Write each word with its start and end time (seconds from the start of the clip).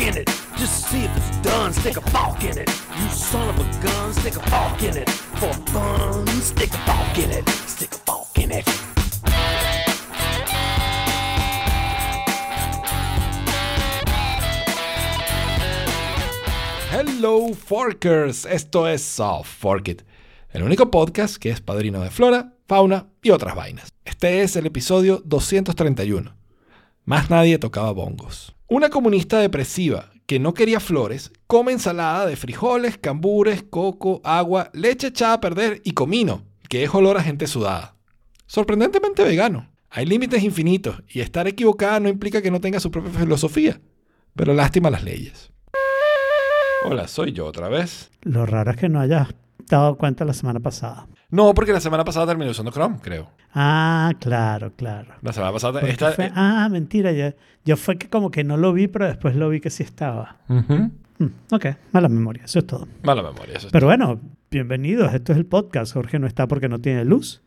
in 0.00 0.16
it. 0.16 0.26
Just 0.56 0.84
to 0.84 0.90
see 0.90 1.04
if 1.04 1.16
it's 1.16 1.36
done, 1.38 1.72
stick 1.72 1.96
a 1.96 2.00
fork 2.10 2.42
in 2.44 2.58
it. 2.58 2.68
You 2.98 3.08
son 3.10 3.48
of 3.48 3.58
a 3.58 3.82
gun, 3.82 4.12
stick 4.14 4.36
a 4.36 4.50
fork 4.50 4.82
in 4.82 4.96
it. 4.96 5.10
For 5.10 5.52
fun, 5.72 6.26
stick 6.40 6.72
a 6.72 6.78
fork 6.78 7.18
in 7.18 7.30
it. 7.30 7.48
Stick 7.66 7.92
a 7.92 7.98
fork 7.98 8.38
in 8.38 8.52
it. 8.52 8.68
Hello 16.90 17.52
Forkers, 17.54 18.46
esto 18.46 18.86
es 18.86 19.02
Soft 19.02 19.50
Fork 19.50 19.88
It, 19.88 20.02
el 20.50 20.62
único 20.62 20.90
podcast 20.90 21.36
que 21.36 21.50
es 21.50 21.60
padrino 21.60 22.00
de 22.00 22.10
flora, 22.10 22.54
fauna 22.68 23.08
y 23.22 23.30
otras 23.30 23.56
vainas. 23.56 23.92
Este 24.04 24.42
es 24.42 24.54
el 24.56 24.66
episodio 24.66 25.20
231. 25.24 26.36
Más 27.04 27.30
nadie 27.30 27.58
tocaba 27.58 27.90
bongos. 27.92 28.54
Una 28.76 28.90
comunista 28.90 29.38
depresiva 29.38 30.10
que 30.26 30.40
no 30.40 30.52
quería 30.52 30.80
flores 30.80 31.30
come 31.46 31.70
ensalada 31.70 32.26
de 32.26 32.34
frijoles, 32.34 32.98
cambures, 32.98 33.62
coco, 33.62 34.20
agua, 34.24 34.68
leche 34.72 35.06
echada 35.06 35.34
a 35.34 35.40
perder 35.40 35.80
y 35.84 35.92
comino, 35.92 36.42
que 36.68 36.82
es 36.82 36.92
olor 36.92 37.16
a 37.16 37.22
gente 37.22 37.46
sudada. 37.46 37.94
Sorprendentemente 38.46 39.22
vegano. 39.22 39.70
Hay 39.90 40.06
límites 40.06 40.42
infinitos 40.42 41.04
y 41.06 41.20
estar 41.20 41.46
equivocada 41.46 42.00
no 42.00 42.08
implica 42.08 42.42
que 42.42 42.50
no 42.50 42.60
tenga 42.60 42.80
su 42.80 42.90
propia 42.90 43.12
filosofía, 43.12 43.80
pero 44.34 44.52
lástima 44.54 44.90
las 44.90 45.04
leyes. 45.04 45.52
Hola, 46.84 47.06
soy 47.06 47.30
yo 47.30 47.46
otra 47.46 47.68
vez. 47.68 48.10
Lo 48.22 48.44
raro 48.44 48.72
es 48.72 48.76
que 48.76 48.88
no 48.88 48.98
hayas 48.98 49.28
dado 49.68 49.96
cuenta 49.96 50.24
la 50.24 50.34
semana 50.34 50.58
pasada. 50.58 51.06
No, 51.34 51.52
porque 51.52 51.72
la 51.72 51.80
semana 51.80 52.04
pasada 52.04 52.26
terminé 52.28 52.48
usando 52.50 52.70
Chrome, 52.70 52.98
creo. 53.02 53.28
Ah, 53.54 54.12
claro, 54.20 54.72
claro. 54.76 55.14
La 55.20 55.32
semana 55.32 55.52
pasada... 55.52 55.80
Esta, 55.80 56.12
fue- 56.12 56.30
ah, 56.32 56.68
mentira. 56.70 57.10
Yo, 57.10 57.30
yo 57.64 57.76
fue 57.76 57.98
que 57.98 58.08
como 58.08 58.30
que 58.30 58.44
no 58.44 58.56
lo 58.56 58.72
vi, 58.72 58.86
pero 58.86 59.06
después 59.06 59.34
lo 59.34 59.48
vi 59.48 59.60
que 59.60 59.70
sí 59.70 59.82
estaba. 59.82 60.36
Ujú. 60.48 60.90
Mm, 61.18 61.26
ok, 61.50 61.66
mala 61.90 62.08
memoria, 62.08 62.44
eso 62.44 62.60
es 62.60 62.66
todo. 62.68 62.86
Mala 63.02 63.22
memoria, 63.22 63.56
eso 63.56 63.66
es. 63.66 63.72
Pero 63.72 63.86
bueno, 63.88 64.20
bienvenidos. 64.54 65.12
Esto 65.12 65.32
es 65.32 65.38
el 65.38 65.46
podcast. 65.46 65.92
Jorge 65.94 66.20
no 66.20 66.28
está 66.28 66.46
porque 66.46 66.68
no 66.68 66.78
tiene 66.78 67.04
luz 67.04 67.42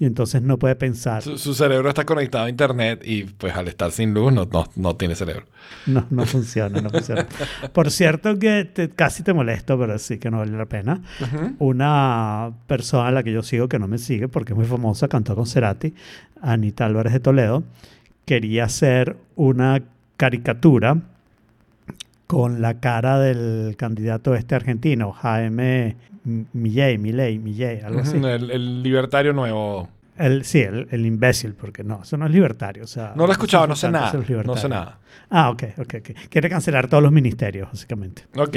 y 0.00 0.06
entonces 0.06 0.40
no 0.40 0.58
puede 0.58 0.74
pensar. 0.74 1.22
su, 1.22 1.36
su 1.36 1.52
cerebro 1.52 1.90
está 1.90 2.06
conectado 2.06 2.46
a 2.46 2.48
internet 2.48 3.02
y 3.04 3.24
pues 3.24 3.54
al 3.54 3.68
estar 3.68 3.92
sin 3.92 4.14
luz 4.14 4.32
no, 4.32 4.48
no, 4.50 4.64
no 4.74 4.96
tiene 4.96 5.14
cerebro. 5.14 5.44
No, 5.84 6.06
no 6.08 6.24
funciona, 6.24 6.80
no 6.80 6.88
funciona. 6.88 7.26
Por 7.74 7.90
cierto 7.90 8.38
que 8.38 8.64
te- 8.64 8.88
casi 8.88 9.22
te 9.22 9.34
molesto, 9.34 9.78
pero 9.78 9.98
sí 9.98 10.16
que 10.16 10.30
no 10.30 10.38
vale 10.38 10.56
la 10.56 10.64
pena. 10.64 11.02
Una 11.58 12.52
persona 12.66 13.08
a 13.08 13.10
la 13.12 13.22
que 13.22 13.32
yo 13.32 13.42
sigo, 13.42 13.68
que 13.68 13.78
no 13.78 13.86
me 13.86 13.98
sigue 13.98 14.26
porque 14.28 14.54
es 14.54 14.56
muy 14.56 14.66
famosa, 14.66 15.08
cantó 15.08 15.34
con 15.36 15.44
Cerati, 15.46 15.92
Anita 16.40 16.86
Álvarez 16.86 17.12
de 17.12 17.20
Toledo, 17.20 17.64
quería 18.24 18.64
hacer 18.64 19.18
una 19.34 19.82
caricatura 20.16 21.02
con 22.26 22.62
la 22.62 22.80
cara 22.80 23.18
del 23.20 23.76
candidato 23.76 24.34
este 24.34 24.54
argentino, 24.54 25.12
Jaime 25.12 25.96
Milley, 26.52 26.98
Milley, 26.98 27.38
Milley, 27.38 27.80
algo 27.80 28.00
así. 28.00 28.16
El, 28.16 28.50
el 28.50 28.82
libertario 28.82 29.32
nuevo. 29.32 29.88
El, 30.18 30.44
sí, 30.44 30.60
el, 30.60 30.88
el 30.90 31.04
imbécil, 31.04 31.54
porque 31.54 31.84
no, 31.84 32.02
eso 32.02 32.16
no 32.16 32.26
es 32.26 32.32
libertario. 32.32 32.84
O 32.84 32.86
sea, 32.86 33.12
No 33.14 33.24
lo 33.26 33.28
he 33.28 33.32
escuchado, 33.32 33.66
no 33.66 33.76
sé 33.76 33.90
nada. 33.90 34.12
No 34.44 34.56
sé 34.56 34.68
nada. 34.68 34.98
Ah, 35.30 35.50
ok, 35.50 35.64
ok, 35.78 35.94
ok. 36.00 36.10
Quiere 36.28 36.48
cancelar 36.48 36.88
todos 36.88 37.02
los 37.02 37.12
ministerios, 37.12 37.68
básicamente. 37.70 38.22
Ok. 38.36 38.56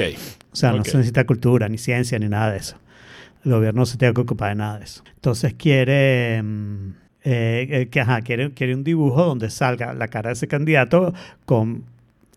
O 0.52 0.56
sea, 0.56 0.72
no 0.72 0.84
se 0.84 0.96
necesita 0.96 1.24
cultura, 1.24 1.68
ni 1.68 1.78
ciencia, 1.78 2.18
ni 2.18 2.28
nada 2.28 2.52
de 2.52 2.58
eso. 2.58 2.76
El 3.44 3.52
gobierno 3.52 3.80
no 3.80 3.86
se 3.86 3.98
tiene 3.98 4.14
que 4.14 4.20
ocupar 4.20 4.50
de 4.50 4.54
nada 4.56 4.78
de 4.78 4.84
eso. 4.84 5.02
Entonces 5.14 5.54
quiere, 5.54 6.42
mm, 6.42 6.90
eh, 7.24 7.68
eh, 7.70 7.88
que, 7.90 8.00
ajá, 8.00 8.20
quiere, 8.22 8.52
quiere 8.52 8.74
un 8.74 8.84
dibujo 8.84 9.24
donde 9.24 9.50
salga 9.50 9.92
la 9.94 10.08
cara 10.08 10.28
de 10.28 10.34
ese 10.34 10.48
candidato 10.48 11.12
con 11.44 11.84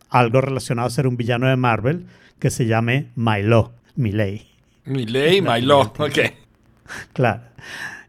algo 0.10 0.42
relacionado 0.42 0.88
a 0.88 0.92
ser 0.92 1.08
un 1.08 1.18
villano 1.18 1.48
de 1.48 1.56
Marvel 1.56 2.06
que 2.40 2.50
se 2.50 2.66
llame 2.66 3.08
Milo, 3.16 3.74
Miley. 3.96 4.53
Mi 4.86 5.06
ley, 5.06 5.42
my 5.42 5.62
law. 5.62 5.94
Ok. 5.98 6.20
Claro. 7.14 7.42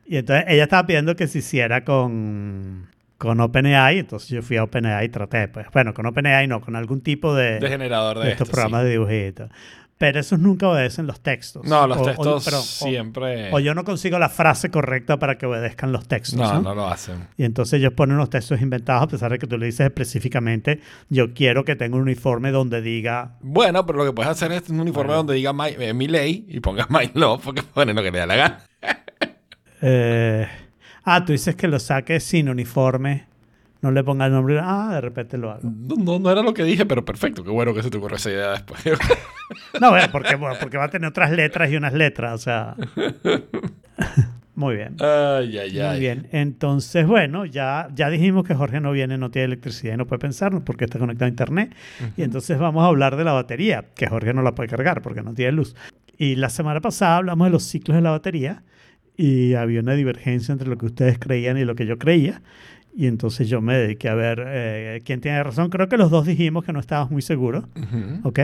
Y 0.06 0.16
entonces 0.16 0.44
ella 0.48 0.64
estaba 0.64 0.86
pidiendo 0.86 1.16
que 1.16 1.26
se 1.26 1.38
hiciera 1.38 1.84
con, 1.84 2.88
con 3.18 3.40
OpenAI, 3.40 4.00
entonces 4.00 4.28
yo 4.28 4.42
fui 4.42 4.56
a 4.56 4.64
OpenAI 4.64 5.06
y 5.06 5.08
traté, 5.08 5.48
pues, 5.48 5.66
bueno, 5.72 5.94
con 5.94 6.06
OpenAI 6.06 6.46
no, 6.46 6.60
con 6.60 6.76
algún 6.76 7.00
tipo 7.00 7.34
de, 7.34 7.58
De 7.60 7.68
generador 7.68 8.18
de, 8.18 8.24
de 8.26 8.30
estos 8.32 8.48
esto, 8.48 8.54
programas 8.54 8.82
sí. 8.82 8.86
de 8.86 8.92
dibujitos. 8.92 9.50
Pero 9.96 10.18
esos 10.18 10.40
nunca 10.40 10.68
obedecen 10.68 11.06
los 11.06 11.20
textos. 11.20 11.64
No, 11.64 11.86
los 11.86 11.98
O- 11.98 12.02
o- 12.02 12.04
textos 12.04 12.44
perdón, 12.44 12.62
siempre... 12.62 13.52
O, 13.52 13.60
yo 13.60 13.74
no 13.74 13.84
consigo 13.84 14.18
la 14.18 14.28
frase 14.28 14.68
correcta 14.68 15.18
para 15.20 15.38
que 15.38 15.46
obedezcan 15.46 15.92
los 15.92 16.08
textos. 16.08 16.38
no, 16.38 16.54
¿no? 16.54 16.60
no 16.62 16.74
lo 16.74 16.88
hacen. 16.88 17.28
Y 17.36 17.44
entonces 17.44 17.78
ellos 17.78 17.92
ponen 17.92 18.16
unos 18.16 18.28
textos 18.28 18.60
inventados 18.60 19.04
a 19.04 19.06
pesar 19.06 19.30
de 19.30 19.38
que 19.38 19.46
tú 19.46 19.56
le 19.56 19.66
dices 19.66 19.86
específicamente, 19.86 20.80
yo 21.10 21.32
quiero 21.32 21.64
que 21.64 21.76
tenga 21.76 21.94
un 21.96 22.02
uniforme 22.02 22.50
donde 22.50 22.82
diga, 22.82 23.36
Bueno, 23.40 23.86
pero 23.86 23.98
lo 24.00 24.04
que 24.06 24.12
puedes 24.12 24.30
hacer 24.32 24.50
es 24.50 24.68
un 24.68 24.80
uniforme 24.80 25.08
Bueno. 25.08 25.18
donde 25.18 25.34
diga 25.34 25.52
my, 25.52 25.68
eh, 25.78 25.94
mi 25.94 26.08
ley 26.08 26.44
y 26.48 26.58
pongas 26.58 26.90
my 26.90 27.10
law 27.14 27.38
porque 27.40 27.62
ponen 27.74 27.94
lo 27.94 28.02
que 28.02 28.10
le 28.10 28.18
da 28.18 28.26
la 28.26 28.36
gana. 28.36 28.58
eh, 29.80 30.48
ah, 31.04 31.24
tú 31.24 31.32
dices 31.32 31.54
que 31.54 31.68
lo 31.68 31.78
saque 31.78 32.18
sin 32.18 32.48
uniforme, 32.48 33.26
no 33.80 33.90
le 33.90 34.02
ponga 34.02 34.26
el 34.26 34.32
nombre, 34.32 34.58
ah, 34.62 34.90
de 34.94 35.00
repente 35.00 35.38
lo 35.38 35.50
hago. 35.52 35.60
No, 35.62 35.94
no, 35.96 36.18
no 36.18 36.30
era 36.30 36.42
lo 36.42 36.52
que 36.54 36.64
dije, 36.64 36.84
pero 36.86 37.04
perfecto. 37.04 37.44
Qué 37.44 37.50
bueno 37.50 37.72
que 37.74 37.82
se 37.82 37.90
te 37.90 37.98
ocurrió 37.98 38.16
esa 38.16 38.30
idea 38.30 38.50
después. 38.52 38.80
No, 39.80 39.90
bueno, 39.90 40.06
porque, 40.10 40.36
bueno, 40.36 40.56
porque 40.60 40.76
va 40.78 40.84
a 40.84 40.90
tener 40.90 41.08
otras 41.08 41.30
letras 41.30 41.70
y 41.70 41.76
unas 41.76 41.92
letras, 41.92 42.34
o 42.34 42.38
sea. 42.38 42.76
Muy 44.56 44.76
bien. 44.76 44.96
ay, 45.00 45.58
ay, 45.58 45.80
ay. 45.80 45.90
Muy 45.90 46.00
bien. 46.00 46.28
Entonces, 46.30 47.06
bueno, 47.06 47.44
ya, 47.44 47.88
ya 47.92 48.08
dijimos 48.08 48.46
que 48.46 48.54
Jorge 48.54 48.80
no 48.80 48.92
viene, 48.92 49.18
no 49.18 49.30
tiene 49.30 49.46
electricidad 49.46 49.94
y 49.94 49.96
no 49.96 50.06
puede 50.06 50.20
pensarnos 50.20 50.62
porque 50.62 50.84
está 50.84 50.98
conectado 50.98 51.26
a 51.26 51.28
internet. 51.28 51.74
Y 52.16 52.22
entonces 52.22 52.58
vamos 52.58 52.84
a 52.84 52.86
hablar 52.86 53.16
de 53.16 53.24
la 53.24 53.32
batería, 53.32 53.86
que 53.96 54.06
Jorge 54.06 54.32
no 54.32 54.42
la 54.42 54.54
puede 54.54 54.68
cargar 54.68 55.02
porque 55.02 55.22
no 55.22 55.34
tiene 55.34 55.52
luz. 55.52 55.74
Y 56.16 56.36
la 56.36 56.50
semana 56.50 56.80
pasada 56.80 57.16
hablamos 57.16 57.48
de 57.48 57.50
los 57.50 57.64
ciclos 57.64 57.96
de 57.96 58.02
la 58.02 58.10
batería 58.10 58.62
y 59.16 59.54
había 59.54 59.80
una 59.80 59.94
divergencia 59.94 60.52
entre 60.52 60.68
lo 60.68 60.78
que 60.78 60.86
ustedes 60.86 61.18
creían 61.18 61.58
y 61.58 61.64
lo 61.64 61.74
que 61.74 61.86
yo 61.86 61.98
creía. 61.98 62.40
Y 62.96 63.08
entonces 63.08 63.48
yo 63.48 63.60
me 63.60 63.74
dediqué 63.76 64.08
a 64.08 64.14
ver 64.14 64.44
eh, 64.46 65.02
quién 65.04 65.20
tiene 65.20 65.42
razón. 65.42 65.68
Creo 65.68 65.88
que 65.88 65.96
los 65.96 66.12
dos 66.12 66.26
dijimos 66.26 66.64
que 66.64 66.72
no 66.72 66.78
estábamos 66.78 67.10
muy 67.10 67.22
seguros. 67.22 67.64
¿ok? 68.22 68.38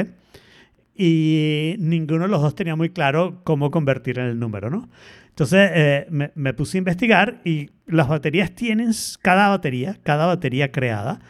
Y 1.03 1.77
ninguno 1.78 2.25
de 2.25 2.28
los 2.28 2.43
dos 2.43 2.55
tenía 2.55 2.77
muy 2.77 2.91
claro 2.91 3.41
cómo 3.43 3.71
convertir 3.71 4.19
en 4.19 4.27
el 4.27 4.38
número, 4.38 4.69
¿no? 4.69 4.91
Entonces 5.31 5.71
eh, 5.72 6.06
me, 6.11 6.31
me 6.34 6.53
puse 6.53 6.77
a 6.77 6.81
investigar 6.81 7.41
y 7.43 7.71
las 7.87 8.06
baterías 8.09 8.50
tienen, 8.55 8.91
cada 9.22 9.49
batería, 9.49 9.97
cada 10.03 10.27
batería 10.27 10.71
creada 10.71 11.21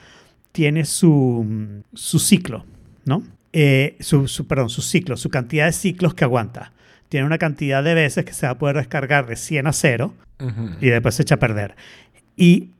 tiene 0.50 0.84
su, 0.84 1.82
su 1.94 2.18
ciclo, 2.18 2.64
¿no? 3.04 3.22
Eh, 3.52 3.96
su, 4.00 4.26
su- 4.26 4.48
perdón, 4.48 4.70
su 4.70 4.82
ciclo, 4.82 5.16
su 5.16 5.28
cantidad 5.30 5.66
de 5.66 5.72
ciclos 5.72 6.14
que 6.14 6.24
aguanta. 6.24 6.72
Tiene 7.08 7.26
una 7.26 7.38
cantidad 7.38 7.84
de 7.84 7.94
veces 7.94 8.24
que 8.24 8.32
se 8.32 8.46
va 8.46 8.52
a 8.52 8.58
poder 8.58 8.76
descargar 8.76 9.26
de 9.26 9.36
100 9.36 9.66
a 9.68 9.72
0 9.72 10.14
Ujú. 10.40 10.70
y 10.80 10.88
después 10.88 11.14
se 11.14 11.22
echa 11.22 11.36
a 11.36 11.38
perder. 11.38 11.76
Y 12.36 12.70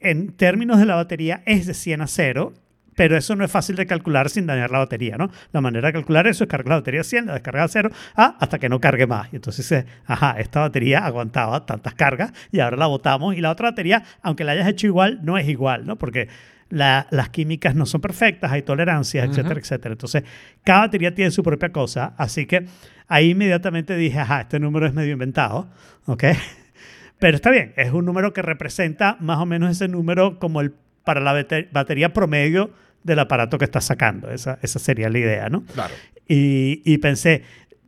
en 0.00 0.28
términos 0.32 0.78
de 0.78 0.86
la 0.86 0.94
batería 0.94 1.42
es 1.44 1.66
de 1.66 1.74
100 1.74 2.00
a 2.00 2.06
0, 2.06 2.54
pero 3.00 3.16
eso 3.16 3.34
no 3.34 3.46
es 3.46 3.50
fácil 3.50 3.76
de 3.76 3.86
calcular 3.86 4.28
sin 4.28 4.44
dañar 4.44 4.70
la 4.70 4.78
batería, 4.80 5.16
¿no? 5.16 5.30
La 5.52 5.62
manera 5.62 5.86
de 5.88 5.94
calcular 5.94 6.26
eso 6.26 6.44
es 6.44 6.50
cargar 6.50 6.68
la 6.68 6.74
batería 6.76 7.00
a 7.00 7.04
100, 7.04 7.24
la 7.28 7.32
descarga 7.32 7.64
a 7.64 7.68
0, 7.68 7.88
ah, 8.14 8.36
hasta 8.38 8.58
que 8.58 8.68
no 8.68 8.78
cargue 8.78 9.06
más. 9.06 9.32
Y 9.32 9.36
entonces, 9.36 9.66
dice, 9.66 9.86
ajá, 10.04 10.32
esta 10.38 10.60
batería 10.60 11.06
aguantaba 11.06 11.64
tantas 11.64 11.94
cargas 11.94 12.30
y 12.52 12.60
ahora 12.60 12.76
la 12.76 12.86
botamos 12.88 13.34
y 13.34 13.40
la 13.40 13.52
otra 13.52 13.70
batería, 13.70 14.02
aunque 14.20 14.44
la 14.44 14.52
hayas 14.52 14.68
hecho 14.68 14.86
igual, 14.86 15.20
no 15.22 15.38
es 15.38 15.48
igual, 15.48 15.86
¿no? 15.86 15.96
Porque 15.96 16.28
la- 16.68 17.06
las 17.10 17.30
químicas 17.30 17.74
no 17.74 17.86
son 17.86 18.02
perfectas, 18.02 18.52
hay 18.52 18.60
tolerancias, 18.60 19.24
etcétera, 19.30 19.60
etcétera. 19.60 19.92
Entonces, 19.94 20.24
cada 20.62 20.80
batería 20.80 21.14
tiene 21.14 21.30
su 21.30 21.42
propia 21.42 21.70
cosa, 21.72 22.12
así 22.18 22.44
que 22.44 22.66
ahí 23.08 23.30
inmediatamente 23.30 23.96
dije, 23.96 24.18
ajá, 24.18 24.42
este 24.42 24.60
número 24.60 24.84
es 24.86 24.92
medio 24.92 25.12
inventado, 25.14 25.70
¿ok? 26.04 26.24
Pero 27.18 27.34
está 27.34 27.50
bien, 27.50 27.72
es 27.78 27.92
un 27.92 28.04
número 28.04 28.34
que 28.34 28.42
representa 28.42 29.16
más 29.20 29.38
o 29.38 29.46
menos 29.46 29.70
ese 29.70 29.88
número 29.88 30.38
como 30.38 30.60
el 30.60 30.74
para 31.02 31.20
la 31.22 31.32
bate- 31.32 31.66
batería 31.72 32.12
promedio 32.12 32.70
del 33.02 33.18
aparato 33.18 33.58
que 33.58 33.64
estás 33.64 33.84
sacando. 33.84 34.30
Esa, 34.30 34.58
esa 34.62 34.78
sería 34.78 35.08
la 35.08 35.18
idea, 35.18 35.48
¿no? 35.48 35.64
Claro. 35.64 35.94
Y, 36.26 36.82
y 36.84 36.98
pensé, 36.98 37.42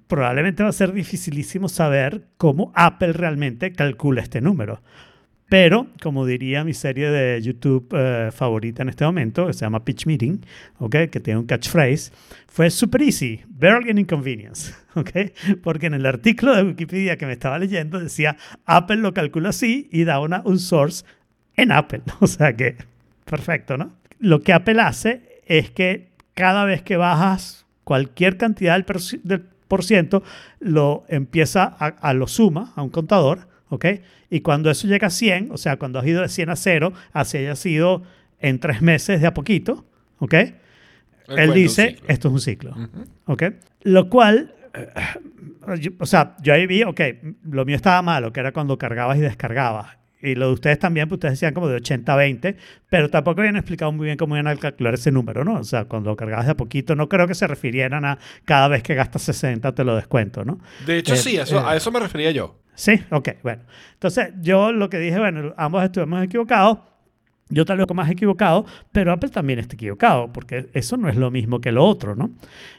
probablemente 0.06 0.62
va 0.62 0.68
a 0.68 0.72
ser 0.72 0.92
dificilísimo 0.92 1.68
saber 1.68 2.24
cómo 2.36 2.72
Apple 2.74 3.12
realmente 3.12 3.72
calcula 3.72 4.22
este 4.22 4.40
número. 4.40 4.82
Pero, 5.52 5.88
como 6.02 6.24
diría 6.24 6.64
mi 6.64 6.72
serie 6.72 7.10
de 7.10 7.42
YouTube 7.42 7.86
eh, 7.92 8.30
favorita 8.32 8.82
en 8.82 8.88
este 8.88 9.04
momento, 9.04 9.46
que 9.46 9.52
se 9.52 9.66
llama 9.66 9.84
Pitch 9.84 10.06
Meeting, 10.06 10.40
¿ok? 10.78 10.96
que 11.10 11.20
tiene 11.20 11.40
un 11.40 11.46
catchphrase, 11.46 12.10
fue 12.46 12.70
super 12.70 13.02
easy, 13.02 13.42
barely 13.48 13.90
an 13.90 13.98
inconvenience. 13.98 14.72
¿ok? 14.94 15.10
Porque 15.62 15.86
en 15.88 15.94
el 15.94 16.06
artículo 16.06 16.56
de 16.56 16.62
Wikipedia 16.62 17.18
que 17.18 17.26
me 17.26 17.32
estaba 17.32 17.58
leyendo 17.58 18.00
decía, 18.00 18.38
Apple 18.64 18.96
lo 18.96 19.12
calcula 19.12 19.50
así 19.50 19.88
y 19.92 20.04
da 20.04 20.20
una, 20.20 20.40
un 20.46 20.58
source 20.58 21.04
en 21.56 21.70
Apple. 21.70 22.00
O 22.20 22.26
sea 22.26 22.56
que, 22.56 22.76
perfecto, 23.24 23.76
¿no? 23.76 23.92
Lo 24.22 24.40
que 24.40 24.52
Apple 24.52 24.80
hace 24.80 25.42
es 25.46 25.70
que 25.70 26.12
cada 26.34 26.64
vez 26.64 26.82
que 26.82 26.96
bajas 26.96 27.66
cualquier 27.84 28.36
cantidad 28.36 28.74
del, 29.22 29.40
por 29.68 29.84
ciento, 29.84 30.22
lo 30.60 31.04
empieza 31.08 31.64
a, 31.64 31.86
a 31.86 32.14
lo 32.14 32.28
suma 32.28 32.72
a 32.76 32.82
un 32.82 32.90
contador, 32.90 33.48
¿ok? 33.68 33.86
Y 34.30 34.40
cuando 34.40 34.70
eso 34.70 34.86
llega 34.86 35.08
a 35.08 35.10
100, 35.10 35.50
o 35.50 35.56
sea, 35.56 35.76
cuando 35.76 35.98
has 35.98 36.06
ido 36.06 36.22
de 36.22 36.28
100 36.28 36.50
a 36.50 36.56
0, 36.56 36.92
así 37.12 37.38
haya 37.38 37.56
sido 37.56 38.02
en 38.38 38.60
tres 38.60 38.80
meses 38.80 39.20
de 39.20 39.26
a 39.26 39.34
poquito, 39.34 39.84
¿ok? 40.20 40.34
Él 41.28 41.52
dice, 41.52 41.98
esto 42.06 42.28
es 42.28 42.34
un 42.34 42.40
ciclo. 42.40 42.76
¿Ok? 43.26 43.42
Lo 43.82 44.08
cual, 44.08 44.54
eh, 44.74 45.90
o 45.98 46.06
sea, 46.06 46.36
yo 46.42 46.54
ahí 46.54 46.66
vi, 46.66 46.82
ok, 46.82 47.00
lo 47.50 47.64
mío 47.64 47.76
estaba 47.76 48.02
malo, 48.02 48.32
que 48.32 48.40
era 48.40 48.52
cuando 48.52 48.78
cargabas 48.78 49.18
y 49.18 49.20
descargabas. 49.20 49.98
Y 50.22 50.36
lo 50.36 50.46
de 50.46 50.52
ustedes 50.52 50.78
también, 50.78 51.08
pues 51.08 51.16
ustedes 51.16 51.32
decían 51.34 51.52
como 51.52 51.68
de 51.68 51.76
80 51.76 52.12
a 52.12 52.16
20, 52.16 52.56
pero 52.88 53.10
tampoco 53.10 53.40
habían 53.40 53.56
explicado 53.56 53.90
muy 53.90 54.04
bien 54.06 54.16
cómo 54.16 54.36
iban 54.36 54.46
a 54.46 54.56
calcular 54.56 54.94
ese 54.94 55.10
número, 55.10 55.44
¿no? 55.44 55.54
O 55.58 55.64
sea, 55.64 55.86
cuando 55.86 56.14
cargabas 56.16 56.46
de 56.46 56.52
a 56.52 56.56
poquito, 56.56 56.94
no 56.94 57.08
creo 57.08 57.26
que 57.26 57.34
se 57.34 57.46
refirieran 57.48 58.04
a 58.04 58.18
cada 58.44 58.68
vez 58.68 58.82
que 58.84 58.94
gastas 58.94 59.22
60 59.22 59.74
te 59.74 59.82
lo 59.84 59.96
descuento, 59.96 60.44
¿no? 60.44 60.60
De 60.86 60.98
hecho, 60.98 61.14
Eh, 61.14 61.16
sí, 61.16 61.36
eso, 61.36 61.58
eh. 61.58 61.62
a 61.66 61.74
eso 61.76 61.90
me 61.90 61.98
refería 61.98 62.30
yo. 62.30 62.58
Sí, 62.74 63.02
ok, 63.10 63.30
bueno. 63.42 63.62
Entonces, 63.94 64.28
yo 64.40 64.72
lo 64.72 64.88
que 64.88 64.98
dije, 64.98 65.18
bueno, 65.18 65.52
ambos 65.56 65.82
estuvimos 65.84 66.22
equivocados. 66.24 66.78
Yo 67.48 67.66
tal 67.66 67.76
vez 67.76 67.86
más 67.92 68.08
equivocado, 68.10 68.64
pero 68.92 69.12
Apple 69.12 69.28
también 69.28 69.58
está 69.58 69.74
equivocado, 69.74 70.32
porque 70.32 70.70
eso 70.72 70.96
no 70.96 71.10
es 71.10 71.16
lo 71.16 71.30
mismo 71.30 71.60
que 71.60 71.70
lo 71.70 71.84
otro, 71.84 72.14
¿no? 72.16 72.30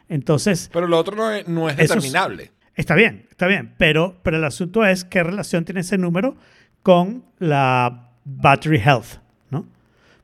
Entonces, 0.10 0.70
Pero 0.74 0.88
lo 0.88 0.98
otro 0.98 1.16
no 1.16 1.32
es, 1.32 1.48
no 1.48 1.68
es 1.70 1.76
Eso 1.76 1.84
es- 1.84 1.90
determinable. 2.04 2.52
Está 2.76 2.96
bien, 2.96 3.28
está 3.30 3.46
bien, 3.46 3.76
pero, 3.78 4.20
pero 4.24 4.38
el 4.38 4.44
asunto 4.46 4.84
es 4.84 5.04
qué 5.06 5.22
relación 5.22 5.64
tiene 5.64 5.82
ese 5.82 6.00
número 6.00 6.36
con 6.84 7.24
la 7.40 8.10
battery 8.26 8.78
health, 8.78 9.18
¿no? 9.50 9.66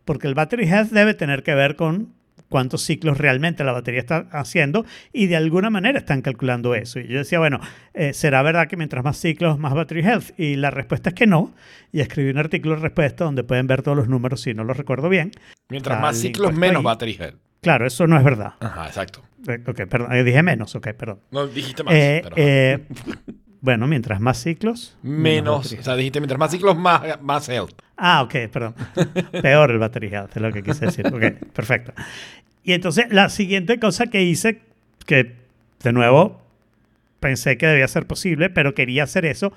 Porque 0.06 0.27
el 0.27 0.35
battery 0.35 0.67
health 0.67 0.91
debe 0.91 1.13
tener 1.13 1.44
que 1.44 1.56
ver 1.56 1.75
con 1.75 2.13
cuántos 2.50 2.81
ciclos 2.81 3.17
realmente 3.19 3.63
la 3.63 3.71
batería 3.71 4.00
está 4.00 4.25
haciendo 4.31 4.83
y 5.13 5.27
de 5.27 5.35
alguna 5.35 5.69
manera 5.69 6.00
están 6.00 6.21
calculando 6.23 6.73
eso. 6.75 7.00
Y 7.00 7.07
yo 7.07 7.19
decía, 7.19 7.38
bueno, 7.39 7.59
eh, 7.94 8.13
¿será 8.13 8.41
verdad 8.41 8.67
que 8.67 8.75
mientras 8.75 9.03
más 9.03 9.17
ciclos, 9.17 9.59
más 9.59 9.73
battery 9.73 10.01
health? 10.01 10.31
Y 10.39 10.56
la 10.56 10.71
respuesta 10.71 11.09
es 11.09 11.15
que 11.15 11.27
no. 11.27 11.53
Y 11.91 12.00
escribí 12.01 12.29
un 12.31 12.38
artículo 12.39 12.75
de 12.75 12.81
respuesta 12.81 13.23
donde 13.23 13.44
pueden 13.44 13.67
ver 13.67 13.81
todos 13.83 13.95
los 13.97 14.07
números 14.07 14.41
si 14.41 14.53
no 14.53 14.63
los 14.63 14.77
recuerdo 14.77 15.09
bien. 15.09 15.31
Mientras 15.69 16.01
más 16.01 16.17
ciclos, 16.17 16.53
menos 16.55 16.77
ahí. 16.77 16.83
battery 16.83 17.17
health. 17.19 17.35
Claro, 17.62 17.85
eso 17.85 18.07
no 18.07 18.17
es 18.17 18.23
verdad. 18.23 18.53
Ajá, 18.62 18.88
exacto. 18.88 19.21
Eh, 19.47 19.59
Ok, 19.67 19.81
perdón, 19.88 20.13
eh, 20.13 20.23
dije 20.23 20.41
menos, 20.41 20.73
ok, 20.75 20.88
perdón. 20.94 21.19
No 21.31 21.45
dijiste 21.47 21.83
más. 21.83 21.94
Eh, 21.94 22.23
pero- 22.23 22.85
bueno, 23.61 23.88
mientras 23.88 24.19
más 24.19 24.41
ciclos. 24.41 24.97
menos. 25.01 25.73
O 25.73 25.83
sea, 25.83 25.95
dijiste 25.95 26.19
mientras 26.19 26.39
más 26.39 26.51
ciclos, 26.51 26.77
más, 26.77 27.21
más 27.21 27.50
health. 27.50 27.73
Ah, 27.97 28.21
ok, 28.23 28.50
perdón. 28.51 28.75
Peor 29.41 29.71
el 29.71 29.79
battery 29.79 30.07
health, 30.07 30.35
es 30.35 30.41
lo 30.41 30.51
que 30.51 30.63
quise 30.63 30.85
decir. 30.85 31.07
Ok, 31.07 31.51
perfecto. 31.53 31.94
Y 32.63 32.73
entonces 32.73 33.07
la 33.11 33.29
siguiente 33.29 33.79
cosa 33.79 34.07
que 34.07 34.23
hice, 34.23 34.61
que 35.06 35.35
de 35.83 35.94
nuevo 35.94 36.41
pensé 37.19 37.57
que 37.57 37.67
debía 37.67 37.88
ser 37.88 38.06
posible, 38.07 38.50
pero 38.50 38.73
quería 38.73 39.03
hacer 39.03 39.25
eso, 39.25 39.51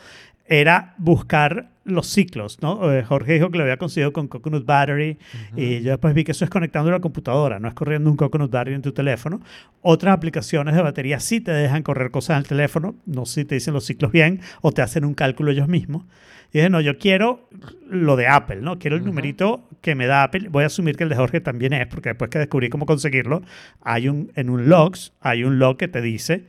era 0.47 0.95
buscar 0.99 1.69
los 1.85 2.07
ciclos, 2.07 2.59
¿no? 2.63 2.93
Eh, 2.93 3.03
Jorge 3.03 3.35
dijo 3.35 3.51
que 3.51 3.59
lo 3.59 3.65
había 3.65 3.77
conseguido 3.77 4.13
con 4.13 4.29
Coconut 4.29 4.65
Battery 4.65 5.19
y 5.57 5.81
yo 5.81 5.91
después 5.91 6.15
vi 6.15 6.25
que 6.25 6.33
eso 6.33 6.45
es 6.45 6.51
conectando 6.51 6.91
a 6.91 6.93
la 6.93 7.01
computadora, 7.01 7.59
no 7.59 7.69
es 7.69 7.75
corriendo 7.75 8.11
un 8.11 8.17
Coconut 8.17 8.51
Battery 8.51 8.77
en 8.77 8.83
tu 8.83 8.93
teléfono. 8.93 9.41
Otras 9.81 10.15
aplicaciones 10.15 10.75
de 10.75 10.83
batería 10.83 11.19
sí 11.19 11.41
te 11.41 11.51
dejan 11.51 11.83
correr 11.83 12.11
cosas 12.11 12.37
en 12.37 12.39
el 12.39 12.49
teléfono, 12.49 12.95
no 13.07 13.27
sé 13.27 13.41
si 13.41 13.45
te 13.47 13.55
dicen 13.57 13.75
los 13.75 13.85
ciclos 13.85 14.13
bien 14.13 14.41
o 14.61 14.73
te 14.73 14.83
hacen 14.83 15.05
un 15.05 15.15
cálculo 15.15 15.51
ellos 15.51 15.69
mismos. 15.69 16.05
Y 16.53 16.59
dije, 16.59 16.69
no, 16.69 16.81
yo 16.83 16.99
quiero 16.99 17.49
lo 17.89 18.15
de 18.15 18.29
Apple, 18.29 18.61
¿no? 18.61 18.79
Quiero 18.79 18.97
el 18.97 19.05
numerito 19.05 19.67
que 19.81 19.95
me 19.95 20.07
da 20.07 20.23
Apple. 20.23 20.49
Voy 20.51 20.65
a 20.65 20.67
asumir 20.67 20.97
que 20.97 21.05
el 21.05 21.09
de 21.09 21.17
Jorge 21.17 21.41
también 21.41 21.73
es, 21.73 21.87
porque 21.87 22.11
después 22.11 22.31
que 22.31 22.39
descubrí 22.39 22.69
cómo 22.69 22.85
conseguirlo, 22.85 23.41
hay 23.81 24.09
un, 24.09 24.31
en 24.37 24.51
un 24.51 24.69
logs, 24.69 25.15
hay 25.21 25.45
un 25.45 25.59
log 25.59 25.79
que 25.79 25.89
te 25.89 26.03
dice 26.03 26.45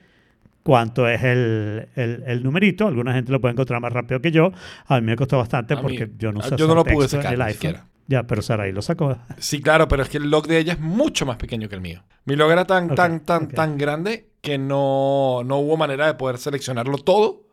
cuánto 0.64 1.08
es 1.08 1.22
el, 1.24 1.88
el, 1.96 2.24
el 2.26 2.44
numerito. 2.44 2.88
Alguna 2.88 3.14
gente 3.14 3.32
lo 3.32 3.40
puede 3.42 3.52
encontrar 3.54 3.80
más 3.82 3.94
rápido 3.94 4.22
que 4.22 4.32
yo. 4.32 4.52
A 4.88 5.00
mí 5.02 5.06
me 5.08 5.16
costó 5.16 5.38
bastante 5.38 5.74
A 5.74 5.78
mí- 5.78 5.82
porque 5.84 6.10
yo 6.18 6.32
no 6.32 6.40
yo 6.42 6.44
sé 6.50 6.56
no 6.58 6.64
usar 6.66 6.76
lo 6.76 6.84
pude 6.86 7.08
sacar 7.08 7.34
el 7.34 7.42
iPhone. 7.42 7.54
siquiera. 7.54 7.86
Ya, 8.08 8.24
pero 8.24 8.42
Saraí 8.42 8.72
lo 8.74 8.82
sacó. 8.82 9.18
Sí, 9.38 9.62
claro, 9.62 9.88
pero 9.88 10.04
es 10.04 10.10
que 10.10 10.18
el 10.18 10.30
log 10.30 10.48
de 10.48 10.58
ella 10.58 10.74
es 10.74 10.80
mucho 10.80 11.26
más 11.26 11.38
pequeño 11.38 11.70
que 11.70 11.76
el 11.76 11.82
mío. 11.82 12.04
Mi 12.26 12.36
log 12.36 12.52
era 12.52 12.66
tan, 12.66 12.86
Ok, 12.92 12.96
tan, 12.96 13.20
tan, 13.22 13.44
ok. 13.46 13.54
tan 13.54 13.78
grande 13.78 14.28
que 14.42 14.58
no, 14.58 15.42
no 15.46 15.58
hubo 15.60 15.78
manera 15.78 16.08
de 16.08 16.14
poder 16.16 16.38
seleccionarlo 16.38 16.98
todo 16.98 17.44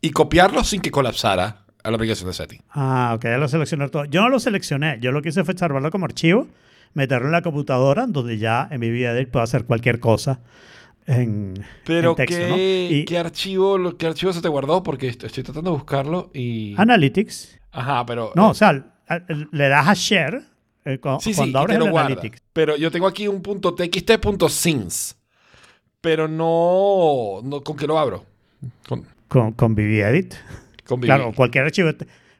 y 0.00 0.10
copiarlo 0.10 0.64
sin 0.64 0.80
que 0.80 0.90
colapsara 0.90 1.64
a 1.82 1.90
la 1.90 1.96
aplicación 1.96 2.28
de 2.28 2.34
setting. 2.34 2.60
Ah, 2.70 3.12
ok, 3.14 3.24
ya 3.24 3.36
lo 3.38 3.48
seleccioné 3.48 3.88
todo. 3.90 4.04
Yo 4.06 4.22
no 4.22 4.28
lo 4.30 4.40
seleccioné, 4.40 4.98
yo 5.00 5.12
lo 5.12 5.20
que 5.22 5.28
hice 5.30 5.44
fue 5.44 5.56
salvarlo 5.56 5.90
como 5.90 6.06
archivo, 6.06 6.46
meterlo 6.94 7.26
en 7.26 7.32
la 7.32 7.42
computadora, 7.42 8.06
donde 8.06 8.38
ya 8.38 8.68
en 8.70 8.80
mi 8.80 8.90
vida 8.90 9.12
de 9.12 9.20
él 9.20 9.28
puedo 9.28 9.42
hacer 9.44 9.64
cualquier 9.64 10.00
cosa 10.00 10.40
en, 11.06 11.54
Pero 11.84 12.10
en 12.10 12.16
texto, 12.16 12.36
¿qué, 12.38 12.48
¿no? 12.48 12.56
Y 12.56 13.04
¿qué, 13.04 13.18
archivo, 13.18 13.96
¿qué 13.96 14.06
archivo 14.06 14.32
se 14.32 14.40
te 14.42 14.48
guardó? 14.48 14.82
Porque 14.82 15.08
est- 15.08 15.24
estoy 15.24 15.42
tratando 15.42 15.70
de 15.70 15.76
buscarlo 15.76 16.30
y... 16.34 16.74
Analytics, 16.76 17.58
Ajá, 17.72 18.04
pero... 18.06 18.32
no, 18.34 18.48
eh, 18.48 18.50
o 18.50 18.54
sea, 18.54 18.72
le 18.72 19.68
das 19.68 19.88
a 19.88 19.94
share 19.94 20.42
eh, 20.84 20.98
cu- 20.98 21.18
sí, 21.20 21.32
sí, 21.32 21.36
cuando 21.36 21.58
y 21.58 21.62
abres 21.62 21.76
el. 21.78 21.96
Analytics. 21.96 22.42
Pero 22.52 22.76
yo 22.76 22.90
tengo 22.90 23.06
aquí 23.06 23.28
un 23.28 23.42
punto 23.42 23.74
txt.sins. 23.74 25.16
Pero 26.00 26.28
no, 26.28 27.40
no... 27.42 27.60
¿Con 27.62 27.76
qué 27.76 27.86
lo 27.86 27.98
abro? 27.98 28.24
Con, 28.88 29.04
Con, 29.28 29.52
con 29.52 29.74
BBEdit. 29.74 30.34
con 30.86 31.00
Claro, 31.00 31.32
cualquier 31.34 31.64
archivo, 31.64 31.90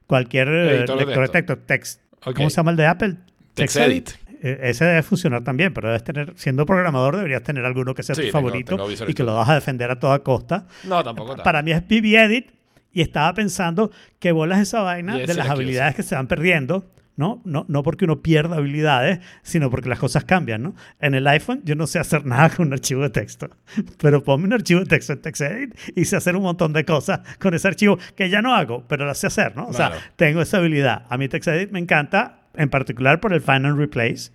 cualquier 0.06 0.48
Editor 0.48 0.98
de 0.98 1.04
lector 1.06 1.26
de 1.26 1.32
texto, 1.32 1.58
text. 1.58 2.00
Ok. 2.24 2.36
¿Cómo 2.36 2.50
se 2.50 2.56
llama 2.56 2.70
el 2.70 2.76
de 2.78 2.86
Apple? 2.86 3.16
TextEdit. 3.54 4.10
Eh, 4.42 4.58
ese 4.62 4.84
debe 4.84 5.02
funcionar 5.02 5.44
también, 5.44 5.72
pero 5.74 5.88
debes 5.88 6.04
tener, 6.04 6.32
siendo 6.36 6.64
programador, 6.66 7.16
deberías 7.16 7.42
tener 7.42 7.64
alguno 7.64 7.94
que 7.94 8.02
sea 8.02 8.14
Sí, 8.14 8.22
tu 8.22 8.26
tengo- 8.28 8.38
favorito 8.38 8.76
tengo 8.76 9.10
y 9.10 9.14
que 9.14 9.22
lo 9.22 9.34
vas 9.36 9.48
a 9.48 9.54
defender 9.54 9.90
a 9.90 9.98
toda 9.98 10.20
costa. 10.20 10.66
No, 10.84 11.02
tampoco 11.04 11.30
tanto. 11.30 11.42
Para 11.44 11.62
mí 11.62 11.72
es 11.72 11.82
BBEdit 11.86 12.50
y 12.92 13.02
estaba 13.02 13.32
pensando 13.34 13.90
que 14.18 14.32
bolas 14.32 14.60
esa 14.60 14.80
vaina 14.82 15.16
de 15.16 15.34
las 15.34 15.48
habilidades 15.48 15.94
que 15.94 16.02
se 16.02 16.14
van 16.14 16.26
perdiendo. 16.26 16.90
¿no? 17.16 17.42
No, 17.44 17.66
no 17.68 17.82
porque 17.82 18.06
uno 18.06 18.22
pierda 18.22 18.56
habilidades, 18.56 19.18
sino 19.42 19.68
porque 19.68 19.90
las 19.90 19.98
cosas 19.98 20.24
cambian, 20.24 20.62
¿no? 20.62 20.74
En 21.00 21.14
el 21.14 21.26
iPhone 21.26 21.60
yo 21.64 21.74
no 21.74 21.86
sé 21.86 21.98
hacer 21.98 22.24
nada 22.24 22.48
con 22.48 22.68
un 22.68 22.72
archivo 22.72 23.02
de 23.02 23.10
texto, 23.10 23.50
pero 24.00 24.24
ponme 24.24 24.46
un 24.46 24.54
archivo 24.54 24.80
de 24.80 24.86
texto 24.86 25.12
en 25.12 25.20
TextEdit 25.20 25.74
y 25.96 26.06
sé 26.06 26.16
hacer 26.16 26.34
un 26.34 26.42
montón 26.44 26.72
de 26.72 26.82
cosas 26.86 27.20
con 27.38 27.52
ese 27.52 27.68
archivo 27.68 27.98
que 28.16 28.30
ya 28.30 28.40
no 28.40 28.54
hago, 28.54 28.86
pero 28.88 29.04
las 29.04 29.18
sé 29.18 29.26
hacer, 29.26 29.54
¿no? 29.54 29.64
O 29.66 29.70
Claro. 29.70 29.96
sea, 29.96 30.04
tengo 30.16 30.40
esa 30.40 30.58
habilidad. 30.58 31.04
A 31.10 31.18
mí 31.18 31.28
TextEdit 31.28 31.70
me 31.72 31.80
encanta, 31.80 32.39
en 32.54 32.68
particular 32.68 33.20
por 33.20 33.32
el 33.32 33.40
Find 33.40 33.66
and 33.66 33.78
Replace, 33.78 34.32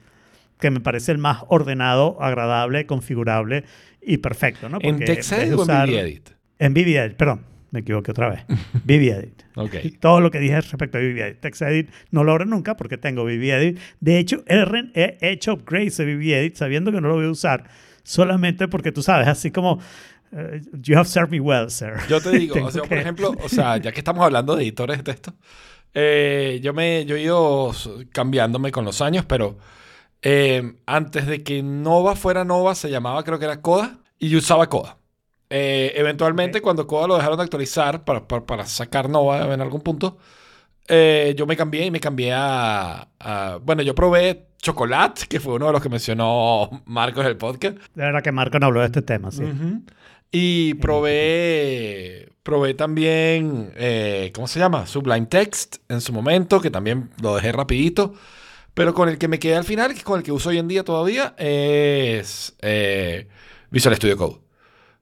que 0.59 0.71
me 0.71 0.79
parece 0.79 1.11
el 1.11 1.17
más 1.17 1.43
ordenado, 1.47 2.17
agradable, 2.21 2.85
configurable 2.85 3.65
y 4.01 4.17
perfecto, 4.17 4.69
¿no? 4.69 4.77
¿En 4.77 4.81
Porque 4.81 4.89
en 4.89 4.99
vez 4.99 5.27
TextEdit 5.27 5.53
o 5.53 5.61
en 5.63 5.87
BBEdit? 5.89 6.29
En 6.59 6.73
BBEdit, 6.73 7.17
perdón, 7.17 7.41
me 7.71 7.81
equivoqué 7.81 8.11
otra 8.11 8.29
vez. 8.29 8.45
BBEdit. 8.85 9.43
Ok. 9.55 9.75
Todo 9.99 10.21
lo 10.21 10.31
que 10.31 10.39
dije 10.39 10.59
respecto 10.61 10.97
a 10.97 11.01
BBEdit. 11.01 11.39
TextEdit 11.39 11.89
no 12.11 12.23
lo 12.23 12.31
abro 12.31 12.45
nunca 12.45 12.77
porque 12.77 12.97
tengo 12.97 13.23
BBEdit. 13.25 13.79
De 13.99 14.17
hecho, 14.17 14.43
he, 14.47 15.17
hecho 15.21 15.53
upgrades 15.53 15.97
de 15.97 16.15
BBEdit 16.15 16.55
sabiendo 16.55 16.91
que 16.91 17.01
no 17.01 17.09
lo 17.09 17.15
voy 17.15 17.25
a 17.25 17.31
usar 17.31 17.65
solamente 18.03 18.67
porque 18.67 18.91
tú 18.91 19.01
sabes, 19.01 19.27
así 19.27 19.51
como 19.51 19.79
eh, 20.31 20.61
you 20.81 20.97
have 20.97 21.07
served 21.07 21.31
me 21.31 21.39
well, 21.39 21.69
sir. 21.69 21.93
Yo 22.07 22.21
te 22.21 22.31
digo, 22.31 22.55
o 22.63 22.71
sea, 22.71 22.81
por 22.81 22.89
que- 22.89 22.99
ejemplo, 22.99 23.35
o 23.43 23.49
sea, 23.49 23.77
ya 23.77 23.91
que 23.91 23.99
estamos 23.99 24.23
hablando 24.23 24.55
de 24.55 24.63
editores 24.63 24.97
de 24.97 25.03
texto, 25.03 25.33
eh, 25.95 26.59
yo, 26.61 26.73
me, 26.73 27.05
yo 27.05 27.15
he 27.15 27.21
ido 27.23 27.71
cambiándome 28.11 28.71
con 28.71 28.85
los 28.85 29.01
años, 29.01 29.25
pero 29.25 29.57
eh, 30.21 30.75
antes 30.85 31.25
de 31.25 31.41
que 31.43 31.63
Nova 31.63 32.15
fuera 32.15 32.43
Nova, 32.45 32.75
se 32.75 32.91
llamaba, 32.91 33.23
creo 33.23 33.39
que 33.39 33.45
era 33.45 33.61
Coda, 33.61 33.97
y 34.19 34.29
yo 34.29 34.37
usaba 34.37 34.69
Coda. 34.69 34.97
Eh, 35.49 35.93
eventualmente, 35.95 36.61
cuando 36.61 36.85
Coda 36.85 37.07
lo 37.07 37.15
dejaron 37.15 37.37
de 37.37 37.43
actualizar 37.43 38.03
para, 38.05 38.27
para- 38.27 38.45
para 38.45 38.65
sacar 38.65 39.09
Nova 39.09 39.51
en 39.53 39.61
algún 39.61 39.81
punto, 39.81 40.17
yo 40.87 41.45
me 41.47 41.55
cambié 41.57 41.85
y 41.85 41.91
me 41.91 41.99
cambié 41.99 42.31
a, 42.33 43.07
a- 43.19 43.59
Bueno, 43.63 43.81
yo 43.81 43.95
probé 43.95 44.47
Chocolate, 44.57 45.23
que 45.29 45.39
fue 45.39 45.53
uno 45.53 45.67
de 45.67 45.71
los 45.73 45.81
que 45.81 45.89
mencionó 45.89 46.81
Marcos 46.85 47.23
en 47.23 47.27
el 47.31 47.37
podcast. 47.37 47.77
De 47.93 48.03
verdad 48.03 48.23
que 48.23 48.31
Marco 48.31 48.57
no 48.59 48.65
habló 48.67 48.79
de 48.81 48.87
este 48.87 49.01
tema, 49.03 49.29
sí. 49.31 49.43
Y 50.31 50.73
probé, 50.75 52.29
probé 52.45 52.75
también, 52.75 53.71
eh, 53.75 54.31
¿cómo 54.35 54.47
se 54.47 54.59
llama? 54.59 54.85
Sublime 54.85 55.25
Text 55.25 55.77
en 55.89 55.99
su 55.99 56.13
momento, 56.13 56.61
que 56.61 56.69
también 56.69 57.09
lo 57.19 57.33
dejé 57.35 57.51
rapidito. 57.51 58.13
Pero 58.75 58.93
con 58.93 59.09
el 59.09 59.17
que 59.17 59.27
me 59.27 59.39
quedé 59.39 59.55
al 59.55 59.63
final, 59.63 59.91
que 59.93 59.97
es 59.97 60.03
con 60.03 60.19
el 60.19 60.23
que 60.23 60.31
uso 60.31 60.49
hoy 60.49 60.59
en 60.59 60.67
día 60.67 60.83
todavía, 60.83 61.33
es 61.39 62.55
eh, 62.61 63.27
Visual 63.71 63.95
Studio 63.95 64.15
Code. 64.15 64.37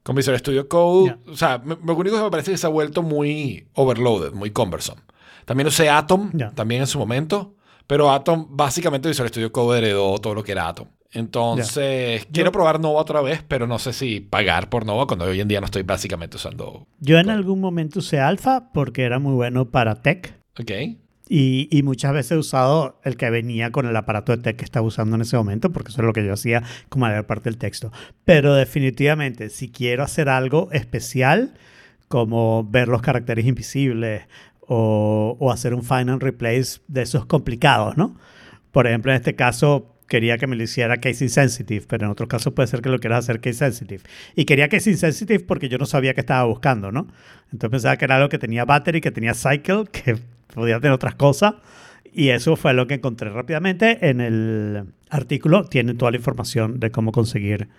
Con 0.04 0.16
Visual 0.16 0.40
Studio 0.40 0.70
Code, 0.70 1.10
Ya. 1.26 1.32
o 1.32 1.36
sea, 1.36 1.58
me- 1.60 1.78
lo 1.84 1.96
único 1.96 2.16
que 2.16 2.24
me 2.24 2.32
parece 2.32 2.52
es 2.52 2.56
que 2.56 2.62
se 2.62 2.68
ha 2.68 2.70
vuelto 2.70 3.04
muy 3.04 3.68
overloaded, 3.74 4.32
muy 4.32 4.52
cumbersome. 4.52 5.02
También 5.46 5.68
usé 5.68 5.90
Atom, 5.90 6.32
también 6.56 6.82
en 6.82 6.88
su 6.88 6.98
momento, 6.98 7.56
pero 7.88 8.10
Atom, 8.12 8.48
básicamente 8.52 9.10
Visual 9.10 9.28
Studio 9.28 9.52
Code 9.52 9.80
heredó 9.80 10.18
todo 10.20 10.34
lo 10.34 10.44
que 10.46 10.54
era 10.54 10.70
Atom. 10.70 10.88
Entonces, 11.14 12.28
quiero 12.32 12.52
probar 12.52 12.80
Nova 12.80 13.00
otra 13.00 13.22
vez, 13.22 13.44
pero 13.48 13.68
no 13.68 13.78
sé 13.80 13.94
si 13.94 14.20
pagar 14.20 14.70
por 14.70 14.86
Nova 14.86 15.06
cuando 15.06 15.26
hoy 15.26 15.40
en 15.40 15.48
día 15.48 15.60
no 15.60 15.66
estoy 15.66 15.84
básicamente 15.84 16.38
usando. 16.38 16.88
Yo 17.00 17.20
en 17.20 17.30
algún 17.30 17.60
momento 17.60 18.00
usé 18.00 18.20
Alpha 18.20 18.72
porque 18.74 19.04
era 19.04 19.20
muy 19.20 19.34
bueno 19.34 19.70
para 19.70 20.02
tech. 20.02 20.40
Ok. 20.60 20.72
Y, 21.30 21.70
y 21.72 21.84
muchas 21.84 22.14
veces 22.14 22.32
he 22.32 22.38
usado 22.38 23.00
el 23.04 23.16
que 23.16 23.30
venía 23.30 23.72
con 23.72 23.86
el 23.86 23.96
aparato 23.96 24.36
de 24.36 24.42
tech 24.42 24.58
que 24.58 24.66
estaba 24.66 24.86
usando 24.86 25.16
en 25.16 25.22
ese 25.22 25.38
momento, 25.38 25.72
porque 25.72 25.92
eso 25.92 26.02
es 26.02 26.06
lo 26.06 26.14
que 26.14 26.26
yo 26.26 26.34
hacía 26.34 26.64
como 26.90 27.06
mayor 27.06 27.26
parte 27.26 27.50
del 27.50 27.58
texto. 27.58 27.92
Pero 28.26 28.56
definitivamente, 28.56 29.50
si 29.50 29.72
quiero 29.72 30.04
hacer 30.04 30.30
algo 30.30 30.70
especial, 30.72 31.54
como 32.08 32.64
ver 32.70 32.88
los 32.88 33.02
caracteres 33.02 33.46
invisibles 33.46 34.24
o, 34.62 35.38
o 35.40 35.52
hacer 35.52 35.74
un 35.74 35.84
find 35.84 36.10
and 36.10 36.22
replace 36.22 36.82
de 36.88 37.04
esos 37.04 37.26
complicados, 37.26 37.98
¿no? 37.98 38.18
Por 38.72 38.88
ejemplo, 38.88 39.12
en 39.12 39.18
este 39.18 39.36
caso, 39.36 39.93
quería 40.08 40.38
que 40.38 40.48
me 40.48 40.56
lo 40.56 40.64
hiciera 40.64 40.98
case 40.98 41.26
insensitive, 41.26 41.86
pero 41.88 42.06
en 42.06 42.12
otros 42.12 42.30
casos 42.30 42.54
puede 42.54 42.68
ser 42.68 42.82
que 42.82 42.90
lo 42.90 43.00
quieras 43.00 43.26
hacer 43.26 43.40
case 43.40 43.60
sensitive. 43.60 44.04
Y 44.36 44.46
quería 44.46 44.70
case 44.70 44.92
insensitive 44.92 45.40
porque 45.42 45.70
yo 45.70 45.78
no 45.78 45.86
sabía 45.86 46.14
qué 46.14 46.22
estaba 46.22 46.44
buscando, 46.46 46.92
¿no? 46.92 47.08
Entonces 47.52 47.70
pensaba 47.70 47.98
que 47.98 48.06
era 48.06 48.18
algo 48.18 48.30
que 48.30 48.38
tenía 48.38 48.66
battery, 48.66 49.02
que 49.02 49.12
tenía 49.12 49.34
cycle, 49.34 49.86
que 49.92 50.18
podía 50.54 50.80
tener 50.80 50.94
otras 50.94 51.16
cosas. 51.16 51.56
Y 52.14 52.30
eso 52.30 52.56
fue 52.56 52.74
lo 52.74 52.86
que 52.86 52.96
encontré 52.96 53.30
rápidamente. 53.30 54.10
En 54.10 54.22
el 54.22 54.86
artículo 55.10 55.66
tiene 55.66 55.96
toda 55.96 56.12
la 56.12 56.18
información 56.18 56.80
de 56.80 56.92
cómo 56.92 57.12
conseguir 57.12 57.70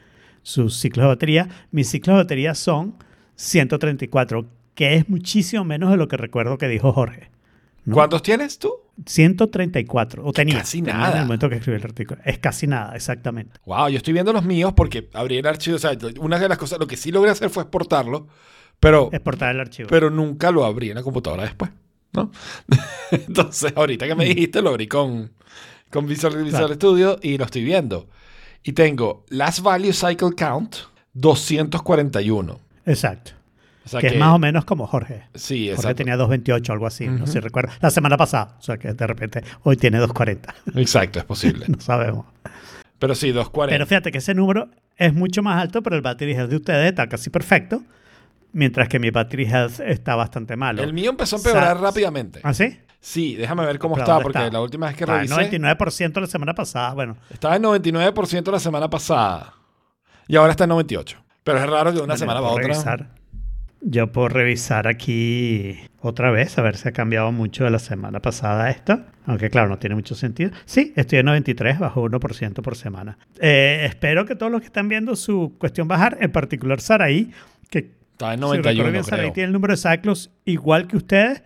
sus 0.43 0.76
ciclos 0.76 1.04
de 1.04 1.09
batería. 1.09 1.49
Mis 1.71 1.88
ciclos 1.88 2.16
de 2.16 2.23
batería 2.23 2.54
son 2.54 2.97
134, 3.37 4.47
que 4.75 4.95
es 4.97 5.09
muchísimo 5.09 5.64
menos 5.64 5.90
de 5.90 5.97
lo 5.97 6.09
que 6.09 6.16
recuerdo 6.16 6.59
que 6.59 6.69
dijo 6.69 6.93
Jorge. 6.93 7.31
¿Cuántos 7.90 8.23
tienes 8.23 8.59
tú? 8.59 8.73
134. 9.07 10.25
O 10.25 10.33
tenía. 10.33 10.59
casi 10.59 10.79
tenía 10.81 10.95
nada. 10.99 11.13
En 11.13 11.19
el 11.19 11.25
momento 11.25 11.49
que 11.49 11.57
escribí 11.57 11.77
el 11.79 11.85
artículo. 11.85 12.21
Es 12.25 12.39
casi 12.39 12.67
nada, 12.67 12.95
exactamente. 12.95 13.59
Wow, 13.67 13.89
yo 13.89 13.97
estoy 13.99 14.13
viendo 14.13 14.33
los 14.33 14.45
míos 14.45 14.73
porque 14.77 15.09
abrí 15.13 15.39
el 15.39 15.47
archivo. 15.47 15.77
O 15.77 15.79
sea, 15.79 15.97
una 16.21 16.39
de 16.39 16.49
las 16.49 16.59
cosas, 16.59 16.79
lo 16.79 16.87
que 16.87 16.97
sí 16.97 17.11
logré 17.11 17.31
hacer 17.31 17.51
fue 17.51 17.63
exportarlo, 17.65 18.29
pero, 18.81 19.09
Exportar 19.13 19.55
el 19.55 19.61
archivo. 19.61 19.89
pero 19.89 20.11
nunca 20.11 20.51
lo 20.51 20.65
abrí 20.65 20.91
en 20.91 20.97
la 20.97 21.03
computadora 21.03 21.45
después, 21.45 21.71
¿no? 22.13 22.31
Entonces, 23.11 23.73
ahorita 23.75 24.07
que 24.07 24.15
me 24.15 24.25
dijiste, 24.27 24.61
lo 24.63 24.71
abrí 24.71 24.87
con, 24.89 25.33
con 25.91 26.07
Visual, 26.07 26.35
Visual 26.43 26.51
Claro. 26.51 26.75
Studio 26.75 27.19
y 27.23 27.39
lo 27.39 27.45
estoy 27.45 27.65
viendo. 27.65 28.09
Y 28.63 28.73
tengo 28.73 29.25
Last 29.29 29.61
Value 29.61 29.93
Cycle 29.93 30.33
Count 30.37 30.77
241. 31.15 32.61
Exacto. 32.87 33.33
O 33.85 33.88
sea 33.88 34.00
que, 34.00 34.07
es 34.09 34.17
más 34.19 34.35
o 34.35 34.38
menos 34.38 34.64
como 34.64 34.87
Jorge. 34.87 35.25
Sí, 35.35 35.67
Jorge 35.67 35.73
exacto. 35.75 35.97
tenía 35.97 36.17
228 36.17 36.73
algo 36.73 36.87
así, 36.87 37.07
no 37.07 37.26
sé 37.26 37.35
si 37.35 37.41
recuerdo. 37.41 37.73
La 37.81 37.91
semana 37.91 38.17
pasada. 38.17 38.57
O 38.59 38.62
sea 38.62 38.79
que 38.79 38.93
de 38.95 39.07
repente 39.07 39.43
hoy 39.62 39.76
tiene 39.76 39.99
240. 39.99 40.55
Exacto, 40.81 41.19
es 41.19 41.25
posible. 41.25 41.67
no 41.69 41.81
sabemos. 41.81 42.26
Pero 42.99 43.14
sí, 43.14 43.29
240. 43.33 43.75
Pero 43.75 43.87
fíjate 43.87 44.11
que 44.12 44.19
ese 44.19 44.35
número 44.35 44.69
es 44.97 45.12
mucho 45.12 45.43
más 45.43 45.61
alto, 45.61 45.83
pero 45.83 45.97
el 45.97 46.03
battery 46.03 46.33
health 46.33 46.50
de 46.50 46.57
ustedes 46.57 46.88
está 46.88 47.09
casi 47.09 47.29
perfecto. 47.31 47.83
Mientras 48.53 48.88
que 48.88 48.99
mi 49.00 49.11
battery 49.11 49.45
health 49.47 49.81
está 49.81 50.14
bastante 50.14 50.57
malo. 50.57 50.83
el 50.83 50.93
mío 50.93 51.11
empezó 51.11 51.37
a 51.37 51.38
empeorar 51.41 51.81
rápidamente. 51.81 52.41
¿Ah, 52.45 52.55
sí? 52.55 52.79
Sí, 53.00 53.35
déjame 53.35 53.67
ver 53.67 53.79
cómo 53.79 53.97
¿Pero 53.97 54.05
estaba, 54.05 54.21
porque 54.23 54.38
está? 54.38 54.50
la 54.50 54.61
última 54.62 54.87
vez 54.87 54.97
que 54.97 55.05
en 55.05 55.11
revisé. 55.11 55.35
99% 55.35 56.21
la 56.21 56.26
semana 56.26 56.55
pasada. 56.55 56.95
Bueno, 56.95 57.17
Estaba 57.29 57.57
en 57.57 57.62
99% 57.64 58.50
la 58.50 58.61
semana 58.61 58.88
pasada. 58.88 59.55
Y 60.29 60.37
ahora 60.37 60.53
está 60.53 60.64
en 60.64 60.71
98%. 60.71 61.17
Pero 61.43 61.59
es 61.59 61.67
raro 61.69 61.91
que 61.91 61.99
de 61.99 62.05
una 62.05 62.14
Bueno, 62.14 62.17
semana 62.17 62.41
para 62.41 62.53
otra. 62.53 62.62
revisar. 62.69 63.09
Yo 63.87 64.11
puedo 64.12 64.29
revisar 64.29 64.88
aquí 64.88 65.79
otra 66.00 66.31
vez, 66.31 66.57
a 66.59 66.62
ver 66.62 66.76
si 66.76 66.88
ha 66.88 66.93
cambiado 66.93 67.31
mucho 67.33 67.64
de 67.64 67.71
la 67.71 67.79
semana 67.79 68.21
pasada 68.21 68.64
a 68.64 68.71
esta. 68.71 69.07
Aunque 69.26 69.50
claro, 69.50 69.69
no 69.69 69.79
tiene 69.79 69.95
mucho 69.95 70.14
sentido. 70.14 70.50
Sí, 70.64 70.93
estoy 70.97 71.19
en 71.19 71.26
93, 71.26 71.79
bajo 71.79 72.03
1% 72.09 72.62
por 72.62 72.76
semana. 72.76 73.19
Eh, 73.41 73.85
espero 73.87 74.25
que 74.25 74.37
todos 74.37 74.50
los 74.50 74.61
que 74.62 74.67
están 74.69 74.88
viendo 74.88 75.14
su 75.17 75.55
cuestión 75.59 75.87
bajar, 75.87 76.17
en 76.21 76.33
particular 76.33 76.81
Saraí, 76.81 77.31
que 77.71 77.91
Estaba 78.12 78.33
en 78.35 78.41
si 78.41 78.45
recuerdo 78.47 78.62
91, 78.62 78.91
bien, 78.93 79.05
Saraí 79.05 79.33
tiene 79.33 79.47
el 79.49 79.53
número 79.53 79.75
de 79.75 79.76
cyclos 79.79 80.31
igual 80.45 80.87
que 80.87 80.97
ustedes, 80.97 81.43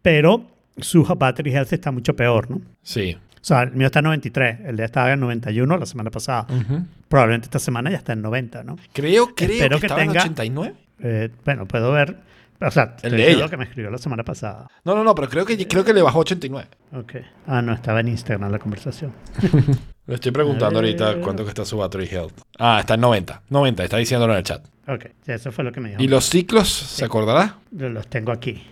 pero 0.00 0.46
su 0.78 1.04
battery 1.04 1.52
health 1.54 1.72
está 1.72 1.90
mucho 1.92 2.14
peor, 2.16 2.50
¿no? 2.50 2.60
Sí. 2.82 3.14
O 3.16 3.46
sea, 3.46 3.64
el 3.64 3.72
mío 3.72 3.86
está 3.86 3.98
en 3.98 4.04
93, 4.06 4.60
el 4.66 4.76
de 4.76 4.84
estaba 4.84 5.12
en 5.12 5.20
91 5.20 5.76
la 5.76 5.84
semana 5.86 6.10
pasada. 6.10 6.46
Ujú. 6.48 6.84
Probablemente 7.08 7.44
esta 7.46 7.58
semana 7.58 7.90
ya 7.90 7.98
está 7.98 8.14
en 8.14 8.22
90, 8.22 8.64
¿no? 8.64 8.76
Creo, 8.94 9.34
creo 9.34 9.50
Espero 9.50 9.76
que, 9.76 9.80
que 9.80 9.86
estaba 9.86 10.00
tenga- 10.02 10.12
en 10.12 10.18
89. 10.32 10.74
Eh, 11.00 11.30
bueno, 11.44 11.66
puedo 11.66 11.92
ver. 11.92 12.16
O 12.60 12.70
sea, 12.70 12.96
El 13.02 13.10
de 13.10 13.16
diciendo 13.16 13.36
ella. 13.38 13.44
lo 13.46 13.50
que 13.50 13.56
me 13.56 13.64
escribió 13.64 13.90
la 13.90 13.98
semana 13.98 14.22
pasada. 14.22 14.68
No, 14.84 14.94
no, 14.94 15.04
no, 15.04 15.14
pero 15.14 15.28
creo 15.28 15.44
que, 15.44 15.66
creo 15.68 15.84
que 15.84 15.92
le 15.92 16.02
bajó 16.02 16.20
89. 16.20 16.68
Ok. 16.92 17.12
Ah, 17.46 17.60
no, 17.60 17.72
estaba 17.74 18.00
en 18.00 18.08
Instagram 18.08 18.50
la 18.50 18.58
conversación. 18.58 19.12
Le 20.06 20.16
estoy 20.16 20.32
preguntando 20.32 20.78
ahorita 20.80 21.20
cuánto 21.20 21.44
que 21.44 21.48
está 21.48 21.64
su 21.64 21.78
battery 21.78 22.06
health. 22.10 22.34
Ah, 22.58 22.78
está 22.80 22.94
en 22.94 23.00
90. 23.00 23.42
90, 23.48 23.84
está 23.84 23.96
diciéndolo 23.96 24.34
en 24.34 24.38
el 24.38 24.44
chat. 24.44 24.62
Ok, 24.86 25.06
eso 25.26 25.50
fue 25.50 25.64
lo 25.64 25.72
que 25.72 25.80
me 25.80 25.90
dijo. 25.90 26.02
¿Y 26.02 26.08
los 26.08 26.26
ciclos, 26.28 26.68
se 26.68 27.04
acordará? 27.06 27.56
Los 27.70 28.06
tengo 28.08 28.30
aquí. 28.30 28.62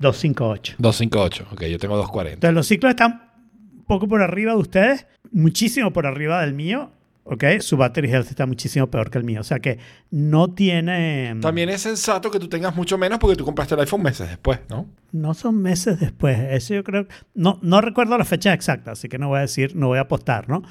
258. 0.00 0.74
258. 0.78 1.46
Ok, 1.52 1.62
yo 1.64 1.78
tengo 1.78 1.96
240. 1.96 2.34
Entonces, 2.34 2.54
los 2.54 2.66
ciclos 2.66 2.90
están 2.90 3.30
un 3.74 3.84
poco 3.84 4.06
por 4.06 4.20
arriba 4.22 4.52
de 4.52 4.58
ustedes, 4.58 5.06
muchísimo 5.30 5.92
por 5.94 6.06
arriba 6.06 6.42
del 6.42 6.52
mío. 6.52 6.90
Ok, 7.24 7.44
su 7.60 7.76
battery 7.76 8.10
health 8.10 8.28
está 8.30 8.46
muchísimo 8.46 8.88
peor 8.90 9.08
que 9.08 9.16
el 9.18 9.22
mío. 9.24 9.40
O 9.40 9.44
sea 9.44 9.60
que 9.60 9.78
no 10.10 10.52
tiene. 10.54 11.36
También 11.40 11.68
es 11.68 11.82
sensato 11.82 12.30
que 12.32 12.40
tú 12.40 12.48
tengas 12.48 12.74
mucho 12.74 12.98
menos 12.98 13.20
porque 13.20 13.36
tú 13.36 13.44
compraste 13.44 13.74
el 13.74 13.80
iPhone 13.80 14.02
meses 14.02 14.28
después, 14.28 14.58
¿no? 14.68 14.88
No 15.12 15.32
son 15.34 15.62
meses 15.62 16.00
después. 16.00 16.36
Eso 16.50 16.74
yo 16.74 16.82
creo. 16.82 17.06
No, 17.34 17.60
no 17.62 17.80
recuerdo 17.80 18.18
la 18.18 18.24
fecha 18.24 18.52
exacta, 18.52 18.92
así 18.92 19.08
que 19.08 19.18
no 19.18 19.28
voy 19.28 19.38
a 19.38 19.42
decir, 19.42 19.76
no 19.76 19.86
voy 19.86 19.98
a 19.98 20.02
apostar, 20.02 20.48
¿no? 20.48 20.62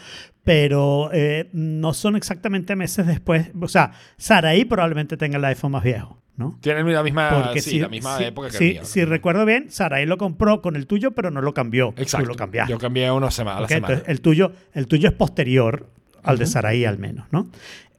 Pero 0.44 1.10
eh, 1.14 1.50
no 1.54 1.94
son 1.94 2.16
exactamente 2.18 2.76
meses 2.76 3.08
después. 3.08 3.52
O 3.60 3.68
sea, 3.70 3.92
Saraí 4.18 4.66
probablemente 4.66 5.16
tenga 5.16 5.38
el 5.38 5.46
iPhone 5.46 5.72
más 5.72 5.84
viejo, 5.84 6.22
¿no? 6.36 6.58
Tienen 6.62 6.92
la 6.92 7.04
misma, 7.04 7.52
sí, 7.54 7.62
si, 7.62 7.80
la 7.80 7.88
misma 7.88 8.18
si- 8.18 8.24
época 8.26 8.50
que 8.50 8.58
si- 8.58 8.64
el 8.66 8.72
mío. 8.74 8.82
¿no? 8.82 8.88
si 8.88 9.06
recuerdo 9.06 9.46
bien, 9.46 9.72
Saraí 9.72 10.06
lo 10.06 10.18
compró 10.18 10.62
con 10.62 10.76
el 10.76 10.86
tuyo, 10.86 11.12
pero 11.12 11.32
no 11.32 11.42
lo 11.42 11.54
cambió. 11.54 11.94
Exacto. 11.96 12.26
Tú 12.26 12.32
lo 12.34 12.36
cambiaste. 12.36 12.72
Yo 12.72 12.78
cambié 12.80 13.10
una 13.10 13.32
semana 13.32 13.60
a 13.60 13.62
la 13.62 13.68
semana. 13.70 13.94
entonces, 13.94 14.10
el, 14.10 14.20
tuyo, 14.22 14.52
el 14.74 14.88
tuyo 14.88 15.08
es 15.10 15.16
posterior 15.16 15.88
al 16.24 16.38
de 16.38 16.46
Saraí, 16.46 16.86
al 16.86 16.98
menos, 16.98 17.26
¿no? 17.32 17.50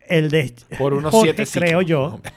El 0.08 0.30
de 0.30 0.52
Por 0.78 0.94
unos 0.94 1.10
Jorge, 1.10 1.46
7 1.46 1.66
creo 1.66 1.82
yo. 1.82 2.20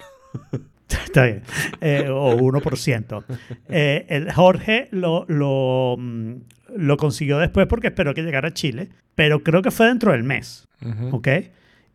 Está 0.87 1.25
bien. 1.25 1.41
Eh, 1.81 2.07
o 2.09 2.37
1%. 2.37 3.23
Eh, 3.69 4.05
el 4.09 4.31
Jorge 4.31 4.87
lo, 4.91 5.25
lo, 5.27 5.95
mm, 5.97 6.33
lo 6.75 6.97
consiguió 6.97 7.37
después 7.39 7.67
porque 7.67 7.87
esperó 7.87 8.13
que 8.13 8.21
llegara 8.21 8.49
a 8.49 8.53
Chile, 8.53 8.89
pero 9.15 9.43
creo 9.43 9.61
que 9.61 9.71
fue 9.71 9.87
dentro 9.87 10.11
del 10.11 10.23
mes. 10.23 10.67
¿Ok? 11.11 11.27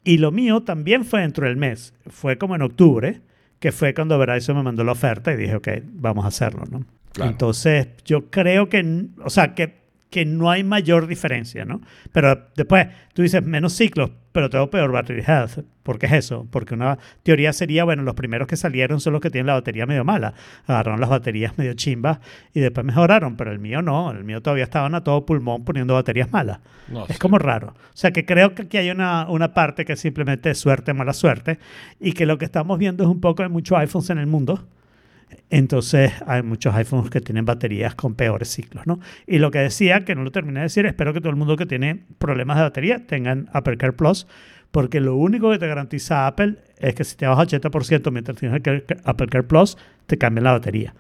Y 0.03 0.19
lo 0.19 0.33
mío 0.33 0.63
también 0.63 1.05
fue 1.05 1.21
dentro 1.21 1.47
del 1.47 1.57
mes. 1.57 1.95
Fue 2.09 2.39
como 2.39 2.57
en 2.57 2.63
octubre, 2.63 3.21
que 3.59 3.73
fue 3.73 3.95
cuando 3.95 4.19
Verizon 4.19 4.57
me 4.57 4.63
mandó 4.63 4.83
la 4.83 4.93
oferta 4.93 5.33
y 5.33 5.37
dije, 5.37 5.55
ok, 5.55 5.69
vamos 5.85 6.25
a 6.25 6.29
hacerlo, 6.29 6.65
¿no? 6.71 6.85
Claro. 7.13 7.31
Entonces, 7.31 7.89
yo 8.05 8.31
creo 8.31 8.69
que, 8.69 9.07
o 9.23 9.31
sea, 9.31 9.55
que, 9.55 9.80
que 10.11 10.25
no 10.25 10.51
hay 10.51 10.65
mayor 10.65 11.07
diferencia, 11.07 11.65
¿no? 11.65 11.81
Pero 12.13 12.49
después, 12.57 12.89
tú 13.15 13.23
dices 13.23 13.45
menos 13.45 13.73
ciclos, 13.73 14.11
pero 14.33 14.51
tengo 14.51 14.71
peor 14.71 14.93
battery 14.93 15.23
health. 15.27 15.65
¿Por 15.83 15.99
qué 15.99 16.07
es 16.07 16.13
eso? 16.13 16.47
Porque 16.51 16.75
una 16.75 16.99
teoría 17.23 17.53
sería, 17.53 17.85
bueno, 17.85 18.03
los 18.03 18.15
primeros 18.15 18.47
que 18.47 18.57
salieron 18.57 19.01
son 19.01 19.13
los 19.13 19.23
que 19.23 19.31
tienen 19.31 19.47
la 19.47 19.55
batería 19.55 19.87
medio 19.87 20.05
mala. 20.05 20.35
Agarraron 20.67 21.01
las 21.01 21.11
baterías 21.11 21.57
medio 21.59 21.75
chimbas 21.75 22.19
y 22.53 22.61
después 22.61 22.85
mejoraron, 22.85 23.37
pero 23.37 23.51
el 23.51 23.59
mío 23.59 23.83
no. 23.83 24.11
El 24.11 24.25
mío 24.25 24.43
todavía 24.43 24.65
estaban 24.65 24.95
a 24.95 25.03
todo 25.03 25.25
pulmón 25.25 25.65
poniendo 25.65 25.95
baterías 25.95 26.31
malas. 26.33 26.61
No 26.89 27.07
Es 27.07 27.19
como 27.19 27.39
raro. 27.39 27.69
O 27.69 27.97
sea, 27.97 28.13
que 28.13 28.25
creo 28.25 28.55
que 28.55 28.63
aquí 28.63 28.77
hay 28.77 28.91
una, 28.91 29.29
una 29.29 29.55
parte 29.55 29.85
que 29.85 29.97
simplemente 29.97 30.51
es 30.51 30.59
suerte, 30.59 30.93
mala 30.93 31.13
suerte, 31.13 31.59
y 31.99 32.13
que 32.13 32.27
lo 32.27 32.39
que 32.39 32.45
estamos 32.45 32.79
viendo 32.79 33.05
es 33.05 33.11
un 33.11 33.21
poco 33.21 33.43
de 33.43 33.49
muchos 33.49 33.79
iPhones 33.79 34.11
en 34.11 34.19
el 34.19 34.27
mundo. 34.27 34.67
Entonces, 35.51 36.13
hay 36.27 36.43
muchos 36.43 36.75
iPhones 36.75 37.11
que 37.11 37.21
tienen 37.21 37.45
baterías 37.45 37.95
con 37.95 38.15
peores 38.15 38.49
ciclos, 38.49 38.87
¿no? 38.87 39.01
Y 39.27 39.39
lo 39.39 39.51
que 39.51 39.59
decía, 39.59 40.05
que 40.05 40.15
no 40.15 40.23
lo 40.23 40.31
terminé 40.31 40.61
de 40.61 40.65
decir, 40.65 40.87
espero 40.87 41.13
que 41.13 41.21
todo 41.21 41.31
el 41.31 41.37
mundo 41.37 41.57
que 41.57 41.67
tiene 41.67 42.05
problemas 42.19 42.57
de 42.57 42.63
batería 42.63 43.07
tengan 43.07 43.49
Apple 43.53 43.77
Care 43.77 43.93
Plus, 43.93 44.27
porque 44.71 45.01
lo 45.01 45.17
único 45.17 45.51
que 45.51 45.59
te 45.59 45.67
garantiza 45.67 46.27
Apple 46.27 46.57
es 46.79 46.95
que 46.95 47.05
si 47.05 47.17
te 47.17 47.27
vas 47.27 47.39
a 47.39 47.43
80% 47.43 48.11
mientras 48.13 48.37
tienes 48.39 48.57
el 48.57 48.63
Care- 48.63 48.85
Apple 49.05 49.27
Care 49.27 49.45
Plus, 49.45 49.77
te 50.07 50.17
cambian 50.19 50.45
la 50.45 50.53
batería, 50.53 50.95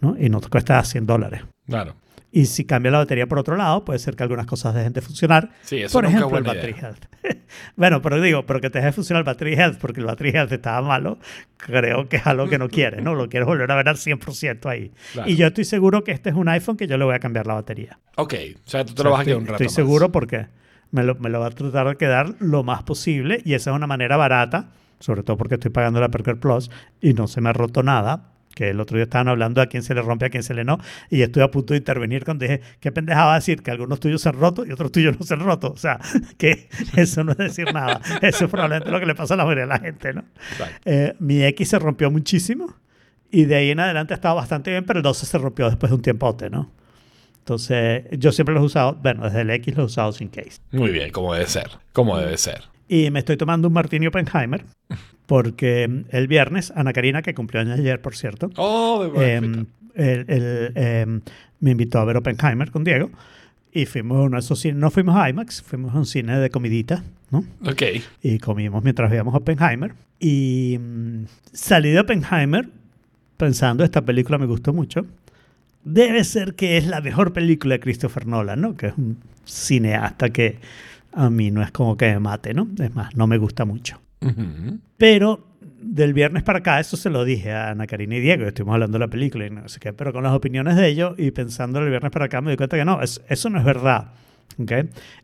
¿no? 0.00 0.16
Y 0.18 0.28
no 0.28 0.40
te 0.40 0.48
cuesta 0.48 0.82
100 0.82 1.06
dólares. 1.06 1.42
Claro. 1.66 1.94
Y 2.34 2.46
si 2.46 2.64
cambia 2.64 2.90
la 2.90 2.98
batería 2.98 3.26
por 3.26 3.38
otro 3.38 3.56
lado, 3.56 3.84
puede 3.84 3.98
ser 3.98 4.16
que 4.16 4.22
algunas 4.22 4.46
cosas 4.46 4.74
dejen 4.74 4.94
de 4.94 5.02
funcionar. 5.02 5.50
Sí, 5.60 5.82
eso 5.82 5.92
por 5.92 6.04
nunca 6.04 6.08
ejemplo, 6.08 6.38
el 6.38 6.44
battery 6.44 6.72
idea. 6.72 6.88
health. 6.88 7.04
bueno, 7.76 8.00
pero 8.00 8.20
digo, 8.22 8.46
pero 8.46 8.60
que 8.60 8.70
te 8.70 8.78
deje 8.78 8.86
de 8.86 8.92
funcionar 8.92 9.20
el 9.20 9.24
battery 9.26 9.52
health 9.54 9.78
porque 9.78 10.00
el 10.00 10.06
battery 10.06 10.30
health 10.30 10.50
estaba 10.52 10.80
malo, 10.80 11.18
creo 11.58 12.08
que 12.08 12.16
es 12.16 12.26
algo 12.26 12.48
que 12.48 12.56
no 12.58 12.68
quieres, 12.70 13.02
¿no? 13.02 13.14
Lo 13.14 13.28
quieres 13.28 13.46
volver 13.46 13.70
a 13.70 13.76
ver 13.76 13.88
al 13.90 13.96
100% 13.96 14.66
ahí. 14.70 14.92
Claro. 15.12 15.28
Y 15.30 15.36
yo 15.36 15.46
estoy 15.48 15.64
seguro 15.64 16.04
que 16.04 16.12
este 16.12 16.30
es 16.30 16.34
un 16.36 16.48
iPhone 16.48 16.78
que 16.78 16.86
yo 16.86 16.96
le 16.96 17.04
voy 17.04 17.14
a 17.14 17.18
cambiar 17.18 17.46
la 17.46 17.54
batería. 17.54 17.98
Ok, 18.16 18.34
o 18.64 18.68
sea, 18.70 18.84
tú 18.86 18.94
te 18.94 19.02
O 19.02 19.04
lo 19.04 19.10
sea, 19.10 19.18
a 19.18 19.22
estoy, 19.22 19.34
quedar 19.34 19.38
un 19.42 19.46
rato 19.46 19.52
estoy 19.64 19.66
más. 19.66 19.74
seguro 19.74 20.10
porque 20.10 20.46
me 20.90 21.02
lo, 21.04 21.14
me 21.16 21.28
lo 21.28 21.40
va 21.40 21.46
a 21.48 21.50
tratar 21.50 21.86
de 21.88 21.96
quedar 21.96 22.34
lo 22.40 22.62
más 22.64 22.82
posible 22.82 23.42
y 23.44 23.54
esa 23.54 23.70
es 23.72 23.76
una 23.76 23.86
manera 23.86 24.16
barata, 24.16 24.70
sobre 25.00 25.22
todo 25.22 25.36
porque 25.36 25.54
estoy 25.56 25.70
pagando 25.70 26.00
la 26.00 26.08
Perker 26.10 26.38
Plus 26.40 26.70
y 27.00 27.12
no 27.12 27.26
se 27.28 27.40
me 27.42 27.50
ha 27.50 27.52
roto 27.52 27.82
nada. 27.82 28.31
Que 28.54 28.70
el 28.70 28.80
otro 28.80 28.96
día 28.96 29.04
estaban 29.04 29.28
hablando 29.28 29.60
a 29.60 29.66
quién 29.66 29.82
se 29.82 29.94
le 29.94 30.02
rompe, 30.02 30.26
a 30.26 30.30
quién 30.30 30.42
se 30.42 30.54
le 30.54 30.64
no. 30.64 30.78
Y 31.10 31.22
estoy 31.22 31.42
a 31.42 31.50
punto 31.50 31.74
de 31.74 31.78
intervenir 31.78 32.24
cuando 32.24 32.44
dije, 32.44 32.60
qué 32.80 32.92
pendejada 32.92 33.34
decir 33.34 33.62
que 33.62 33.70
algunos 33.70 34.00
tuyos 34.00 34.20
se 34.20 34.28
han 34.28 34.36
roto 34.36 34.64
y 34.66 34.72
otros 34.72 34.92
tuyos 34.92 35.18
no 35.18 35.24
se 35.24 35.34
han 35.34 35.40
roto. 35.40 35.72
O 35.72 35.76
sea, 35.76 35.98
que 36.38 36.68
eso 36.96 37.24
no 37.24 37.32
es 37.32 37.38
decir 37.38 37.72
nada. 37.72 38.00
Eso 38.22 38.44
es 38.44 38.50
probablemente 38.50 38.90
lo 38.90 39.00
que 39.00 39.06
le 39.06 39.14
pasa 39.14 39.34
a 39.34 39.36
la 39.36 39.44
mayoría 39.44 39.64
de 39.64 39.68
la 39.68 39.78
gente, 39.78 40.12
¿no? 40.12 40.24
Eh, 40.84 41.14
mi 41.18 41.42
X 41.42 41.70
se 41.70 41.78
rompió 41.78 42.10
muchísimo 42.10 42.74
y 43.30 43.46
de 43.46 43.56
ahí 43.56 43.70
en 43.70 43.80
adelante 43.80 44.14
estaba 44.14 44.34
bastante 44.34 44.70
bien, 44.70 44.84
pero 44.84 44.98
el 44.98 45.02
12 45.02 45.26
se 45.26 45.38
rompió 45.38 45.68
después 45.68 45.90
de 45.90 45.96
un 45.96 46.02
tiempote, 46.02 46.50
¿no? 46.50 46.70
Entonces, 47.38 48.04
yo 48.12 48.30
siempre 48.30 48.54
los 48.54 48.62
he 48.62 48.66
usado, 48.66 48.94
bueno, 49.02 49.24
desde 49.24 49.40
el 49.40 49.50
X 49.50 49.74
los 49.76 49.82
he 49.82 49.86
usado 49.86 50.12
sin 50.12 50.28
case. 50.28 50.60
Muy 50.70 50.92
bien, 50.92 51.10
como 51.10 51.34
debe 51.34 51.46
ser. 51.46 51.70
Como 51.92 52.16
debe 52.16 52.38
ser. 52.38 52.71
Y 52.88 53.10
me 53.10 53.20
estoy 53.20 53.36
tomando 53.36 53.68
un 53.68 53.74
Martini 53.74 54.06
Oppenheimer 54.06 54.64
porque 55.26 56.04
el 56.10 56.26
viernes, 56.28 56.72
Ana 56.76 56.92
Karina, 56.92 57.22
que 57.22 57.34
cumplió 57.34 57.60
años 57.62 57.78
ayer, 57.78 58.00
por 58.00 58.14
cierto, 58.16 58.50
Oh, 58.56 59.04
em, 59.20 59.66
el- 59.94 60.24
el, 60.28 60.72
em, 60.74 61.20
me 61.60 61.70
invitó 61.70 61.98
a 62.00 62.04
ver 62.04 62.16
Oppenheimer 62.16 62.70
con 62.70 62.84
Diego 62.84 63.10
y 63.72 63.86
fuimos 63.86 64.18
a 64.18 64.22
uno 64.22 64.36
de 64.36 64.40
esos 64.40 64.58
cines, 64.60 64.76
no 64.78 64.90
fuimos 64.90 65.16
a 65.16 65.30
IMAX, 65.30 65.62
fuimos 65.62 65.94
a 65.94 65.98
un 65.98 66.06
cine 66.06 66.38
de 66.38 66.50
comidita, 66.50 67.02
¿no? 67.30 67.44
Ok. 67.64 67.82
Y 68.22 68.38
comimos 68.38 68.82
mientras 68.84 69.10
veíamos 69.10 69.34
Oppenheimer. 69.34 69.94
Y 70.20 70.78
mm, 70.78 71.24
salí 71.52 71.90
de 71.90 72.00
Oppenheimer 72.00 72.68
pensando, 73.38 73.84
esta 73.84 74.02
película 74.02 74.36
me 74.38 74.46
gustó 74.46 74.72
mucho. 74.74 75.06
Debe 75.84 76.22
ser 76.24 76.54
que 76.54 76.76
es 76.76 76.86
la 76.86 77.00
mejor 77.00 77.32
película 77.32 77.74
de 77.76 77.80
Christopher 77.80 78.26
Nolan, 78.26 78.60
¿no? 78.60 78.76
Que 78.76 78.88
es 78.88 78.94
un 78.98 79.16
cineasta 79.44 80.30
que 80.30 80.58
a 81.12 81.30
mí 81.30 81.50
no 81.50 81.62
es 81.62 81.70
como 81.72 81.96
que 81.96 82.06
me 82.12 82.20
mate, 82.20 82.54
¿no? 82.54 82.68
Es 82.78 82.94
más, 82.94 83.14
no 83.16 83.26
me 83.26 83.38
gusta 83.38 83.64
mucho. 83.64 84.00
Pero 84.96 85.46
del 85.80 86.14
viernes 86.14 86.42
para 86.44 86.60
acá, 86.60 86.78
eso 86.80 86.96
se 86.96 87.10
lo 87.10 87.24
dije 87.24 87.52
a 87.52 87.70
Ana 87.70 87.86
Karina 87.86 88.16
y 88.16 88.20
Diego, 88.20 88.44
estuvimos 88.46 88.74
hablando 88.74 88.98
de 88.98 89.04
la 89.04 89.08
película 89.10 89.46
y 89.46 89.50
no 89.50 89.68
sé 89.68 89.80
qué, 89.80 89.92
pero 89.92 90.12
con 90.12 90.22
las 90.22 90.32
opiniones 90.32 90.76
de 90.76 90.86
ellos 90.88 91.14
y 91.18 91.30
pensando 91.32 91.80
el 91.80 91.88
viernes 91.90 92.12
para 92.12 92.26
acá 92.26 92.40
me 92.40 92.52
di 92.52 92.56
cuenta 92.56 92.76
que 92.76 92.84
no, 92.84 93.02
es- 93.02 93.20
eso 93.28 93.50
no 93.50 93.58
es 93.58 93.64
verdad. 93.64 94.12
¿ok? 94.58 94.72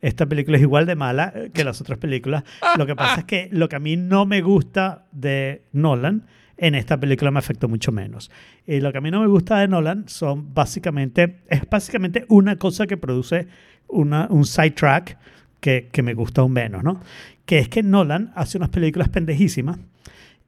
Esta 0.01 0.27
película 0.27 0.57
es 0.57 0.63
igual 0.63 0.87
de 0.87 0.97
mala 0.97 1.33
eh, 1.35 1.51
que 1.53 1.63
las 1.63 1.81
otras 1.81 1.99
películas. 1.99 2.43
Lo 2.77 2.87
que 2.87 2.97
pasa 2.97 3.21
es 3.21 3.25
que 3.25 3.49
lo 3.53 3.69
que 3.69 3.77
a 3.77 3.79
mí 3.79 3.97
no 3.97 4.27
me 4.27 4.41
gusta 4.41 5.05
de 5.13 5.63
Nolan, 5.73 6.25
en 6.57 6.75
esta 6.75 6.99
película 6.99 7.31
me 7.31 7.39
afectó 7.39 7.69
mucho 7.69 7.93
menos. 7.93 8.31
Y 8.67 8.81
lo 8.81 8.91
que 8.91 8.99
a 8.99 9.01
mí 9.01 9.11
no 9.13 9.21
me 9.21 9.29
gusta 9.29 9.59
de 9.61 9.69
Nolan 9.69 10.09
son 10.09 10.53
básicamente, 10.55 11.37
es 11.49 11.61
básicamente 11.71 12.25
una 12.29 12.57
cosa 12.57 12.87
que 12.89 12.97
produce 12.97 13.47
una, 13.87 14.27
un 14.31 14.45
sidetrack 14.45 15.19
que, 15.61 15.89
que 15.93 16.03
me 16.03 16.15
gusta 16.15 16.41
aún 16.41 16.53
menos, 16.53 16.83
¿no? 16.85 17.01
Que 17.45 17.59
es 17.59 17.69
que 17.69 17.83
Nolan 17.83 18.33
hace 18.35 18.59
unas 18.59 18.71
películas 18.71 19.09
pendejísimas 19.09 19.79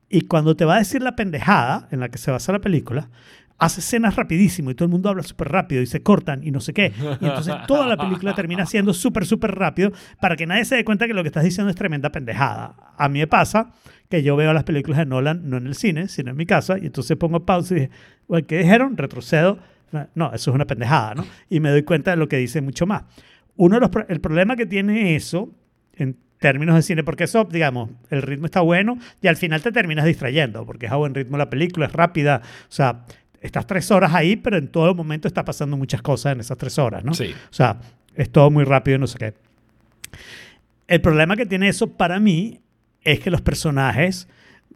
y 0.09 0.23
cuando 0.23 0.57
te 0.57 0.65
va 0.65 0.77
a 0.77 0.79
decir 0.79 1.03
la 1.03 1.17
pendejada 1.17 1.89
en 1.91 2.01
la 2.01 2.09
que 2.09 2.19
se 2.19 2.31
basa 2.31 2.53
la 2.53 2.59
película, 2.61 3.09
hace 3.59 3.81
escenas 3.81 4.17
rapidísimo 4.17 4.71
y 4.71 4.75
todo 4.75 4.87
el 4.87 4.91
mundo 4.91 5.09
habla 5.09 5.23
súper 5.23 5.49
rápido 5.49 5.83
y 5.83 5.87
se 5.87 6.03
cortan 6.03 6.43
y 6.43 6.51
no 6.51 6.61
sé 6.61 6.73
qué. 6.73 6.93
Y 7.21 7.27
entonces 7.27 7.55
toda 7.69 7.87
la 7.87 7.97
película 7.97 8.35
termina 8.35 8.67
siendo 8.67 8.93
súper, 8.95 9.27
súper 9.27 9.53
rápido 9.55 9.93
para 10.21 10.35
que 10.35 10.47
nadie 10.47 10.65
se 10.65 10.77
dé 10.77 10.85
cuenta 10.85 11.07
que 11.07 11.15
lo 11.15 11.23
que 11.23 11.29
estás 11.29 11.45
diciendo 11.45 11.71
es 11.71 11.77
tremenda 11.77 12.11
pendejada. 12.11 12.75
A 12.97 13.09
mí 13.09 13.19
me 13.21 13.27
pasa 13.27 13.73
que 14.09 14.23
yo 14.23 14.35
veo 14.35 14.53
las 14.53 14.65
películas 14.65 14.99
de 14.99 15.07
Nolan 15.07 15.49
no 15.49 15.59
en 15.59 15.67
el 15.67 15.75
cine, 15.75 16.09
sino 16.09 16.31
en 16.31 16.37
mi 16.37 16.47
casa 16.47 16.79
y 16.79 16.87
entonces 16.87 17.17
pongo 17.17 17.45
pausa 17.45 17.75
y 17.75 17.81
dije, 17.81 17.91
"Bueno, 18.27 18.47
¿qué 18.47 18.59
dijeron? 18.59 18.97
Retrocedo. 18.97 19.59
No, 20.15 20.33
eso 20.33 20.51
es 20.51 20.55
una 20.55 20.67
pendejada, 20.67 21.15
¿no? 21.15 21.27
Y 21.49 21.61
me 21.61 21.71
doy 21.71 21.83
cuenta 21.83 22.13
de 22.13 22.17
lo 22.17 22.29
que 22.29 22.37
dice 22.39 22.61
mucho 22.63 22.87
más. 22.87 23.05
Uno 23.57 23.77
de 23.77 23.81
los, 23.81 23.91
el 24.09 24.21
problema 24.21 24.57
que 24.57 24.67
tiene 24.67 25.17
eso 25.17 25.51
en 25.95 26.17
términos 26.39 26.75
de 26.75 26.83
cine, 26.83 27.05
porque 27.05 27.25
eso, 27.25 27.45
digamos, 27.45 27.91
el 28.09 28.23
ritmo 28.23 28.47
está 28.47 28.63
bueno 28.63 28.99
y 29.21 29.29
al 29.29 29.37
final 29.37 29.63
te 29.63 29.73
terminas 29.73 30.07
distrayendo, 30.07 30.65
porque 30.65 30.87
es 30.87 30.93
a 30.93 30.97
buen 30.97 31.15
ritmo 31.15 31.37
la 31.37 31.51
película, 31.51 31.87
es 31.87 31.93
rápida, 31.93 32.41
o 32.45 32.73
sea, 32.73 33.05
estás 33.41 33.67
tres 33.67 33.91
horas 33.91 34.15
ahí, 34.15 34.37
pero 34.37 34.57
en 34.57 34.69
todo 34.69 34.95
momento 34.95 35.29
está 35.29 35.45
pasando 35.45 35.77
muchas 35.77 36.03
cosas 36.03 36.33
en 36.33 36.41
esas 36.41 36.57
tres 36.57 36.79
horas, 36.79 37.05
¿no? 37.05 37.15
Sí. 37.15 37.33
O 37.33 37.53
sea, 37.53 37.79
es 38.15 38.31
todo 38.31 38.51
muy 38.51 38.65
rápido 38.65 38.97
y 38.97 39.01
no 39.01 39.07
sé 39.07 39.19
qué. 39.19 39.35
El 40.89 41.01
problema 41.01 41.37
que 41.37 41.47
tiene 41.47 41.69
eso 41.69 41.93
para 41.93 42.19
mí 42.19 42.61
es 43.03 43.21
que 43.21 43.31
los 43.31 43.41
personajes 43.43 44.29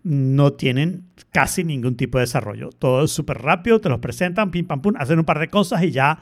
no 0.02 0.52
tienen 0.52 1.04
casi 1.32 1.64
ningún 1.64 1.96
tipo 1.96 2.18
de 2.18 2.22
desarrollo. 2.22 2.70
Todo 2.70 3.04
es 3.04 3.10
súper 3.10 3.38
rápido, 3.38 3.80
te 3.80 3.88
los 3.88 3.98
presentan, 3.98 4.50
pim, 4.50 4.66
pam, 4.66 4.82
pum, 4.82 4.94
hacen 4.98 5.18
un 5.18 5.24
par 5.24 5.38
de 5.38 5.48
cosas 5.48 5.82
y 5.82 5.90
ya, 5.90 6.20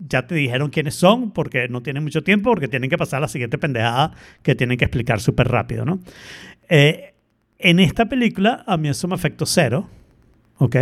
ya 0.00 0.26
te 0.26 0.34
dijeron 0.34 0.70
quiénes 0.70 0.94
son 0.94 1.30
porque 1.30 1.68
no 1.68 1.82
tienen 1.82 2.02
mucho 2.02 2.22
tiempo, 2.22 2.50
porque 2.50 2.68
tienen 2.68 2.90
que 2.90 2.98
pasar 2.98 3.18
a 3.18 3.20
la 3.22 3.28
siguiente 3.28 3.58
pendejada 3.58 4.12
que 4.42 4.54
tienen 4.54 4.78
que 4.78 4.84
explicar 4.86 5.20
súper 5.20 5.48
rápido, 5.48 5.84
¿no? 5.84 6.00
Eh, 6.68 7.14
en 7.58 7.78
esta 7.78 8.06
película 8.06 8.64
a 8.66 8.76
mí 8.76 8.88
eso 8.88 9.06
me 9.06 9.14
afectó 9.14 9.44
cero, 9.44 9.88
¿ok? 10.58 10.76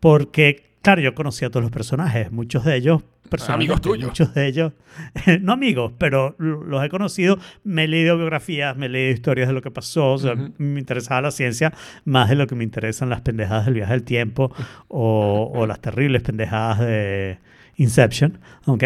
Porque, 0.00 0.70
claro, 0.82 1.00
yo 1.00 1.14
conocía 1.14 1.48
a 1.48 1.50
todos 1.50 1.62
los 1.62 1.70
personajes, 1.70 2.32
muchos 2.32 2.64
de 2.64 2.80
personalmente, 3.28 3.72
Amigos 3.72 3.80
tuyos. 3.80 4.08
Muchos 4.08 4.34
de 4.34 4.46
ellos, 4.46 4.72
no 5.40 5.52
amigos, 5.52 5.92
pero 5.96 6.34
los 6.38 6.84
he 6.84 6.88
conocido, 6.88 7.38
me 7.64 7.84
he 7.84 7.88
leído 7.88 8.16
biografías, 8.16 8.76
me 8.76 8.86
he 8.86 8.88
leído 8.88 9.12
historias 9.12 9.48
de 9.48 9.54
lo 9.54 9.62
que 9.62 9.70
pasó, 9.70 10.12
o 10.12 10.18
sea, 10.18 10.34
Ujú. 10.34 10.52
me 10.58 10.80
interesaba 10.80 11.22
la 11.22 11.30
ciencia 11.30 11.72
más 12.04 12.28
de 12.28 12.34
lo 12.34 12.46
que 12.46 12.56
me 12.56 12.64
interesan 12.64 13.08
las 13.08 13.20
pendejadas 13.22 13.66
del 13.66 13.74
viaje 13.74 13.92
del 13.92 14.02
tiempo 14.02 14.52
o, 14.88 15.50
o 15.54 15.66
las 15.66 15.80
terribles 15.80 16.22
pendejadas 16.22 16.80
de 16.80 17.38
Inception, 17.82 18.38
¿ok? 18.66 18.82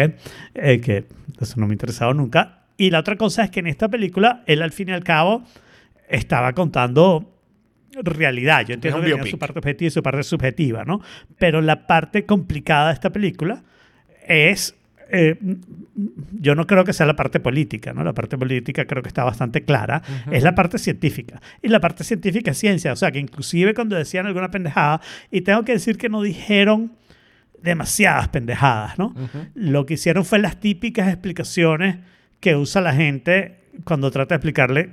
Eh, 0.55 0.81
que 0.81 1.05
eso 1.39 1.59
no 1.59 1.67
me 1.67 1.73
ha 1.73 1.75
interesado 1.75 2.13
nunca. 2.13 2.65
Y 2.77 2.89
la 2.89 2.99
otra 2.99 3.15
cosa 3.15 3.43
es 3.43 3.49
que 3.51 3.59
en 3.59 3.67
esta 3.67 3.89
película, 3.89 4.43
él 4.45 4.61
al 4.61 4.71
fin 4.71 4.89
y 4.89 4.91
al 4.91 5.03
cabo 5.03 5.43
estaba 6.09 6.53
contando 6.53 7.33
realidad. 7.93 8.65
Yo 8.67 8.75
entiendo 8.75 9.01
que 9.01 9.29
su 9.29 9.39
parte 9.39 9.59
objetiva 9.59 9.87
y 9.87 9.91
su 9.91 10.03
parte 10.03 10.23
subjetiva, 10.23 10.83
¿no? 10.85 11.01
Pero 11.39 11.61
la 11.61 11.87
parte 11.87 12.25
complicada 12.25 12.87
de 12.89 12.93
esta 12.93 13.09
película 13.09 13.63
es... 14.27 14.75
eh, 15.09 15.37
yo 16.39 16.53
no 16.53 16.67
creo 16.67 16.83
que 16.83 16.93
sea 16.93 17.05
la 17.05 17.15
parte 17.15 17.39
política, 17.39 17.93
¿no? 17.93 18.03
La 18.03 18.13
parte 18.13 18.37
política 18.37 18.85
creo 18.85 19.01
que 19.01 19.09
está 19.09 19.23
bastante 19.23 19.63
clara. 19.63 20.01
Es 20.31 20.43
la 20.43 20.53
parte 20.53 20.77
científica. 20.77 21.41
Y 21.61 21.69
la 21.69 21.79
parte 21.79 22.03
científica 22.03 22.51
es 22.51 22.57
ciencia. 22.57 22.93
O 22.93 22.95
sea, 22.95 23.11
que 23.11 23.19
inclusive 23.19 23.73
cuando 23.73 23.95
decían 23.95 24.27
alguna 24.27 24.51
pendejada, 24.51 25.01
y 25.31 25.41
tengo 25.41 25.63
que 25.63 25.73
decir 25.73 25.97
que 25.97 26.09
no 26.09 26.21
dijeron 26.21 26.91
demasiadas 27.61 28.27
pendejadas, 28.29 28.97
¿no? 28.99 29.13
Lo 29.55 29.85
que 29.85 29.95
hicieron 29.95 30.25
fue 30.25 30.39
las 30.39 30.59
típicas 30.59 31.07
explicaciones 31.09 31.97
que 32.39 32.55
usa 32.55 32.81
la 32.81 32.93
gente 32.93 33.59
cuando 33.83 34.09
trata 34.11 34.35
de 34.35 34.37
explicarle, 34.37 34.89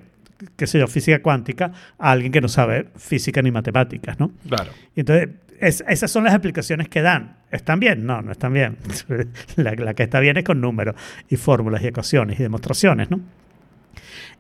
qué 0.57 0.67
sé 0.67 0.79
yo, 0.79 0.87
física 0.89 1.21
cuántica 1.23 1.73
a 1.99 2.11
alguien 2.11 2.33
que 2.33 2.41
no 2.41 2.49
sabe 2.49 2.89
física 2.97 3.43
ni 3.43 3.51
matemáticas, 3.51 4.19
¿no? 4.19 4.33
Claro. 4.49 4.73
Y 4.97 5.01
entonces, 5.01 5.29
es- 5.61 5.85
esas 5.89 6.11
son 6.11 6.25
las 6.25 6.35
explicaciones 6.35 6.89
que 6.89 7.01
dan. 7.03 7.37
¿Están 7.51 7.81
bien? 7.81 8.05
No, 8.07 8.21
no 8.23 8.33
están 8.33 8.53
bien. 8.53 8.77
la, 9.57 9.75
la 9.75 9.95
que 9.95 10.03
está 10.03 10.21
bien 10.21 10.37
es 10.37 10.45
con 10.45 10.61
números 10.61 10.97
y 11.29 11.37
fórmulas 11.37 11.83
y 11.83 11.87
ecuaciones 11.89 12.41
y 12.41 12.43
demostraciones, 12.43 13.11
¿no? 13.11 13.21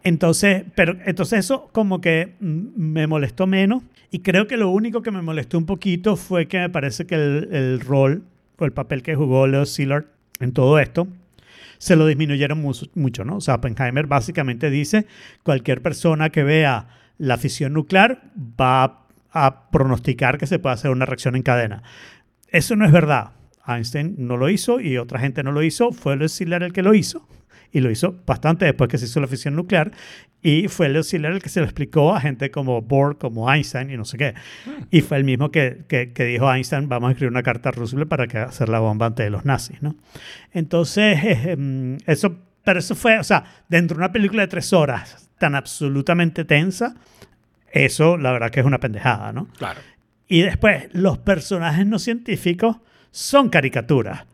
Entonces, 0.05 0.64
pero, 0.75 0.97
entonces 1.07 1.40
eso 1.40 1.69
como 1.73 2.01
que 2.01 2.35
mm, 2.40 2.62
me 2.77 3.07
molestó 3.07 3.47
menos 3.47 3.83
y 4.11 4.21
creo 4.21 4.47
que 4.47 4.57
lo 4.57 4.71
único 4.71 5.03
que 5.03 5.11
me 5.11 5.23
molestó 5.23 5.57
un 5.59 5.67
poquito 5.67 6.17
fue 6.17 6.47
que 6.47 6.59
me 6.59 6.71
parece 6.71 7.07
que 7.07 7.14
el, 7.14 7.81
rol 7.81 8.23
o 8.59 8.64
el 8.67 8.73
papel 8.73 9.03
que 9.03 9.14
jugó 9.14 9.47
Leo 9.47 9.64
Szilard 9.67 10.05
en 10.40 10.53
todo 10.53 10.79
esto 10.79 11.09
se 11.79 11.97
lo 11.97 12.07
disminuyeron 12.07 12.61
mu- 12.61 12.75
mucho, 12.95 13.25
¿no? 13.25 13.37
O 13.37 13.40
sea, 13.40 13.57
Oppenheimer 13.57 14.07
básicamente 14.07 14.71
dice 14.71 15.07
cualquier 15.43 15.83
persona 15.83 16.31
que 16.31 16.45
vea 16.45 16.87
la 17.19 17.38
fisión 17.38 17.73
nuclear 17.73 18.31
va 18.61 19.07
a 19.33 19.71
pronosticar 19.71 20.38
que 20.38 20.47
se 20.47 20.59
puede 20.59 20.75
hacer 20.75 20.90
una 20.90 21.07
reacción 21.07 21.35
en 21.35 21.43
cadena. 21.43 21.83
Eso 22.49 22.77
no 22.77 22.85
es 22.85 22.93
verdad. 22.93 23.33
Einstein 23.67 24.14
no 24.19 24.37
lo 24.37 24.51
hizo 24.51 24.79
y 24.81 24.99
otra 24.99 25.19
gente 25.19 25.43
no 25.43 25.51
lo 25.51 25.62
hizo. 25.62 25.90
Fue 25.93 26.17
Leo 26.17 26.29
Szilard 26.29 26.62
el 26.62 26.73
que 26.73 26.83
lo 26.83 26.95
hizo 26.95 27.27
y 27.75 27.81
lo 27.81 27.91
hizo 27.91 28.15
bastante 28.25 28.65
después 28.65 28.89
que 28.89 28.99
se 28.99 29.07
hizo 29.07 29.21
la 29.21 29.27
fisión 29.27 29.57
nuclear 29.57 29.91
y 30.41 30.69
fue 30.69 30.89
Leo 30.89 31.03
Szilard 31.03 31.35
el 31.35 31.43
que 31.43 31.49
se 31.49 31.59
lo 31.59 31.67
explicó 31.67 32.15
a 32.15 32.21
gente 32.21 32.53
como 32.53 32.81
Bohr, 32.81 33.19
como 33.19 33.53
Einstein 33.53 33.91
y 33.91 33.97
no 33.97 34.05
sé 34.05 34.17
qué. 34.17 34.35
Y 34.93 35.01
fue 35.01 35.17
el 35.17 35.25
mismo 35.25 35.51
que, 35.51 35.85
que, 35.89 36.13
que 36.13 36.25
dijo 36.25 36.49
a 36.49 36.57
Einstein, 36.57 36.89
vamos 36.89 37.09
a 37.09 37.11
escribir 37.11 37.33
una 37.33 37.43
carta 37.43 37.71
a 37.71 37.73
Roosevelt 37.73 38.09
para 38.09 38.29
que 38.29 38.39
hacer 38.39 38.69
la 38.69 38.79
bomba 38.79 39.07
antes 39.07 39.27
de 39.27 39.31
los 39.31 39.45
nazis, 39.45 39.83
¿no? 39.83 39.97
Entonces, 40.53 41.19
eh, 41.25 41.53
em, 41.53 41.99
eso, 42.07 42.37
pero 42.63 42.79
eso 42.79 42.95
fue, 42.95 43.19
o 43.19 43.25
sea, 43.25 43.43
dentro 43.69 43.97
de 43.97 44.05
una 44.05 44.13
película 44.13 44.43
de 44.43 44.49
tres 44.49 44.73
horas 44.73 45.29
tan 45.39 45.57
absolutamente 45.57 46.45
tensa, 46.45 46.95
eso 47.73 48.17
la 48.17 48.31
verdad 48.31 48.51
que 48.51 48.61
es 48.61 48.67
una 48.67 48.79
pendejada, 48.79 49.33
¿no? 49.33 49.49
Claro. 49.59 49.81
Y 50.29 50.43
después, 50.43 50.89
los 50.93 51.19
personajes 51.19 51.85
no 51.87 51.99
científicos 51.99 52.77
son 53.11 53.49
caricaturas. 53.49 54.27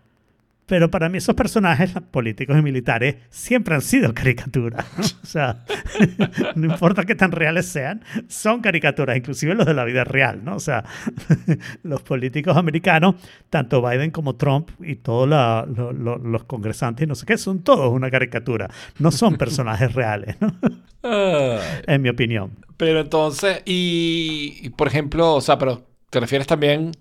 Pero 0.70 0.88
para 0.88 1.08
mí 1.08 1.18
esos 1.18 1.34
personajes 1.34 1.90
políticos 2.12 2.56
y 2.56 2.62
militares 2.62 3.16
siempre 3.28 3.74
han 3.74 3.80
sido 3.82 4.14
caricaturas. 4.14 4.86
¿no? 4.96 5.02
O 5.04 5.26
sea, 5.26 5.64
no 6.54 6.66
importa 6.72 7.02
qué 7.04 7.16
tan 7.16 7.32
reales 7.32 7.66
sean, 7.66 8.04
son 8.28 8.60
caricaturas, 8.60 9.16
inclusive 9.16 9.56
los 9.56 9.66
de 9.66 9.74
la 9.74 9.82
vida 9.84 10.04
real. 10.04 10.44
¿no? 10.44 10.54
O 10.54 10.60
sea, 10.60 10.84
los 11.82 12.02
políticos 12.02 12.56
americanos, 12.56 13.16
tanto 13.50 13.82
Biden 13.82 14.12
como 14.12 14.36
Trump 14.36 14.70
y 14.80 14.94
todos 14.94 15.28
lo- 15.28 15.92
lo- 15.92 16.18
los 16.18 16.44
congresantes, 16.44 17.08
no 17.08 17.16
sé 17.16 17.26
qué, 17.26 17.36
son 17.36 17.64
todos 17.64 17.92
una 17.92 18.08
caricatura. 18.08 18.70
No 19.00 19.10
son 19.10 19.36
personajes 19.36 19.92
reales, 19.92 20.36
¿no? 20.40 20.54
Ay. 21.02 21.58
en 21.88 22.00
mi 22.02 22.10
opinión. 22.10 22.52
Pero 22.76 23.00
entonces, 23.00 23.60
y, 23.64 24.58
y, 24.62 24.70
por 24.70 24.86
ejemplo, 24.86 25.34
o 25.34 25.40
sea, 25.40 25.58
pero 25.58 25.82
te 26.10 26.20
refieres 26.20 26.46
también, 26.46 26.92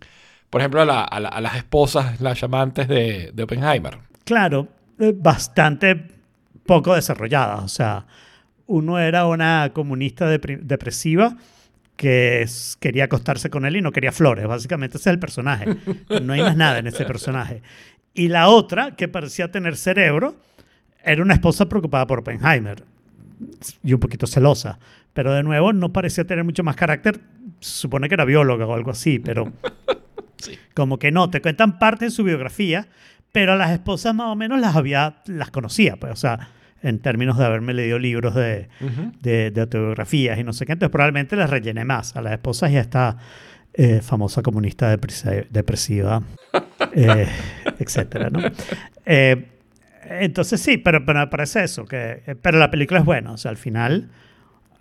por 0.49 0.61
ejemplo, 0.61 0.81
a, 0.81 0.85
la- 0.85 1.03
a 1.03 1.19
la- 1.19 1.29
a 1.29 1.41
las 1.41 1.55
esposas, 1.55 2.19
las 2.21 2.39
llamantes 2.39 2.87
de, 2.87 3.31
de 3.33 3.43
Oppenheimer. 3.43 3.97
claro, 4.23 4.67
eh, 4.99 5.13
bastante 5.15 6.07
poco 6.65 6.93
desarrollada. 6.95 7.57
O 7.57 7.67
sea, 7.67 8.05
uno 8.67 8.99
era 8.99 9.25
una 9.25 9.71
comunista 9.73 10.27
depresiva 10.27 11.35
que 11.95 12.41
es- 12.41 12.77
quería 12.79 13.05
acostarse 13.05 13.49
con 13.49 13.65
él 13.65 13.75
y 13.77 13.81
no 13.81 13.91
quería 13.91 14.11
flores. 14.11 14.45
Básicamente 14.47 14.97
ese 14.97 15.09
es 15.09 15.13
el 15.13 15.19
personaje. 15.19 15.65
No 16.21 16.33
hay 16.33 16.41
más 16.41 16.55
nada 16.57 16.79
en 16.79 16.87
ese 16.87 17.05
personaje. 17.05 17.61
Y 18.13 18.27
la 18.27 18.49
otra, 18.49 18.95
que 18.95 19.07
parecía 19.07 19.51
tener 19.51 19.77
cerebro, 19.77 20.35
era 21.03 21.21
una 21.21 21.33
esposa 21.33 21.67
preocupada 21.69 22.05
por 22.07 22.19
Oppenheimer 22.19 22.83
y 23.83 23.93
un 23.93 23.99
poquito 23.99 24.27
celosa. 24.27 24.79
Pero 25.13 25.33
de 25.33 25.43
nuevo, 25.43 25.71
no 25.73 25.91
parecía 25.93 26.25
tener 26.25 26.43
mucho 26.43 26.63
más 26.63 26.75
carácter. 26.75 27.19
Se 27.59 27.81
supone 27.81 28.07
que 28.09 28.15
era 28.15 28.25
bióloga 28.25 28.65
o 28.65 28.73
algo 28.73 28.91
así, 28.91 29.19
pero 29.19 29.51
como 30.73 30.97
que 30.99 31.11
no, 31.11 31.29
te 31.29 31.41
cuentan 31.41 31.79
parte 31.79 32.05
de 32.05 32.11
su 32.11 32.23
biografía, 32.23 32.87
pero 33.31 33.53
a 33.53 33.55
las 33.55 33.71
esposas 33.71 34.13
más 34.15 34.27
o 34.27 34.35
menos 34.35 34.59
las 34.59 34.75
había, 34.75 35.17
las 35.25 35.51
conocía, 35.51 35.95
pues, 35.97 36.11
o 36.13 36.15
sea, 36.15 36.49
en 36.81 36.99
términos 36.99 37.37
de 37.37 37.45
haberme 37.45 37.73
leído 37.73 37.99
libros 37.99 38.33
de, 38.35 38.69
de, 39.21 39.51
de 39.51 39.61
autobiografías 39.61 40.39
y 40.39 40.43
no 40.43 40.53
sé 40.53 40.65
qué, 40.65 40.73
entonces 40.73 40.91
probablemente 40.91 41.35
las 41.35 41.49
rellené 41.49 41.83
más. 41.85 42.15
A 42.15 42.21
las 42.21 42.33
esposas 42.33 42.71
ya 42.71 42.79
está 42.79 43.17
eh, 43.73 43.99
famosa 44.01 44.41
comunista 44.41 44.95
depresi- 44.97 45.45
depresiva, 45.49 46.23
eh, 46.93 47.27
etcétera, 47.79 48.29
¿no? 48.29 48.39
Eh, 49.05 49.45
entonces 50.09 50.59
sí, 50.61 50.77
pero, 50.77 51.05
pero 51.05 51.19
me 51.19 51.27
parece 51.27 51.63
eso, 51.65 51.85
que, 51.85 52.23
eh, 52.25 52.35
pero 52.41 52.57
la 52.57 52.71
película 52.71 52.99
es 53.01 53.05
buena, 53.05 53.33
o 53.33 53.37
sea, 53.37 53.51
al 53.51 53.57
final 53.57 54.09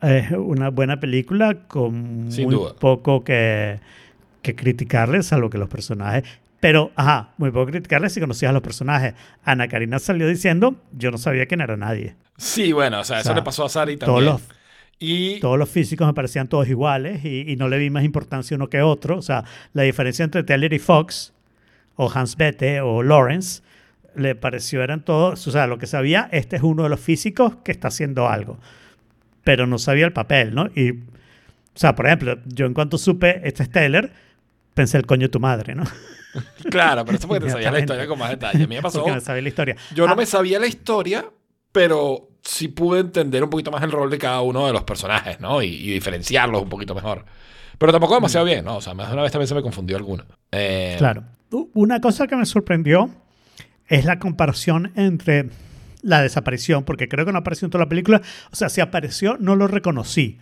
es 0.00 0.30
una 0.30 0.70
buena 0.70 1.00
película 1.00 1.66
con 1.66 2.26
Sin 2.30 2.44
muy 2.44 2.54
duda. 2.54 2.74
poco 2.78 3.24
que, 3.24 3.80
que 4.42 4.54
criticarle, 4.54 5.22
salvo 5.22 5.50
que 5.50 5.58
los 5.58 5.68
personajes... 5.68 6.24
Pero, 6.60 6.90
ajá, 6.96 7.34
muy 7.36 7.52
poco 7.52 7.66
criticarle 7.70 8.10
si 8.10 8.18
conocías 8.18 8.50
a 8.50 8.52
los 8.52 8.62
personajes. 8.62 9.14
Ana 9.44 9.68
Karina 9.68 10.00
salió 10.00 10.26
diciendo, 10.26 10.74
yo 10.90 11.12
no 11.12 11.16
sabía 11.18 11.46
quién 11.46 11.60
era 11.60 11.76
nadie. 11.76 12.16
Sí, 12.36 12.72
bueno, 12.72 12.98
o 12.98 13.04
sea, 13.04 13.18
eso 13.18 13.28
sea, 13.28 13.36
le 13.36 13.42
pasó 13.42 13.64
a 13.64 13.68
Sari 13.68 13.96
todos 13.96 14.16
también. 14.24 14.32
los- 14.32 14.42
y 14.98 15.38
Todos 15.38 15.56
los 15.56 15.68
físicos 15.68 16.04
me 16.08 16.14
parecían 16.14 16.48
todos 16.48 16.66
iguales 16.68 17.24
y, 17.24 17.48
y 17.52 17.54
no 17.54 17.68
le 17.68 17.78
vi 17.78 17.90
más 17.90 18.02
importancia 18.02 18.56
uno 18.56 18.68
que 18.68 18.82
otro. 18.82 19.16
O 19.18 19.22
sea, 19.22 19.44
la 19.72 19.84
diferencia 19.84 20.24
entre 20.24 20.42
Taylor 20.42 20.72
y 20.72 20.80
Fox, 20.80 21.32
o 21.94 22.10
Hans 22.12 22.36
Bethe, 22.36 22.80
o 22.80 23.04
Lawrence, 23.04 23.62
le 24.16 24.34
pareció 24.34 24.82
eran 24.82 25.04
todos, 25.04 25.46
o 25.46 25.52
sea, 25.52 25.68
lo 25.68 25.78
que 25.78 25.86
sabía, 25.86 26.28
este 26.32 26.56
es 26.56 26.62
uno 26.64 26.82
de 26.82 26.88
los 26.88 26.98
físicos 26.98 27.54
que 27.62 27.70
está 27.70 27.86
haciendo 27.86 28.28
algo, 28.28 28.58
pero 29.44 29.68
no 29.68 29.78
sabía 29.78 30.06
el 30.06 30.12
papel, 30.12 30.56
¿no? 30.56 30.66
Y, 30.74 30.90
o 30.90 30.96
sea, 31.76 31.94
por 31.94 32.06
ejemplo, 32.06 32.36
yo 32.46 32.66
en 32.66 32.74
cuanto 32.74 32.98
supe, 32.98 33.40
este 33.46 33.62
es 33.62 33.70
Taylor, 33.70 34.10
pensé 34.78 34.96
el 34.96 35.06
coño 35.06 35.22
de 35.22 35.28
tu 35.28 35.40
madre, 35.40 35.74
¿no? 35.74 35.84
claro, 36.70 37.04
pero 37.04 37.18
eso 37.18 37.26
porque 37.28 37.46
te 37.46 37.50
sabía 37.50 37.70
la 37.70 37.80
historia 37.80 38.06
con 38.06 38.18
más 38.18 38.30
detalle. 38.30 38.64
A 38.64 38.66
mí 38.66 38.76
me 38.76 38.82
pasó. 38.82 39.00
Porque 39.00 39.14
no 39.16 39.20
sabía 39.20 39.42
la 39.42 39.48
historia. 39.48 39.76
Yo 39.94 40.06
no 40.06 40.12
Ah, 40.12 40.16
me 40.16 40.24
sabía 40.26 40.58
la 40.58 40.66
historia, 40.66 41.24
pero 41.72 42.28
sí 42.42 42.68
pude 42.68 43.00
entender 43.00 43.42
un 43.42 43.50
poquito 43.50 43.70
más 43.70 43.82
el 43.82 43.90
rol 43.92 44.10
de 44.10 44.18
cada 44.18 44.40
uno 44.42 44.66
de 44.66 44.72
los 44.72 44.84
personajes, 44.84 45.40
¿no? 45.40 45.62
Y, 45.62 45.68
y 45.68 45.90
diferenciarlos 45.92 46.62
un 46.62 46.68
poquito 46.68 46.94
mejor. 46.94 47.24
Pero 47.78 47.92
tampoco 47.92 48.14
demasiado 48.14 48.46
bien, 48.46 48.64
¿no? 48.64 48.76
O 48.76 48.80
sea, 48.80 48.94
más 48.94 49.08
de 49.08 49.12
una 49.14 49.22
vez 49.22 49.32
también 49.32 49.48
se 49.48 49.54
me 49.54 49.62
confundió 49.62 49.96
alguno. 49.96 50.24
Eh, 50.52 50.94
Claro. 50.98 51.24
Una 51.74 52.00
cosa 52.00 52.26
que 52.26 52.36
me 52.36 52.44
sorprendió 52.46 53.10
es 53.86 54.04
la 54.04 54.18
comparación 54.18 54.92
entre 54.96 55.48
la 56.02 56.20
desaparición, 56.22 56.84
porque 56.84 57.08
creo 57.08 57.24
que 57.24 57.32
no 57.32 57.38
apareció 57.38 57.66
en 57.66 57.70
toda 57.70 57.84
la 57.84 57.88
película. 57.88 58.20
O 58.52 58.56
sea, 58.56 58.68
si 58.68 58.80
apareció, 58.80 59.36
no 59.38 59.56
lo 59.56 59.66
reconocí, 59.66 60.38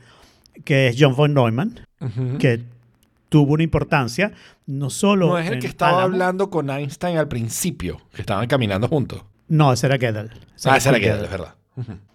que 0.64 0.88
es 0.88 0.96
John 0.98 1.14
von 1.14 1.32
Neumann, 1.34 1.80
que 2.38 2.64
tuvo 3.28 3.54
una 3.54 3.62
importancia, 3.62 4.32
no 4.66 4.90
solo. 4.90 5.28
No 5.28 5.38
es 5.38 5.50
el 5.50 5.58
que 5.58 5.66
estaba 5.66 6.02
Alamo- 6.02 6.14
hablando 6.14 6.50
con 6.50 6.70
Einstein 6.70 7.16
al 7.18 7.28
principio, 7.28 8.00
que 8.14 8.22
estaban 8.22 8.46
caminando 8.46 8.88
juntos. 8.88 9.24
No, 9.48 9.72
ese 9.72 9.86
era 9.86 9.96
Gödel. 9.98 10.30
Ah, 10.64 10.76
ese 10.76 10.88
era 10.88 10.98
Gödel. 10.98 11.24
Es 11.24 11.30
verdad. 11.30 11.54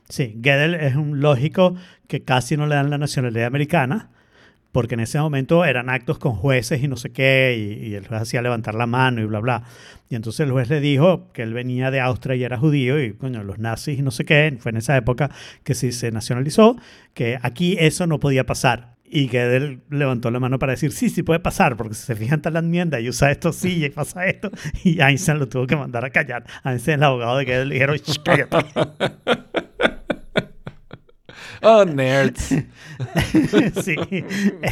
Sí, 0.09 0.35
Gödel 0.41 0.73
es 0.75 0.95
un 0.95 1.21
lógico 1.21 1.75
que 2.07 2.23
casi 2.23 2.57
no 2.57 2.67
le 2.67 2.75
dan 2.75 2.89
la 2.89 2.97
nacionalidad 2.97 3.45
americana, 3.47 4.09
porque 4.73 4.93
en 4.95 5.01
ese 5.01 5.19
momento 5.19 5.63
eran 5.65 5.89
actos 5.89 6.17
con 6.17 6.33
jueces 6.33 6.81
y 6.83 6.87
no 6.87 6.95
sé 6.97 7.11
qué, 7.11 7.55
y, 7.83 7.87
y 7.89 7.95
el 7.95 8.07
juez 8.07 8.21
hacía 8.21 8.41
levantar 8.41 8.73
la 8.75 8.87
mano 8.87 9.21
y 9.21 9.25
bla, 9.25 9.39
bla. 9.39 9.63
Y 10.09 10.15
entonces 10.15 10.41
el 10.45 10.51
juez 10.51 10.69
le 10.69 10.79
dijo 10.81 11.31
que 11.33 11.43
él 11.43 11.53
venía 11.53 11.91
de 11.91 11.99
Austria 12.01 12.35
y 12.35 12.43
era 12.43 12.57
judío, 12.57 13.01
y 13.01 13.13
coño, 13.13 13.43
los 13.43 13.59
nazis 13.59 13.99
y 13.99 14.01
no 14.01 14.11
sé 14.11 14.25
qué, 14.25 14.57
fue 14.59 14.71
en 14.71 14.77
esa 14.77 14.95
época 14.97 15.29
que 15.63 15.73
sí 15.73 15.91
se 15.91 16.11
nacionalizó, 16.11 16.77
que 17.13 17.37
aquí 17.41 17.75
eso 17.79 18.07
no 18.07 18.19
podía 18.19 18.45
pasar. 18.45 18.95
Y 19.13 19.27
Gödel 19.27 19.81
levantó 19.89 20.31
la 20.31 20.39
mano 20.39 20.57
para 20.57 20.71
decir, 20.71 20.93
sí, 20.93 21.09
sí 21.09 21.21
puede 21.21 21.41
pasar, 21.41 21.75
porque 21.75 21.95
si 21.95 22.05
se 22.05 22.15
fijan 22.15 22.41
en 22.45 22.53
la 22.53 22.59
enmienda 22.59 22.97
y 22.97 23.09
usa 23.09 23.29
esto, 23.29 23.51
sí, 23.51 23.83
y 23.83 23.89
pasa 23.89 24.25
esto. 24.25 24.49
Y 24.85 25.01
Einstein 25.01 25.37
lo 25.37 25.49
tuvo 25.49 25.67
que 25.67 25.75
mandar 25.75 26.05
a 26.05 26.09
callar. 26.11 26.45
Einstein, 26.63 26.99
el 26.99 27.03
abogado 27.03 27.37
de 27.37 27.45
Gödel, 27.45 27.67
le 27.67 27.75
dijeron, 27.75 27.97
"Shh, 27.97 28.19
cállate. 28.23 28.57
Oh, 31.63 31.85
nerds. 31.85 32.47
sí. 33.83 33.95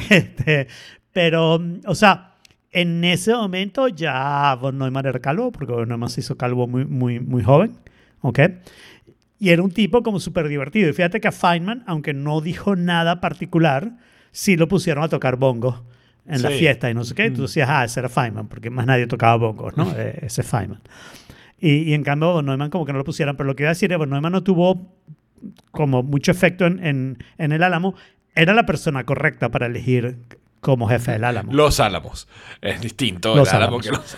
Este, 0.10 0.67
pero, 1.13 1.62
o 1.86 1.93
sea, 1.93 2.34
en 2.71 3.04
ese 3.04 3.32
momento 3.34 3.88
ya 3.89 4.56
Von 4.56 4.80
Neumann 4.80 5.06
era 5.06 5.19
calvo, 5.19 5.52
porque 5.52 5.71
Von 5.71 5.88
Neumann 5.88 6.10
se 6.10 6.21
hizo 6.21 6.36
calvo 6.36 6.67
muy, 6.67 6.86
muy, 6.86 7.19
muy 7.19 7.43
joven. 7.43 7.78
¿Ok? 8.21 8.39
Y 9.38 9.49
era 9.49 9.62
un 9.62 9.69
tipo 9.71 10.02
como 10.02 10.19
súper 10.19 10.47
divertido. 10.47 10.89
Y 10.89 10.93
fíjate 10.93 11.21
que 11.21 11.28
a 11.28 11.32
Feynman, 11.32 11.84
aunque 11.86 12.15
no 12.15 12.41
dijo 12.41 12.75
nada 12.75 13.21
particular, 13.21 13.91
sí 14.32 14.58
lo 14.58 14.68
pusieron 14.68 15.04
a 15.04 15.10
tocar 15.10 15.36
bongo 15.36 15.84
en 16.28 16.42
la 16.44 16.50
fiesta 16.50 16.89
y 16.89 16.94
no 16.94 17.04
sé 17.04 17.15
qué. 17.15 17.26
Y 17.28 17.32
tú 17.32 17.44
decías, 17.44 17.68
ah, 17.70 17.84
ese 17.84 18.00
era 18.00 18.10
Feynman, 18.10 18.48
porque 18.48 18.70
más 18.70 18.86
nadie 18.86 19.08
tocaba 19.08 19.36
bongos, 19.36 19.76
¿no? 19.76 19.92
Eh, 19.98 20.20
ese 20.22 20.42
es 20.42 20.48
Feynman. 20.48 20.80
Y, 21.60 21.89
y 21.89 21.94
en 21.94 22.04
cambio, 22.04 22.34
Von 22.34 22.46
Neumann 22.46 22.70
como 22.70 22.86
que 22.86 22.92
no 22.94 23.00
lo 23.00 23.04
pusieran. 23.04 23.36
Pero 23.36 23.48
lo 23.48 23.56
que 23.56 23.63
iba 23.63 23.70
a 23.70 23.74
decir 23.74 23.92
es, 23.92 23.98
Von 23.98 24.10
Neumann 24.10 24.32
no 24.32 24.44
tuvo 24.44 24.94
como 25.72 26.04
mucho 26.04 26.32
efecto 26.32 26.65
en, 26.65 26.86
en, 26.86 27.18
en 27.38 27.52
el 27.52 27.63
Álamo. 27.63 27.96
Era 28.36 28.54
la 28.54 28.65
persona 28.65 29.04
correcta 29.06 29.50
para 29.50 29.65
elegir 29.65 30.18
como 30.62 30.88
jefe 30.88 31.13
del 31.13 31.24
Álamo. 31.24 31.52
Los 31.52 31.80
Álamos. 31.80 32.28
Es 32.62 32.80
distinto 32.80 33.36
Los 33.36 33.50
el 33.50 33.56
Álamo 33.56 33.80
Álamos. 33.80 33.86
que 33.86 33.92
los 33.92 34.18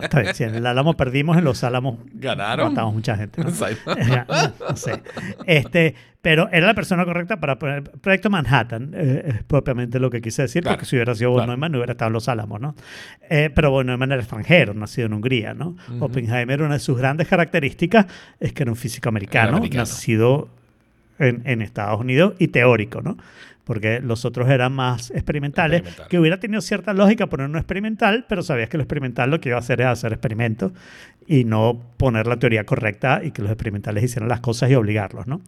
Está 0.00 0.20
bien, 0.20 0.34
si 0.34 0.44
en 0.44 0.54
el 0.54 0.66
Álamo 0.66 0.96
perdimos, 0.96 1.36
en 1.38 1.44
los 1.44 1.62
Álamos 1.64 1.98
ganaron. 2.12 2.68
matamos 2.70 2.94
mucha 2.94 3.16
gente. 3.16 3.42
¿no? 3.42 3.48
Exacto. 3.48 3.94
Ya, 4.08 4.26
no 4.68 4.76
sé. 4.76 5.02
Este, 5.46 5.94
pero 6.22 6.48
era 6.52 6.66
la 6.66 6.74
persona 6.74 7.04
correcta 7.04 7.38
para 7.40 7.58
poner 7.58 7.82
Proyecto 7.84 8.28
Manhattan, 8.30 8.92
eh, 8.94 9.22
es 9.26 9.42
propiamente 9.44 9.98
lo 9.98 10.10
que 10.10 10.20
quise 10.20 10.42
decir, 10.42 10.62
Claro, 10.62 10.76
porque 10.76 10.86
si 10.86 10.96
hubiera 10.96 11.14
sido 11.14 11.32
claro. 11.34 11.46
Neumann 11.48 11.72
no 11.72 11.78
hubiera 11.78 11.92
estado 11.92 12.08
en 12.08 12.12
Los 12.14 12.28
Álamos, 12.28 12.60
¿no? 12.60 12.74
Eh, 13.28 13.50
pero 13.54 13.82
Neumann 13.82 14.12
era 14.12 14.20
extranjero, 14.20 14.74
nacido 14.74 15.06
en 15.06 15.14
Hungría, 15.14 15.54
¿no? 15.54 15.76
Oppenheimer, 16.00 16.62
una 16.62 16.74
de 16.74 16.80
sus 16.80 16.98
grandes 16.98 17.28
características 17.28 18.06
es 18.38 18.52
que 18.52 18.62
era 18.64 18.70
un 18.72 18.76
físico 18.76 19.08
americano, 19.08 19.56
americano. 19.56 19.82
nacido 19.84 20.48
en, 21.20 21.42
en 21.44 21.62
Estados 21.62 22.00
Unidos 22.00 22.34
y 22.38 22.48
teórico, 22.48 23.00
¿no? 23.02 23.16
Porque 23.64 24.00
los 24.00 24.24
otros 24.24 24.48
eran 24.48 24.72
más 24.72 25.12
experimentales, 25.12 25.80
Experimental. 25.80 26.08
que 26.08 26.18
hubiera 26.18 26.40
tenido 26.40 26.60
cierta 26.60 26.92
lógica 26.92 27.28
poner 27.28 27.46
uno 27.46 27.58
experimental, 27.58 28.26
pero 28.28 28.42
sabías 28.42 28.68
que 28.68 28.76
lo 28.78 28.82
experimental 28.82 29.30
lo 29.30 29.40
que 29.40 29.50
iba 29.50 29.56
a 29.58 29.60
hacer 29.60 29.80
es 29.82 29.86
hacer 29.86 30.12
experimentos 30.12 30.72
y 31.26 31.44
no 31.44 31.80
poner 31.96 32.26
la 32.26 32.36
teoría 32.38 32.64
correcta 32.64 33.20
y 33.22 33.30
que 33.30 33.42
los 33.42 33.50
experimentales 33.52 34.02
hicieran 34.02 34.28
las 34.28 34.40
cosas 34.40 34.70
y 34.70 34.74
obligarlos, 34.74 35.28
¿no? 35.28 35.40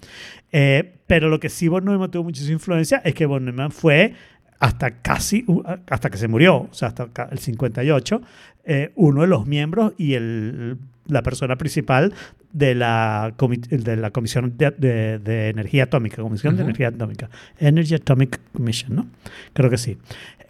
Eh, 0.52 0.92
pero 1.08 1.28
lo 1.28 1.40
que 1.40 1.48
sí 1.48 1.66
von 1.66 1.84
Neumann 1.84 2.12
tuvo 2.12 2.24
muchísima 2.24 2.52
influencia 2.52 3.02
es 3.04 3.14
que 3.14 3.26
von 3.26 3.44
Neumann 3.44 3.72
fue 3.72 4.14
hasta 4.62 4.90
casi, 5.02 5.44
hasta 5.90 6.08
que 6.08 6.16
se 6.16 6.28
murió, 6.28 6.56
o 6.56 6.68
sea, 6.72 6.88
hasta 6.88 7.24
el 7.32 7.38
58, 7.38 8.22
eh, 8.64 8.92
uno 8.94 9.22
de 9.22 9.26
los 9.26 9.44
miembros 9.44 9.92
y 9.98 10.14
el, 10.14 10.78
la 11.08 11.22
persona 11.22 11.56
principal 11.56 12.14
de 12.52 12.76
la, 12.76 13.34
de 13.68 13.96
la 13.96 14.10
Comisión 14.12 14.56
de, 14.56 14.70
de- 14.70 15.18
de 15.18 15.48
Energía 15.48 15.84
Atómica, 15.84 16.22
Comisión 16.22 16.56
de. 16.56 16.62
Energía 16.62 16.88
Atómica, 16.88 17.28
Energy 17.58 17.94
Atomic 17.96 18.38
Commission, 18.52 18.94
¿no? 18.94 19.06
Creo 19.52 19.68
que 19.68 19.78
sí. 19.78 19.98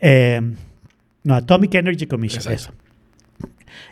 Eh, 0.03 0.42
no, 1.25 1.35
Atomic 1.35 1.75
Energy 1.77 2.07
Commission, 2.07 2.42
Exacto. 2.53 2.75
eso. 3.40 3.48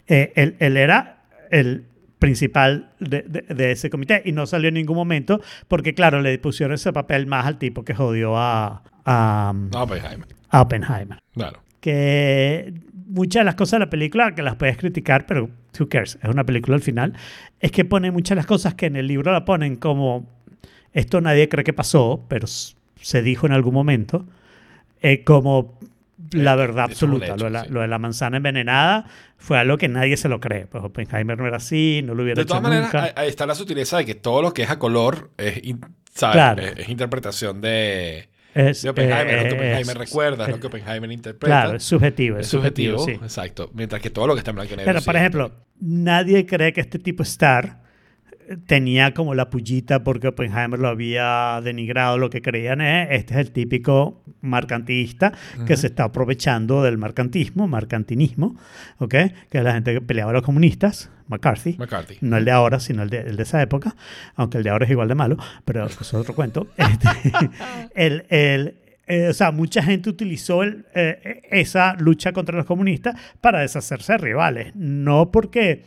Eh, 0.06 0.32
él, 0.36 0.56
él 0.58 0.76
era 0.76 1.22
el 1.50 1.84
principal 2.20 2.92
de, 3.00 3.22
de- 3.22 3.52
de 3.52 3.72
ese 3.72 3.90
comité 3.90 4.22
y 4.24 4.30
no 4.30 4.46
salió 4.46 4.68
en 4.68 4.74
ningún 4.74 4.94
momento 4.96 5.40
porque, 5.66 5.94
claro, 5.94 6.20
le 6.20 6.38
pusieron 6.38 6.74
ese 6.74 6.92
papel 6.92 7.26
más 7.26 7.46
al 7.46 7.58
tipo 7.58 7.84
que 7.84 7.94
jodió 7.94 8.36
a, 8.36 8.84
a, 9.04 9.52
Oppenheimer. 10.52 11.18
Claro. 11.34 11.60
Que 11.80 12.72
muchas 13.06 13.40
de 13.40 13.44
las 13.46 13.54
cosas 13.56 13.72
de 13.80 13.86
la 13.86 13.90
película, 13.90 14.34
que 14.34 14.42
las 14.42 14.54
puedes 14.54 14.76
criticar, 14.76 15.26
pero 15.26 15.50
who 15.78 15.88
cares, 15.88 16.18
es 16.22 16.28
una 16.28 16.44
película 16.44 16.76
al 16.76 16.82
final, 16.82 17.14
es 17.58 17.72
que 17.72 17.84
pone 17.84 18.10
muchas 18.12 18.30
de 18.30 18.36
las 18.36 18.46
cosas 18.46 18.74
que 18.74 18.86
en 18.86 18.96
el 18.96 19.06
libro 19.08 19.32
la 19.32 19.44
ponen 19.44 19.76
como 19.76 20.28
esto 20.92 21.20
nadie 21.20 21.48
cree 21.48 21.64
que 21.64 21.72
pasó, 21.72 22.24
pero 22.28 22.46
se 22.46 23.22
dijo 23.22 23.46
en 23.46 23.52
algún 23.52 23.74
momento, 23.74 24.26
eh, 25.02 25.24
como 25.24 25.78
la 26.32 26.54
Eh, 26.54 26.56
verdad 26.56 26.90
eso 26.90 27.06
es 27.06 27.10
un 27.10 27.16
absoluta. 27.22 27.26
hecho, 27.26 27.36
lo, 27.36 27.44
de 27.44 27.50
la, 27.50 27.64
sí. 27.64 27.70
lo 27.70 27.80
de 27.80 27.88
la 27.88 27.98
manzana 27.98 28.36
envenenada 28.38 29.06
fue 29.36 29.58
algo 29.58 29.78
que 29.78 29.88
nadie 29.88 30.16
se 30.16 30.28
lo 30.28 30.40
cree. 30.40 30.66
Pues 30.66 30.84
Oppenheimer 30.84 31.38
no 31.38 31.46
era 31.46 31.56
así, 31.58 32.02
no 32.04 32.14
lo 32.14 32.22
hubiera 32.22 32.36
De 32.36 32.42
hecho 32.42 32.48
todas 32.48 32.62
maneras, 32.62 32.94
ahí- 33.16 33.28
está 33.28 33.46
la 33.46 33.54
sutileza 33.54 33.96
de 33.98 34.04
que 34.04 34.14
todo 34.14 34.42
lo 34.42 34.52
que 34.52 34.62
es 34.62 34.70
a 34.70 34.78
color 34.78 35.30
es, 35.38 35.60
¿sabes? 36.14 36.34
Claro. 36.34 36.62
es, 36.62 36.78
es 36.78 36.88
interpretación 36.88 37.60
de, 37.60 38.28
es, 38.54 38.82
de 38.82 38.90
Oppenheimer. 38.90 39.28
eh, 39.28 39.36
lo 39.44 39.48
que 39.48 39.54
Oppenheimer 39.54 39.96
es- 39.96 39.96
recuerda, 39.96 40.48
lo 40.48 40.60
que 40.60 40.66
Oppenheimer 40.66 41.10
interpreta. 41.12 41.46
Claro, 41.62 41.76
es 41.76 41.84
subjetivo. 41.84 42.38
es 42.38 42.46
subjetivo, 42.48 42.98
subjetivo, 42.98 43.18
sí. 43.20 43.24
exacto. 43.24 43.70
Mientras 43.74 44.00
que 44.02 44.10
todo 44.10 44.26
lo 44.26 44.34
que 44.34 44.38
está 44.40 44.50
en 44.50 44.56
blanco 44.56 44.74
y 44.74 44.76
negro. 44.76 44.90
Pero, 44.90 45.00
sí. 45.00 45.06
por 45.06 45.16
ejemplo, 45.16 45.52
nadie 45.80 46.46
cree 46.46 46.72
que 46.72 46.80
este 46.80 46.98
tipo 46.98 47.22
Star 47.22 47.64
eh, 47.64 47.79
tenía 48.66 49.14
como 49.14 49.34
la 49.34 49.50
pullita 49.50 50.02
porque 50.02 50.28
Oppenheimer 50.28 50.78
lo 50.78 50.88
había 50.88 51.60
denigrado. 51.62 52.18
Lo 52.18 52.30
que 52.30 52.42
creían 52.42 52.80
es, 52.80 53.08
este 53.10 53.34
es 53.34 53.40
el 53.40 53.52
típico 53.52 54.22
mercantilista 54.40 55.32
que 55.66 55.76
se 55.76 55.88
está 55.88 56.04
aprovechando 56.04 56.82
del 56.82 56.98
mercantismo, 56.98 57.68
mercantinismo, 57.68 58.56
¿ok? 58.98 59.10
Que 59.50 59.58
es 59.58 59.64
la 59.64 59.72
gente 59.74 59.92
que 59.94 60.00
peleaba 60.00 60.30
a 60.30 60.34
los 60.34 60.42
comunistas, 60.42 61.10
McCarthy. 61.28 61.76
McCarthy. 61.78 62.16
No 62.20 62.36
el 62.36 62.44
de 62.44 62.50
ahora, 62.50 62.80
sino 62.80 63.02
el 63.02 63.10
de, 63.10 63.18
el 63.20 63.36
de 63.36 63.42
esa 63.42 63.60
época, 63.62 63.94
aunque 64.34 64.58
el 64.58 64.64
de 64.64 64.70
ahora 64.70 64.84
es 64.84 64.90
igual 64.90 65.08
de 65.08 65.14
malo, 65.14 65.36
pero 65.64 65.86
eso 65.86 66.00
es 66.00 66.14
otro 66.14 66.34
cuento. 66.34 66.66
Este, 66.76 67.50
el, 67.94 68.24
el- 68.30 68.74
eh, 69.06 69.26
o 69.28 69.32
sea, 69.32 69.50
mucha 69.50 69.82
gente 69.82 70.08
utilizó 70.08 70.62
el, 70.62 70.86
eh, 70.94 71.42
esa 71.50 71.94
lucha 71.94 72.32
contra 72.32 72.56
los 72.56 72.64
comunistas 72.64 73.16
para 73.40 73.58
deshacerse 73.60 74.12
de 74.12 74.18
rivales, 74.18 74.72
no 74.76 75.32
porque 75.32 75.82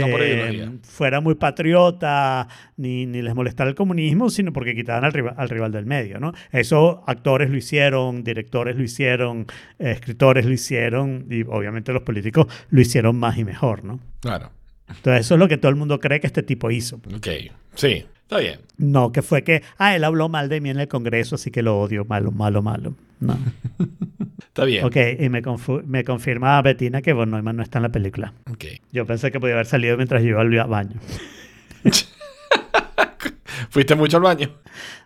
No 0.00 0.18
eh, 0.20 0.70
fuera 0.82 1.20
muy 1.20 1.34
patriota 1.34 2.48
ni, 2.76 3.06
ni 3.06 3.22
les 3.22 3.34
molestara 3.34 3.68
el 3.70 3.76
comunismo, 3.76 4.30
sino 4.30 4.52
porque 4.52 4.74
quitaban 4.74 5.04
al 5.04 5.12
rival, 5.12 5.34
al 5.36 5.48
rival 5.48 5.72
del 5.72 5.86
medio, 5.86 6.18
¿no? 6.18 6.32
Eso 6.50 7.04
actores 7.06 7.50
lo 7.50 7.56
hicieron, 7.56 8.24
directores 8.24 8.76
lo 8.76 8.82
hicieron, 8.82 9.46
eh, 9.78 9.92
escritores 9.92 10.46
lo 10.46 10.52
hicieron 10.52 11.26
y 11.30 11.42
obviamente 11.42 11.92
los 11.92 12.02
políticos 12.02 12.46
lo 12.70 12.80
hicieron 12.80 13.16
más 13.16 13.38
y 13.38 13.44
mejor, 13.44 13.84
¿no? 13.84 14.00
Claro. 14.20 14.50
Entonces 14.88 15.26
eso 15.26 15.34
es 15.34 15.40
lo 15.40 15.48
que 15.48 15.56
todo 15.56 15.70
el 15.70 15.76
mundo 15.76 16.00
cree 16.00 16.20
que 16.20 16.26
este 16.26 16.42
tipo 16.42 16.70
hizo. 16.70 16.96
Ok. 17.14 17.28
Sí, 17.74 18.04
está 18.32 18.38
bien. 18.40 18.60
No, 18.78 19.12
que 19.12 19.22
fue 19.22 19.44
que, 19.44 19.62
ah, 19.78 19.94
él 19.96 20.04
habló 20.04 20.28
mal 20.28 20.48
de 20.48 20.60
mí 20.60 20.70
en 20.70 20.80
el 20.80 20.88
Congreso, 20.88 21.34
así 21.36 21.50
que 21.50 21.62
lo 21.62 21.78
odio, 21.80 22.04
malo, 22.04 22.30
malo, 22.32 22.62
malo. 22.62 22.94
No. 23.20 23.36
Está 24.40 24.64
bien. 24.64 24.84
Ok, 24.84 24.96
y 25.18 25.28
me, 25.30 25.40
me 25.86 26.04
confirma 26.04 26.60
Bettina 26.60 27.00
que 27.00 27.14
Von 27.14 27.30
Neumann 27.30 27.56
no 27.56 27.62
está 27.62 27.78
en 27.78 27.84
la 27.84 27.88
película. 27.88 28.34
Ok. 28.50 28.64
Yo 28.92 29.06
pensé 29.06 29.30
que 29.32 29.40
podía 29.40 29.54
haber 29.54 29.64
salido 29.64 29.96
mientras 29.96 30.22
yo 30.22 30.28
iba 30.28 30.42
al 30.42 30.68
baño. 30.68 31.00
¿Fuiste 33.70 33.94
mucho 33.94 34.18
al 34.18 34.22
baño? 34.24 34.50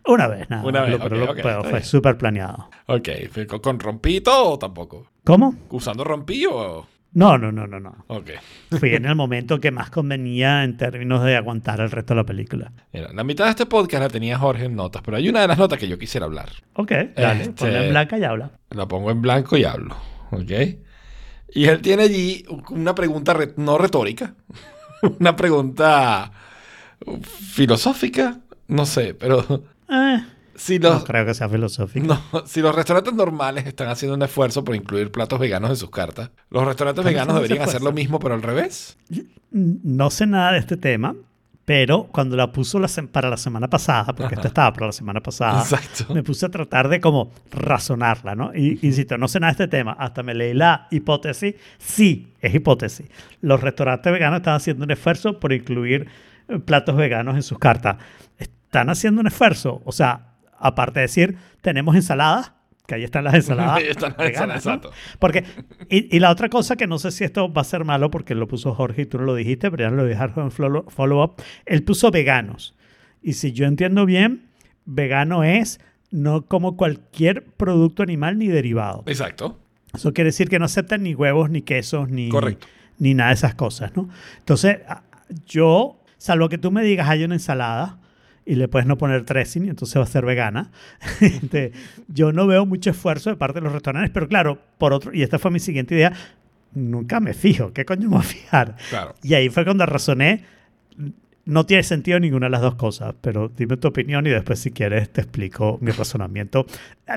Una 0.06 0.26
vez, 0.26 0.50
nada. 0.50 0.64
Una 0.64 0.82
vez, 0.82 0.98
lo- 0.98 1.34
pero 1.34 1.62
fue 1.64 1.82
súper 1.82 2.16
planeado. 2.18 2.68
Ok. 2.86 3.08
¿Fue 3.30 3.46
¿Con, 3.46 3.60
con 3.60 3.78
rompito 3.78 4.50
o 4.52 4.58
tampoco? 4.58 5.06
¿Cómo? 5.24 5.54
¿Usando 5.70 6.02
rompillo 6.02 6.50
o...? 6.56 6.86
No, 7.16 7.38
no, 7.38 7.50
no, 7.50 7.66
no, 7.66 7.80
no. 7.80 8.04
Ok. 8.08 8.30
Fui 8.78 8.94
en 8.94 9.06
el 9.06 9.14
momento 9.14 9.58
que 9.58 9.70
más 9.70 9.88
convenía 9.88 10.64
en 10.64 10.76
términos 10.76 11.24
de 11.24 11.34
aguantar 11.34 11.80
el 11.80 11.90
resto 11.90 12.12
de 12.12 12.20
la 12.20 12.26
película. 12.26 12.72
Mira, 12.92 13.10
la 13.14 13.24
mitad 13.24 13.44
de 13.46 13.50
este 13.52 13.64
podcast 13.64 14.02
la 14.02 14.08
tenía 14.10 14.36
Jorge 14.38 14.66
en 14.66 14.76
notas, 14.76 15.00
pero 15.02 15.16
hay 15.16 15.26
una 15.30 15.40
de 15.40 15.48
las 15.48 15.56
notas 15.56 15.78
que 15.78 15.88
yo 15.88 15.98
quisiera 15.98 16.26
hablar. 16.26 16.50
Ok, 16.74 16.92
dale, 17.16 17.44
Este- 17.44 17.52
ponla 17.64 17.84
en 17.84 17.90
blanca 17.90 18.18
y 18.18 18.24
habla. 18.24 18.50
La 18.70 18.86
pongo 18.86 19.10
en 19.10 19.22
blanco 19.22 19.56
y 19.56 19.64
hablo. 19.64 19.96
¿Ok? 20.30 20.50
Y 21.54 21.64
él 21.68 21.80
tiene 21.80 22.02
allí 22.02 22.44
una 22.68 22.94
pregunta 22.94 23.32
re- 23.32 23.54
no 23.56 23.78
retórica, 23.78 24.34
una 25.18 25.34
pregunta 25.36 26.30
filosófica, 27.30 28.40
no 28.68 28.84
sé, 28.86 29.14
pero 29.14 29.64
Eh, 29.88 30.18
si 30.56 30.78
los, 30.78 30.94
no 30.94 31.04
creo 31.04 31.24
que 31.26 31.34
sea 31.34 31.48
filosófico. 31.48 32.06
no, 32.32 32.46
si 32.46 32.60
los 32.60 32.74
restaurantes 32.74 33.14
normales 33.14 33.66
están 33.66 33.88
haciendo 33.88 34.16
un 34.16 34.22
esfuerzo 34.22 34.64
por 34.64 34.74
incluir 34.74 35.10
platos 35.10 35.38
veganos 35.38 35.70
en 35.70 35.76
sus 35.76 35.90
cartas, 35.90 36.30
los 36.50 36.64
restaurantes 36.64 37.04
veganos 37.04 37.34
deberían 37.36 37.62
hacer 37.62 37.82
lo 37.82 37.92
mismo, 37.92 38.18
pero 38.18 38.34
al 38.34 38.42
revés. 38.42 38.96
No 39.50 40.10
sé 40.10 40.26
nada 40.26 40.52
de 40.52 40.58
este 40.58 40.76
tema, 40.76 41.14
pero 41.66 42.04
cuando 42.04 42.36
la 42.36 42.52
puso 42.52 42.78
la 42.78 42.88
para 43.10 43.28
la 43.28 43.36
semana 43.36 43.68
pasada, 43.68 44.14
porque 44.14 44.36
esto 44.36 44.46
estaba 44.46 44.72
para 44.72 44.86
la 44.86 44.92
semana 44.92 45.20
pasada, 45.20 45.60
Exacto. 45.60 46.14
me 46.14 46.22
puse 46.22 46.46
a 46.46 46.48
tratar 46.48 46.88
de 46.88 47.00
como 47.00 47.32
razonarla, 47.50 48.36
¿no? 48.36 48.54
Y 48.54 48.78
insisto, 48.82 49.18
no 49.18 49.26
sé 49.26 49.40
nada 49.40 49.52
de 49.52 49.64
este 49.64 49.76
tema, 49.76 49.96
hasta 49.98 50.22
me 50.22 50.32
leí 50.32 50.54
la 50.54 50.86
hipótesis, 50.92 51.56
sí, 51.76 52.32
es 52.40 52.54
hipótesis. 52.54 53.08
Los 53.40 53.60
restaurantes 53.60 54.12
veganos 54.12 54.38
están 54.38 54.54
haciendo 54.54 54.84
un 54.84 54.92
esfuerzo 54.92 55.40
por 55.40 55.52
incluir 55.52 56.06
eh, 56.48 56.60
platos 56.60 56.94
veganos 56.94 57.34
en 57.34 57.42
sus 57.42 57.58
cartas. 57.58 57.96
Están 58.38 58.88
haciendo 58.88 59.20
un 59.20 59.26
esfuerzo, 59.26 59.82
o 59.84 59.90
sea, 59.90 60.35
aparte 60.58 61.00
de 61.00 61.02
decir, 61.02 61.36
tenemos 61.62 61.94
ensaladas, 61.96 62.52
que 62.86 62.94
ahí 62.94 63.04
están 63.04 63.24
las 63.24 63.34
ensaladas. 63.34 63.76
Ahí 63.78 63.86
están 63.88 64.10
las 64.16 64.18
veganas, 64.18 64.56
ensaladas, 64.56 64.66
¿no? 64.66 64.90
exacto. 64.90 65.16
Porque, 65.18 65.44
y, 65.90 66.14
y 66.16 66.20
la 66.20 66.30
otra 66.30 66.48
cosa 66.48 66.76
que 66.76 66.86
no 66.86 66.98
sé 66.98 67.10
si 67.10 67.24
esto 67.24 67.52
va 67.52 67.62
a 67.62 67.64
ser 67.64 67.84
malo 67.84 68.10
porque 68.12 68.34
lo 68.36 68.46
puso 68.46 68.74
Jorge 68.74 69.02
y 69.02 69.06
tú 69.06 69.18
no 69.18 69.24
lo 69.24 69.34
dijiste, 69.34 69.70
pero 69.70 69.84
ya 69.84 69.90
lo 69.90 70.04
dejaron 70.04 70.44
en 70.46 70.50
follow- 70.52 70.88
follow-up. 70.88 71.42
Él 71.64 71.82
puso 71.82 72.10
veganos. 72.12 72.76
Y 73.22 73.32
si 73.32 73.50
yo 73.52 73.66
entiendo 73.66 74.06
bien, 74.06 74.46
vegano 74.84 75.42
es 75.42 75.80
no 76.12 76.42
como 76.46 76.76
cualquier 76.76 77.42
producto 77.44 78.04
animal 78.04 78.38
ni 78.38 78.46
derivado. 78.46 79.02
Exacto. 79.06 79.58
Eso 79.92 80.12
quiere 80.12 80.28
decir 80.28 80.48
que 80.48 80.60
no 80.60 80.66
aceptan 80.66 81.02
ni 81.02 81.14
huevos, 81.14 81.50
ni 81.50 81.62
quesos, 81.62 82.08
ni, 82.08 82.28
Correcto. 82.28 82.68
ni 83.00 83.14
nada 83.14 83.30
de 83.30 83.34
esas 83.34 83.56
cosas, 83.56 83.96
¿no? 83.96 84.08
Entonces, 84.38 84.78
yo, 85.46 85.98
salvo 86.18 86.48
que 86.48 86.58
tú 86.58 86.70
me 86.70 86.82
digas, 86.84 87.08
hay 87.08 87.24
una 87.24 87.34
ensalada 87.34 87.98
y 88.46 88.54
le 88.54 88.68
puedes 88.68 88.86
no 88.86 88.96
poner 88.96 89.24
dressing 89.24 89.66
y 89.66 89.68
entonces 89.68 89.98
va 89.98 90.04
a 90.04 90.06
ser 90.06 90.24
vegana. 90.24 90.70
Este, 91.20 91.72
yo 92.08 92.32
no 92.32 92.46
veo 92.46 92.64
mucho 92.64 92.90
esfuerzo 92.90 93.28
de 93.30 93.36
parte 93.36 93.58
de 93.58 93.64
los 93.64 93.72
restaurantes, 93.72 94.10
pero 94.14 94.28
claro, 94.28 94.58
por 94.78 94.92
otro, 94.92 95.12
y 95.12 95.22
esta 95.22 95.38
fue 95.38 95.50
mi 95.50 95.58
siguiente 95.60 95.94
idea, 95.94 96.12
nunca 96.72 97.20
me 97.20 97.34
fijo, 97.34 97.72
¿qué 97.72 97.84
coño 97.84 98.02
me 98.08 98.16
voy 98.16 98.20
a 98.20 98.22
fijar? 98.22 98.76
Claro. 98.90 99.14
Y 99.22 99.34
ahí 99.34 99.48
fue 99.50 99.64
cuando 99.64 99.84
razoné, 99.86 100.44
no 101.44 101.64
tiene 101.64 101.82
sentido 101.84 102.18
ninguna 102.18 102.46
de 102.46 102.50
las 102.50 102.60
dos 102.60 102.74
cosas, 102.74 103.14
pero 103.20 103.48
dime 103.48 103.76
tu 103.76 103.88
opinión 103.88 104.26
y 104.26 104.30
después 104.30 104.58
si 104.58 104.70
quieres 104.72 105.10
te 105.12 105.20
explico 105.20 105.78
mi 105.80 105.90
razonamiento. 105.92 106.66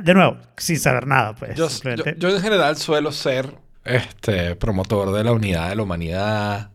De 0.03 0.13
nuevo, 0.13 0.37
sin 0.57 0.77
saber 0.79 1.07
nada, 1.07 1.33
pues. 1.35 1.55
Yo, 1.55 1.67
yo- 1.67 2.03
yo 2.17 2.29
en 2.29 2.41
general 2.41 2.77
suelo 2.77 3.11
ser 3.11 3.51
este 3.85 4.55
promotor 4.55 5.11
de 5.15 5.23
la 5.23 5.31
unidad 5.31 5.69
de 5.69 5.75
la 5.75 5.83
humanidad, 5.83 6.71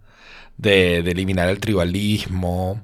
de, 0.56 1.02
de 1.02 1.10
eliminar 1.12 1.48
el 1.48 1.60
tribalismo, 1.60 2.82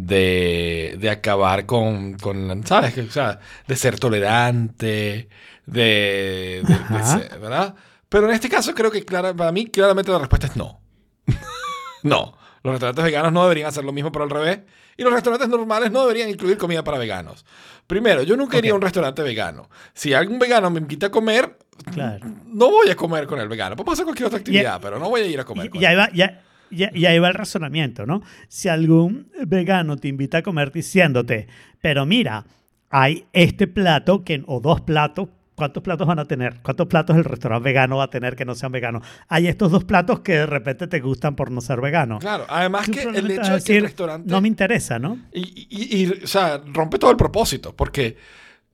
de, 0.00 0.96
de 1.00 1.10
acabar 1.10 1.66
con, 1.66 2.14
con, 2.18 2.64
¿sabes? 2.64 2.96
O 2.98 3.10
sea, 3.10 3.40
de 3.66 3.74
ser 3.74 3.98
tolerante, 3.98 5.28
de, 5.66 6.62
de- 6.64 6.74
de 6.88 6.96
Ajá. 6.96 7.18
ser- 7.18 7.38
¿verdad? 7.40 7.74
Pero 8.08 8.28
en 8.28 8.34
este 8.34 8.48
caso 8.48 8.72
creo 8.76 8.92
que 8.92 9.04
clara- 9.04 9.34
para 9.34 9.50
mí 9.50 9.66
claramente 9.66 10.12
la 10.12 10.20
respuesta 10.20 10.46
es 10.46 10.56
no. 10.56 10.80
no. 12.04 12.38
Los 12.62 12.72
restaurantes 12.74 13.04
veganos 13.04 13.32
no 13.32 13.42
deberían 13.42 13.68
hacer 13.68 13.84
lo 13.84 13.92
mismo, 13.92 14.12
pero 14.12 14.24
al 14.24 14.30
revés. 14.30 14.60
Y 14.96 15.02
los 15.02 15.12
restaurantes 15.12 15.48
normales 15.48 15.90
no 15.90 16.02
deberían 16.02 16.28
incluir 16.28 16.56
comida 16.58 16.82
para 16.84 16.98
veganos. 16.98 17.44
Primero, 17.88 18.22
yo 18.22 18.36
nunca 18.36 18.58
iría 18.58 18.72
a 18.72 18.74
un 18.76 18.80
restaurante 18.82 19.22
vegano. 19.22 19.68
Si 19.94 20.12
algún 20.14 20.38
vegano 20.38 20.70
me 20.70 20.78
invita 20.78 21.06
a 21.06 21.10
comer, 21.10 21.56
Claro. 21.92 22.24
no 22.46 22.70
voy 22.70 22.90
a 22.90 22.96
comer 22.96 23.26
con 23.26 23.40
el 23.40 23.48
vegano. 23.48 23.74
Puedo 23.76 23.92
hacer 23.92 24.04
cualquier 24.04 24.26
otra 24.28 24.38
actividad, 24.38 24.80
pero 24.80 24.98
no 24.98 25.08
voy 25.08 25.22
a 25.22 25.26
ir 25.26 25.40
a 25.40 25.44
comer 25.44 25.66
Y, 25.66 25.68
con 25.70 25.82
y 25.82 25.84
ahí 25.86 25.96
va, 25.96 26.08
ya, 26.12 26.42
y 26.70 27.04
ahí 27.06 27.18
va 27.18 27.28
el 27.28 27.34
razonamiento, 27.34 28.06
¿no? 28.06 28.22
Si 28.48 28.68
algún 28.68 29.30
vegano 29.46 29.96
te 29.96 30.08
invita 30.08 30.38
a 30.38 30.42
comer 30.42 30.72
diciéndote, 30.72 31.46
pero 31.80 32.04
mira, 32.06 32.44
hay 32.90 33.26
este 33.32 33.66
plato 33.66 34.24
que, 34.24 34.42
o 34.46 34.60
dos 34.60 34.80
platos, 34.80 35.28
¿cuántos 35.54 35.82
platos 35.82 36.06
van 36.06 36.18
a 36.20 36.24
tener? 36.24 36.60
¿Cuántos 36.62 36.86
platos 36.86 37.16
el 37.16 37.24
restaurante 37.24 37.64
vegano 37.64 37.96
va 37.96 38.04
a 38.04 38.10
tener 38.10 38.36
que 38.36 38.44
no 38.44 38.54
sean 38.54 38.72
veganos? 38.72 39.02
Hay 39.28 39.46
estos 39.48 39.70
dos 39.72 39.84
platos 39.84 40.20
que 40.20 40.32
de 40.32 40.46
repente 40.46 40.86
te 40.86 41.00
gustan 41.00 41.34
por 41.36 41.50
no 41.50 41.60
ser 41.60 41.80
vegano. 41.80 42.18
Claro, 42.18 42.46
además 42.48 42.86
Tú 42.86 42.92
que 42.92 43.02
el 43.02 43.30
hecho 43.30 43.54
de 43.56 43.62
que 43.62 43.76
el 43.78 43.82
restaurante... 43.84 44.30
No 44.30 44.40
me 44.40 44.48
interesa, 44.48 44.98
¿no? 44.98 45.18
Y, 45.32 45.66
y- 45.68 46.02
y, 46.04 46.24
o 46.24 46.26
sea, 46.26 46.62
rompe 46.72 46.98
todo 46.98 47.10
el 47.10 47.16
propósito, 47.16 47.74
porque, 47.74 48.16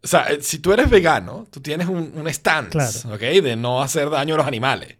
o 0.03 0.07
sea, 0.07 0.25
eh, 0.31 0.39
si 0.43 0.59
tú 0.59 0.73
eres 0.73 0.91
vegano, 0.91 1.47
tú 1.51 1.61
tienes 1.61 1.87
un, 1.89 2.13
un 2.15 2.29
stance, 2.29 2.71
Claro. 2.71 3.15
¿ok? 3.15 3.21
De 3.43 3.57
no 3.57 3.83
hacer 3.83 4.11
daño 4.11 4.35
a 4.35 4.39
los 4.39 4.47
animales. 4.47 4.97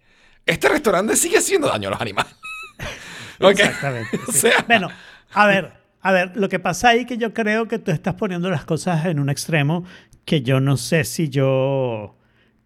Este 0.47 0.69
restaurante 0.69 1.17
sigue 1.17 1.39
haciendo 1.39 1.69
daño 1.69 1.89
a 1.89 1.93
los 1.93 2.01
animales. 2.01 2.35
Exactamente. 3.41 4.19
O 4.29 4.33
sí. 4.33 4.39
sea- 4.41 4.65
Bueno, 4.67 4.89
a 5.33 5.47
ver, 5.47 5.73
a 6.01 6.13
ver, 6.13 6.33
lo 6.37 6.49
que 6.49 6.59
pasa 6.59 6.91
ahí 6.91 7.05
que 7.07 7.17
yo 7.19 7.33
creo 7.35 7.67
que 7.69 7.79
tú 7.79 7.91
estás 7.91 8.15
poniendo 8.15 8.51
las 8.51 8.65
cosas 8.65 9.05
en 9.07 9.19
un 9.19 9.29
extremo 9.31 9.85
que 10.25 10.43
yo 10.43 10.61
no 10.61 10.77
sé 10.77 11.05
si 11.05 11.29
yo 11.29 12.17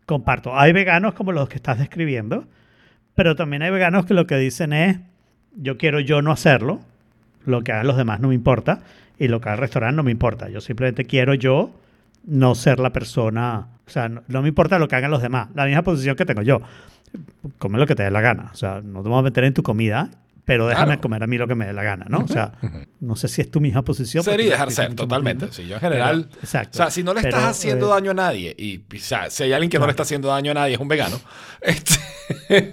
comparto. 0.06 0.58
Hay 0.58 0.72
veganos 0.72 1.14
como 1.14 1.32
los 1.32 1.48
que 1.48 1.56
estás 1.56 1.78
describiendo, 1.78 2.46
pero 3.14 3.34
también 3.36 3.62
hay 3.62 3.70
veganos 3.70 4.06
que 4.06 4.14
lo 4.14 4.26
que 4.26 4.36
dicen 4.36 4.72
es, 4.72 4.98
yo 5.56 5.76
quiero 5.76 6.00
yo 6.00 6.22
no 6.22 6.30
hacerlo, 6.32 6.80
lo 7.44 7.62
que 7.62 7.72
hagan 7.72 7.86
los 7.86 7.96
demás 7.96 8.20
no 8.20 8.28
me 8.28 8.34
importa, 8.34 8.80
y 9.18 9.28
lo 9.28 9.40
que 9.40 9.48
haga 9.48 9.54
el 9.56 9.60
restaurante 9.60 9.96
no 9.96 10.02
me 10.04 10.12
importa. 10.12 10.48
Yo 10.48 10.60
simplemente 10.60 11.04
quiero 11.04 11.34
yo 11.34 11.70
no 12.24 12.54
ser 12.54 12.78
la 12.78 12.92
persona, 12.92 13.66
o 13.86 13.90
sea, 13.90 14.08
no, 14.08 14.22
no 14.28 14.42
me 14.42 14.48
importa 14.48 14.78
lo 14.78 14.86
que 14.88 14.96
hagan 14.96 15.10
los 15.10 15.22
demás, 15.22 15.48
la 15.54 15.64
misma 15.66 15.82
posición 15.82 16.14
que 16.16 16.24
tengo 16.24 16.42
yo. 16.42 16.60
Come 17.58 17.78
lo 17.78 17.86
que 17.86 17.94
te 17.94 18.02
dé 18.02 18.10
la 18.10 18.20
gana, 18.20 18.50
o 18.52 18.56
sea, 18.56 18.80
no 18.82 19.02
te 19.02 19.08
voy 19.08 19.18
a 19.18 19.22
meter 19.22 19.44
en 19.44 19.54
tu 19.54 19.62
comida, 19.62 20.10
pero 20.44 20.66
déjame 20.66 20.86
Claro. 20.86 21.00
comer 21.02 21.22
a 21.22 21.26
mí 21.26 21.36
lo 21.38 21.46
que 21.46 21.54
me 21.54 21.66
dé 21.66 21.72
la 21.72 21.82
gana, 21.82 22.06
¿no? 22.08 22.20
O 22.20 22.28
sea, 22.28 22.52
no 23.00 23.16
sé 23.16 23.28
si 23.28 23.40
es 23.42 23.50
tu 23.50 23.60
misma 23.60 23.82
posición. 23.82 24.24
Sería 24.24 24.50
dejar 24.52 24.70
ser, 24.70 24.94
totalmente. 24.94 25.44
lindo. 25.46 25.54
Sí, 25.54 25.66
yo 25.66 25.74
en 25.74 25.80
general. 25.80 26.26
Pero- 26.30 26.40
exacto. 26.42 26.70
O 26.72 26.76
sea, 26.76 26.90
si 26.90 27.02
no 27.02 27.12
le 27.14 27.20
estás 27.20 27.44
haciendo 27.44 27.86
eh, 27.86 27.90
daño 27.90 28.10
a 28.12 28.14
nadie, 28.14 28.54
y 28.56 28.78
o 28.78 28.98
sea, 29.00 29.28
si 29.30 29.42
hay 29.42 29.52
alguien 29.52 29.70
que 29.70 29.78
no 29.78 29.86
le 29.86 29.90
está 29.90 30.04
haciendo 30.04 30.28
daño 30.28 30.52
a 30.52 30.54
nadie, 30.54 30.74
es 30.74 30.80
un 30.80 30.88
vegano. 30.88 31.20
Este, 31.60 31.98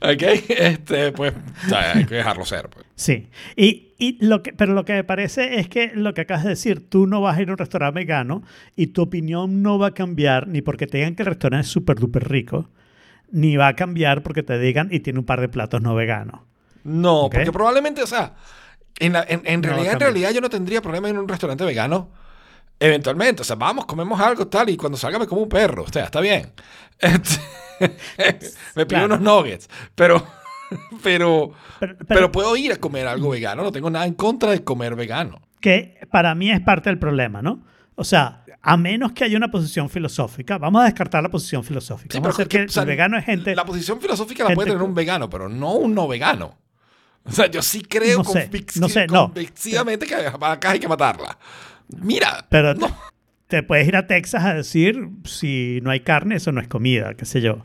ok, 0.00 0.22
este, 0.48 1.12
pues, 1.12 1.32
o 1.66 1.68
sea, 1.68 1.92
hay 1.96 2.04
que 2.04 2.14
dejarlo 2.16 2.44
ser. 2.44 2.68
pues. 2.68 2.83
Sí, 2.96 3.28
y, 3.56 3.92
y 3.98 4.24
lo 4.24 4.42
que, 4.42 4.52
pero 4.52 4.72
lo 4.72 4.84
que 4.84 4.92
me 4.92 5.04
parece 5.04 5.58
es 5.58 5.68
que 5.68 5.90
lo 5.94 6.14
que 6.14 6.20
acabas 6.22 6.44
de 6.44 6.50
decir, 6.50 6.88
tú 6.88 7.06
no 7.06 7.20
vas 7.20 7.36
a 7.36 7.42
ir 7.42 7.48
a 7.48 7.52
un 7.52 7.58
restaurante 7.58 7.98
vegano 8.00 8.42
y 8.76 8.88
tu 8.88 9.02
opinión 9.02 9.62
no 9.62 9.78
va 9.78 9.88
a 9.88 9.94
cambiar 9.94 10.46
ni 10.46 10.62
porque 10.62 10.86
te 10.86 10.98
digan 10.98 11.16
que 11.16 11.22
el 11.22 11.26
restaurante 11.28 11.66
es 11.66 11.72
súper 11.72 11.98
duper 11.98 12.28
rico, 12.28 12.70
ni 13.32 13.56
va 13.56 13.68
a 13.68 13.76
cambiar 13.76 14.22
porque 14.22 14.42
te 14.44 14.58
digan 14.58 14.88
y 14.92 15.00
tiene 15.00 15.20
un 15.20 15.26
par 15.26 15.40
de 15.40 15.48
platos 15.48 15.82
no 15.82 15.94
veganos. 15.94 16.40
No, 16.84 17.30
porque 17.32 17.50
probablemente, 17.52 18.02
o 18.02 18.06
sea, 18.06 18.34
en, 19.00 19.14
la- 19.14 19.24
en, 19.28 19.42
en 19.44 19.62
No, 19.62 19.68
realidad, 19.68 19.94
en 19.94 20.00
realidad 20.00 20.30
yo 20.32 20.40
no 20.42 20.50
tendría 20.50 20.82
problema 20.82 21.08
en 21.08 21.18
un 21.18 21.28
restaurante 21.28 21.64
vegano. 21.64 22.10
Eventualmente, 22.80 23.42
o 23.42 23.44
sea, 23.44 23.56
vamos, 23.56 23.86
comemos 23.86 24.20
algo 24.20 24.48
tal 24.48 24.70
y 24.70 24.76
cuando 24.76 24.98
salga 24.98 25.18
me 25.18 25.26
como 25.26 25.42
un 25.42 25.48
perro, 25.48 25.84
o 25.84 25.88
sea, 25.92 26.04
está 26.06 26.20
bien. 26.20 26.52
Este, 28.18 28.52
me 28.76 28.86
pido 28.86 29.06
Claro. 29.06 29.06
unos 29.06 29.20
nuggets, 29.20 29.68
pero, 29.94 30.24
pero, 31.02 31.52
Pero, 31.80 31.96
pero, 31.96 32.06
pero 32.06 32.32
puedo 32.32 32.56
ir 32.56 32.72
a 32.72 32.76
comer 32.76 33.06
algo 33.06 33.30
vegano, 33.30 33.62
no 33.62 33.72
tengo 33.72 33.90
nada 33.90 34.06
en 34.06 34.14
contra 34.14 34.50
de 34.50 34.62
comer 34.64 34.94
vegano. 34.94 35.40
que 35.60 35.98
para 36.10 36.34
mí 36.34 36.50
es 36.50 36.60
parte 36.60 36.90
del 36.90 36.98
problema, 36.98 37.42
¿no? 37.42 37.64
O 37.96 38.04
sea, 38.04 38.44
A 38.66 38.76
menos 38.78 39.12
que 39.12 39.24
haya 39.24 39.36
una 39.36 39.50
posición 39.50 39.90
filosófica. 39.90 40.56
Vamos 40.58 40.80
a 40.82 40.84
descartar 40.86 41.22
la 41.22 41.28
posición 41.28 41.62
filosófica. 41.64 42.12
Sí, 42.14 42.18
Vamos 42.18 42.34
a 42.38 42.42
hacer 42.42 42.48
que 42.48 42.64
o 42.64 42.68
sea, 42.68 42.82
el 42.84 42.88
vegano 42.88 43.18
es 43.18 43.24
gente. 43.26 43.54
La 43.54 43.64
posición 43.66 44.00
filosófica 44.00 44.42
la 44.48 44.54
puede 44.54 44.70
tener 44.70 44.82
un 44.82 44.94
vegano, 44.94 45.28
pero 45.28 45.48
no 45.50 45.74
un 45.74 45.94
no 45.94 46.08
vegano. 46.08 46.56
O 47.24 47.30
sea, 47.32 47.46
yo 47.46 47.60
sí 47.62 47.82
creo 47.82 48.18
No 48.18 48.24
sé, 48.24 48.50
convic- 48.50 48.80
no 48.80 48.88
sé, 48.88 49.06
no. 49.06 49.32
que 49.34 50.26
acá 50.40 50.70
hay 50.70 50.78
que 50.80 50.88
matarla. 50.88 51.38
Mira, 51.88 52.46
Pero 52.48 52.74
no. 52.74 52.88
te 53.48 53.62
puedes 53.62 53.86
ir 53.86 53.96
a 53.96 54.06
Texas 54.06 54.42
a 54.44 54.54
decir 54.54 55.08
si 55.24 55.80
no 55.82 55.90
hay 55.90 56.00
carne, 56.00 56.36
eso 56.36 56.50
no 56.52 56.60
es 56.60 56.68
comida, 56.68 57.14
qué 57.14 57.24
sé 57.26 57.40
yo. 57.42 57.64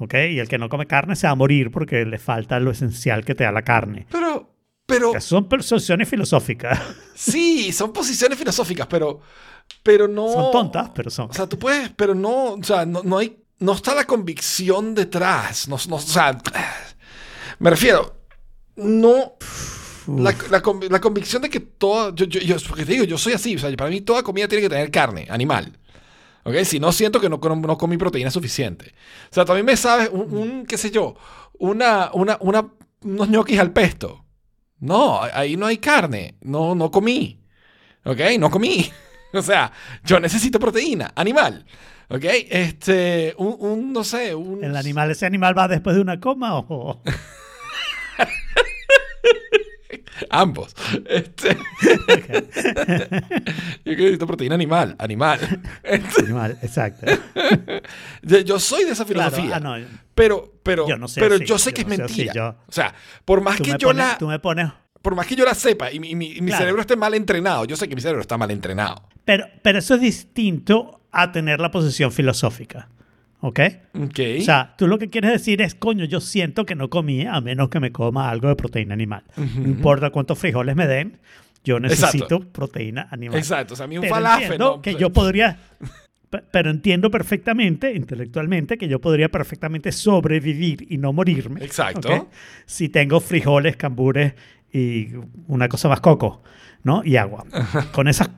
¿Ok? 0.00 0.14
Y 0.30 0.38
el 0.38 0.48
que 0.48 0.56
no 0.56 0.70
come 0.70 0.86
carne 0.86 1.14
se 1.14 1.26
va 1.26 1.32
a 1.32 1.36
morir 1.36 1.70
porque 1.70 2.06
le 2.06 2.18
falta 2.18 2.58
lo 2.58 2.70
esencial 2.70 3.22
que 3.22 3.34
te 3.34 3.44
da 3.44 3.52
la 3.52 3.62
carne. 3.62 4.06
pero, 4.10 4.50
pero, 4.86 5.12
Que 5.12 5.20
son 5.20 5.46
posiciones 5.46 6.08
filosóficas. 6.08 6.80
sí, 7.14 7.70
son 7.70 7.92
posiciones 7.92 8.38
filosóficas, 8.38 8.86
pero, 8.86 9.20
pero 9.82 10.08
no. 10.08 10.32
Son 10.32 10.52
tontas, 10.52 10.90
pero 10.94 11.10
son. 11.10 11.28
O 11.28 11.34
sea, 11.34 11.46
tú 11.46 11.58
puedes, 11.58 11.90
pero 11.90 12.14
no, 12.14 12.54
o 12.54 12.62
sea, 12.62 12.86
no, 12.86 13.02
no 13.02 13.18
hay, 13.18 13.36
no 13.58 13.72
está 13.74 13.94
la 13.94 14.06
convicción 14.06 14.94
detrás. 14.94 15.68
No, 15.68 15.76
no, 15.88 15.96
o 15.96 16.00
sea, 16.00 16.38
me 17.58 17.68
refiero, 17.68 18.16
no, 18.76 19.34
la, 20.16 20.34
la 20.50 20.62
la 20.88 21.00
convicción 21.02 21.42
de 21.42 21.50
que 21.50 21.60
toda, 21.60 22.14
yo, 22.14 22.24
yo, 22.24 22.40
yo, 22.40 22.56
porque 22.66 22.86
te 22.86 22.92
digo, 22.92 23.04
yo 23.04 23.18
soy 23.18 23.34
así, 23.34 23.54
o 23.54 23.58
sea, 23.58 23.70
para 23.76 23.90
mí 23.90 24.00
toda 24.00 24.22
comida 24.22 24.48
tiene 24.48 24.62
que 24.62 24.70
tener 24.70 24.90
carne, 24.90 25.26
animal. 25.28 25.76
¿Ok? 26.44 26.56
Si 26.64 26.80
no 26.80 26.92
siento 26.92 27.20
que 27.20 27.28
no, 27.28 27.38
no, 27.38 27.78
comí 27.78 27.96
proteína 27.96 28.30
suficiente. 28.30 28.94
O 29.30 29.34
sea, 29.34 29.44
también 29.44 29.66
me 29.66 29.76
sabes 29.76 30.10
un, 30.12 30.34
un, 30.36 30.66
qué 30.66 30.78
sé 30.78 30.90
yo, 30.90 31.14
una, 31.58 32.10
una, 32.12 32.38
una, 32.40 32.68
unos 33.02 33.28
ñoquis 33.28 33.58
al 33.58 33.72
pesto. 33.72 34.24
No, 34.78 35.20
ahí 35.22 35.56
no 35.56 35.66
hay 35.66 35.78
carne. 35.78 36.36
No, 36.40 36.74
no 36.74 36.90
comí. 36.90 37.40
¿Ok? 38.04 38.20
No 38.38 38.50
comí. 38.50 38.90
O 39.32 39.42
sea, 39.42 39.70
yo 40.02 40.18
necesito 40.18 40.58
proteína, 40.58 41.12
animal. 41.14 41.64
¿Ok? 42.08 42.24
Este, 42.50 43.32
un, 43.38 43.54
un, 43.60 43.92
no 43.92 44.02
sé, 44.02 44.34
un... 44.34 44.64
¿El 44.64 44.74
animal, 44.74 45.12
ese 45.12 45.24
animal 45.24 45.56
va 45.56 45.68
después 45.68 45.94
de 45.94 46.02
una 46.02 46.18
coma 46.18 46.58
o...? 46.58 47.00
Ambos. 50.30 50.74
Este... 51.08 51.56
yo 53.84 53.92
necesito 53.92 54.26
proteína 54.26 54.54
animal, 54.54 54.94
animal. 54.98 55.60
Este, 55.82 56.22
Animal, 56.24 56.58
exacto. 56.62 57.06
yo, 58.22 58.38
yo 58.40 58.58
soy 58.60 58.84
de 58.84 58.92
esa 58.92 59.04
Claro, 59.04 59.30
filosofía. 59.36 59.56
ah, 59.56 59.60
no, 59.60 59.76
pero, 60.14 60.52
pero, 60.62 60.88
Yo 60.88 60.96
no 60.98 61.08
sé 61.08 61.20
pero 61.20 61.36
así, 61.36 61.44
yo 61.44 61.58
sé 61.58 61.70
yo 61.70 61.74
que 61.76 61.84
no 61.84 61.92
es 61.92 61.98
mentira. 61.98 62.32
yo- 62.34 62.48
O 62.68 62.72
sea, 62.72 62.94
por 63.24 63.40
más 63.40 63.60
que 63.60 63.70
yo 63.78 63.88
pones, 63.88 64.06
la... 64.06 64.18
tú 64.18 64.26
me 64.26 64.38
pones... 64.38 64.68
Por 65.02 65.14
más 65.14 65.26
que 65.26 65.34
yo 65.34 65.46
la 65.46 65.54
sepa 65.54 65.90
y 65.90 65.98
mi, 65.98 66.14
mi- 66.14 66.40
mi 66.40 66.48
Claro. 66.48 66.58
cerebro 66.58 66.80
esté 66.82 66.94
mal 66.96 67.14
entrenado, 67.14 67.64
yo 67.64 67.74
sé 67.76 67.88
que 67.88 67.94
mi 67.94 68.02
cerebro 68.02 68.20
está 68.20 68.36
mal 68.36 68.50
entrenado. 68.50 69.02
Pero, 69.24 69.46
pero 69.62 69.78
eso 69.78 69.94
es 69.94 70.00
distinto 70.02 71.00
a 71.10 71.32
tener 71.32 71.58
la 71.60 71.70
posición 71.70 72.12
filosófica. 72.12 72.88
¿Ok? 73.42 73.60
Ok. 73.94 74.20
O 74.38 74.42
sea, 74.42 74.74
tú 74.76 74.86
lo 74.86 74.98
que 74.98 75.08
quieres 75.08 75.32
decir 75.32 75.62
es, 75.62 75.74
coño, 75.74 76.04
yo 76.04 76.20
siento 76.20 76.66
que 76.66 76.74
no 76.74 76.90
comí 76.90 77.26
a 77.26 77.40
menos 77.40 77.68
que 77.70 77.80
me 77.80 77.90
coma 77.92 78.28
algo 78.30 78.48
de 78.48 78.56
proteína 78.56 78.94
animal. 78.94 79.22
No 79.36 79.66
importa 79.68 80.10
cuántos 80.10 80.38
frijoles 80.38 80.76
me 80.76 80.86
den, 80.86 81.18
yo 81.64 81.80
necesito 81.80 82.24
Exacto. 82.36 82.52
proteína 82.52 83.08
animal. 83.10 83.38
Exacto. 83.38 83.74
O 83.74 83.76
sea, 83.76 83.84
a 83.84 83.88
mí 83.88 83.96
un 83.96 84.02
Pero 84.02 84.14
falafel. 84.14 84.58
¿no? 84.58 84.82
que 84.82 84.94
yo 84.94 85.10
podría... 85.10 85.58
pe- 86.30 86.42
Pero 86.50 86.70
entiendo 86.70 87.10
perfectamente, 87.10 87.92
intelectualmente, 87.94 88.76
que 88.78 88.88
yo 88.88 89.00
podría 89.00 89.30
perfectamente 89.30 89.90
sobrevivir 89.90 90.86
y 90.90 90.98
no 90.98 91.12
morirme. 91.12 91.64
Exacto. 91.64 92.28
Si 92.66 92.88
tengo 92.90 93.20
frijoles, 93.20 93.76
cambures 93.76 94.34
y 94.72 95.08
una 95.48 95.68
cosa 95.68 95.88
más 95.88 96.00
coco, 96.00 96.42
¿no? 96.84 97.02
Y 97.04 97.16
agua. 97.16 97.44
Con 97.92 98.06
esas 98.06 98.30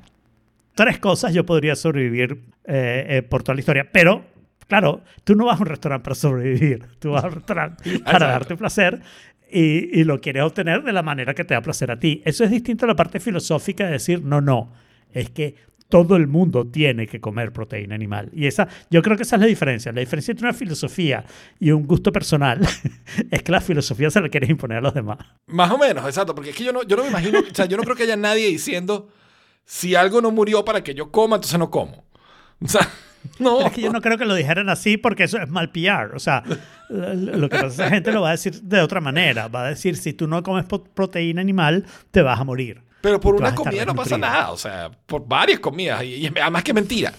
tres 0.74 0.98
cosas 0.98 1.34
yo 1.34 1.44
podría 1.44 1.76
sobrevivir 1.76 2.40
eh, 2.64 3.06
eh, 3.08 3.22
por 3.22 3.42
toda 3.42 3.54
la 3.56 3.60
historia. 3.60 3.88
Pero, 3.92 4.24
claro, 4.66 5.02
tú 5.24 5.34
no 5.34 5.46
vas 5.46 5.58
a 5.58 5.62
un 5.62 5.68
restaurante 5.68 6.04
para 6.04 6.14
sobrevivir. 6.14 6.86
Tú 6.98 7.10
vas 7.10 7.24
a 7.24 7.28
un 7.28 7.34
restaurante 7.36 7.98
para 8.00 8.28
darte 8.28 8.56
placer 8.56 9.00
y, 9.50 10.00
y 10.00 10.04
lo 10.04 10.20
quieres 10.20 10.42
obtener 10.42 10.82
de 10.82 10.92
la 10.92 11.02
manera 11.02 11.34
que 11.34 11.44
te 11.44 11.54
da 11.54 11.60
placer 11.60 11.90
a 11.90 11.98
ti. 11.98 12.22
Eso 12.24 12.44
es 12.44 12.50
distinto 12.50 12.84
a 12.84 12.88
la 12.88 12.96
parte 12.96 13.20
filosófica 13.20 13.86
de 13.86 13.92
decir, 13.92 14.22
no, 14.22 14.40
no, 14.40 14.72
es 15.12 15.30
que 15.30 15.56
todo 15.92 16.16
el 16.16 16.26
mundo 16.26 16.66
tiene 16.66 17.06
que 17.06 17.20
comer 17.20 17.52
proteína 17.52 17.94
animal. 17.94 18.30
Y 18.32 18.46
esa, 18.46 18.66
yo 18.88 19.02
creo 19.02 19.14
que 19.14 19.24
esa 19.24 19.36
es 19.36 19.42
la 19.42 19.46
diferencia. 19.46 19.92
La 19.92 20.00
diferencia 20.00 20.32
entre 20.32 20.48
una 20.48 20.54
filosofía 20.54 21.22
y 21.60 21.70
un 21.70 21.86
gusto 21.86 22.10
personal 22.10 22.66
es 23.30 23.42
que 23.42 23.52
la 23.52 23.60
filosofía 23.60 24.10
se 24.10 24.22
la 24.22 24.30
quieres 24.30 24.48
imponer 24.48 24.78
a 24.78 24.80
los 24.80 24.94
demás. 24.94 25.18
Más 25.48 25.70
o 25.70 25.76
menos, 25.76 26.06
exacto. 26.06 26.34
Porque 26.34 26.48
es 26.48 26.56
que 26.56 26.64
yo 26.64 26.72
no, 26.72 26.82
yo 26.82 26.96
no 26.96 27.02
me 27.02 27.10
imagino, 27.10 27.40
o 27.40 27.54
sea, 27.54 27.66
yo 27.66 27.76
no 27.76 27.82
creo 27.82 27.94
que 27.94 28.04
haya 28.04 28.16
nadie 28.16 28.48
diciendo, 28.48 29.10
si 29.66 29.94
algo 29.94 30.22
no 30.22 30.30
murió 30.30 30.64
para 30.64 30.82
que 30.82 30.94
yo 30.94 31.10
coma, 31.10 31.36
entonces 31.36 31.58
no 31.58 31.70
como. 31.70 32.06
O 32.62 32.68
sea, 32.68 32.88
no. 33.38 33.56
Pero 33.58 33.68
es 33.68 33.72
que 33.74 33.80
yo 33.80 33.92
no 33.92 34.00
creo 34.00 34.18
que 34.18 34.24
lo 34.24 34.34
dijeran 34.34 34.68
así 34.68 34.96
porque 34.96 35.24
eso 35.24 35.38
es 35.38 35.48
mal 35.48 35.70
PR. 35.70 36.14
O 36.14 36.18
sea, 36.18 36.42
lo 36.88 37.48
que 37.48 37.56
pasa 37.56 37.66
es 37.66 37.76
que 37.76 37.82
la 37.82 37.90
gente 37.90 38.12
lo 38.12 38.22
va 38.22 38.28
a 38.28 38.32
decir 38.32 38.60
de 38.62 38.80
otra 38.80 39.00
manera. 39.00 39.48
Va 39.48 39.66
a 39.66 39.68
decir, 39.68 39.96
si 39.96 40.12
tú 40.12 40.26
no 40.28 40.42
comes 40.42 40.64
proteína 40.94 41.40
animal, 41.40 41.84
te 42.10 42.22
vas 42.22 42.38
a 42.40 42.44
morir. 42.44 42.82
Pero 43.00 43.20
por 43.20 43.34
una 43.34 43.54
comida 43.54 43.84
no 43.84 43.94
pasa 43.94 44.16
nada. 44.16 44.50
O 44.50 44.56
sea, 44.56 44.90
por 45.06 45.26
varias 45.26 45.58
comidas. 45.58 46.02
Y, 46.04 46.26
y 46.26 46.26
además 46.26 46.62
que 46.62 46.72
mentira. 46.72 47.12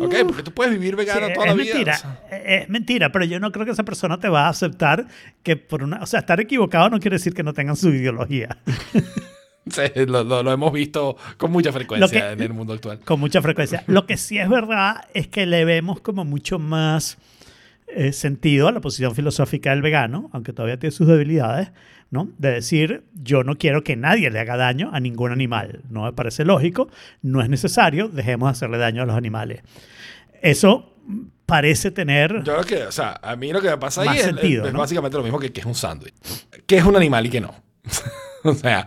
¿Ok? 0.00 0.14
Porque 0.26 0.42
tú 0.42 0.52
puedes 0.52 0.72
vivir 0.72 0.94
Uh. 0.94 0.98
Sí, 1.00 1.04
vegano 1.04 1.34
toda 1.34 1.46
la 1.46 1.54
vida. 1.54 1.74
mentira, 1.74 1.94
o 1.94 1.98
sea. 1.98 2.20
es 2.30 2.62
es 2.62 2.68
mentira, 2.68 3.12
pero 3.12 3.24
yo 3.24 3.38
no 3.40 3.52
creo 3.52 3.66
que 3.66 3.72
esa 3.72 3.84
persona 3.84 4.18
te 4.18 4.28
va 4.28 4.46
a 4.46 4.48
aceptar 4.48 5.06
que 5.42 5.56
por 5.56 5.82
una, 5.82 6.02
o 6.02 6.06
sea, 6.06 6.20
estar 6.20 6.40
equivocado 6.40 6.88
no 6.88 7.00
quiere 7.00 7.16
decir 7.16 7.34
que 7.34 7.42
no 7.42 7.52
tengan 7.52 7.76
su 7.76 7.90
ideología. 7.90 8.56
Lo, 10.06 10.22
lo- 10.24 10.42
lo 10.42 10.52
hemos 10.52 10.72
visto 10.72 11.16
con 11.36 11.50
mucha 11.50 11.72
frecuencia 11.72 12.08
que- 12.28 12.32
en 12.34 12.40
el 12.42 12.52
mundo 12.54 12.72
actual. 12.72 13.00
con 13.00 13.18
mucha 13.20 13.42
frecuencia. 13.42 13.82
Lo 13.88 14.06
que 14.06 14.16
sí 14.16 14.38
es 14.38 14.48
verdad 14.48 15.04
es 15.12 15.26
que 15.28 15.44
le 15.46 15.64
vemos 15.64 16.00
como 16.00 16.24
mucho 16.24 16.58
más 16.58 17.18
eh, 17.88 18.12
sentido 18.12 18.68
a 18.68 18.72
la 18.72 18.80
posición 18.80 19.14
filosófica 19.14 19.70
del 19.70 19.82
vegano, 19.82 20.30
aunque 20.32 20.52
todavía 20.52 20.78
tiene 20.78 20.90
sus 20.92 21.06
debilidades, 21.08 21.70
¿no? 22.10 22.28
De 22.38 22.50
decir, 22.52 23.04
yo 23.14 23.42
no 23.44 23.56
quiero 23.56 23.82
que 23.82 23.96
nadie 23.96 24.30
le 24.30 24.38
haga 24.38 24.56
daño 24.56 24.90
a 24.92 25.00
ningún 25.00 25.32
animal. 25.32 25.82
No 25.90 26.04
me 26.04 26.12
parece 26.12 26.44
lógico, 26.44 26.88
no 27.22 27.40
es 27.42 27.48
necesario, 27.48 28.08
dejemos 28.08 28.48
de 28.48 28.50
hacerle 28.52 28.78
daño 28.78 29.02
a 29.02 29.06
los 29.06 29.16
animales. 29.16 29.62
Eso 30.42 30.92
parece 31.46 31.90
tener... 31.90 32.42
Yo 32.44 32.54
creo 32.60 32.64
que, 32.64 32.82
o 32.86 32.92
sea, 32.92 33.18
a 33.22 33.36
mí 33.36 33.52
lo 33.52 33.60
que 33.60 33.70
me 33.70 33.78
pasa 33.78 34.02
ahí 34.02 34.18
es, 34.18 34.24
sentido, 34.24 34.66
es 34.66 34.72
¿no? 34.72 34.78
básicamente 34.80 35.16
lo 35.16 35.22
mismo 35.22 35.38
que, 35.38 35.52
que 35.52 35.60
es 35.60 35.66
un 35.66 35.74
sándwich. 35.74 36.14
Que 36.66 36.78
es 36.78 36.84
un 36.84 36.96
animal 36.96 37.26
y 37.26 37.30
que 37.30 37.40
no. 37.40 37.54
o 38.44 38.54
sea, 38.54 38.86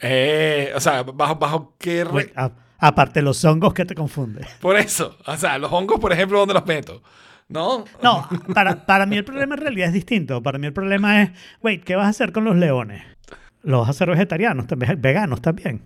eh, 0.00 0.72
o 0.74 0.80
sea, 0.80 1.02
bajo, 1.02 1.36
bajo 1.36 1.74
qué... 1.78 2.04
re- 2.04 2.32
a- 2.36 2.50
aparte 2.78 3.22
los 3.22 3.44
hongos 3.44 3.74
que 3.74 3.84
te 3.84 3.94
confunden. 3.94 4.44
Por 4.60 4.76
eso. 4.76 5.16
O 5.26 5.36
sea, 5.36 5.58
los 5.58 5.70
hongos, 5.72 6.00
por 6.00 6.12
ejemplo, 6.12 6.38
¿dónde 6.38 6.54
los 6.54 6.66
meto? 6.66 7.02
¿No? 7.48 7.84
No, 8.02 8.28
para, 8.54 8.86
para 8.86 9.06
mí 9.06 9.16
el 9.16 9.24
problema 9.24 9.56
en 9.56 9.60
realidad 9.60 9.88
es 9.88 9.94
distinto. 9.94 10.40
Para 10.42 10.56
mí 10.58 10.68
el 10.68 10.72
problema 10.72 11.22
es, 11.22 11.30
wait, 11.62 11.82
¿qué 11.82 11.96
vas 11.96 12.06
a 12.06 12.10
hacer 12.10 12.32
con 12.32 12.44
los 12.44 12.54
leones? 12.56 13.02
¿Los 13.62 13.80
vas 13.80 13.88
a 13.88 13.90
hacer 13.90 14.08
vegetarianos, 14.08 14.68
también, 14.68 15.00
veganos 15.02 15.42
también? 15.42 15.82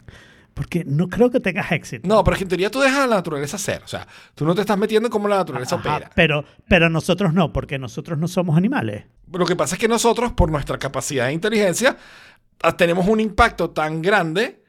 Porque 0.52 0.84
no 0.86 1.08
creo 1.08 1.30
que 1.30 1.40
tengas 1.40 1.72
éxito. 1.72 2.06
No, 2.06 2.22
pero 2.22 2.34
es 2.34 2.38
que 2.38 2.44
en 2.44 2.48
teoría 2.50 2.70
tú 2.70 2.80
dejas 2.80 2.98
a 3.00 3.06
la 3.06 3.16
naturaleza 3.16 3.56
ser. 3.58 3.82
O 3.82 3.88
sea, 3.88 4.06
tú 4.34 4.44
no 4.44 4.54
te 4.54 4.60
estás 4.60 4.76
metiendo 4.78 5.08
en 5.08 5.10
cómo 5.10 5.26
la 5.26 5.36
naturaleza 5.38 5.76
Ajá, 5.76 5.96
opera. 5.96 6.10
pero, 6.14 6.44
pero 6.68 6.88
nosotros 6.90 7.32
no, 7.32 7.52
porque 7.52 7.78
nosotros 7.78 8.18
no 8.18 8.28
somos 8.28 8.56
animales. 8.58 9.06
Lo 9.32 9.46
que 9.46 9.56
pasa 9.56 9.74
es 9.74 9.80
que 9.80 9.88
nosotros, 9.88 10.32
por 10.32 10.50
nuestra 10.52 10.78
capacidad 10.78 11.26
de 11.26 11.32
inteligencia, 11.32 11.96
tenemos 12.72 13.06
un 13.06 13.20
impacto 13.20 13.70
tan 13.70 14.00
grande 14.02 14.62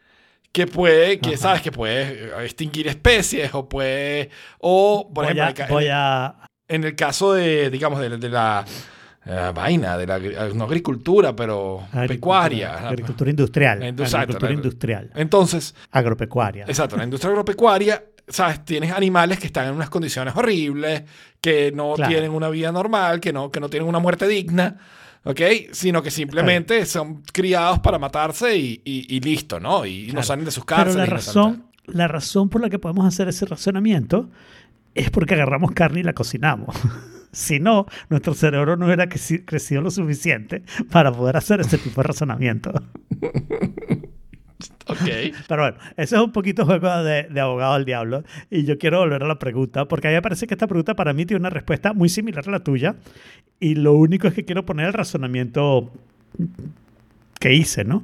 que 0.51 0.67
puede, 0.67 1.19
que 1.19 1.29
Ajá. 1.29 1.37
sabes, 1.37 1.61
que 1.61 1.71
puede 1.71 2.25
eh, 2.29 2.31
extinguir 2.45 2.87
especies 2.87 3.53
o 3.53 3.67
puede, 3.67 4.29
o 4.59 5.11
por 5.13 5.25
voy 5.25 5.33
ejemplo, 5.39 5.63
a, 5.63 5.67
en 5.67 5.73
voy 5.73 5.87
a- 5.91 6.35
en 6.67 6.83
el 6.83 6.95
caso 6.95 7.33
de, 7.33 7.69
digamos, 7.69 7.99
de, 7.99 8.17
de 8.17 8.29
la 8.29 8.63
eh, 9.25 9.51
vaina, 9.53 9.97
de 9.97 10.07
la 10.07 10.17
no 10.53 10.63
agricultura, 10.63 11.35
pero 11.35 11.83
pecuaria. 12.07 12.67
agricultura, 12.69 12.89
agricultura 12.89 13.29
industrial. 13.31 13.79
La 13.79 13.87
indus- 13.89 14.01
exacto, 14.05 14.17
agricultura 14.17 14.49
la- 14.51 14.55
industrial. 14.55 15.11
Entonces, 15.15 15.75
Agropecuaria. 15.91 16.65
exacto, 16.67 16.95
la 16.97 17.03
industria 17.03 17.31
agropecuaria, 17.31 18.03
sabes, 18.27 18.63
tienes 18.65 18.91
animales 18.91 19.37
que 19.39 19.47
están 19.47 19.67
en 19.67 19.73
unas 19.75 19.89
condiciones 19.89 20.35
horribles, 20.35 21.03
que 21.41 21.71
no 21.73 21.93
Claro. 21.95 22.09
tienen 22.11 22.31
una 22.31 22.49
vida 22.49 22.71
normal, 22.71 23.19
que 23.19 23.33
no, 23.33 23.51
que 23.51 23.59
no 23.59 23.69
tienen 23.69 23.87
una 23.89 23.99
muerte 23.99 24.27
digna. 24.27 24.77
¿Ok? 25.25 25.41
Sino 25.71 26.01
que 26.03 26.11
simplemente 26.11 26.85
son 26.85 27.23
criados 27.33 27.79
para 27.79 27.99
matarse 27.99 28.55
y, 28.57 28.81
y- 28.85 29.05
y 29.15 29.19
listo, 29.19 29.59
¿no? 29.59 29.85
Y 29.85 30.05
no 30.07 30.11
Claro. 30.13 30.23
salen 30.27 30.45
de 30.45 30.51
sus 30.51 30.63
Pero 30.65 30.77
cárceles. 30.77 30.97
la 30.97 31.05
y 31.05 31.09
no 31.09 31.15
razón, 31.15 31.63
la 31.87 32.07
razón 32.07 32.49
por 32.49 32.61
la 32.61 32.69
que 32.69 32.79
podemos 32.79 33.05
hacer 33.05 33.27
ese 33.27 33.45
razonamiento 33.45 34.29
es 34.93 35.09
porque 35.09 35.33
agarramos 35.33 35.71
carne 35.71 35.99
y 36.01 36.03
la 36.03 36.13
cocinamos. 36.13 36.75
si 37.31 37.59
no, 37.59 37.85
nuestro 38.09 38.33
cerebro 38.33 38.77
no 38.77 38.85
hubiera 38.85 39.09
creci- 39.09 39.43
crecido 39.43 39.81
lo 39.81 39.91
suficiente 39.91 40.63
para 40.91 41.11
poder 41.11 41.35
hacer 41.37 41.59
ese 41.59 41.77
tipo 41.79 42.01
de 42.01 42.07
razonamiento. 42.07 42.71
Ok. 44.87 45.35
Pero 45.47 45.63
bueno, 45.63 45.77
eso 45.97 46.15
es 46.15 46.21
un 46.21 46.31
poquito 46.31 46.65
juego 46.65 47.03
de, 47.03 47.27
abogado 47.39 47.73
del 47.75 47.85
diablo. 47.85 48.23
Y 48.49 48.65
yo 48.65 48.77
quiero 48.77 48.99
volver 48.99 49.23
a 49.23 49.27
la 49.27 49.39
pregunta, 49.39 49.85
porque 49.85 50.07
a 50.07 50.11
mí 50.11 50.15
me 50.15 50.21
parece 50.21 50.47
que 50.47 50.53
esta 50.53 50.67
pregunta 50.67 50.95
para 50.95 51.13
mí 51.13 51.25
tiene 51.25 51.39
una 51.39 51.49
respuesta 51.49 51.93
muy 51.93 52.09
similar 52.09 52.47
a 52.47 52.51
la 52.51 52.59
tuya. 52.59 52.95
Y 53.59 53.75
lo 53.75 53.93
único 53.93 54.27
es 54.27 54.33
que 54.33 54.45
quiero 54.45 54.65
poner 54.65 54.87
el 54.87 54.93
razonamiento 54.93 55.91
que 57.39 57.53
hice, 57.53 57.83
¿no? 57.83 58.03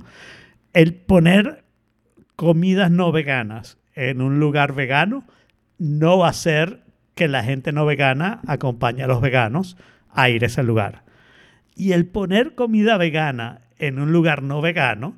El 0.73 0.95
poner 0.95 1.63
comidas 2.35 2.89
no 2.89 3.11
veganas 3.11 3.77
en 3.93 4.21
un 4.21 4.39
lugar 4.39 4.73
vegano 4.73 5.23
no 5.77 6.17
va 6.17 6.29
a 6.29 6.33
ser 6.33 6.81
que 7.15 7.27
la 7.27 7.43
gente 7.43 7.71
no 7.71 7.85
vegana 7.85 8.39
acompañe 8.47 9.03
a 9.03 9.07
los 9.07 9.21
veganos 9.21 9.77
a 10.09 10.29
ir 10.29 10.43
a 10.43 10.47
ese 10.47 10.63
lugar. 10.63 11.03
Y 11.75 11.91
el 11.91 12.05
poner 12.05 12.55
comida 12.55 12.97
vegana 12.97 13.61
en 13.77 13.99
un 13.99 14.11
lugar 14.11 14.43
no 14.43 14.61
vegano 14.61 15.15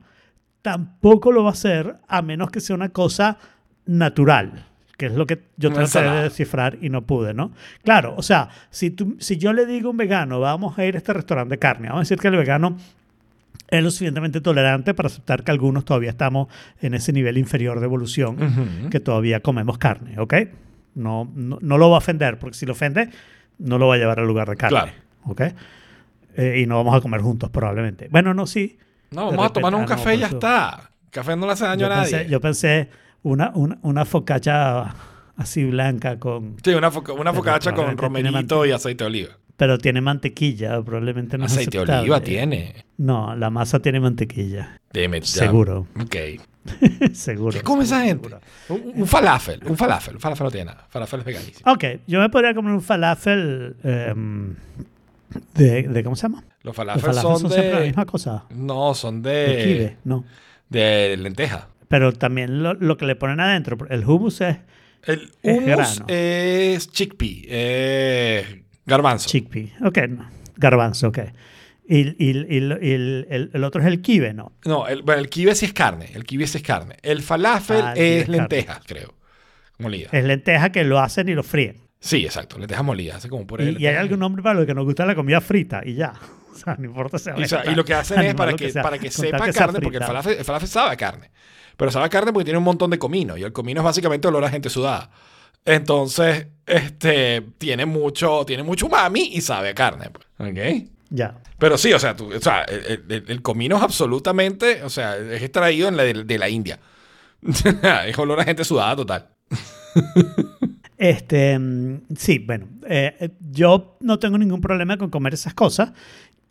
tampoco 0.63 1.31
lo 1.31 1.43
va 1.43 1.49
a 1.49 1.53
hacer 1.53 1.97
a 2.07 2.23
menos 2.23 2.49
que 2.49 2.59
sea 2.59 2.75
una 2.75 2.89
cosa 2.89 3.37
natural, 3.85 4.65
que 4.97 5.07
es 5.07 5.13
lo 5.13 5.27
que 5.27 5.43
yo 5.57 5.69
Una 5.69 5.85
traté 5.85 6.09
de 6.09 6.23
descifrar 6.23 6.77
y 6.81 6.89
no 6.89 7.03
pude, 7.03 7.33
¿no? 7.35 7.51
Claro, 7.83 8.15
o 8.17 8.23
sea, 8.23 8.49
si, 8.71 8.89
tú, 8.89 9.17
si 9.19 9.37
yo 9.37 9.53
le 9.53 9.65
digo 9.67 9.89
a 9.89 9.91
un 9.91 9.97
vegano, 9.97 10.39
vamos 10.39 10.79
a 10.79 10.85
ir 10.85 10.95
a 10.95 10.97
este 10.97 11.13
restaurante 11.13 11.53
de 11.55 11.59
carne, 11.59 11.89
vamos 11.89 11.99
a 11.99 12.03
decir 12.03 12.17
que 12.17 12.29
el 12.29 12.37
vegano 12.37 12.77
es 13.67 13.83
lo 13.83 13.91
suficientemente 13.91 14.39
tolerante 14.39 14.93
para 14.93 15.07
aceptar 15.07 15.43
que 15.43 15.51
algunos 15.51 15.83
todavía 15.83 16.11
estamos 16.11 16.47
en 16.81 16.93
ese 16.93 17.11
nivel 17.11 17.37
inferior 17.37 17.79
de 17.79 17.85
evolución, 17.85 18.87
que 18.89 18.99
todavía 18.99 19.41
comemos 19.41 19.77
carne, 19.77 20.17
¿ok? 20.19 20.33
No, 20.95 21.29
no, 21.35 21.57
no 21.61 21.77
lo 21.77 21.89
va 21.89 21.95
a 21.95 21.99
ofender, 21.99 22.39
porque 22.39 22.55
si 22.57 22.65
lo 22.65 22.71
ofende, 22.71 23.09
no 23.57 23.77
lo 23.77 23.87
va 23.87 23.95
a 23.95 23.97
llevar 23.97 24.19
al 24.19 24.27
lugar 24.27 24.49
de 24.49 24.55
carne, 24.55 24.77
Claro. 24.77 24.91
¿ok? 25.25 25.41
Eh, 26.35 26.61
y 26.61 26.65
no 26.67 26.77
vamos 26.77 26.95
a 26.95 27.01
comer 27.01 27.21
juntos 27.21 27.49
probablemente. 27.49 28.07
Bueno, 28.09 28.33
no, 28.33 28.47
sí. 28.47 28.77
No, 29.13 29.25
vamos 29.27 29.33
a 29.33 29.47
repente- 29.47 29.53
tomar 29.61 29.75
un 29.75 29.79
ah, 29.81 29.83
no, 29.83 29.87
café 29.89 30.15
y 30.15 30.19
ya 30.19 30.27
está. 30.27 30.89
Café 31.09 31.35
no 31.35 31.45
le 31.45 31.51
hace 31.53 31.65
daño 31.65 31.79
Yo 31.81 31.85
a 31.85 31.89
nadie. 31.89 32.11
pensé, 32.11 32.29
yo 32.29 32.41
pensé 32.41 32.89
una, 33.21 33.51
una, 33.55 33.77
una 33.83 34.05
focaccia 34.05 34.95
así 35.37 35.63
blanca 35.65 36.17
con... 36.19 36.57
Sí, 36.63 36.71
una, 36.73 36.89
foca- 36.91 37.13
una 37.13 37.31
Pero 37.31 37.35
focaccia 37.35 37.73
con 37.73 37.95
romerito 37.97 38.65
y 38.65 38.71
aceite 38.71 39.03
de 39.03 39.07
oliva. 39.07 39.29
Pero 39.55 39.77
tiene 39.77 40.01
mantequilla, 40.01 40.81
probablemente 40.81 41.37
no 41.37 41.45
aceite 41.45 41.85
de 41.85 41.99
oliva 41.99 42.19
tiene. 42.21 42.85
No, 42.97 43.35
la 43.35 43.49
masa 43.51 43.79
tiene 43.79 43.99
mantequilla. 43.99 44.79
Dime. 44.91 45.21
Seguro. 45.21 45.85
Ok. 46.01 46.15
Seguro. 47.13 47.51
¿Qué 47.51 47.61
come 47.61 47.83
esa 47.83 48.01
gente? 48.03 48.29
un 48.69 49.05
falafel. 49.05 49.59
Un 49.65 49.77
falafel. 49.77 50.15
Un 50.15 50.21
falafel 50.21 50.45
no 50.45 50.51
tiene 50.51 50.65
nada. 50.65 50.87
Falafel 50.89 51.19
es 51.19 51.25
veganísimo. 51.25 51.71
Ok, 51.71 51.83
yo 52.07 52.19
me 52.19 52.29
podría 52.29 52.53
comer 52.55 52.73
un 52.73 52.81
falafel 52.81 53.75
em, 53.83 54.55
de, 55.55 55.83
de- 55.83 56.03
¿Cómo 56.03 56.15
se 56.15 56.23
llama? 56.23 56.43
Los 56.61 56.63
Los 56.63 56.75
falafel, 56.75 57.01
falafels 57.01 57.21
son, 57.21 57.39
son, 57.41 57.51
siempre 57.51 57.71
la 57.73 57.79
de... 57.81 57.87
misma 57.87 58.05
cosa. 58.05 58.45
No, 58.51 58.93
son 58.93 59.21
De 59.21 59.31
de... 59.31 59.63
kibe, 59.63 59.97
no. 60.03 60.25
De 60.69 61.15
lenteja. 61.17 61.67
Pero 61.87 62.13
también 62.13 62.63
lo, 62.63 62.73
lo 62.73 62.97
que 62.97 63.05
le 63.05 63.15
ponen 63.15 63.39
adentro, 63.39 63.77
el 63.89 64.03
hummus 64.05 64.41
es 64.41 64.57
El 65.03 65.31
Es 65.43 65.57
hummus 65.57 65.65
grano. 65.65 66.05
es 66.07 66.89
chickpea. 66.91 67.29
Es 67.49 68.47
garbanzo. 68.85 69.29
chickpea. 69.29 69.67
Ok, 69.85 69.97
no. 70.09 70.29
garbanzo, 70.57 71.09
ok. 71.09 71.19
Y, 71.87 71.99
y- 71.99 72.15
y- 72.17 72.47
y 72.49 72.91
el, 72.93 73.49
el- 73.53 73.63
otro 73.63 73.81
es 73.81 73.87
el 73.87 74.01
kibe, 74.01 74.33
¿no? 74.33 74.53
No, 74.65 74.87
el, 74.87 75.01
bueno, 75.01 75.19
el 75.21 75.29
kibe 75.29 75.53
sí 75.53 75.65
es 75.65 75.73
carne. 75.73 76.09
El 76.13 76.23
kibe 76.23 76.47
sí 76.47 76.57
es 76.59 76.63
carne. 76.63 76.95
El 77.03 77.21
falafel 77.21 77.81
Ah, 77.83 77.93
el 77.93 78.01
es 78.01 78.21
es 78.23 78.29
lenteja, 78.29 78.79
creo. 78.87 79.13
Molida. 79.79 80.07
Es 80.13 80.23
lenteja 80.23 80.71
que 80.71 80.83
lo 80.85 80.99
hacen 80.99 81.27
y 81.29 81.33
lo 81.33 81.43
fríen. 81.43 81.82
Sí, 82.05 82.25
exacto. 82.25 82.59
Lenteja 82.59 82.83
molida. 82.83 83.15
Hace 83.15 83.29
como 83.29 83.45
de 83.45 83.71
Y, 83.71 83.83
y 83.83 83.87
hay 83.87 83.95
algún 83.95 84.19
nombre 84.19 84.43
para 84.43 84.59
lo 84.59 84.65
que 84.65 84.73
nos 84.73 84.83
gusta 84.83 85.05
la 85.05 85.15
comida 85.15 85.39
frita 85.39 85.81
y 85.85 85.95
ya. 85.95 86.13
O 86.53 86.55
sea, 86.55 86.75
no 86.77 86.85
importa 86.85 87.17
si 87.17 87.23
sea 87.23 87.33
Y, 87.35 87.43
o 87.43 87.47
sea, 87.47 87.63
y 87.65 87.73
lo 87.73 87.83
que 87.83 87.95
hacen 87.95 88.19
es 88.21 88.35
para 88.35 88.51
lo 88.51 88.57
que, 88.57 88.71
sea, 88.71 88.83
para 88.83 88.99
que 88.99 89.09
sepa 89.09 89.43
que 89.45 89.53
carne, 89.53 89.79
porque 89.81 89.97
el 89.97 90.03
falafel, 90.03 90.37
el 90.37 90.45
falafel 90.45 90.69
sabe 90.69 90.91
a 90.91 90.95
carne. 90.97 91.31
Pero 91.75 91.89
sabe 91.89 92.05
a 92.05 92.09
carne 92.09 92.31
porque 92.31 92.43
tiene 92.45 92.59
un 92.59 92.63
montón 92.63 92.91
de 92.91 92.99
comino. 92.99 93.35
Y 93.35 93.41
el 93.43 93.51
comino 93.51 93.81
es 93.81 93.83
básicamente 93.85 94.27
olor 94.27 94.43
a 94.45 94.49
gente 94.49 94.69
sudada. 94.69 95.09
Entonces, 95.65 96.45
este, 96.67 97.41
tiene 97.57 97.87
mucho, 97.87 98.45
tiene 98.45 98.61
mucho 98.61 98.85
umami 98.85 99.29
y 99.33 99.41
sabe 99.41 99.69
a 99.69 99.73
carne. 99.73 100.11
pues. 100.11 100.27
¿Ok? 100.51 100.89
Ya. 101.09 101.39
Pero 101.57 101.75
sí, 101.77 101.91
o 101.91 101.97
sea, 101.99 102.15
tú- 102.15 102.31
o 102.31 102.39
sea 102.39 102.61
el, 102.65 103.03
el- 103.09 103.25
el 103.27 103.41
comino 103.41 103.77
es 103.77 103.81
absolutamente, 103.83 104.83
o 104.83 104.89
sea, 104.91 105.17
es 105.17 105.41
extraído 105.41 105.87
en 105.87 105.97
la 105.97 106.03
de, 106.03 106.23
de 106.23 106.37
la 106.37 106.49
India. 106.49 106.79
es 108.05 108.17
olor 108.19 108.39
a 108.39 108.43
gente 108.43 108.63
sudada 108.63 108.95
total. 108.95 109.29
Este, 111.05 111.59
mm, 111.59 112.01
sí, 112.15 112.39
bueno, 112.39 112.67
eh, 112.87 113.13
eh, 113.19 113.29
yo 113.51 113.97
no 113.99 114.19
tengo 114.19 114.37
ningún 114.37 114.61
problema 114.61 114.95
con 114.97 115.09
comer 115.09 115.33
esas 115.33 115.53
cosas 115.53 115.91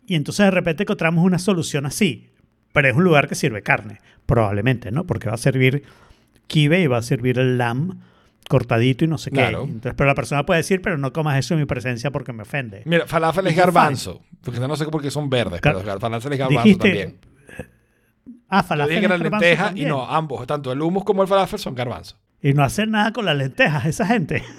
y 0.05 0.13
entonces 0.13 0.45
de 0.45 0.51
repente 0.51 0.83
encontramos 0.83 1.25
una 1.25 1.39
solución 1.39 1.87
así, 1.87 2.29
pero 2.71 2.87
es 2.87 2.95
un 2.95 3.03
lugar 3.03 3.27
que 3.27 3.33
sirve 3.33 3.63
carne, 3.63 3.99
probablemente, 4.27 4.91
¿no? 4.91 5.05
Porque 5.05 5.27
va 5.27 5.33
a 5.33 5.37
servir 5.37 5.81
kibe 6.45 6.79
y 6.81 6.85
va 6.85 6.97
a 6.97 7.01
servir 7.01 7.39
el 7.39 7.57
lamb 7.57 7.95
cortadito 8.47 9.03
y 9.05 9.07
no 9.07 9.17
sé 9.17 9.31
Claro. 9.31 9.63
qué. 9.65 9.71
Entonces, 9.71 9.93
pero 9.97 10.07
la 10.07 10.13
persona 10.13 10.45
puede 10.45 10.59
decir, 10.59 10.81
pero 10.83 10.99
no 10.99 11.11
comas 11.13 11.39
eso 11.39 11.55
en 11.55 11.61
mi 11.61 11.65
presencia 11.65 12.11
porque 12.11 12.31
me 12.31 12.43
ofende. 12.43 12.83
Mira, 12.85 13.07
falafel 13.07 13.47
es 13.47 13.55
garbanzo. 13.55 14.21
Porque 14.43 14.59
no 14.59 14.75
sé 14.75 14.85
por 14.85 15.01
qué 15.01 15.09
son 15.09 15.31
verdes, 15.31 15.61
Car- 15.61 15.77
pero 15.83 15.99
falafel 15.99 16.33
es 16.33 16.37
garbanzo 16.39 16.63
Dijiste- 16.63 16.87
también. 16.89 17.17
Ah, 18.49 18.61
Yo 18.61 18.67
falafel 18.67 18.89
dije 18.95 18.99
que 18.99 19.05
era 19.15 19.17
lenteja 19.17 19.71
y 19.75 19.85
no, 19.85 20.05
ambos, 20.05 20.45
tanto 20.45 20.71
el 20.71 20.79
hummus 20.79 21.03
como 21.03 21.23
el 21.23 21.27
falafel 21.27 21.57
son 21.57 21.73
garbanzo. 21.73 22.17
Y 22.43 22.53
no 22.53 22.63
hacer 22.63 22.87
nada 22.89 23.11
con 23.13 23.25
las 23.25 23.35
lentejas, 23.37 23.85
esa 23.85 24.05
gente. 24.05 24.43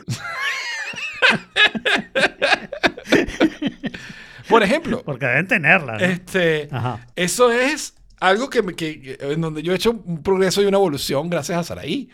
Por 4.48 4.62
ejemplo, 4.62 5.02
Porque 5.04 5.26
deben 5.26 5.46
tenerlas. 5.48 6.00
¿no? 6.00 6.06
este, 6.06 6.68
Ajá. 6.70 7.06
eso 7.16 7.50
es 7.50 7.94
algo 8.20 8.50
que, 8.50 8.62
que- 8.74 9.18
en 9.20 9.40
donde 9.40 9.62
yo 9.62 9.72
he 9.72 9.76
hecho 9.76 9.90
un 9.92 10.22
progreso 10.22 10.62
y 10.62 10.66
una 10.66 10.76
evolución 10.76 11.28
gracias 11.30 11.58
a 11.58 11.64
Saraí. 11.64 12.08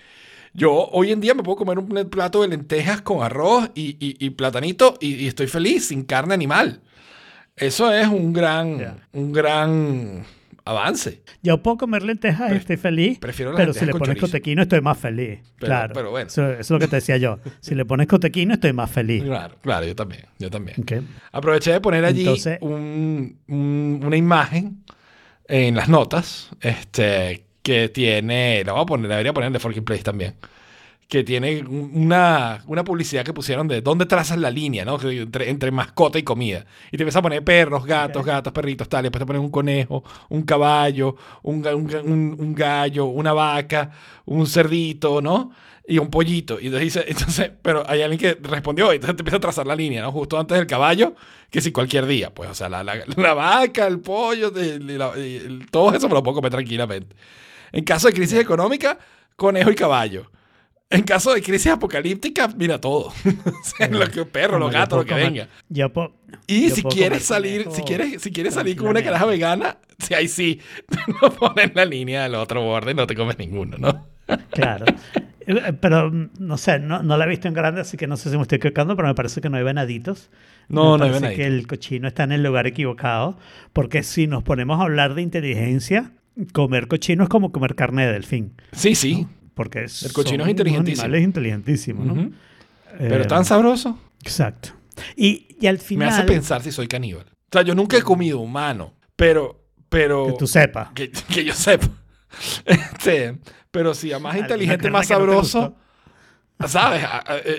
Yo 0.52 0.72
hoy 0.72 1.12
en 1.12 1.20
día 1.20 1.34
me 1.34 1.42
puedo 1.42 1.56
comer 1.56 1.78
un 1.78 1.88
plato 2.10 2.42
de 2.42 2.48
lentejas 2.48 3.02
con 3.02 3.22
arroz 3.22 3.70
y, 3.74 3.90
y- 4.04 4.16
y 4.24 4.30
platanito 4.30 4.96
y, 5.00 5.14
y 5.14 5.28
estoy 5.28 5.46
feliz, 5.46 5.88
sin 5.88 6.04
carne 6.04 6.34
animal. 6.34 6.80
Eso 7.56 7.92
es 7.92 8.06
un 8.08 8.32
gran, 8.32 9.00
un 9.12 9.32
gran 9.32 10.24
avance. 10.70 11.22
Yo 11.42 11.62
puedo 11.62 11.76
comer 11.78 12.02
lentejas 12.02 12.52
y 12.52 12.56
estoy 12.56 12.76
feliz, 12.76 13.18
prefiero 13.18 13.52
las 13.52 13.60
pero 13.60 13.72
si 13.72 13.84
le 13.86 13.92
pones 13.92 14.08
chorizo. 14.08 14.26
cotequino 14.26 14.62
estoy 14.62 14.80
más 14.80 14.98
feliz. 14.98 15.40
Pero- 15.58 15.66
claro. 15.70 15.92
pero 15.94 16.10
bueno. 16.10 16.28
Eso, 16.28 16.50
eso 16.50 16.60
es 16.60 16.70
lo 16.70 16.78
que 16.78 16.88
te 16.88 16.96
decía 16.96 17.16
yo. 17.16 17.38
Si 17.60 17.74
le 17.74 17.84
pones 17.84 18.06
cotequino 18.06 18.54
estoy 18.54 18.72
más 18.72 18.90
feliz. 18.90 19.22
Claro, 19.22 19.56
claro, 19.62 19.86
yo 19.86 19.94
también, 19.94 20.24
yo 20.38 20.50
también. 20.50 20.76
Aproveché 21.32 21.72
de 21.72 21.80
poner 21.80 22.04
allí 22.04 22.20
Entonces- 22.20 22.58
un- 22.60 23.38
un- 23.48 24.00
una 24.04 24.16
imagen 24.16 24.84
en 25.48 25.74
las 25.74 25.88
notas 25.88 26.50
este, 26.60 27.44
que 27.62 27.88
tiene, 27.88 28.62
la 28.64 28.72
voy 28.72 28.82
a 28.82 28.86
poner, 28.86 29.08
la 29.08 29.16
debería 29.16 29.32
poner 29.32 29.52
The 29.52 29.58
Forking 29.58 29.84
Place 29.84 30.02
también, 30.02 30.34
que 31.10 31.24
tiene 31.24 31.58
un- 31.62 31.90
una, 31.92 32.62
una 32.68 32.84
publicidad 32.84 33.24
que 33.24 33.32
pusieron 33.34 33.66
de 33.68 33.82
dónde 33.82 34.06
trazas 34.06 34.38
la 34.38 34.50
línea, 34.50 34.84
¿no? 34.84 34.98
Entre, 35.02 35.50
entre 35.50 35.70
mascota 35.72 36.18
y 36.18 36.22
comida. 36.22 36.64
Y 36.92 36.96
te 36.96 37.02
empiezas 37.02 37.16
a 37.18 37.22
poner 37.22 37.42
perros, 37.44 37.84
gatos, 37.84 38.24
gatos, 38.24 38.52
perritos, 38.52 38.88
tal. 38.88 39.00
Y 39.00 39.08
después 39.08 39.18
te 39.20 39.26
pones 39.26 39.42
un 39.42 39.50
conejo, 39.50 40.04
un 40.28 40.42
caballo, 40.42 41.16
un, 41.42 41.66
un 41.66 41.94
un- 42.12 42.36
un 42.38 42.54
gallo, 42.54 43.06
una 43.06 43.32
vaca, 43.32 43.90
un 44.24 44.46
cerdito, 44.46 45.20
¿no? 45.20 45.50
Y 45.88 45.98
un 45.98 46.08
pollito. 46.10 46.60
Y 46.60 46.66
entonces 46.66 46.94
dice, 46.94 47.04
entonces, 47.08 47.50
pero 47.60 47.82
hay 47.88 48.02
alguien 48.02 48.20
que 48.20 48.48
respondió 48.48 48.92
y 48.92 48.96
entonces 48.96 49.16
te 49.16 49.22
empieza 49.22 49.38
a 49.38 49.40
trazar 49.40 49.66
la 49.66 49.74
línea, 49.74 50.02
¿no? 50.02 50.12
Justo 50.12 50.38
antes 50.38 50.56
del 50.56 50.68
caballo, 50.68 51.16
que 51.50 51.60
si 51.60 51.72
cualquier 51.72 52.06
día. 52.06 52.32
Pues, 52.32 52.48
o 52.50 52.54
sea, 52.54 52.68
la, 52.68 52.84
la- 52.84 53.02
la 53.16 53.34
vaca, 53.34 53.88
el 53.88 53.98
pollo, 53.98 54.54
el- 54.56 54.96
la- 54.96 55.12
el- 55.16 55.66
todo 55.72 55.92
eso 55.92 56.08
me 56.08 56.14
lo 56.14 56.22
puedo 56.22 56.36
comer 56.36 56.52
tranquilamente. 56.52 57.16
En 57.72 57.82
caso 57.82 58.06
de 58.06 58.14
crisis 58.14 58.38
económica, 58.38 58.96
conejo 59.34 59.72
y 59.72 59.74
caballo. 59.74 60.30
En 60.92 61.02
caso 61.04 61.32
de 61.32 61.40
crisis 61.40 61.68
apocalíptica, 61.72 62.48
mira 62.48 62.80
todo. 62.80 63.12
O 63.24 63.64
sea, 63.76 63.88
lo 63.88 64.08
que 64.08 64.24
perro, 64.24 64.58
los 64.58 64.72
gatos, 64.72 64.98
lo 64.98 65.04
que 65.04 65.10
comer- 65.12 65.24
venga. 65.32 65.48
Yo 65.68 65.92
puedo- 65.92 66.12
Y 66.48 66.68
yo 66.68 66.74
si 66.74 66.82
quieres 66.82 67.22
salir, 67.24 67.66
si 67.70 67.82
quieres, 67.82 68.20
si 68.20 68.32
quieres 68.32 68.54
salir 68.54 68.76
con 68.76 68.88
una 68.88 69.02
caraja 69.02 69.24
vegana, 69.26 69.76
si 69.98 70.14
ahí 70.14 70.26
sí, 70.28 70.60
no 71.22 71.30
pones 71.30 71.72
la 71.74 71.84
línea 71.84 72.24
del 72.24 72.34
otro 72.34 72.62
borde 72.62 72.90
y 72.90 72.94
no 72.94 73.06
te 73.06 73.14
comes 73.14 73.38
ninguno, 73.38 73.76
¿no? 73.78 74.06
Claro. 74.50 74.84
Eh, 75.46 75.72
Pero 75.80 76.10
mm, 76.10 76.30
no 76.38 76.56
sé, 76.58 76.78
no, 76.80 77.02
no 77.02 77.16
la 77.16 77.24
he 77.24 77.28
visto 77.28 77.46
en 77.48 77.54
grande, 77.54 77.80
así 77.82 77.96
que 77.96 78.06
no 78.08 78.16
sé 78.16 78.30
si 78.30 78.36
me 78.36 78.42
estoy 78.42 78.56
equivocando, 78.56 78.96
pero 78.96 79.06
me 79.08 79.14
parece 79.14 79.40
que 79.40 79.48
no 79.48 79.56
hay 79.58 79.62
venaditos. 79.64 80.30
No, 80.68 80.92
Me 80.92 80.98
no 80.98 81.04
hay 81.04 81.10
venaditos. 81.10 81.36
que 81.36 81.46
el 81.46 81.66
cochino 81.68 82.08
está 82.08 82.24
en 82.24 82.32
el 82.32 82.42
lugar 82.42 82.66
equivocado, 82.66 83.38
porque 83.72 84.02
si 84.02 84.26
nos 84.26 84.42
ponemos 84.42 84.80
a 84.80 84.84
hablar 84.84 85.14
de 85.14 85.22
inteligencia, 85.22 86.12
comer 86.52 86.88
cochino 86.88 87.22
es 87.24 87.28
como 87.28 87.52
comer 87.52 87.74
carne 87.76 88.06
de 88.06 88.12
delfín. 88.12 88.52
Sí, 88.72 88.94
sí. 88.94 89.26
Porque 89.54 89.80
El 89.84 90.12
cochino 90.12 90.44
es 90.44 90.50
inteligentísimo. 90.50 91.02
animales 91.04 91.24
inteligentísimos, 91.24 92.06
¿no? 92.06 92.12
Ujú. 92.14 92.32
Pero 92.98 93.24
Eh, 93.24 93.26
tan 93.26 93.44
sabroso. 93.44 93.98
Exacto. 94.22 94.70
Y, 95.16 95.56
y 95.60 95.66
al 95.66 95.76
Me 95.76 95.80
final, 95.82 96.08
hace 96.10 96.22
pensar 96.24 96.62
si 96.62 96.72
soy 96.72 96.86
caníbal. 96.88 97.26
O 97.26 97.52
sea, 97.52 97.62
yo 97.62 97.74
nunca 97.74 97.96
he 97.96 98.02
comido 98.02 98.38
humano, 98.40 98.94
pero, 99.16 99.64
pero 99.88 100.26
que 100.26 100.32
tú 100.38 100.46
sepas. 100.46 100.90
que, 100.92 101.10
que 101.10 101.44
yo 101.44 101.54
sepa. 101.54 101.88
Este, 102.64 103.38
pero 103.70 103.92
si 103.94 104.12
a 104.12 104.18
más 104.18 104.36
inteligente, 104.36 104.88
más 104.90 105.08
no 105.10 105.16
sabroso, 105.16 105.76
¿sabes? 106.66 107.02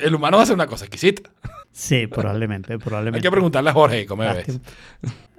El 0.04 0.16
humano 0.16 0.38
va 0.38 0.44
a 0.44 0.46
ser 0.46 0.56
una 0.56 0.68
cosa 0.68 0.86
exquisita. 0.86 1.30
Sí, 1.74 2.08
probablemente, 2.08 2.78
probablemente. 2.80 3.18
Hay 3.26 3.30
que 3.30 3.32
preguntarle 3.32 3.70
a 3.70 3.74
Jorge 3.74 4.06
cómo 4.06 4.24
ves. 4.24 4.48
Lástima, 4.48 4.62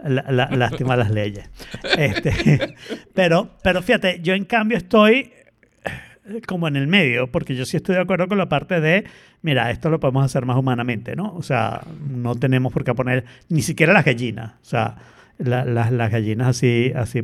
la- 0.05 0.31
la- 0.31 0.51
lástima 0.57 0.97
las 0.97 1.11
leyes. 1.11 1.49
Este, 1.97 2.75
pero, 3.15 3.57
pero 3.63 3.83
fíjate, 3.83 4.21
yo 4.23 4.35
en 4.35 4.45
cambio 4.45 4.77
estoy 4.79 5.15
eh, 5.35 5.42
como 6.47 6.69
en 6.69 6.77
el 6.77 6.87
medio, 6.87 7.27
porque 7.31 7.55
yo 7.57 7.65
sí 7.65 7.77
estoy 7.77 7.95
de 7.97 8.01
acuerdo 8.03 8.29
con 8.29 8.39
la 8.39 8.49
parte 8.49 8.81
de, 8.81 9.05
mira, 9.43 9.71
esto 9.71 9.91
lo 9.91 9.99
podemos 10.01 10.25
hacer 10.25 10.47
más 10.47 10.57
humanamente, 10.57 11.17
¿no? 11.17 11.35
O 11.35 11.43
sea, 11.43 11.83
no 12.09 12.35
tenemos 12.37 12.73
por 12.73 12.85
qué 12.85 12.95
poner 12.95 13.25
ni 13.49 13.63
siquiera 13.63 13.93
las 13.93 14.05
gallinas, 14.05 14.53
o 14.63 14.65
sea, 14.65 14.97
la- 15.39 15.65
las- 15.65 15.91
las 15.93 16.11
gallinas 16.13 16.47
así, 16.49 16.93
así 16.95 17.23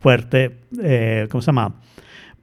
fuerte, 0.00 0.56
eh, 0.82 1.26
¿cómo 1.30 1.42
se 1.42 1.46
llama? 1.46 1.74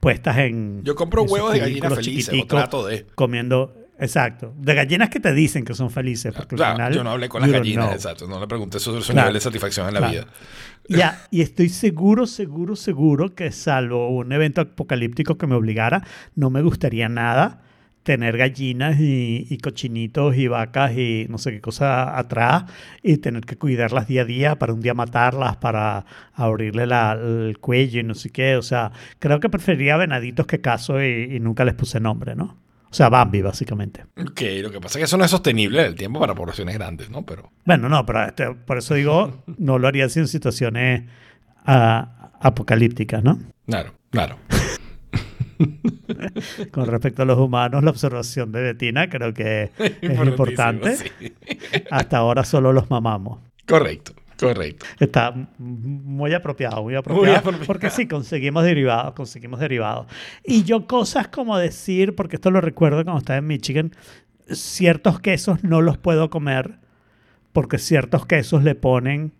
Puestas 0.00 0.38
en... 0.38 0.82
Yo 0.84 0.94
compro 0.94 1.22
huevos 1.24 1.52
de 1.52 1.60
gallina 1.60 1.90
felices, 1.90 2.34
o 2.40 2.46
trato 2.46 2.86
de. 2.86 3.06
comiendo 3.14 3.74
Exacto. 3.98 4.52
De 4.58 4.74
gallinas 4.74 5.10
que 5.10 5.20
te 5.20 5.32
dicen 5.32 5.64
que 5.64 5.74
son 5.74 5.90
felices. 5.90 6.32
Porque 6.34 6.54
al 6.54 6.58
Claro, 6.58 6.74
final, 6.74 6.92
yo 6.94 7.04
no 7.04 7.10
hablé 7.10 7.28
con 7.28 7.40
las 7.42 7.50
gallinas, 7.50 7.84
know. 7.86 7.94
exacto. 7.94 8.26
No 8.26 8.40
le 8.40 8.46
pregunté 8.48 8.80
sobre 8.80 9.02
su 9.02 9.12
Claro. 9.12 9.26
nivel 9.28 9.34
de 9.34 9.40
satisfacción 9.40 9.86
en 9.88 9.94
la 9.94 10.00
Claro. 10.00 10.12
vida. 10.12 10.26
Ya, 10.88 11.26
y 11.30 11.42
estoy 11.42 11.68
seguro, 11.68 12.26
seguro, 12.26 12.74
seguro 12.74 13.34
que 13.34 13.52
salvo 13.52 14.08
un 14.08 14.32
evento 14.32 14.60
apocalíptico 14.62 15.38
que 15.38 15.46
me 15.46 15.54
obligara, 15.54 16.02
no 16.34 16.50
me 16.50 16.62
gustaría 16.62 17.08
nada 17.08 17.60
tener 18.02 18.36
gallinas 18.36 18.98
y, 18.98 19.46
y 19.48 19.58
cochinitos 19.58 20.36
y 20.36 20.48
vacas 20.48 20.90
y 20.96 21.26
no 21.28 21.38
sé 21.38 21.52
qué 21.52 21.60
cosa 21.60 22.18
atrás 22.18 22.64
y 23.00 23.18
tener 23.18 23.42
que 23.44 23.56
cuidarlas 23.56 24.08
día 24.08 24.22
a 24.22 24.24
día 24.24 24.58
para 24.58 24.72
un 24.72 24.80
día 24.80 24.92
matarlas, 24.94 25.58
para 25.58 26.04
abrirle 26.34 26.86
la- 26.88 27.12
el 27.12 27.58
cuello 27.60 28.00
y 28.00 28.02
no 28.02 28.14
sé 28.16 28.30
qué. 28.30 28.56
O 28.56 28.62
sea, 28.62 28.90
creo 29.20 29.38
que 29.38 29.48
preferiría 29.48 29.96
venaditos 29.96 30.48
que 30.48 30.60
caso 30.60 31.00
y, 31.00 31.36
y 31.36 31.38
nunca 31.38 31.64
les 31.64 31.74
puse 31.74 32.00
nombre, 32.00 32.34
¿no? 32.34 32.56
O 32.92 32.94
sea, 32.94 33.08
Bambi, 33.08 33.40
básicamente. 33.40 34.04
Ok, 34.20 34.42
lo 34.60 34.70
que 34.70 34.78
pasa 34.78 34.98
es 34.98 35.00
que 35.00 35.04
eso 35.04 35.16
no 35.16 35.24
es 35.24 35.30
sostenible 35.30 35.80
en 35.80 35.86
el 35.86 35.94
tiempo 35.94 36.20
para 36.20 36.34
poblaciones 36.34 36.74
grandes, 36.74 37.08
¿no? 37.08 37.24
Pero 37.24 37.50
Bueno, 37.64 37.88
no, 37.88 38.04
pero 38.04 38.24
este, 38.24 38.52
por 38.52 38.76
eso 38.76 38.92
digo, 38.92 39.42
no 39.56 39.78
lo 39.78 39.88
haría 39.88 40.04
en 40.04 40.28
situaciones 40.28 41.04
ah, 41.64 42.32
apocalípticas, 42.38 43.24
¿no? 43.24 43.38
claro, 43.66 43.94
claro. 44.10 44.36
Con 46.70 46.86
respecto 46.86 47.22
a 47.22 47.24
los 47.24 47.38
humanos, 47.38 47.82
la 47.82 47.90
observación 47.90 48.52
de 48.52 48.60
Betina 48.60 49.08
creo 49.08 49.32
que 49.32 49.70
es 49.78 50.02
importante. 50.26 50.96
Sí. 50.96 51.32
Hasta 51.90 52.18
ahora 52.18 52.44
solo 52.44 52.74
los 52.74 52.90
mamamos. 52.90 53.40
Correcto, 53.66 54.12
correcto. 54.38 54.86
Está 55.00 55.32
muy 55.58 56.32
apropiado, 56.34 56.82
muy 56.82 56.94
apropiado. 56.94 57.36
apropiado. 57.36 57.66
Porque 57.66 57.90
sí, 57.90 58.06
conseguimos 58.06 58.64
derivados, 58.64 59.14
conseguimos 59.14 59.60
derivados. 59.60 60.06
Y 60.44 60.64
yo 60.64 60.86
cosas 60.86 61.28
como 61.28 61.56
decir, 61.58 62.14
porque 62.14 62.36
esto 62.36 62.50
lo 62.50 62.60
recuerdo 62.60 63.02
cuando 63.04 63.18
estaba 63.18 63.38
en 63.38 63.46
Michigan, 63.46 63.92
ciertos 64.50 65.20
quesos 65.20 65.62
no 65.64 65.80
los 65.80 65.98
puedo 65.98 66.30
comer 66.30 66.78
porque 67.52 67.78
ciertos 67.78 68.26
quesos 68.26 68.62
le 68.64 68.74
ponen 68.74 69.32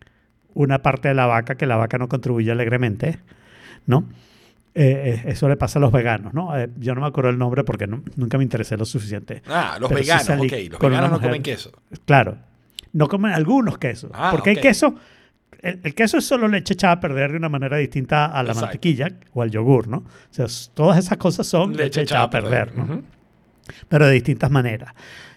una 0.55 0.83
parte 0.83 1.09
de 1.09 1.15
la 1.15 1.27
vaca 1.27 1.55
que 1.57 1.67
la 1.67 1.77
vaca 1.77 1.97
no 1.99 2.09
contribuye 2.09 2.51
alegremente, 2.53 3.19
¿no? 3.87 4.07
Eh, 4.75 5.23
eh, 5.25 5.31
eso 5.31 5.49
le 5.49 5.57
pasa 5.57 5.79
a 5.79 5.83
los 5.83 5.93
veganos, 5.93 6.33
¿no? 6.33 6.57
Eh, 6.59 6.69
yo 6.79 6.95
no 6.95 7.03
me 7.03 7.07
acuerdo 7.07 7.31
el 7.31 7.39
nombre 7.39 7.63
porque 7.65 7.87
no- 7.87 8.03
nunca 8.17 8.39
me 8.39 8.45
interesé 8.45 8.77
lo 8.77 8.85
suficiente. 8.87 9.43
Ah, 9.47 9.77
los 9.81 9.89
Pero 9.89 9.99
sí 10.03 10.05
veganos, 10.07 10.27
salí 10.27 10.47
ok. 10.47 10.73
Los 10.73 10.81
veganos 10.81 11.11
no 11.11 11.21
comen 11.21 11.43
queso. 11.43 11.73
Claro. 12.07 12.39
No 12.93 13.09
comen 13.09 13.33
algunos 13.33 13.79
quesos. 13.79 14.11
Ah, 14.15 14.29
porque 14.31 14.51
ok. 14.51 14.57
hay 14.57 14.63
queso. 14.63 14.95
El, 15.61 15.81
el 15.85 15.95
queso 15.95 16.19
es 16.19 16.25
solo 16.25 16.49
leche 16.49 16.75
echada 16.75 16.95
a 16.95 17.01
perder 17.01 17.31
de 17.31 17.37
una 17.39 17.49
manera 17.49 17.77
distinta 17.77 18.27
a 18.27 18.43
la 18.43 18.51
Exacto. 18.51 18.67
mantequilla 18.67 19.09
o 19.33 19.43
al 19.43 19.51
yogur, 19.51 19.87
¿no? 19.89 19.99
O 19.99 20.05
sea, 20.31 20.47
todas 20.75 20.99
esas 20.99 21.19
cosas 21.19 21.47
son 21.47 21.77
leche, 21.77 22.03
echada 22.03 22.25
a 22.25 22.31
perder, 22.31 22.77
¿no? 22.77 23.03
Pero 23.89 24.07
de 24.07 24.13
distintas 24.13 24.51
maneras. 24.51 24.93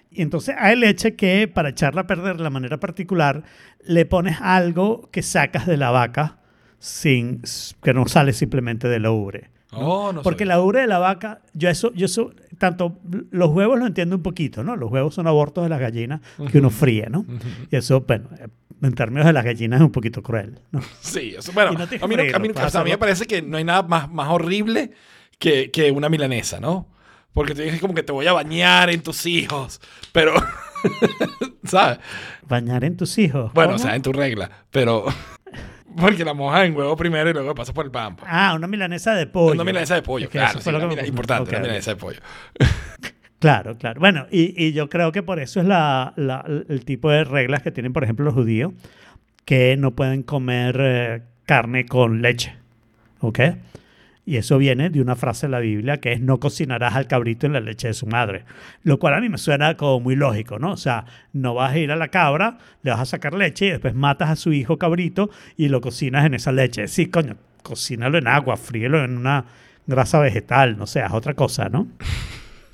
Y 0.09 0.21
entonces 0.21 0.55
hay 0.57 0.75
leche 0.77 1.15
que 1.15 1.47
para 1.47 1.69
echarla 1.69 2.01
a 2.01 2.07
perder 2.07 2.37
de 2.37 2.43
la 2.43 2.49
manera 2.49 2.79
particular 2.79 3.43
le 3.85 4.05
pones 4.05 4.37
algo 4.41 5.09
que 5.11 5.21
sacas 5.21 5.67
de 5.67 5.77
la 5.77 5.91
vaca 5.91 6.37
sin 6.79 7.41
que 7.83 7.93
no 7.93 8.07
sale 8.07 8.33
simplemente 8.33 8.87
de 8.87 8.99
la 8.99 9.11
ubre. 9.11 9.49
No 9.80 10.21
Porque 10.23 10.45
sabía. 10.45 10.55
la 10.55 10.61
ubre 10.61 10.82
de 10.82 10.88
la 10.88 10.99
vaca, 10.99 11.41
yo 11.53 11.69
eso, 11.69 11.91
yo 11.93 12.05
eso, 12.05 12.32
tanto 12.57 12.97
los 13.32 13.49
huevos 13.51 13.78
lo 13.80 13.86
entiendo 13.88 14.15
un 14.15 14.21
poquito, 14.23 14.63
¿no? 14.63 14.76
Los 14.76 14.91
huevos 14.91 15.13
son 15.15 15.28
abortos 15.28 15.63
de 15.63 15.69
las 15.69 15.80
gallinas 15.80 16.21
que 16.51 16.59
uno 16.59 16.69
fríe, 16.69 17.07
¿no? 17.09 17.26
Y 17.71 17.76
eso, 17.76 18.01
bueno, 18.01 18.30
en 18.82 18.93
términos 18.93 19.26
de 19.26 19.34
las 19.34 19.43
gallinas 19.45 19.80
es 19.80 19.86
un 19.86 19.91
poquito 19.91 20.21
cruel, 20.23 20.59
¿no? 20.71 20.82
Sí, 21.01 21.36
eso- 21.38 21.51
bueno, 21.53 21.71
no 21.73 21.84
a 21.84 21.88
mí, 21.88 21.89
que 21.89 21.99
no- 21.99 22.05
a 22.05 22.07
mí, 22.07 22.15
freírlo, 22.15 22.51
o 22.51 22.53
puedes 22.53 22.71
sea, 22.71 22.82
a 22.82 22.84
mí 22.84 22.89
me 22.91 22.97
parece 22.97 23.26
que 23.26 23.41
no 23.41 23.57
hay 23.57 23.63
nada 23.63 23.84
más, 23.84 24.11
más 24.11 24.30
horrible 24.30 24.91
que, 25.39 25.71
que 25.71 25.91
una 25.91 26.09
milanesa, 26.09 26.59
¿no? 26.59 26.88
Porque 27.34 27.53
te 27.53 27.63
dices 27.63 27.82
como 27.82 27.93
que 27.93 28.03
te 28.03 28.13
voy 28.13 28.28
a 28.28 28.34
bañar 28.34 28.89
en 28.89 29.01
tus 29.03 29.26
hijos, 29.26 29.82
pero, 30.13 30.34
¿sabes? 31.65 31.99
Bañar 32.47 32.84
en 32.84 32.95
tus 32.95 33.17
hijos. 33.17 33.51
Bueno, 33.53 33.76
o 33.76 33.78
sea, 33.80 33.95
en 33.95 34.01
tu 34.01 34.13
regla, 34.13 34.49
pero 34.71 35.05
porque 35.97 36.23
la 36.25 36.33
mojas 36.33 36.65
en 36.65 36.75
huevo 36.75 36.95
primero 36.95 37.29
y 37.29 37.33
luego 37.33 37.53
pasas 37.55 37.73
por 37.73 37.85
el 37.85 37.91
pan. 37.91 38.15
pues. 38.15 38.29
Ah, 38.31 38.53
una 38.55 38.67
milanesa 38.67 39.13
de 39.15 39.27
pollo. 39.27 39.53
Una 39.53 39.63
milanesa 39.63 39.95
de 39.95 40.01
pollo, 40.01 40.25
Es 40.25 40.31
que 40.31 40.37
claro, 40.39 40.59
sí, 40.61 40.69
una 40.69 40.85
mila- 40.87 41.05
importante, 41.07 41.43
Ok, 41.43 41.49
una 41.49 41.59
milanesa 41.59 41.91
de 41.91 41.97
pollo. 41.97 42.19
Claro, 43.39 43.77
claro. 43.77 43.99
Bueno, 43.99 44.25
y, 44.31 44.53
y 44.65 44.71
yo 44.73 44.89
creo 44.89 45.11
que 45.11 45.21
por 45.21 45.39
eso 45.39 45.59
es 45.59 45.67
la, 45.67 46.13
la- 46.15 46.45
el 46.69 46.83
tipo 46.85 47.11
de 47.11 47.23
reglas 47.25 47.61
que 47.61 47.69
tienen, 47.71 47.93
por 47.93 48.03
ejemplo, 48.03 48.25
los 48.25 48.33
judíos, 48.33 48.73
que 49.43 49.75
no 49.77 49.91
pueden 49.91 50.23
comer 50.23 50.77
eh, 50.79 51.21
carne 51.45 51.85
con 51.85 52.21
leche. 52.23 52.55
¿Ok? 53.19 53.39
Y 54.26 54.38
eso 54.38 54.57
viene 54.57 54.89
de 54.89 55.01
una 55.01 55.15
frase 55.15 55.45
en 55.45 55.51
la 55.51 55.59
Biblia 55.59 55.99
que 55.99 56.11
es 56.11 56.19
no 56.19 56.39
cocinarás 56.39 56.95
al 56.95 57.07
cabrito 57.07 57.45
en 57.45 57.53
la 57.53 57.59
leche 57.59 57.89
de 57.89 57.93
su 57.93 58.07
madre. 58.07 58.43
Lo 58.84 58.97
cual 58.97 59.13
a 59.13 59.21
mí 59.21 59.30
me 59.30 59.38
suena 59.38 59.78
como 59.78 59.99
muy 59.99 60.15
lógico, 60.15 60.57
¿no? 60.57 60.71
O 60.71 60.78
sea, 60.78 61.05
no 61.32 61.53
vas 61.53 61.73
a 61.73 61.78
ir 61.78 61.91
a 61.91 61.95
la 61.95 62.07
cabra, 62.07 62.57
le 62.82 62.91
vas 62.91 63.01
a 63.01 63.05
sacar 63.05 63.36
leche 63.36 63.67
y 63.67 63.69
después 63.69 63.93
matas 63.93 64.30
a 64.30 64.36
su 64.36 64.51
hijo 64.51 64.78
cabrito 64.78 65.30
y 65.57 65.67
lo 65.67 65.80
cocinas 65.80 66.26
en 66.26 66.34
esa 66.34 66.51
leche. 66.51 66.88
Sí, 66.88 67.05
coño, 67.05 67.38
cocínalo 67.61 68.17
en 68.17 68.28
agua, 68.28 68.57
fríelo 68.57 69.03
en 69.03 69.17
una 69.17 69.45
grasa 69.86 70.19
vegetal, 70.19 70.76
no 70.78 70.88
sé, 70.88 71.01
haz 71.01 71.13
otra 71.13 71.36
cosa, 71.36 71.69
¿no? 71.69 71.88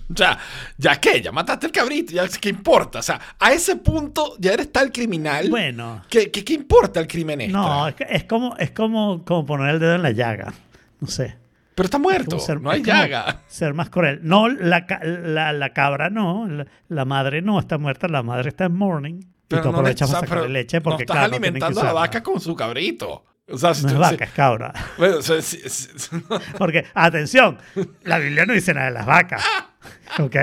O 0.09 0.17
sea, 0.17 0.37
ya 0.77 0.99
que, 0.99 1.21
ya 1.21 1.31
mataste 1.31 1.67
el 1.67 1.71
cabrito, 1.71 2.13
ya 2.13 2.27
qué 2.27 2.49
importa. 2.49 2.99
O 2.99 3.01
sea, 3.01 3.19
a 3.39 3.53
ese 3.53 3.77
punto 3.77 4.35
ya 4.39 4.53
eres 4.53 4.71
tal 4.71 4.91
criminal. 4.91 5.49
Bueno. 5.49 6.03
¿Qué, 6.09 6.29
qué, 6.31 6.43
qué 6.43 6.53
importa 6.53 6.99
el 6.99 7.07
crimen 7.07 7.41
extra? 7.41 7.61
No, 7.61 7.87
es, 7.87 7.95
es 8.09 8.23
como, 8.25 8.55
es 8.57 8.71
como, 8.71 9.23
como 9.23 9.45
poner 9.45 9.75
el 9.75 9.79
dedo 9.79 9.95
en 9.95 10.01
la 10.01 10.11
llaga. 10.11 10.53
No 10.99 11.07
sé. 11.07 11.40
Pero 11.75 11.85
está 11.85 11.97
Es 11.97 12.01
muerto, 12.03 12.39
ser- 12.39 12.61
no 12.61 12.69
hay 12.69 12.81
es 12.81 12.87
llaga. 12.87 13.41
Ser 13.47 13.73
más 13.73 13.89
cruel. 13.89 14.19
No, 14.23 14.47
la, 14.49 14.85
la, 15.03 15.53
la 15.53 15.69
cabra 15.73 16.09
no. 16.09 16.47
La, 16.47 16.65
la 16.89 17.05
madre 17.05 17.41
no 17.41 17.59
está 17.59 17.77
muerta. 17.77 18.07
La 18.07 18.23
madre 18.23 18.49
está 18.49 18.65
en 18.65 18.75
mourning. 18.75 19.19
y 19.19 19.25
tú 19.47 19.55
no 19.57 19.61
le- 19.63 19.69
aprovechas 19.69 20.09
para 20.09 20.19
sacarle 20.21 20.41
pero 20.43 20.53
leche 20.53 20.81
porque, 20.81 20.97
no 20.97 21.13
estás 21.13 21.15
claro, 21.17 21.33
alimentando 21.35 21.81
a 21.81 21.83
la 21.85 21.93
vaca 21.93 22.21
con 22.23 22.39
su 22.39 22.55
cabrito. 22.55 23.25
O 23.49 23.57
sea, 23.57 23.73
si 23.73 23.83
No 23.83 23.89
es 23.89 23.95
tú- 23.95 24.01
vaca, 24.01 24.25
es 24.25 24.31
cabra. 24.31 24.73
si- 24.75 24.81
bueno, 24.97 25.17
o 25.17 25.21
sea, 25.21 25.41
si- 25.41 25.57
si- 25.69 25.89
Porque, 26.57 26.85
atención, 26.93 27.57
la 28.03 28.17
Biblia 28.19 28.45
no 28.45 28.53
dice 28.53 28.73
nada 28.73 28.87
de 28.87 28.93
las 28.93 29.05
vacas. 29.05 29.43
¿Ok? 30.19 30.35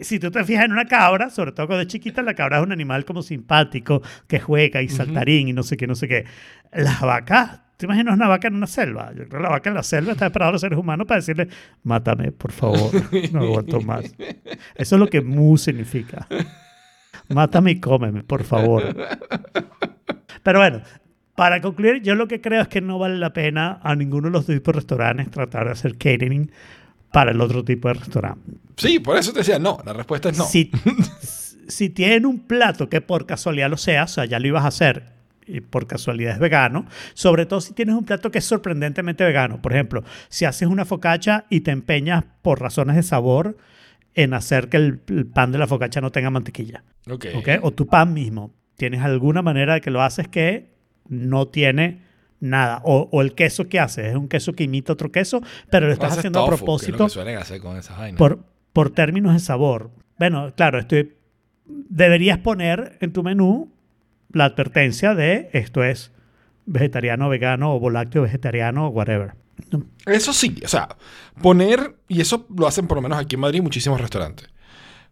Si 0.00 0.18
tú 0.18 0.30
te 0.30 0.42
fijas 0.44 0.64
en 0.64 0.72
una 0.72 0.86
cabra, 0.86 1.28
sobre 1.30 1.52
todo 1.52 1.66
cuando 1.66 1.82
es 1.82 1.88
chiquita, 1.88 2.22
la 2.22 2.34
cabra 2.34 2.58
es 2.58 2.62
un 2.64 2.72
animal 2.72 3.04
como 3.04 3.22
simpático, 3.22 4.00
que 4.26 4.40
juega 4.40 4.80
y 4.80 4.88
saltarín 4.88 5.48
y 5.48 5.52
no 5.52 5.62
sé 5.62 5.76
qué, 5.76 5.86
no 5.86 5.94
sé 5.94 6.08
qué. 6.08 6.24
Las 6.72 7.00
vacas, 7.00 7.60
¿te 7.80 7.86
imaginas 7.86 8.14
una 8.14 8.28
vaca 8.28 8.48
en 8.48 8.56
una 8.56 8.66
selva? 8.66 9.10
Yo 9.12 9.26
creo 9.26 9.40
que 9.40 9.42
la 9.42 9.48
vaca 9.48 9.70
en 9.70 9.74
la 9.74 9.82
selva 9.82 10.12
está 10.12 10.26
esperando 10.26 10.50
a 10.50 10.52
los 10.52 10.60
seres 10.60 10.78
humanos 10.78 11.06
para 11.06 11.20
decirle, 11.20 11.48
mátame, 11.82 12.30
por 12.30 12.52
favor, 12.52 12.90
no 13.32 13.40
aguanto 13.40 13.80
más. 13.80 14.04
Eso 14.74 14.96
es 14.96 15.00
lo 15.00 15.08
que 15.08 15.22
mu 15.22 15.56
significa. 15.56 16.28
Mátame 17.30 17.70
y 17.70 17.80
cómeme, 17.80 18.22
por 18.22 18.44
favor. 18.44 18.94
Pero 20.42 20.58
bueno, 20.58 20.82
para 21.34 21.62
concluir, 21.62 22.02
yo 22.02 22.14
lo 22.16 22.28
que 22.28 22.42
creo 22.42 22.60
es 22.60 22.68
que 22.68 22.82
no 22.82 22.98
vale 22.98 23.16
la 23.16 23.32
pena 23.32 23.80
a 23.82 23.96
ninguno 23.96 24.28
de 24.28 24.32
los 24.32 24.44
tipos 24.44 24.74
de 24.74 24.80
restaurantes 24.80 25.30
tratar 25.30 25.64
de 25.64 25.72
hacer 25.72 25.96
catering 25.96 26.52
para 27.10 27.30
el 27.30 27.40
otro 27.40 27.64
tipo 27.64 27.88
de 27.88 27.94
restaurante. 27.94 28.52
sí, 28.76 28.98
por 28.98 29.16
eso 29.16 29.32
te 29.32 29.38
decía 29.38 29.58
no. 29.58 29.78
La 29.86 29.94
respuesta 29.94 30.28
es 30.28 30.36
no. 30.36 30.44
Si, 30.44 30.70
si 31.66 31.88
tienen 31.88 32.26
un 32.26 32.40
plato 32.40 32.90
que 32.90 33.00
por 33.00 33.24
casualidad 33.24 33.70
lo 33.70 33.78
sea, 33.78 34.04
o 34.04 34.08
sea, 34.08 34.26
ya 34.26 34.38
lo 34.38 34.48
ibas 34.48 34.64
a 34.64 34.68
hacer 34.68 35.19
y 35.50 35.60
por 35.60 35.86
casualidad 35.86 36.34
es 36.34 36.38
vegano, 36.38 36.86
sobre 37.14 37.46
todo 37.46 37.60
si 37.60 37.74
tienes 37.74 37.94
un 37.94 38.04
plato 38.04 38.30
que 38.30 38.38
es 38.38 38.44
sorprendentemente 38.44 39.24
vegano. 39.24 39.60
Por 39.60 39.72
ejemplo, 39.72 40.04
si 40.28 40.44
haces 40.44 40.68
una 40.68 40.84
focaccia 40.84 41.44
y 41.50 41.60
te 41.60 41.70
empeñas 41.70 42.24
por 42.42 42.60
razones 42.60 42.96
de 42.96 43.02
sabor 43.02 43.56
en 44.14 44.34
hacer 44.34 44.68
que 44.68 44.76
el, 44.76 45.00
el 45.08 45.26
pan 45.26 45.52
de 45.52 45.58
la 45.58 45.66
focaccia 45.66 46.00
no 46.00 46.10
tenga 46.10 46.30
mantequilla. 46.30 46.84
Ok. 47.08 47.26
¿ok? 47.36 47.48
O 47.62 47.72
tu 47.72 47.86
pan 47.86 48.12
mismo. 48.12 48.54
Tienes 48.76 49.02
alguna 49.02 49.42
manera 49.42 49.74
de 49.74 49.80
que 49.80 49.90
lo 49.90 50.02
haces 50.02 50.28
que 50.28 50.74
no 51.08 51.48
tiene 51.48 52.02
nada. 52.40 52.80
O, 52.84 53.08
o 53.12 53.22
el 53.22 53.34
queso 53.34 53.68
que 53.68 53.78
haces 53.78 54.06
es 54.06 54.16
un 54.16 54.28
queso 54.28 54.54
que 54.54 54.64
imita 54.64 54.92
otro 54.92 55.12
queso, 55.12 55.42
pero 55.70 55.86
lo 55.86 55.92
estás 55.92 56.18
haciendo 56.18 56.40
a 56.40 56.44
tofu, 56.44 56.50
que 56.50 56.54
es 56.54 56.60
propósito 56.60 56.98
lo 56.98 57.04
que 57.04 57.10
suelen 57.10 57.38
hacer 57.38 57.60
con 57.60 57.76
esas 57.76 57.98
vainas. 57.98 58.18
por, 58.18 58.44
por 58.72 58.90
términos 58.90 59.34
de 59.34 59.40
sabor. 59.40 59.90
Bueno, 60.18 60.52
claro, 60.54 60.78
estoy, 60.78 61.14
deberías 61.66 62.38
poner 62.38 62.96
en 63.00 63.12
tu 63.12 63.22
menú 63.22 63.72
la 64.32 64.46
advertencia 64.46 65.14
de 65.14 65.50
esto 65.52 65.82
es 65.84 66.12
vegetariano, 66.66 67.28
vegano 67.28 67.74
o 67.74 67.80
volácteo 67.80 68.22
vegetariano 68.22 68.88
whatever. 68.88 69.32
Eso 70.06 70.32
sí, 70.32 70.56
o 70.64 70.68
sea, 70.68 70.96
poner, 71.42 71.96
y 72.08 72.20
eso 72.20 72.46
lo 72.56 72.66
hacen 72.66 72.86
por 72.86 72.96
lo 72.96 73.02
menos 73.02 73.18
aquí 73.18 73.34
en 73.36 73.40
Madrid 73.40 73.62
muchísimos 73.62 74.00
restaurantes, 74.00 74.48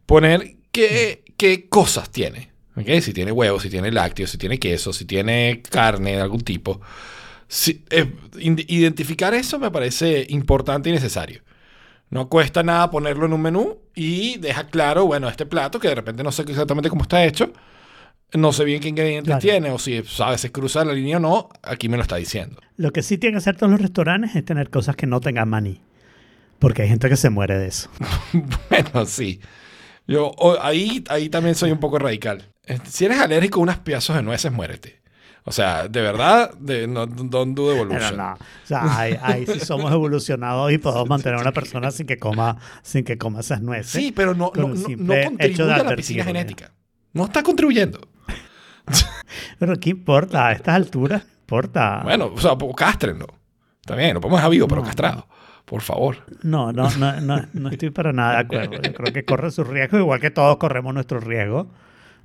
poner 0.07 0.57
qué, 0.73 1.23
qué 1.37 1.69
cosas 1.69 2.11
tiene. 2.11 2.51
¿ok? 2.77 2.89
Si 3.03 3.13
tiene 3.13 3.33
huevos, 3.33 3.63
si 3.63 3.71
tiene 3.71 3.91
lácteos, 3.91 4.31
si 4.31 4.39
tiene 4.39 4.59
queso, 4.59 4.93
si 4.93 5.05
tiene 5.05 5.63
carne 5.69 6.13
de 6.17 6.21
algún 6.23 6.41
tipo. 6.41 6.81
Si- 7.49 7.85
eh, 7.91 8.13
identificar 8.39 9.35
eso 9.35 9.59
me 9.59 9.71
parece 9.71 10.27
importante 10.31 10.89
y 10.89 10.93
necesario. 10.93 11.43
No 12.11 12.29
cuesta 12.29 12.63
nada 12.63 12.91
ponerlo 12.91 13.27
en 13.27 13.33
un 13.35 13.43
menú 13.43 13.79
y 13.95 14.39
deja 14.39 14.69
claro, 14.69 15.05
bueno, 15.07 15.29
este 15.29 15.45
plato 15.45 15.79
que 15.79 15.89
de 15.89 15.95
repente 15.97 16.23
no 16.23 16.33
sé 16.33 16.43
exactamente 16.43 16.89
cómo 16.89 17.03
está 17.03 17.25
hecho, 17.25 17.53
no 18.33 18.53
sé 18.53 18.65
bien 18.65 18.81
qué 18.81 18.89
ingredientes 18.89 19.27
Claro. 19.27 19.41
tiene 19.41 19.71
o 19.71 19.79
si 19.79 20.03
a 20.21 20.31
veces 20.31 20.51
cruza 20.51 20.85
la 20.85 20.93
línea 20.93 21.17
o 21.17 21.21
no, 21.21 21.49
aquí 21.63 21.89
me 21.89 21.97
lo 21.97 22.03
está 22.03 22.17
diciendo. 22.17 22.61
Lo 22.77 22.93
que 22.93 23.03
sí 23.03 23.19
tienen 23.19 23.35
que 23.35 23.39
hacer 23.39 23.57
todos 23.57 23.71
los 23.73 23.81
restaurantes 23.81 24.35
es 24.37 24.45
tener 24.45 24.71
cosas 24.71 24.97
que 24.97 25.07
no 25.07 25.21
tengan 25.21 25.49
maní. 25.49 25.81
Porque 26.59 26.83
hay 26.83 26.89
gente 26.89 27.09
que 27.09 27.17
se 27.17 27.31
muere 27.31 27.57
de 27.59 27.69
eso. 27.69 27.89
Bueno, 28.71 29.07
sí. 29.07 29.41
Yo 30.07 30.33
ahí, 30.63 31.05
ahí 31.09 31.29
también 31.29 31.55
soy 31.55 31.71
un 31.71 31.79
poco 31.79 31.99
radical. 31.99 32.51
Si 32.85 33.05
eres 33.05 33.19
alérgico 33.21 33.61
a 33.61 33.63
unos 33.63 33.79
pedazos 33.79 34.17
de 34.17 34.23
nueces, 34.23 34.51
muérete. 34.53 35.01
O 35.45 35.53
sea, 35.53 35.89
de 35.89 36.03
verdad, 36.03 36.53
de, 36.59 36.87
no, 36.87 37.07
don't 37.07 37.57
do 37.57 37.69
Pero 37.69 37.77
evolution. 37.83 38.17
no. 38.19 38.33
O 38.35 38.39
sea, 38.67 38.99
ahí, 38.99 39.17
ahí 39.23 39.47
sí 39.47 39.61
somos 39.61 39.91
evolucionados 39.93 40.71
y 40.73 40.79
podemos 40.79 41.09
mantener 41.09 41.39
a 41.39 41.43
una 41.43 41.53
persona 41.53 41.91
sin 41.91 42.07
que 42.07 42.19
coma, 42.19 42.59
sin 42.83 43.05
que 43.05 43.17
coma 43.17 43.41
esas 43.41 43.63
nueces. 43.63 43.91
Sí, 43.93 44.13
pero 44.15 44.35
no, 44.35 44.53
no, 44.55 44.69
no- 44.69 44.75
no 44.75 45.15
contribuye 45.25 45.73
a 45.73 45.83
la 45.85 45.97
piscina 45.97 46.25
genética. 46.25 46.73
No 47.15 47.25
está 47.25 47.43
contribuyendo. 47.43 48.01
Pero 49.59 49.77
¿qué 49.79 49.91
importa? 49.91 50.49
A 50.49 50.53
estas 50.53 50.75
alturas, 50.75 51.25
no 51.25 51.31
importa. 51.41 52.01
Bueno, 52.05 52.33
o 52.35 52.41
sea, 52.41 52.53
castrenlo. 52.77 53.27
Está 53.81 53.95
bien, 53.97 54.15
lo 54.15 54.21
podemos 54.21 54.39
dejar 54.41 54.51
vivo, 54.51 54.69
pero 54.69 54.81
No. 54.83 54.87
castrado. 54.87 55.27
Por 55.65 55.81
favor. 55.83 56.17
No, 56.43 56.73
no, 56.73 56.91
no, 56.97 57.21
no, 57.21 57.43
no 57.53 57.69
estoy 57.71 57.91
para 57.91 58.13
nada 58.13 58.33
de 58.35 58.39
acuerdo. 58.41 58.73
Yo 58.83 58.95
creo 58.95 59.13
que 59.13 59.25
corre 59.25 59.51
su 59.51 59.65
riesgo, 59.65 59.99
igual 59.99 60.21
que 60.21 60.31
todos 60.31 60.57
corremos 60.57 60.95
nuestro 60.95 61.21
riesgo 61.21 61.71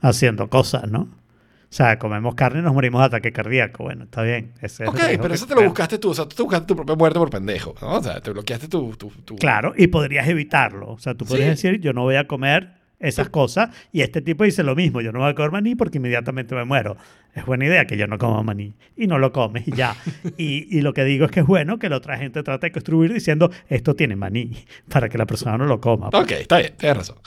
haciendo 0.01 0.49
cosas, 0.49 0.89
¿no? 0.89 1.01
O 1.01 1.75
sea, 1.75 1.97
comemos 1.97 2.35
carne 2.35 2.59
y 2.59 2.61
nos 2.61 2.73
morimos 2.73 3.01
de 3.01 3.05
ataque 3.07 3.31
cardíaco. 3.31 3.83
Bueno, 3.85 4.03
está 4.03 4.21
bien. 4.21 4.53
Ese 4.61 4.83
es 4.83 4.89
Ok, 4.89 4.95
riesgo 4.99 5.21
pero 5.23 5.33
eso 5.33 5.47
te 5.47 5.55
lo 5.55 5.63
buscaste 5.63 5.97
tú. 5.97 6.11
O 6.11 6.13
sea, 6.13 6.25
tú 6.25 6.35
te 6.35 6.43
buscaste 6.43 6.67
tu 6.67 6.75
propia 6.75 6.95
muerte 6.95 7.17
por 7.19 7.29
pendejo. 7.31 7.73
¿no? 7.81 7.93
O 7.95 8.03
sea, 8.03 8.21
te 8.21 8.29
bloqueaste 8.31 8.67
tu... 8.67 8.95
tu, 8.95 9.09
tu- 9.09 9.35
Claro, 9.37 9.73
y 9.75 9.87
podrías 9.87 10.27
evitarlo. 10.27 10.91
O 10.91 10.99
sea, 10.99 11.15
tú 11.15 11.25
podrías 11.25 11.59
Sí. 11.59 11.67
decir, 11.67 11.81
yo 11.81 11.91
no 11.93 12.03
voy 12.03 12.15
a 12.15 12.27
comer 12.27 12.75
esas 13.03 13.29
cosas. 13.29 13.69
Y 13.91 14.01
este 14.01 14.21
tipo 14.21 14.43
dice 14.43 14.63
lo 14.63 14.75
mismo, 14.75 15.01
yo 15.01 15.11
no 15.11 15.19
voy 15.19 15.29
a 15.29 15.35
comer 15.35 15.51
maní 15.51 15.75
porque 15.75 15.97
inmediatamente 15.97 16.55
me 16.55 16.65
muero. 16.65 16.97
Es 17.35 17.45
buena 17.45 17.65
idea 17.65 17.85
que 17.85 17.97
yo 17.97 18.07
no 18.07 18.17
coma 18.17 18.41
maní. 18.41 18.73
Y 18.95 19.07
no 19.07 19.19
lo 19.19 19.31
comes 19.31 19.67
y 19.67 19.71
ya. 19.71 19.95
y, 20.37 20.75
y 20.75 20.81
lo 20.81 20.93
que 20.93 21.03
digo 21.03 21.25
es 21.25 21.31
que 21.31 21.41
es 21.41 21.45
bueno 21.45 21.77
que 21.77 21.89
la 21.89 21.97
otra 21.97 22.17
gente 22.17 22.41
trate 22.41 22.67
de 22.67 22.71
construir 22.71 23.13
diciendo, 23.13 23.51
esto 23.67 23.93
tiene 23.93 24.15
maní, 24.15 24.65
para 24.89 25.09
que 25.09 25.17
la 25.17 25.25
persona 25.25 25.57
no 25.57 25.65
lo 25.65 25.79
coma. 25.79 26.07
Ok, 26.13 26.31
está 26.31 26.57
bien, 26.57 26.73
tienes 26.77 26.97
razón. 26.97 27.17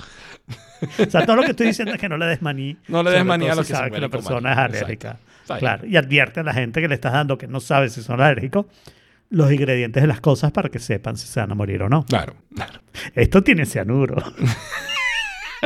O 0.99 1.11
sea, 1.11 1.25
todo 1.25 1.37
lo 1.37 1.43
que 1.43 1.51
estoy 1.51 1.69
diciendo 1.69 1.95
es 1.95 2.01
que 2.01 2.09
no 2.09 2.17
le 2.17 2.27
des 2.27 2.43
maní. 2.43 2.77
No 2.89 3.03
le 3.03 3.11
des 3.11 3.25
maní 3.25 3.49
a 3.49 3.55
los 3.55 3.67
si 3.67 3.73
que 3.73 3.79
se 3.79 3.91
que 3.91 4.01
la 4.01 4.09
persona 4.09 4.53
es 4.53 4.59
alérgica. 4.59 5.19
Claro, 5.59 5.87
y 5.87 5.97
advierte 5.97 6.41
a 6.41 6.43
la 6.43 6.53
gente 6.53 6.81
que 6.81 6.89
le 6.89 6.95
estás 6.95 7.13
dando 7.13 7.39
que 7.39 7.47
no 7.47 7.61
sabe 7.61 7.89
si 7.89 8.03
son 8.03 8.21
alérgicos 8.21 8.67
los 9.29 9.51
ingredientes 9.53 10.03
de 10.03 10.07
las 10.07 10.21
cosas 10.21 10.53
para 10.53 10.69
que 10.69 10.79
sepan 10.79 11.17
si 11.17 11.27
se 11.27 11.41
van 11.41 11.51
a 11.51 11.55
morir 11.55 11.83
o 11.83 11.89
no. 11.89 12.05
Claro, 12.05 12.35
claro. 12.55 12.81
Esto 13.15 13.43
tiene 13.43 13.67
cianuro. 13.67 14.17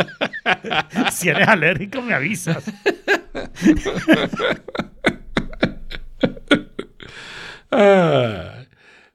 si 1.12 1.28
eres 1.28 1.48
alérgico, 1.48 2.02
me 2.02 2.14
avisas. 2.14 2.64
Ah, 7.70 8.64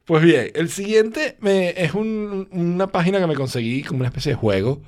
pues 0.06 0.24
bien, 0.24 0.52
el 0.56 0.70
siguiente 0.70 1.38
es 1.44 1.94
un- 1.94 2.48
una 2.52 2.88
página 2.88 3.20
que 3.20 3.28
me 3.28 3.36
conseguí 3.36 3.84
como 3.84 4.00
una 4.00 4.08
especie 4.10 4.32
de 4.34 4.38
juego 4.38 4.82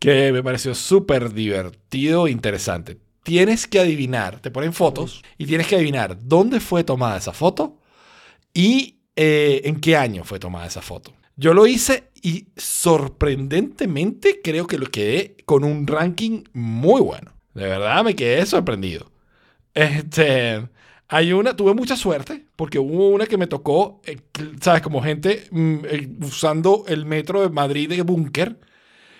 que 0.00 0.32
me 0.32 0.42
pareció 0.42 0.74
súper 0.74 1.32
divertido 1.34 2.26
e 2.26 2.32
interesante. 2.32 2.98
Tienes 3.24 3.66
que 3.66 3.80
adivinar, 3.80 4.40
te 4.40 4.50
ponen 4.50 4.72
fotos 4.74 5.22
y 5.38 5.46
tienes 5.46 5.66
que 5.68 5.76
adivinar 5.76 6.18
dónde 6.22 6.60
fue 6.60 6.84
tomada 6.84 7.18
esa 7.18 7.32
foto 7.32 7.80
y 8.54 9.00
eh, 9.16 9.62
en 9.64 9.80
qué 9.80 9.96
año 9.96 10.24
fue 10.24 10.38
tomada 10.40 10.66
esa 10.66 10.82
foto. 10.82 11.14
Yo 11.36 11.54
lo 11.54 11.66
hice 11.66 12.10
y 12.24 12.46
sorprendentemente 12.56 14.40
creo 14.42 14.66
que 14.66 14.78
lo 14.78 14.86
quedé 14.86 15.36
con 15.44 15.62
un 15.62 15.86
ranking 15.86 16.44
muy 16.54 17.02
bueno. 17.02 17.32
De 17.52 17.64
verdad 17.64 18.02
me 18.02 18.16
quedé 18.16 18.46
sorprendido. 18.46 19.12
Este, 19.74 20.66
hay 21.06 21.34
una, 21.34 21.54
tuve 21.54 21.74
mucha 21.74 21.96
suerte 21.96 22.46
porque 22.56 22.78
hubo 22.78 23.10
una 23.10 23.26
que 23.26 23.36
me 23.36 23.46
tocó, 23.46 24.00
eh, 24.06 24.16
¿sabes? 24.62 24.80
Como 24.80 25.02
gente 25.02 25.44
mm, 25.50 25.76
eh, 25.84 26.08
usando 26.22 26.86
el 26.88 27.04
metro 27.04 27.42
de 27.42 27.50
Madrid 27.50 27.90
de 27.90 28.00
búnker 28.00 28.58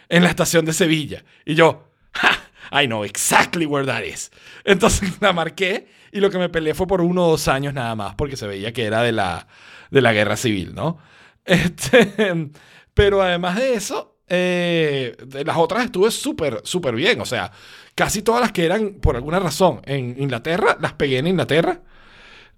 en 0.09 0.23
la 0.23 0.31
estación 0.31 0.65
de 0.65 0.73
Sevilla. 0.73 1.27
Y 1.45 1.57
yo, 1.57 1.91
¡Ja! 2.15 2.31
I 2.73 2.87
know 2.87 3.05
exactly 3.05 3.67
where 3.67 3.87
that 3.87 4.05
is. 4.05 4.31
Entonces 4.65 5.13
la 5.21 5.35
marqué 5.35 5.89
y 6.11 6.21
lo 6.21 6.31
que 6.31 6.39
me 6.39 6.49
peleé 6.49 6.73
fue 6.73 6.87
por 6.87 7.03
uno 7.03 7.27
o 7.27 7.31
dos 7.33 7.49
años 7.49 7.75
nada 7.75 7.95
más 7.97 8.15
porque 8.15 8.39
se 8.39 8.47
veía 8.47 8.73
que 8.73 8.85
era 8.85 9.03
de 9.03 9.13
la, 9.13 9.47
de 9.91 10.01
la 10.01 10.15
guerra 10.15 10.39
civil, 10.39 10.75
¿no? 10.75 10.97
Este, 11.45 12.51
pero 12.95 13.21
además 13.23 13.57
de 13.57 13.75
eso, 13.75 14.17
eh, 14.29 15.17
de 15.27 15.45
las 15.45 15.57
otras 15.57 15.85
estuve 15.85 16.11
súper, 16.11 16.61
súper 16.65 16.95
bien. 16.95 17.21
O 17.21 17.27
sea, 17.27 17.53
casi 17.95 18.23
todas 18.23 18.41
las 18.41 18.53
que 18.53 18.65
eran, 18.65 18.95
por 18.95 19.17
alguna 19.17 19.39
razón, 19.41 19.81
en 19.85 20.17
Inglaterra, 20.21 20.77
las 20.81 20.93
pegué 20.95 21.19
en 21.19 21.27
Inglaterra. 21.27 21.81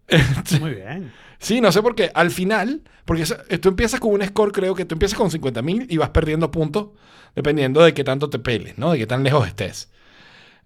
Este, 0.08 0.60
Muy 0.60 0.74
bien. 0.74 1.12
Sí, 1.38 1.60
no 1.60 1.72
sé 1.72 1.82
por 1.82 1.94
qué. 1.94 2.10
Al 2.14 2.30
final, 2.30 2.82
porque 3.04 3.22
eso- 3.24 3.36
tú 3.60 3.68
empiezas 3.70 3.98
con 4.00 4.12
un 4.12 4.24
score, 4.24 4.52
creo 4.52 4.74
que 4.74 4.84
tú 4.84 4.94
empiezas 4.94 5.18
con 5.18 5.30
50.000 5.30 5.86
y 5.90 5.96
vas 5.96 6.10
perdiendo 6.10 6.50
puntos 6.50 6.88
dependiendo 7.34 7.82
de 7.82 7.92
qué 7.92 8.04
tanto 8.04 8.30
te 8.30 8.38
peles, 8.38 8.78
¿no? 8.78 8.92
De 8.92 8.98
qué 8.98 9.06
tan 9.06 9.22
lejos 9.24 9.46
estés. 9.46 9.90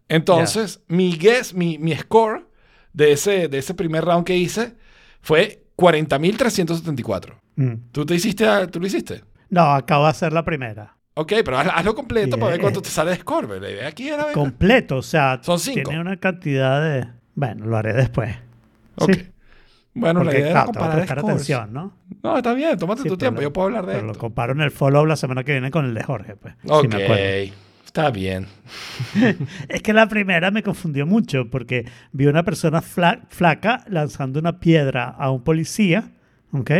Entonces, 0.08 0.80
mi 0.88 1.16
guess, 1.16 1.54
mi, 1.54 1.78
mi 1.78 1.96
score 1.96 2.46
de 2.92 3.12
ese, 3.12 3.48
de 3.48 3.58
ese 3.58 3.74
primer 3.74 4.04
round 4.04 4.24
que 4.26 4.36
hice 4.36 4.74
fue 5.22 5.64
40.374. 5.76 7.34
Mm. 7.56 7.72
¿Tú 7.92 8.06
te 8.06 8.14
hiciste, 8.14 8.46
a- 8.46 8.66
tú 8.66 8.80
lo 8.80 8.86
hiciste? 8.86 9.22
No, 9.50 9.72
acabo 9.74 10.04
de 10.04 10.10
hacer 10.10 10.32
la 10.32 10.44
primera. 10.44 10.96
Ok, 11.14 11.32
pero 11.44 11.58
haz- 11.58 11.72
hazlo 11.74 11.94
completo 11.94 12.38
para 12.38 12.52
ver 12.52 12.60
cuánto 12.60 12.80
te 12.80 12.88
sale 12.88 13.10
de 13.10 13.16
score. 13.18 13.46
pero 13.48 13.60
La 13.60 13.70
idea 13.70 13.88
aquí 13.88 14.08
era 14.08 14.24
ver. 14.26 14.34
Completo, 14.34 14.96
o 14.98 15.02
sea, 15.02 15.40
Son 15.42 15.58
cinco. 15.58 15.90
tiene 15.90 16.00
una 16.00 16.16
cantidad 16.18 16.80
de... 16.82 17.08
Bueno, 17.34 17.66
lo 17.66 17.76
haré 17.76 17.92
después. 17.92 18.34
Ok. 18.96 19.12
Sí, 19.12 19.26
Bueno, 19.94 20.22
la 20.24 20.32
idea 20.32 20.40
era 20.42 20.50
claro, 20.52 20.66
que 20.66 20.72
comparar 20.78 20.96
prestar 20.98 21.18
scores. 21.18 21.34
atención, 21.34 21.72
¿no? 21.72 21.92
No, 22.22 22.36
está 22.36 22.54
bien, 22.54 22.78
tómate 22.78 23.02
Sí, 23.02 23.08
tu 23.08 23.16
tiempo. 23.18 23.40
lo- 23.40 23.42
Yo 23.42 23.52
puedo 23.52 23.66
hablar 23.66 23.86
de 23.86 23.94
Pero 23.94 24.06
lo 24.06 24.14
comparo 24.14 24.52
en 24.52 24.60
el 24.60 24.70
follow 24.70 25.04
la 25.04 25.16
semana 25.16 25.42
que 25.44 25.52
viene 25.52 25.70
con 25.70 25.84
el 25.84 25.94
de 25.94 26.02
Jorge, 26.04 26.36
pues. 26.36 26.54
si 26.62 26.70
Ok, 26.70 26.88
me 26.88 27.02
acuerdo. 27.04 27.54
está 27.84 28.10
bien. 28.10 28.46
Es 29.68 29.82
que 29.82 29.92
la 29.92 30.08
primera 30.08 30.50
me 30.50 30.62
confundió 30.62 31.06
mucho 31.06 31.50
porque 31.50 31.86
vi 32.12 32.26
una 32.26 32.44
persona 32.44 32.80
fla- 32.82 33.20
flaca 33.30 33.84
lanzando 33.88 34.38
una 34.38 34.60
piedra 34.60 35.08
a 35.08 35.30
un 35.30 35.42
policía, 35.42 36.10
¿ok? 36.52 36.70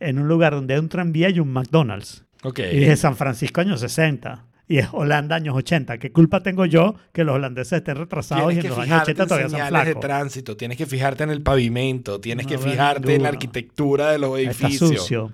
En 0.00 0.18
un 0.18 0.26
lugar 0.28 0.54
donde 0.54 0.74
hay 0.74 0.80
un 0.80 0.88
tranvía 0.88 1.30
y 1.30 1.38
un 1.40 1.52
McDonald's. 1.52 2.24
Ok. 2.42 2.58
Y 2.60 2.78
dije 2.78 2.96
San 2.96 3.16
Francisco 3.16 3.60
años 3.60 3.80
60. 3.80 4.46
Y 4.66 4.78
es 4.78 4.88
Holanda 4.92 5.36
años 5.36 5.54
80. 5.56 5.98
¿Qué 5.98 6.12
culpa 6.12 6.42
tengo 6.42 6.64
yo 6.64 6.94
que 7.12 7.24
los 7.24 7.34
holandeses 7.34 7.74
estén 7.78 7.96
retrasados 7.96 8.52
y 8.52 8.54
Tienes 8.54 8.56
en 8.58 8.62
que 8.62 8.68
los 8.68 8.78
años 8.78 8.86
fijarte 8.86 9.10
80 9.12 9.22
en 9.22 9.28
todavía 9.28 9.48
son 9.48 9.58
señales 9.58 9.72
de 9.80 9.84
flacos? 9.92 10.00
tránsito, 10.00 10.56
tienes 10.56 10.78
que 10.78 10.86
fijarte 10.86 11.24
en 11.24 11.30
el 11.30 11.42
pavimento, 11.42 12.20
tienes 12.20 12.46
No 12.46 12.50
que 12.50 12.58
fijarte 12.58 13.14
en 13.16 13.22
la 13.24 13.28
arquitectura 13.30 14.10
de 14.12 14.18
los 14.18 14.38
Está 14.38 14.66
edificios. 14.68 14.90
sucio. 15.00 15.32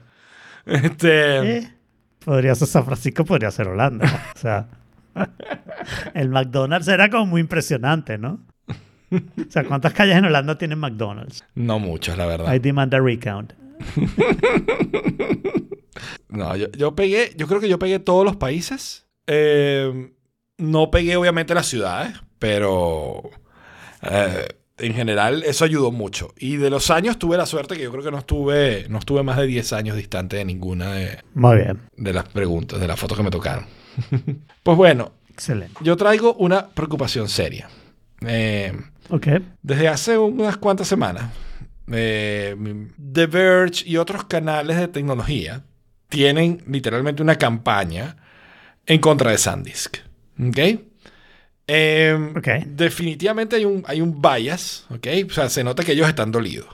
Este, 0.65 1.59
Eh, 1.59 1.69
podría 2.25 2.55
ser 2.55 2.67
San 2.67 2.85
Francisco, 2.87 3.25
podría 3.25 3.51
ser 3.51 3.69
Holanda. 3.69 4.33
O 4.35 4.39
sea, 4.39 4.69
el 6.15 6.29
McDonald's 6.31 6.89
era 6.89 7.11
como 7.11 7.27
muy 7.27 7.41
impresionante, 7.41 8.19
¿no? 8.19 8.41
O 9.13 9.51
sea, 9.51 9.65
¿cuántas 9.65 9.93
calles 9.93 10.17
en 10.17 10.25
Holanda 10.25 10.59
tienen 10.59 10.79
McDonald's? 10.79 11.45
No 11.55 11.79
muchos, 11.79 12.17
la 12.19 12.27
verdad. 12.27 12.53
I 12.55 12.59
demand 12.59 12.93
a 12.95 13.01
recount. 13.01 13.53
No, 16.29 16.55
yo, 16.57 16.71
yo 16.73 16.95
pegué, 16.95 17.33
yo 17.37 17.47
creo 17.47 17.61
que 17.61 17.69
yo 17.69 17.79
pegué 17.79 17.99
todos 17.99 18.25
los 18.25 18.37
países. 18.37 19.07
Eh, 19.27 20.13
no 20.59 20.91
pegué 20.91 21.17
obviamente 21.17 21.55
las 21.55 21.67
ciudades, 21.67 22.15
pero 22.39 23.31
eh, 24.03 24.47
en 24.79 24.93
general 24.95 25.43
eso 25.47 25.65
ayudó 25.65 25.91
mucho. 25.93 26.35
Y 26.37 26.57
de 26.57 26.69
los 26.69 26.91
años 26.91 27.19
tuve 27.19 27.37
la 27.39 27.47
suerte 27.47 27.77
que 27.77 27.83
yo 27.85 27.91
creo 27.93 28.05
que 28.05 28.11
no 28.11 28.19
estuve, 28.19 28.87
no 28.91 28.99
estuve 28.99 29.23
más 29.23 29.39
de 29.39 29.47
10 29.47 29.73
años 29.73 29.97
distante 29.97 30.37
de 30.37 30.45
ninguna 30.45 30.93
de, 30.93 31.19
Muy 31.35 31.57
bien. 31.57 31.81
de 31.97 32.13
las 32.13 32.29
preguntas, 32.29 32.79
de 32.79 32.87
las 32.89 33.01
fotos 33.01 33.17
que 33.17 33.25
me 33.25 33.31
tocaron. 33.31 33.65
pues 34.63 34.77
bueno, 34.77 35.13
Excelente. 35.31 35.75
yo 35.83 35.97
traigo 35.97 36.35
una 36.35 36.69
preocupación 36.69 37.29
seria. 37.29 37.69
Eh, 38.27 38.73
Ok. 39.09 39.29
desde 39.63 39.89
hace 39.89 40.19
unas 40.19 40.57
cuantas 40.59 40.89
semanas, 40.89 41.31
eh, 41.93 42.57
The 43.13 43.27
Verge 43.27 43.85
y 43.89 43.97
otros 43.97 44.25
canales 44.25 44.77
de 44.77 44.89
tecnología 44.89 45.65
tienen 46.09 46.63
literalmente 46.69 47.23
una 47.23 47.37
campaña 47.37 48.17
en 48.87 49.01
contra 49.01 49.31
de 49.31 49.39
SanDisk. 49.39 49.99
¿Ok? 50.49 50.59
Eh, 51.69 52.33
Ok. 52.37 52.49
Definitivamente 52.67 53.57
hay 53.57 53.65
un, 53.65 53.83
hay 53.87 54.01
un 54.01 54.21
bias, 54.23 54.87
¿ok? 54.91 55.07
O 55.29 55.33
sea, 55.33 55.49
se 55.49 55.65
nota 55.65 55.83
que 55.85 55.93
ellos 55.93 56.09
están 56.09 56.31
dolidos. 56.31 56.67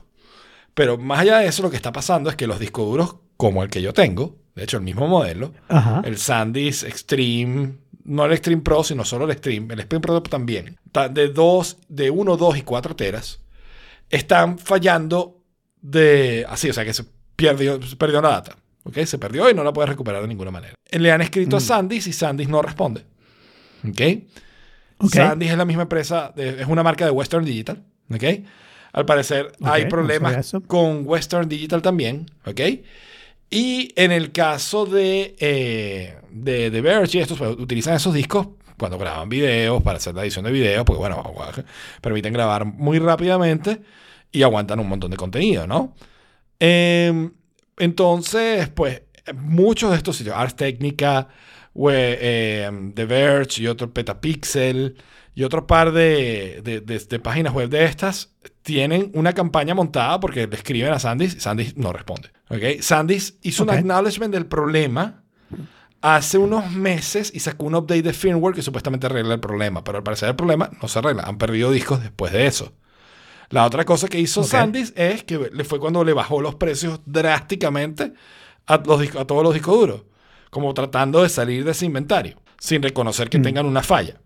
Pero 0.74 0.98
más 0.98 1.20
allá 1.20 1.38
de 1.38 1.46
eso, 1.48 1.62
lo 1.62 1.70
que 1.70 1.76
está 1.76 1.92
pasando 1.92 2.30
es 2.30 2.36
que 2.36 2.46
los 2.46 2.58
discos 2.58 2.86
duros, 2.86 3.16
como 3.36 3.62
el 3.62 3.70
que 3.70 3.82
yo 3.82 3.92
tengo, 3.92 4.36
de 4.54 4.64
hecho 4.64 4.76
el 4.78 4.82
mismo 4.82 5.06
modelo, 5.08 5.52
Ajá. 5.68 6.02
el 6.04 6.16
SanDisk 6.18 6.84
Extreme, 6.86 7.74
no 8.04 8.24
el 8.24 8.32
Extreme 8.32 8.62
Pro, 8.62 8.82
sino 8.84 9.04
solo 9.04 9.26
el 9.26 9.30
Extreme, 9.32 9.72
el 9.74 9.80
Extreme 9.80 10.00
Pro 10.02 10.22
también, 10.22 10.78
ta- 10.90 11.08
de 11.08 11.28
2, 11.28 11.78
de 11.88 12.10
1, 12.10 12.36
2 12.36 12.56
y 12.58 12.62
4 12.62 12.96
teras, 12.96 13.40
están 14.12 14.58
fallando 14.58 15.42
de 15.80 16.46
así, 16.48 16.70
o 16.70 16.72
sea 16.72 16.84
que 16.84 16.92
se 16.94 17.04
perdió, 17.34 17.82
se 17.82 17.96
perdió 17.96 18.22
la 18.22 18.28
data. 18.30 18.56
¿ok? 18.84 18.98
Se 19.04 19.18
perdió 19.18 19.48
y 19.50 19.54
no 19.54 19.64
la 19.64 19.72
puedes 19.72 19.88
recuperar 19.88 20.22
de 20.22 20.28
ninguna 20.28 20.50
manera. 20.50 20.74
Le 20.90 21.10
han 21.12 21.20
escrito 21.22 21.56
a 21.56 21.58
Mm. 21.60 21.62
SanDisk 21.62 22.06
y 22.08 22.12
SanDisk 22.12 22.50
no 22.50 22.62
responde. 22.62 23.04
¿ok? 23.88 24.00
Ok. 24.98 25.12
SanDisk 25.14 25.52
es 25.52 25.58
la 25.58 25.64
misma 25.64 25.82
empresa, 25.82 26.32
de- 26.36 26.60
es 26.62 26.66
una 26.68 26.82
marca 26.82 27.04
de 27.04 27.10
Western 27.10 27.44
Digital. 27.44 27.82
¿ok? 28.14 28.24
Al 28.92 29.06
parecer 29.06 29.52
hay 29.62 29.86
problemas 29.86 30.52
con 30.66 31.02
Western 31.06 31.48
Digital 31.48 31.80
también. 31.82 32.26
¿ok? 32.44 32.60
Y 33.50 33.92
en 33.96 34.12
el 34.12 34.32
caso 34.32 34.86
de, 34.86 35.34
eh, 35.38 36.14
de, 36.30 36.70
de 36.70 36.80
Verge 36.80 37.20
estos, 37.20 37.38
pues, 37.38 37.50
utilizan 37.58 37.94
esos 37.94 38.14
discos 38.14 38.48
cuando 38.78 38.98
graban 38.98 39.28
videos, 39.28 39.82
para 39.82 39.98
hacer 39.98 40.14
la 40.14 40.22
edición 40.22 40.44
de 40.44 40.50
videos, 40.50 40.84
porque 40.84 40.98
bueno, 40.98 41.22
permiten 42.00 42.32
grabar 42.32 42.64
muy 42.64 42.98
rápidamente 42.98 43.80
y 44.32 44.42
aguantan 44.42 44.80
un 44.80 44.88
montón 44.88 45.10
de 45.10 45.16
contenido, 45.16 45.66
¿no? 45.66 45.94
Eh, 46.58 47.30
entonces, 47.78 48.68
pues, 48.70 49.02
muchos 49.34 49.90
de 49.90 49.96
estos 49.96 50.16
sitios, 50.16 50.34
Ars 50.36 50.56
Technica, 50.56 51.28
eh, 51.90 52.70
The 52.94 53.04
Verge 53.04 53.62
y 53.62 53.66
otro 53.66 53.92
Petapixel 53.92 54.96
y 55.34 55.44
otro 55.44 55.66
par 55.66 55.92
de, 55.92 56.60
de, 56.62 56.80
de, 56.80 57.18
páginas 57.18 57.54
web 57.54 57.70
de 57.70 57.84
estas 57.84 58.34
tienen 58.62 59.10
una 59.14 59.32
campaña 59.32 59.74
montada 59.74 60.20
porque 60.20 60.46
le 60.46 60.56
escriben 60.56 60.92
a 60.92 60.98
Sandys 60.98 61.34
y 61.36 61.40
Sandys 61.40 61.76
no 61.76 61.92
responde. 61.92 62.30
¿okay? 62.48 62.82
Sandys 62.82 63.38
hizo 63.42 63.62
Okay. 63.62 63.74
un 63.74 63.78
acknowledgement 63.80 64.34
del 64.34 64.46
problema 64.46 65.22
hace 66.02 66.36
unos 66.36 66.70
meses 66.72 67.30
y 67.34 67.40
sacó 67.40 67.66
un 67.66 67.76
update 67.76 68.02
de 68.02 68.12
firmware 68.12 68.54
que 68.54 68.62
supuestamente 68.62 69.06
arregla 69.06 69.34
el 69.34 69.40
problema, 69.40 69.84
pero 69.84 69.98
al 69.98 70.04
parecer 70.04 70.28
el 70.28 70.36
problema 70.36 70.70
no 70.80 70.88
se 70.88 70.98
arregla. 70.98 71.22
Han 71.22 71.38
perdido 71.38 71.70
discos 71.70 72.02
después 72.02 72.32
de 72.32 72.46
eso. 72.46 72.72
La 73.52 73.64
otra 73.66 73.84
cosa 73.84 74.08
que 74.08 74.18
hizo 74.18 74.40
Ok. 74.40 74.46
Sandys 74.48 74.92
es 74.96 75.22
que 75.24 75.50
le 75.52 75.64
fue 75.64 75.78
cuando 75.78 76.02
le 76.04 76.12
bajó 76.12 76.40
los 76.40 76.56
precios 76.56 77.00
drásticamente 77.06 78.12
a, 78.66 78.78
los 78.78 79.00
discos- 79.00 79.20
a 79.20 79.24
todos 79.26 79.42
los 79.44 79.54
discos 79.54 79.74
duros, 79.78 80.02
como 80.50 80.74
tratando 80.74 81.22
de 81.22 81.28
salir 81.28 81.64
de 81.64 81.70
ese 81.70 81.86
inventario, 81.86 82.40
sin 82.58 82.82
reconocer 82.82 83.28
que 83.30 83.38
tengan 83.38 83.66
una 83.66 83.82
falla. 83.82 84.20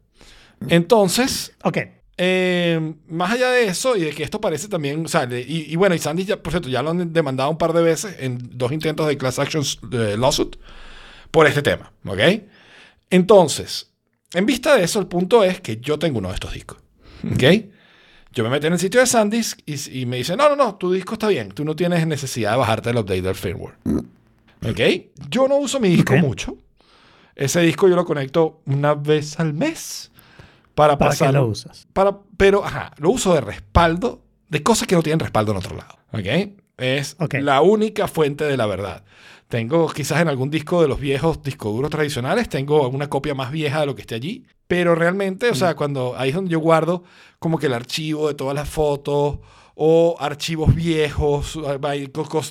Entonces, 0.68 1.52
Ok. 1.64 1.78
eh, 2.18 2.94
más 3.08 3.32
allá 3.32 3.50
de 3.50 3.64
eso 3.66 3.94
y 3.96 4.00
de 4.02 4.10
que 4.10 4.22
esto 4.22 4.40
parece 4.40 4.68
también, 4.68 5.04
o 5.04 5.08
sea, 5.08 5.26
de- 5.26 5.42
y, 5.42 5.70
y 5.72 5.76
bueno, 5.76 5.94
y 5.94 5.98
Sandy 5.98 6.24
ya, 6.24 6.42
por 6.42 6.52
cierto, 6.52 6.68
ya 6.68 6.82
lo 6.82 6.90
han 6.90 7.12
demandado 7.12 7.50
un 7.50 7.58
par 7.58 7.72
de 7.74 7.82
veces 7.82 8.16
en 8.20 8.38
dos 8.52 8.72
intentos 8.72 9.06
de 9.06 9.18
class 9.18 9.38
actions 9.38 9.78
de 9.90 10.16
lawsuit 10.16 10.56
por 11.30 11.46
este 11.46 11.62
tema, 11.62 11.92
¿ok? 12.06 12.20
Entonces, 13.10 13.90
en 14.32 14.46
vista 14.46 14.76
de 14.76 14.84
eso, 14.84 14.98
el 14.98 15.06
punto 15.06 15.44
es 15.44 15.60
que 15.60 15.78
yo 15.78 15.98
tengo 15.98 16.18
uno 16.18 16.28
de 16.28 16.34
estos 16.34 16.52
discos, 16.52 16.78
¿ok? 17.32 17.42
Yo 18.36 18.44
me 18.44 18.50
metí 18.50 18.66
en 18.66 18.74
el 18.74 18.78
sitio 18.78 19.00
de 19.00 19.06
Sandisk 19.06 19.60
y, 19.64 20.00
y 20.02 20.04
me 20.06 20.18
dice, 20.18 20.36
no, 20.36 20.48
no, 20.50 20.56
no, 20.56 20.74
tu 20.76 20.92
disco 20.92 21.14
está 21.14 21.26
bien, 21.28 21.48
tú 21.52 21.64
no 21.64 21.74
tienes 21.74 22.06
necesidad 22.06 22.50
de 22.52 22.58
bajarte 22.58 22.90
el 22.90 22.98
update 22.98 23.22
del 23.22 23.34
firmware, 23.34 23.76
¿ok? 24.68 24.80
Yo 25.30 25.48
no 25.48 25.56
uso 25.56 25.80
mi 25.80 25.88
disco 25.88 26.12
Ok. 26.14 26.20
mucho. 26.20 26.56
Ese 27.34 27.60
disco 27.62 27.88
yo 27.88 27.96
lo 27.96 28.04
conecto 28.04 28.60
una 28.66 28.94
vez 28.94 29.40
al 29.40 29.54
mes 29.54 30.10
para, 30.74 30.98
¿Para 30.98 31.12
qué 31.12 31.18
pasar 31.20 31.34
lo 31.34 31.46
usas? 31.46 31.86
para, 31.94 32.18
pero, 32.36 32.62
ajá, 32.62 32.92
lo 32.98 33.08
uso 33.10 33.32
de 33.34 33.40
respaldo 33.40 34.22
de 34.50 34.62
cosas 34.62 34.86
que 34.86 34.94
no 34.96 35.02
tienen 35.02 35.20
respaldo 35.20 35.52
en 35.52 35.58
otro 35.58 35.74
lado. 35.74 35.96
¿Ok? 36.12 36.52
Es 36.76 37.16
Ok. 37.18 37.34
la 37.40 37.62
única 37.62 38.06
fuente 38.06 38.44
de 38.44 38.58
la 38.58 38.66
verdad. 38.66 39.02
Tengo 39.48 39.88
quizás 39.88 40.20
en 40.20 40.28
algún 40.28 40.50
disco 40.50 40.82
de 40.82 40.88
los 40.88 40.98
viejos 40.98 41.42
discos 41.42 41.72
duros 41.72 41.90
tradicionales, 41.90 42.48
tengo 42.48 42.88
una 42.88 43.08
copia 43.08 43.34
más 43.34 43.52
vieja 43.52 43.80
de 43.80 43.86
lo 43.86 43.94
que 43.94 44.00
esté 44.00 44.16
allí, 44.16 44.44
pero 44.66 44.94
realmente, 44.96 45.48
o 45.50 45.54
sea, 45.54 45.72
Mm. 45.72 45.76
cuando 45.76 46.14
ahí 46.18 46.30
es 46.30 46.34
donde 46.34 46.50
yo 46.50 46.58
guardo 46.58 47.04
como 47.38 47.56
que 47.58 47.66
el 47.66 47.74
archivo 47.74 48.26
de 48.26 48.34
todas 48.34 48.54
las 48.56 48.68
fotos 48.68 49.38
o 49.76 50.16
archivos 50.18 50.74
viejos, 50.74 51.56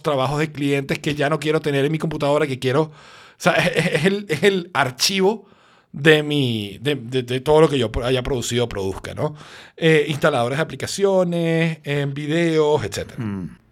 trabajos 0.02 0.40
de 0.40 0.52
clientes 0.52 1.00
que 1.00 1.16
ya 1.16 1.30
no 1.30 1.40
quiero 1.40 1.60
tener 1.60 1.84
en 1.84 1.92
mi 1.92 1.98
computadora, 1.98 2.48
que 2.48 2.60
quiero, 2.60 2.84
o 2.84 2.92
sea, 3.38 3.52
es, 3.76 4.06
el, 4.06 4.26
es 4.30 4.44
el 4.44 4.70
archivo 4.74 5.48
de, 5.92 6.24
mi, 6.24 6.78
de, 6.82 6.96
de- 6.96 7.24
de 7.24 7.40
todo 7.42 7.60
lo 7.62 7.68
que 7.70 7.78
yo 7.78 7.90
haya 8.04 8.22
producido 8.24 8.66
o 8.66 8.70
produzca, 8.70 9.14
¿no? 9.14 9.36
Eh, 9.76 10.06
instaladores 10.08 10.58
de 10.60 10.64
aplicaciones, 10.64 11.80
en 11.84 12.14
videos, 12.14 12.84
etc. 12.86 13.14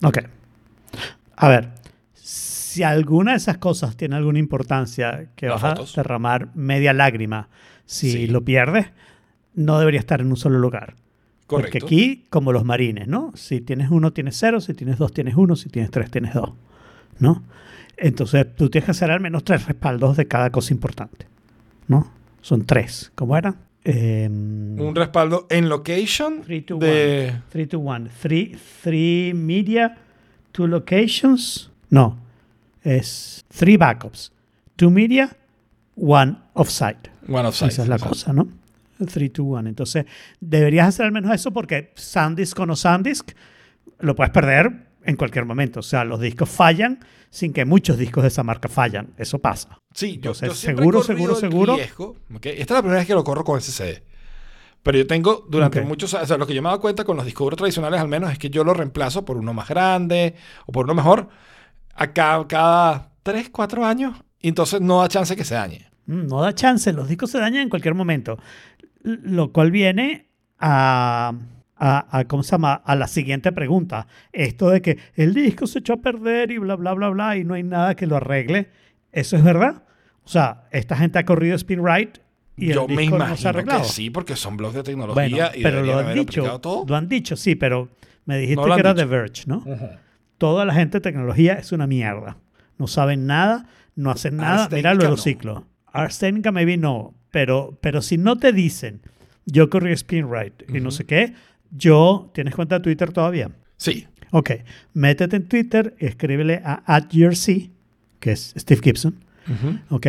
Ok. 0.04 0.18
A 1.38 1.48
ver, 1.50 1.70
si 2.74 2.84
alguna 2.84 3.32
de 3.32 3.38
esas 3.38 3.58
cosas 3.58 3.96
tiene 3.98 4.16
alguna 4.16 4.40
importancia 4.40 5.28
que 5.36 5.48
Las 5.48 5.62
vas 5.62 5.74
fotos. 5.74 5.98
a 5.98 6.02
derramar 6.02 6.50
media 6.56 6.94
lágrima 6.94 7.50
si 7.86 8.12
Sí. 8.12 8.28
lo 8.28 8.44
pierdes, 8.44 8.88
no 9.56 9.80
debería 9.80 10.00
estar 10.00 10.22
en 10.22 10.28
un 10.28 10.38
solo 10.38 10.60
lugar. 10.60 10.96
Porque 11.48 11.68
Correcto. 11.68 11.86
aquí, 11.86 12.24
como 12.30 12.52
los 12.52 12.64
marines, 12.64 13.08
¿no? 13.08 13.32
Si 13.36 13.62
tienes 13.62 13.92
uno, 13.92 14.12
tienes 14.14 14.38
cero. 14.40 14.62
Si 14.62 14.74
tienes 14.74 14.98
dos, 14.98 15.12
tienes 15.14 15.36
uno. 15.36 15.56
Si 15.56 15.70
tienes 15.70 15.92
tres, 15.92 16.10
tienes 16.10 16.34
dos. 16.34 16.52
¿No? 17.20 17.44
Entonces, 17.98 18.48
tú 18.56 18.70
tienes 18.70 18.86
que 18.86 18.92
hacer 18.92 19.12
al 19.12 19.20
menos 19.20 19.44
tres 19.44 19.68
respaldos 19.68 20.18
de 20.18 20.28
cada 20.28 20.50
cosa 20.50 20.74
importante. 20.74 21.28
¿No? 21.88 22.12
Son 22.42 22.66
tres. 22.66 23.12
¿Cómo 23.14 23.38
era? 23.38 23.56
Em, 23.84 24.80
Un 24.80 24.96
respaldo 24.96 25.46
en 25.50 25.68
location 25.70 26.42
3 26.44 26.66
to 26.66 26.78
de... 26.78 27.32
1. 27.34 27.44
3 27.50 27.70
to 27.70 27.80
1. 27.80 28.10
3 28.82 29.36
media, 29.36 29.98
2 30.54 30.70
locations. 30.70 31.70
No. 31.90 32.18
Es 32.84 33.46
3 33.56 33.78
backups. 33.78 34.32
2 34.78 34.92
media, 34.92 35.36
1 35.96 36.40
offsite. 36.54 37.12
One 37.28 37.48
of 37.48 37.56
size. 37.56 37.68
Esa 37.68 37.82
es 37.84 37.88
la 37.88 37.96
exacto. 37.96 38.16
cosa, 38.16 38.34
¿no? 38.34 38.48
3 39.06 39.34
to 39.34 39.44
1. 39.44 39.70
Entonces, 39.70 40.06
deberías 40.40 40.88
hacer 40.88 41.06
al 41.06 41.12
menos 41.12 41.34
eso 41.34 41.52
porque 41.52 41.92
SanDisk 41.96 42.60
o 42.60 42.66
no 42.66 42.76
SanDisk 42.76 43.32
lo 44.00 44.16
puedes 44.16 44.32
perder 44.32 44.88
en 45.04 45.16
cualquier 45.16 45.46
momento. 45.46 45.80
O 45.80 45.84
sea, 45.84 46.04
los 46.04 46.20
discos 46.20 46.50
fallan 46.50 47.00
sin 47.30 47.52
que 47.54 47.66
muchos 47.66 47.98
discos 47.98 48.24
de 48.24 48.28
esa 48.28 48.44
marca 48.44 48.70
fallan. 48.70 49.10
Eso 49.18 49.40
pasa. 49.40 49.78
Sí, 49.94 50.14
yo, 50.14 50.32
Entonces, 50.32 50.50
yo 50.50 50.56
siempre 50.56 50.84
seguro, 50.84 51.00
he 51.02 51.04
seguro, 51.04 51.36
seguro. 51.36 51.76
riesgo, 51.76 52.16
¿ok? 52.34 52.46
Esta 52.46 52.62
es 52.62 52.70
la 52.72 52.82
primera 52.82 53.00
vez 53.00 53.08
que 53.08 53.14
lo 53.14 53.24
corro 53.24 53.44
con 53.44 53.60
SSD. 53.60 54.04
Pero 54.84 54.98
yo 54.98 55.08
tengo 55.08 55.46
durante 55.50 55.80
Ok. 55.80 55.86
muchos 55.88 56.14
años, 56.14 56.26
o 56.26 56.28
sea, 56.28 56.38
lo 56.38 56.46
que 56.46 56.54
yo 56.54 56.62
me 56.62 56.68
he 56.68 56.72
dado 56.72 56.82
cuenta 56.82 57.06
con 57.06 57.16
los 57.16 57.26
discos 57.26 57.46
duros 57.46 57.58
tradicionales 57.58 58.02
al 58.02 58.08
menos 58.10 58.32
es 58.32 58.38
que 58.38 58.50
yo 58.50 58.64
lo 58.66 58.74
reemplazo 58.74 59.24
por 59.24 59.38
uno 59.38 59.54
más 59.54 59.70
grande 59.70 60.36
o 60.66 60.72
por 60.74 60.84
uno 60.86 60.94
mejor 60.94 61.30
a 61.96 62.12
cada, 62.14 62.48
cada 62.48 63.10
3, 63.24 63.50
4 63.50 63.86
años 63.86 64.16
y 64.40 64.48
entonces 64.50 64.82
no 64.82 65.00
da 65.02 65.08
chance 65.08 65.36
que 65.36 65.44
se 65.46 65.56
dañe. 65.56 65.88
Mm, 66.06 66.28
No 66.28 66.42
da 66.42 66.54
chance, 66.54 66.92
los 66.94 67.08
discos 67.08 67.32
se 67.32 67.40
dañan 67.40 67.64
en 67.64 67.70
cualquier 67.70 67.94
momento. 67.96 68.38
Lo 69.04 69.52
cual 69.52 69.72
viene 69.72 70.28
a, 70.60 71.34
a, 71.78 72.18
a- 72.20 72.26
¿cómo 72.26 72.44
se 72.44 72.52
llama? 72.52 72.74
A 72.74 72.96
la 72.96 73.08
siguiente 73.08 73.52
pregunta. 73.52 74.08
Esto 74.32 74.70
de 74.70 74.82
que 74.82 74.98
el 75.16 75.34
disco 75.34 75.68
se 75.68 75.80
echó 75.80 75.94
a 75.94 75.98
perder 75.98 76.52
y 76.52 76.58
bla, 76.58 76.76
bla, 76.76 76.94
bla, 76.94 77.10
bla, 77.10 77.38
y 77.38 77.44
no 77.44 77.54
hay 77.54 77.64
nada 77.64 77.96
que 77.96 78.08
lo 78.08 78.18
arregle. 78.18 78.70
¿Eso 79.12 79.36
es 79.38 79.44
verdad? 79.44 79.84
O 80.24 80.28
sea, 80.30 80.64
esta 80.72 80.96
gente 80.96 81.20
ha 81.20 81.26
corrido 81.26 81.58
SpinRite 81.58 82.22
y 82.56 82.68
yo 82.74 82.86
el 82.88 82.96
me 82.96 83.02
disco 83.02 83.18
no 83.18 83.26
se 83.26 83.26
ha 83.26 83.28
imagino 83.28 83.50
arreglado. 83.50 83.82
que 83.84 83.88
sí, 83.90 84.10
porque 84.10 84.36
son 84.36 84.58
blogs 84.58 84.74
de 84.76 84.82
Bueno, 84.82 85.08
tecnología 85.08 85.52
y 85.56 85.64
pero 85.64 85.84
lo 85.84 85.98
han 86.00 86.06
haber 86.06 86.18
dicho. 86.20 86.60
todo. 86.60 86.86
Lo 86.88 86.96
han 86.96 87.08
dicho, 87.10 87.36
sí, 87.36 87.56
pero 87.56 87.90
me 88.26 88.38
dijiste 88.38 88.56
No 88.66 88.74
que 88.74 88.80
era 88.80 88.94
dicho. 88.94 89.06
The 89.06 89.12
Verge, 89.12 89.44
¿no? 89.48 89.64
Toda 90.44 90.66
la 90.66 90.74
gente 90.74 90.98
de 90.98 91.02
tecnología 91.02 91.54
es 91.54 91.72
una 91.72 91.88
mierda. 91.88 92.36
No 92.78 92.88
saben 92.88 93.26
nada, 93.26 93.66
no 93.96 94.12
hacen 94.12 94.36
nada. 94.36 94.68
Mira 94.70 94.94
lo 94.94 95.04
de 95.04 95.10
los 95.12 95.24
ciclos. 95.24 95.64
Ars 95.86 96.20
Technica 96.20 96.52
maybe 96.52 96.76
no, 96.76 97.14
pero, 97.32 97.78
pero 97.80 98.02
si 98.02 98.18
no 98.18 98.38
te 98.38 98.52
dicen, 98.52 99.00
yo 99.46 99.70
corrí 99.70 99.96
SpinRite 99.96 100.66
y 100.78 100.82
no 100.82 100.92
sé 100.92 101.06
qué, 101.06 101.34
yo, 101.72 102.30
¿tienes 102.34 102.56
cuenta 102.56 102.80
de 102.80 102.84
Twitter 102.84 103.14
todavía? 103.14 103.52
Sí, 103.78 104.06
Ok, 104.32 104.52
métete 104.94 105.38
en 105.38 105.48
Twitter, 105.48 105.96
escríbele 106.00 106.62
a 106.66 106.84
@jersey, 107.10 107.72
que 108.20 108.34
es 108.34 108.54
Steve 108.58 108.82
Gibson, 108.84 109.24
Ujú, 109.48 109.96
¿ok? 109.96 110.08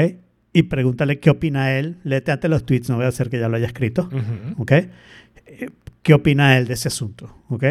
Y 0.53 0.65
pregúntale 0.65 1.21
qué 1.21 1.31
opina 1.31 1.79
él. 1.79 1.99
Léete 2.03 2.33
antes 2.33 2.51
los 2.51 2.67
tweets, 2.67 2.89
no 2.89 2.97
voy 2.97 3.05
a 3.05 3.09
hacer 3.09 3.31
que 3.31 3.39
ya 3.39 3.49
lo 3.49 3.57
haya 3.57 3.67
escrito. 3.67 4.09
ujú. 4.11 4.63
¿ok? 4.63 4.73
Eh, 4.73 5.71
¿Qué 6.03 6.13
opina 6.13 6.59
él 6.59 6.67
de 6.67 6.75
ese 6.75 6.89
asunto? 6.89 7.37
¿ok? 7.51 7.65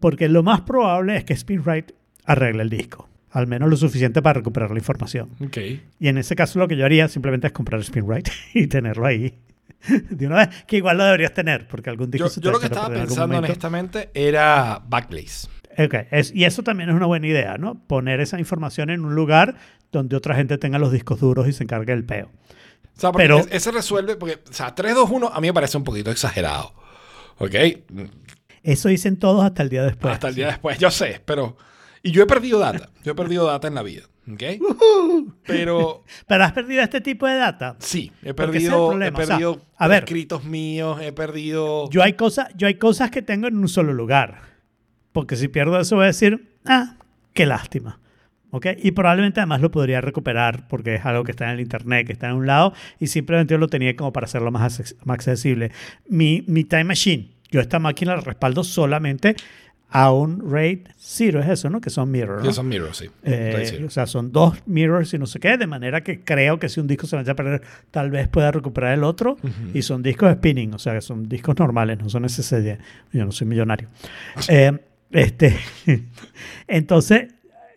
Porque 0.00 0.28
lo 0.28 0.42
más 0.42 0.60
probable 0.62 1.16
es 1.16 1.24
que 1.24 1.34
SpinRite 1.36 1.94
arregle 2.24 2.62
el 2.62 2.70
disco, 2.70 3.08
al 3.30 3.46
menos 3.46 3.68
lo 3.70 3.76
suficiente 3.76 4.20
para 4.22 4.34
recuperar 4.40 4.70
la 4.70 4.78
información. 4.78 5.30
Ok. 5.44 5.56
Y 5.98 6.08
en 6.08 6.18
ese 6.18 6.36
caso 6.36 6.58
lo 6.58 6.68
que 6.68 6.76
yo 6.76 6.84
haría 6.84 7.08
simplemente 7.08 7.46
es 7.46 7.52
comprar 7.52 7.82
SpinRite 7.82 8.30
y 8.54 8.66
tenerlo 8.66 9.06
ahí 9.06 9.38
de 10.10 10.26
una 10.26 10.36
vez, 10.46 10.64
que 10.66 10.78
igual 10.78 10.98
lo 10.98 11.04
deberías 11.04 11.32
tener, 11.32 11.68
porque 11.68 11.90
algún 11.90 12.10
disco 12.10 12.26
Yo, 12.26 12.30
se 12.30 12.40
te 12.40 12.44
yo 12.46 12.50
lo 12.50 12.58
va 12.58 12.64
a 12.64 12.68
que 12.68 12.74
estaba 12.74 12.88
pensando 12.94 13.38
honestamente 13.38 14.10
era 14.14 14.82
Backblaze. 14.88 15.48
Ok, 15.78 15.94
es- 16.10 16.34
y 16.34 16.44
eso 16.44 16.62
también 16.62 16.88
es 16.88 16.96
una 16.96 17.06
buena 17.06 17.26
idea, 17.26 17.56
¿no? 17.58 17.78
Poner 17.86 18.20
esa 18.20 18.38
información 18.38 18.90
en 18.90 19.04
un 19.04 19.14
lugar 19.14 19.56
donde 19.92 20.16
otra 20.16 20.34
gente 20.34 20.58
tenga 20.58 20.78
los 20.78 20.90
discos 20.90 21.20
duros 21.20 21.46
y 21.46 21.52
se 21.52 21.62
encargue 21.64 21.92
del 21.92 22.04
peo. 22.04 22.30
O 22.96 23.00
sea, 23.00 23.12
porque 23.12 23.24
Pero- 23.24 23.38
es- 23.40 23.48
ese 23.50 23.70
resuelve, 23.70 24.16
porque, 24.16 24.40
o 24.48 24.52
sea, 24.52 24.74
3-2-1 24.74 25.30
a 25.32 25.40
mí 25.40 25.48
me 25.48 25.54
parece 25.54 25.76
un 25.76 25.84
poquito 25.84 26.10
exagerado. 26.10 26.72
¿Ok? 27.38 27.54
Eso 28.66 28.88
dicen 28.88 29.16
todos 29.18 29.44
hasta 29.44 29.62
el 29.62 29.68
día 29.68 29.82
después. 29.84 30.12
Hasta 30.14 30.28
el 30.28 30.34
día 30.34 30.48
después, 30.48 30.78
yo 30.78 30.90
sé, 30.90 31.20
pero... 31.24 31.56
Y 32.02 32.10
yo 32.12 32.22
he 32.22 32.26
perdido 32.26 32.58
data. 32.58 32.90
Yo 33.04 33.12
he 33.12 33.14
perdido 33.14 33.46
data 33.46 33.66
en 33.68 33.74
la 33.74 33.82
vida. 33.82 34.02
¿Ok? 34.30 34.42
Pero 35.46 36.04
Pero 36.26 36.44
has 36.44 36.52
perdido 36.52 36.82
este 36.82 37.00
tipo 37.00 37.26
de 37.26 37.36
data. 37.36 37.76
sí, 37.78 38.12
he 38.22 38.34
perdido, 38.34 38.86
he 38.86 38.88
problema, 38.90 39.18
o 39.18 39.22
sea, 39.22 39.28
perdido 39.36 39.62
a 39.76 39.88
ver. 39.88 40.04
escritos 40.04 40.44
míos, 40.44 40.98
he 41.00 41.12
perdido... 41.12 41.88
Yo 41.90 42.02
hay, 42.02 42.14
cosas, 42.14 42.48
yo 42.56 42.66
hay 42.66 42.74
cosas 42.74 43.10
que 43.10 43.22
tengo 43.22 43.46
en 43.48 43.56
un 43.56 43.68
solo 43.68 43.92
lugar. 43.92 44.40
Porque 45.12 45.36
si 45.36 45.48
pierdo 45.48 45.78
eso 45.80 45.96
voy 45.96 46.04
a 46.04 46.06
decir, 46.08 46.56
ah, 46.64 46.96
qué 47.32 47.46
lástima. 47.46 48.00
¿Ok? 48.50 48.66
Y 48.82 48.92
probablemente 48.92 49.40
además 49.40 49.60
lo 49.60 49.70
podría 49.70 50.00
recuperar 50.00 50.68
porque 50.68 50.94
es 50.96 51.04
algo 51.04 51.24
que 51.24 51.32
está 51.32 51.46
en 51.46 51.50
el 51.52 51.60
internet, 51.60 52.06
que 52.06 52.12
está 52.12 52.28
en 52.28 52.36
un 52.36 52.46
lado 52.46 52.72
y 53.00 53.08
simplemente 53.08 53.52
yo 53.52 53.58
lo 53.58 53.68
tenía 53.68 53.94
como 53.96 54.12
para 54.12 54.26
hacerlo 54.26 54.50
más, 54.50 54.80
acces- 54.80 54.96
más 55.04 55.16
accesible. 55.16 55.72
Mi, 56.08 56.44
mi 56.46 56.64
Time 56.64 56.84
Machine, 56.84 57.32
yo 57.50 57.60
esta 57.60 57.78
máquina 57.78 58.16
la 58.16 58.20
respaldo 58.20 58.64
solamente 58.64 59.36
a 59.88 60.12
un 60.12 60.50
RAID 60.50 60.88
0, 60.96 61.40
es 61.40 61.48
eso, 61.48 61.70
¿no? 61.70 61.80
Que 61.80 61.90
son 61.90 62.10
mirror. 62.10 62.40
Que 62.40 62.48
¿no? 62.48 62.52
son 62.52 62.68
mirrors, 62.68 62.96
sí. 62.96 63.06
Eh, 63.22 63.84
o 63.86 63.90
sea, 63.90 64.06
son 64.06 64.32
dos 64.32 64.56
mirrors 64.66 65.14
y 65.14 65.18
no 65.18 65.26
sé 65.26 65.38
qué, 65.38 65.56
de 65.56 65.66
manera 65.66 66.02
que 66.02 66.20
creo 66.20 66.58
que 66.58 66.68
si 66.68 66.80
un 66.80 66.86
disco 66.86 67.06
se 67.06 67.16
vaya 67.16 67.32
a 67.32 67.36
perder, 67.36 67.62
tal 67.90 68.10
vez 68.10 68.28
pueda 68.28 68.50
recuperar 68.50 68.94
el 68.94 69.04
otro. 69.04 69.36
Y 69.72 69.82
son 69.82 70.02
discos 70.02 70.32
spinning, 70.34 70.74
o 70.74 70.78
sea, 70.78 70.94
que 70.94 71.00
son 71.00 71.28
discos 71.28 71.56
normales, 71.58 71.98
no 71.98 72.10
son 72.10 72.28
SSD. 72.28 72.78
Yo 73.12 73.24
no 73.24 73.32
soy 73.32 73.46
millonario. 73.46 73.88
Eh, 74.48 74.78
este, 75.10 75.56
entonces, 76.68 77.28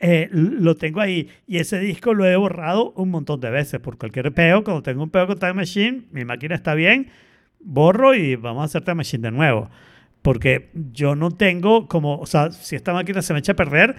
eh, 0.02 0.30
lo 0.32 0.76
tengo 0.76 1.02
ahí. 1.02 1.30
Y 1.48 1.58
ese 1.58 1.80
disco 1.80 2.14
lo 2.14 2.26
he 2.26 2.36
borrado 2.36 2.92
un 2.96 3.10
montón 3.10 3.40
de 3.40 3.50
veces 3.50 3.80
por 3.80 3.98
cualquier 3.98 4.34
peo. 4.34 4.64
Cuando 4.64 4.82
tengo 4.82 5.04
un 5.04 5.10
peo 5.10 5.28
con 5.28 5.38
Time 5.38 5.54
Machine, 5.54 6.04
mi 6.12 6.26
máquina 6.26 6.56
está 6.56 6.74
bien, 6.74 7.10
borro 7.60 8.14
y 8.16 8.36
vamos 8.36 8.62
a 8.62 8.66
hacer 8.66 8.84
Time 8.84 8.95
Machine 8.95 9.24
de 9.24 9.32
nuevo. 9.32 9.70
Porque 10.22 10.70
yo 10.91 11.16
no 11.16 11.32
tengo 11.32 11.88
como, 11.88 12.18
o 12.20 12.26
sea, 12.26 12.51
si 12.51 12.76
esta 12.76 12.93
máquina 12.93 13.22
se 13.22 13.34
me 13.34 13.39
echa 13.39 13.53
a 13.53 13.55
perder, 13.55 13.95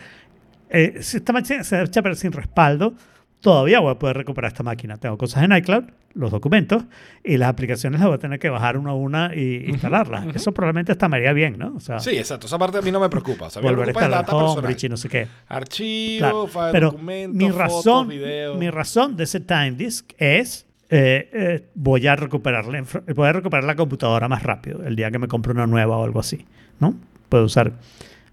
eh, 0.68 0.98
si 1.00 1.16
esta 1.16 1.32
máquina 1.32 1.64
se 1.64 1.76
me 1.76 1.82
echa 1.84 2.00
a 2.00 2.02
perder 2.02 2.18
sin 2.18 2.32
respaldo, 2.32 2.94
todavía 3.40 3.80
voy 3.80 3.92
a 3.92 3.98
poder 3.98 4.18
recuperar 4.18 4.50
esta 4.52 4.62
máquina. 4.62 4.98
Tengo 4.98 5.16
cosas 5.16 5.42
en 5.44 5.52
iCloud, 5.56 5.84
los 6.12 6.30
documentos, 6.30 6.84
y 7.24 7.38
las 7.38 7.48
aplicaciones 7.48 8.00
las 8.00 8.08
voy 8.08 8.16
a 8.16 8.18
tener 8.18 8.38
que 8.38 8.50
bajar 8.50 8.76
una 8.76 8.90
a 8.90 8.94
una 8.94 9.34
y 9.34 9.64
instalarlas. 9.70 10.26
Eso 10.36 10.52
probablemente 10.52 10.92
hasta 10.92 11.08
me 11.08 11.16
haría 11.16 11.32
bien, 11.32 11.56
¿no? 11.58 11.74
O 11.74 11.80
sea, 11.80 12.00
Sí, 12.00 12.10
exacto. 12.18 12.46
Esa 12.46 12.58
parte 12.58 12.76
a 12.78 12.82
mí 12.82 12.92
no 12.92 13.00
me 13.00 13.08
preocupa. 13.08 13.46
O 13.46 13.50
sea, 13.50 13.60
a 13.60 13.62
me 13.64 13.70
volver 13.70 13.88
a 13.88 13.92
preocupa 13.92 14.00
es 14.00 14.06
instalar 14.08 14.26
data 14.26 14.32
personal. 14.32 14.58
Homebridge 14.58 14.84
y 14.84 14.88
no 14.90 14.96
sé 14.98 15.08
qué. 15.08 15.26
Archivo, 15.48 16.18
Claro, 16.18 16.46
file, 16.48 16.68
pero 16.72 16.90
documentos, 16.90 17.36
mi 17.36 17.44
fotos, 17.44 17.58
razón, 17.58 18.08
videos. 18.08 18.58
mi 18.58 18.68
razón 18.70 19.16
de 19.16 19.24
ese 19.24 19.40
time 19.40 19.72
disk 19.72 20.12
es 20.18 20.66
eh, 20.90 21.30
eh, 21.32 21.68
voy 21.74 22.06
a 22.06 22.16
recuperar 22.16 22.66
la 22.66 22.78
infra- 22.78 23.02
voy 23.14 23.28
a 23.28 23.32
recuperar 23.32 23.64
la 23.64 23.76
computadora 23.76 24.28
más 24.28 24.42
rápido 24.42 24.82
el 24.84 24.96
día 24.96 25.10
que 25.10 25.18
me 25.18 25.28
compre 25.28 25.52
una 25.52 25.66
nueva 25.66 25.96
o 25.96 26.04
algo 26.04 26.20
así, 26.20 26.44
¿no? 26.80 26.94
Puedo 27.28 27.44
usar 27.44 27.72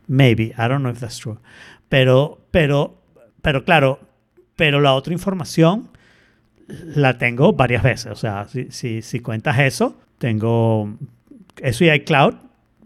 maybe, 0.07 0.45
I 0.45 0.55
don't 0.67 0.79
know 0.79 0.91
if 0.91 0.99
that's 0.99 1.17
true, 1.19 1.37
pero 1.89 2.39
pero 2.51 3.01
pero 3.41 3.63
claro, 3.63 3.99
pero 4.55 4.81
la 4.81 4.93
otra 4.93 5.13
información 5.13 5.89
la 6.67 7.17
tengo 7.17 7.53
varias 7.53 7.83
veces, 7.83 8.11
o 8.11 8.15
sea, 8.15 8.45
si, 8.49 8.71
si, 8.71 9.01
si 9.01 9.19
cuentas 9.21 9.57
eso, 9.59 9.95
tengo 10.17 10.95
eso 11.61 11.85
y 11.85 11.89
iCloud, 11.91 12.33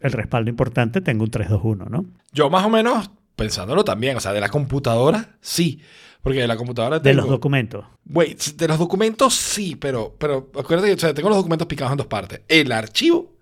el 0.02 0.12
respaldo 0.12 0.50
importante, 0.50 1.02
tengo 1.02 1.24
un 1.24 1.32
321, 1.32 1.86
¿no? 1.90 2.06
Yo 2.34 2.50
más 2.50 2.66
o 2.66 2.70
menos 2.70 3.10
pensándolo 3.36 3.84
también. 3.84 4.18
O 4.18 4.20
sea, 4.20 4.34
de 4.34 4.40
la 4.40 4.50
computadora, 4.50 5.30
sí. 5.42 5.82
Porque 6.22 6.40
de 6.40 6.48
la 6.48 6.56
computadora 6.56 7.00
De 7.00 7.14
los 7.14 7.28
documentos. 7.28 7.86
Wait, 8.06 8.40
de 8.40 8.68
los 8.68 8.78
documentos 8.78 9.34
sí, 9.34 9.76
pero, 9.76 10.16
pero 10.18 10.50
acuérdate 10.58 10.90
que 10.90 10.96
o 10.96 11.00
sea, 11.00 11.14
tengo 11.14 11.30
los 11.30 11.38
documentos 11.38 11.68
picados 11.68 11.92
en 11.92 11.98
dos 11.98 12.08
partes. 12.08 12.42
El 12.48 12.72
archivo, 12.72 13.34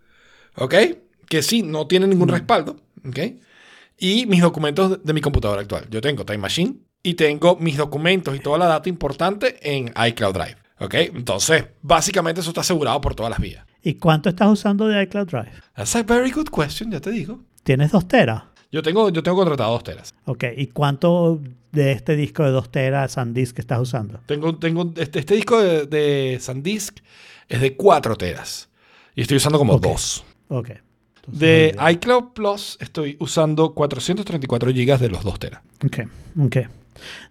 ¿ok? 0.55 0.75
Que 1.27 1.41
sí, 1.41 1.61
no 1.61 1.87
tiene 1.87 2.07
ningún 2.07 2.29
respaldo, 2.29 2.77
¿ok? 3.07 3.19
Y 3.97 4.25
mis 4.27 4.41
documentos 4.41 5.03
de, 5.03 5.13
mi 5.13 5.21
computadora 5.21 5.61
actual. 5.61 5.87
Yo 5.89 5.99
tengo 5.99 6.25
Time 6.25 6.37
Machine 6.39 6.77
y 7.03 7.15
tengo 7.15 7.57
mis 7.57 7.75
documentos 7.75 8.35
y 8.35 8.39
toda 8.39 8.57
la 8.57 8.67
data 8.67 8.87
importante 8.87 9.57
en 9.61 9.91
iCloud 10.07 10.33
Drive, 10.33 10.57
¿ok? 10.79 10.93
Entonces, 11.15 11.65
básicamente 11.81 12.39
eso 12.39 12.51
está 12.51 12.61
asegurado 12.61 13.01
por 13.01 13.13
todas 13.13 13.29
las 13.29 13.39
vías. 13.39 13.65
¿Y 13.83 13.95
cuánto 13.95 14.29
estás 14.29 14.49
usando 14.49 14.87
de 14.87 15.03
iCloud 15.03 15.27
Drive? 15.27 15.51
That's 15.75 15.95
a 15.95 16.03
very 16.03 16.31
good 16.31 16.47
question, 16.47 16.91
ya 16.91 17.01
te 17.01 17.11
digo. 17.11 17.41
¿Tienes 17.63 17.91
2 17.91 18.07
teras? 18.07 18.43
Yo 18.71 18.83
tengo, 18.83 19.09
yo 19.09 19.23
tengo 19.23 19.37
contratado 19.37 19.71
dos 19.71 19.83
teras. 19.83 20.13
Ok, 20.25 20.43
¿y 20.55 20.67
cuánto 20.67 21.41
de 21.71 21.91
este 21.91 22.15
disco 22.15 22.43
de 22.43 22.51
2 22.51 22.71
teras 22.71 23.11
SanDisk 23.13 23.55
que 23.55 23.61
estás 23.61 23.79
usando? 23.79 24.19
Tengo, 24.25 24.55
tengo 24.57 24.91
este, 24.97 25.19
este 25.19 25.35
disco 25.35 25.61
de, 25.61 25.85
de 25.85 26.37
SanDisk 26.39 26.99
es 27.47 27.61
de 27.61 27.75
4 27.75 28.15
teras. 28.15 28.69
Y 29.15 29.21
estoy 29.21 29.37
usando 29.37 29.57
como 29.57 29.73
Ok. 29.73 29.83
dos. 29.83 30.23
Ok. 30.47 30.69
Entonces, 31.17 31.39
De 31.39 31.75
iCloud 31.91 32.33
Plus 32.33 32.77
estoy 32.79 33.17
usando 33.19 33.73
434 33.75 34.71
GB 34.71 34.97
de 34.97 35.09
los 35.09 35.23
2 35.23 35.39
teras. 35.39 35.61
Ok, 35.85 35.99
ok. 36.45 36.57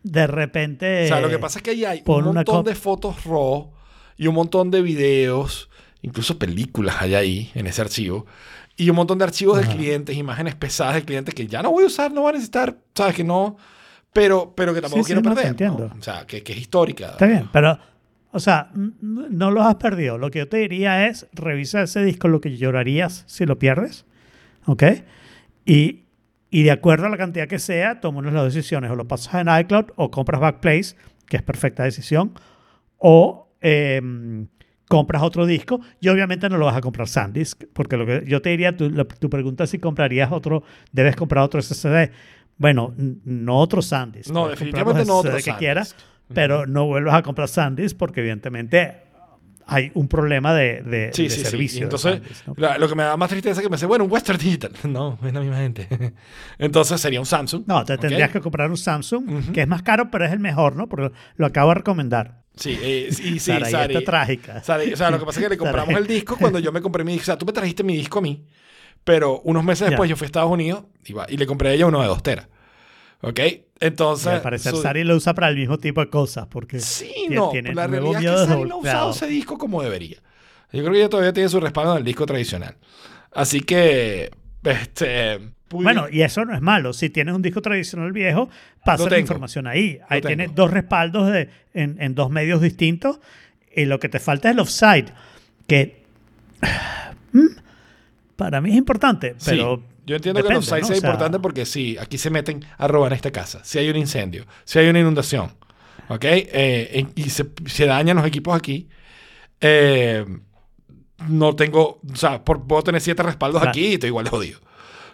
De 0.03 0.27
repente... 0.27 1.05
o 1.05 1.09
sea, 1.09 1.21
lo 1.21 1.29
que 1.29 1.39
pasa 1.39 1.59
es 1.59 1.63
que 1.63 1.71
ahí 1.73 1.85
hay 1.85 2.03
un 2.07 2.25
montón 2.25 2.65
de 2.65 2.75
fotos 2.75 3.25
RAW 3.25 3.71
y 4.17 4.27
un 4.27 4.35
montón 4.35 4.71
de 4.71 4.83
videos, 4.83 5.69
incluso 6.03 6.39
películas 6.39 6.97
hay 7.01 7.15
ahí 7.15 7.51
en 7.55 7.67
ese 7.67 7.81
archivo. 7.81 8.27
Y 8.77 8.89
un 8.91 8.97
montón 8.97 9.19
de 9.19 9.25
archivos 9.25 9.59
Ajá. 9.59 9.69
de 9.69 9.75
clientes, 9.77 10.17
imágenes 10.17 10.55
pesadas 10.55 10.95
de 10.95 11.03
clientes 11.05 11.35
que 11.35 11.47
ya 11.47 11.63
no 11.63 11.71
voy 11.73 11.85
a 11.85 11.89
usar, 11.89 12.13
no 12.13 12.21
voy 12.23 12.31
a 12.31 12.33
necesitar, 12.35 12.79
¿sabes? 12.95 13.15
Que 13.17 13.25
no, 13.25 13.57
pero, 14.13 14.53
pero 14.57 14.75
que 14.75 14.81
tampoco 14.81 15.03
Sí, 15.03 15.09
sí, 15.09 15.15
quiero 15.15 15.23
no, 15.29 15.35
te 15.35 15.43
perder. 15.43 15.45
¿no? 15.47 15.51
entiendo. 15.77 15.97
O 15.99 16.03
sea, 16.03 16.27
que, 16.27 16.43
que 16.43 16.53
es 16.53 16.59
histórica. 16.59 17.11
Está 17.11 17.27
bien, 17.27 17.49
pero... 17.53 17.79
O 18.31 18.41
sea, 18.41 18.71
no 18.75 19.51
los 19.51 19.65
has 19.65 19.77
perdido. 19.77 20.19
Lo 20.19 20.31
que 20.31 20.41
yo 20.41 20.49
te 20.49 20.59
diría 20.59 21.07
es, 21.07 21.27
revisa 21.33 21.81
ese 21.83 22.05
disco 22.05 22.29
lo 22.29 22.43
que 22.43 22.57
llorarías 22.59 23.25
si 23.27 23.47
lo 23.47 23.59
pierdes. 23.59 24.05
¿Ok? 24.67 24.83
Y, 25.65 26.05
y 26.51 26.63
de 26.63 26.71
acuerdo 26.71 27.07
a 27.07 27.09
la 27.09 27.17
cantidad 27.17 27.49
que 27.49 27.59
sea, 27.59 28.01
toma 28.01 28.19
unas 28.19 28.35
dos 28.35 28.53
decisiones. 28.55 28.91
O 28.91 28.97
lo 28.97 29.09
pasas 29.09 29.35
en 29.47 29.49
iCloud 29.61 29.87
o 29.97 30.11
compras 30.11 30.43
Backplace, 30.43 30.95
que 31.27 31.39
es 31.39 31.43
perfecta 31.43 31.85
decisión. 31.85 32.33
O 32.99 33.49
em, 33.63 34.47
compras 34.89 35.23
otro 35.23 35.47
disco. 35.47 35.81
Y 35.99 36.09
obviamente 36.11 36.51
no 36.51 36.59
lo 36.59 36.67
vas 36.67 36.77
a 36.77 36.83
comprar 36.83 37.09
SanDisk. 37.09 37.65
Porque 37.73 37.97
lo 37.97 38.05
que 38.05 38.25
yo 38.27 38.43
te 38.43 38.51
diría, 38.51 38.77
tu, 38.77 38.91
la- 38.91 39.05
tu 39.07 39.31
pregunta 39.31 39.65
es 39.65 39.71
si 39.71 39.79
comprarías 39.79 40.31
otro, 40.33 40.63
debes 40.93 41.17
comprar 41.17 41.45
otro 41.45 41.63
SSD. 41.63 42.11
Bueno, 42.59 42.93
no 42.97 43.57
otro 43.59 43.81
SanDisk. 43.83 44.31
No, 44.31 44.49
definitivamente 44.49 45.05
no 45.05 45.17
otro 45.19 45.39
SSD 45.39 45.45
que 45.53 45.57
quieras, 45.59 45.97
pero 46.35 46.67
no 46.67 46.87
vuelvas 46.87 47.15
a 47.15 47.23
comprar 47.23 47.49
SanDisk 47.49 47.97
porque 47.97 48.21
evidentemente 48.21 49.05
hay 49.71 49.91
un 49.95 50.09
problema 50.09 50.55
de, 50.55 50.83
de, 50.83 51.11
Sí, 51.13 51.25
de 51.25 51.31
sí, 51.31 51.41
sí. 51.41 51.45
servicio. 51.47 51.79
De 51.81 51.85
entonces, 51.85 52.13
SanDisk, 52.23 52.47
¿no? 52.49 52.55
la- 52.57 52.79
lo 52.79 52.89
que 52.89 52.95
me 52.95 53.03
da 53.03 53.17
más 53.19 53.29
tristeza 53.29 53.61
es 53.61 53.65
que 53.67 53.71
me 53.71 53.77
dice, 53.77 53.87
bueno, 53.87 54.05
un 54.05 54.11
Western 54.11 54.39
Digital. 54.39 54.73
No, 54.89 55.19
es 55.25 55.33
la 55.33 55.41
misma 55.41 55.57
gente. 55.59 55.87
Entonces 56.59 57.01
sería 57.01 57.21
un 57.21 57.27
Samsung. 57.27 57.65
No, 57.67 57.85
te 57.85 57.97
tendrías 57.99 58.31
que 58.31 58.41
comprar 58.41 58.71
un 58.71 58.77
Samsung, 58.77 59.53
que 59.53 59.61
es 59.63 59.69
más 59.69 59.83
caro, 59.83 60.11
pero 60.11 60.25
es 60.25 60.33
el 60.33 60.39
mejor, 60.41 60.75
¿no? 60.77 60.89
Porque 60.89 61.13
lo 61.37 61.47
acabo 61.47 61.69
de 61.71 61.75
recomendar. 61.77 62.43
Sí, 62.57 62.77
eh, 62.81 63.09
y 63.11 63.13
sí, 63.13 63.39
Sara, 63.39 63.69
Sari. 63.71 63.95
está 63.95 64.11
trágica. 64.11 64.63
Sari, 64.65 64.93
o 64.93 64.97
sea, 64.97 65.11
lo 65.11 65.19
que 65.21 65.27
pasa 65.27 65.39
es 65.39 65.45
que 65.47 65.51
le 65.51 65.59
compramos 65.59 65.89
Sara. 65.89 65.99
el 66.01 66.07
disco 66.09 66.37
cuando 66.37 66.59
yo 66.59 66.73
me 66.73 66.81
compré 66.81 67.05
mi 67.05 67.13
disco. 67.13 67.23
O 67.25 67.27
sea, 67.27 67.39
tú 67.39 67.47
me 67.47 67.53
trajiste 67.53 67.85
mi 67.85 67.95
disco 67.97 68.19
a 68.19 68.23
mí, 68.23 68.45
pero 69.09 69.41
unos 69.45 69.65
meses 69.65 69.89
después 69.89 70.09
yo 70.11 70.17
fui 70.17 70.27
a 70.27 70.27
Estados 70.27 70.51
Unidos 70.51 70.85
y, 71.05 71.13
va- 71.15 71.27
y 71.29 71.37
le 71.39 71.47
compré 71.47 71.71
a 71.71 71.73
ella 71.73 71.87
uno 71.87 72.01
de 72.03 72.07
dos 72.09 72.23
teras. 72.23 72.47
¿Ok? 73.23 73.41
Entonces. 73.81 74.27
Al 74.29 74.43
parecer 74.43 74.73
su- 74.75 74.83
Sari 74.83 75.03
lo 75.03 75.17
usa 75.17 75.35
para 75.35 75.49
el 75.49 75.57
mismo 75.57 75.79
tipo 75.79 76.01
de 76.03 76.11
cosas, 76.11 76.47
porque 76.47 76.79
Sí, 76.81 77.11
tiene- 77.15 77.37
no. 77.37 77.49
tiene 77.49 77.75
la 77.75 77.87
realidad 77.87 78.23
es 78.23 78.41
que 78.43 78.47
Sari 78.47 78.65
no 78.69 78.75
ha 78.75 78.79
usado 78.79 79.11
ese 79.11 79.27
disco 79.27 79.57
como 79.59 79.83
debería. 79.83 80.19
Yo 80.73 80.81
creo 80.83 80.93
que 80.93 80.99
ella 80.99 81.09
todavía 81.09 81.33
tiene 81.33 81.49
su 81.49 81.59
respaldo 81.59 81.93
en 81.93 81.99
el 81.99 82.05
disco 82.05 82.27
tradicional. 82.27 82.77
Así 83.33 83.61
que. 83.61 84.31
Este. 84.63 85.39
Bueno, 85.71 86.07
y 86.11 86.23
eso 86.23 86.45
no 86.45 86.55
es 86.55 86.61
malo. 86.61 86.93
Si 86.93 87.09
tienes 87.11 87.35
un 87.35 87.43
disco 87.43 87.61
tradicional 87.63 88.13
viejo, 88.13 88.49
pasa 88.85 89.09
la 89.09 89.19
información 89.19 89.67
ahí. 89.67 89.99
Ahí 90.09 90.21
tienes 90.21 90.55
dos 90.55 90.71
respaldos 90.71 91.33
de- 91.33 91.49
en, 91.75 91.97
en 92.01 92.15
dos 92.15 92.31
medios 92.31 92.61
distintos. 92.61 93.21
Y 93.75 93.85
lo 93.87 93.99
que 94.01 94.09
te 94.09 94.19
falta 94.21 94.49
es 94.49 94.55
el 94.55 94.61
offside, 94.61 95.07
que 95.67 96.03
mm, 97.33 97.47
para 98.39 98.61
mí 98.61 98.71
es 98.71 98.77
importante, 98.77 99.35
Sí, 99.37 99.51
pero 99.51 99.83
yo 100.07 100.15
entiendo 100.17 100.43
que 100.45 100.55
los 100.55 100.65
sites 100.65 100.81
¿no? 100.83 100.87
sea 100.87 100.97
O 100.97 101.01
sea, 101.01 101.09
importante 101.11 101.39
porque 101.41 101.67
sí, 101.67 101.97
aquí 102.01 102.17
se 102.17 102.31
meten 102.31 102.65
a 102.79 102.87
robar 102.89 103.13
esta 103.13 103.31
casa. 103.33 103.61
Si 103.65 103.79
hay 103.79 103.91
un 103.91 103.97
incendio, 103.97 104.47
si 104.65 104.79
hay 104.79 104.89
una 104.89 105.01
inundación, 105.01 105.51
¿ok? 106.09 106.25
Eh, 106.25 107.07
y 107.17 107.29
se, 107.31 107.47
se 107.67 107.85
dañan 107.87 108.17
los 108.17 108.25
equipos 108.27 108.57
aquí. 108.57 108.89
eh, 109.61 110.25
no 111.29 111.57
tengo, 111.57 112.01
o 112.09 112.15
sea, 112.17 112.45
por- 112.45 112.65
puedo 112.69 112.83
tener 112.85 113.01
siete 113.01 113.25
respaldos 113.25 113.61
Claro. 113.61 113.71
aquí 113.71 113.87
y 113.89 113.95
estoy 113.95 114.07
igual 114.09 114.25
de 114.25 114.31
jodido. 114.31 114.61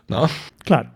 ¿No? 0.06 0.28
Claro. 0.58 0.90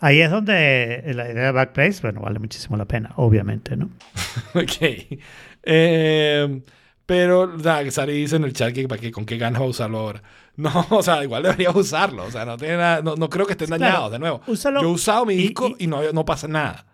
Ahí 0.00 0.20
es 0.20 0.30
donde 0.30 1.02
la 1.14 1.30
idea 1.30 1.44
de 1.46 1.52
Backplace, 1.52 2.00
bueno, 2.00 2.22
vale 2.22 2.38
muchísimo 2.38 2.76
la 2.78 2.86
pena, 2.86 3.12
obviamente, 3.16 3.76
¿no? 3.76 3.90
ok. 4.54 5.18
Eh, 5.64 6.62
pero, 7.08 7.50
que 7.56 7.90
Sari 7.90 8.12
dice 8.12 8.36
en 8.36 8.44
el 8.44 8.52
chat 8.52 8.74
que, 8.74 8.86
qué- 8.86 9.10
con 9.10 9.24
qué 9.24 9.38
ganas 9.38 9.62
va 9.62 9.64
a 9.64 9.68
usarlo 9.68 9.98
ahora. 9.98 10.22
No, 10.58 10.86
o 10.90 11.02
sea, 11.02 11.22
igual 11.24 11.44
deberías 11.44 11.74
usarlo. 11.74 12.24
O 12.24 12.30
sea, 12.30 12.44
no, 12.44 12.56
tiene 12.58 12.76
nada- 12.76 13.00
no, 13.00 13.14
no 13.16 13.30
creo 13.30 13.46
que 13.46 13.52
estén 13.52 13.68
Claro, 13.68 13.82
dañados, 13.84 14.12
de 14.12 14.18
nuevo. 14.18 14.40
úsalo 14.48 14.82
Yo 14.82 14.88
he 14.88 14.92
usado 14.92 15.24
mi 15.24 15.36
disco 15.36 15.68
y, 15.78 15.84
y- 15.84 15.86
no, 15.86 16.00
no 16.12 16.24
pasa 16.26 16.48
nada. 16.48 16.84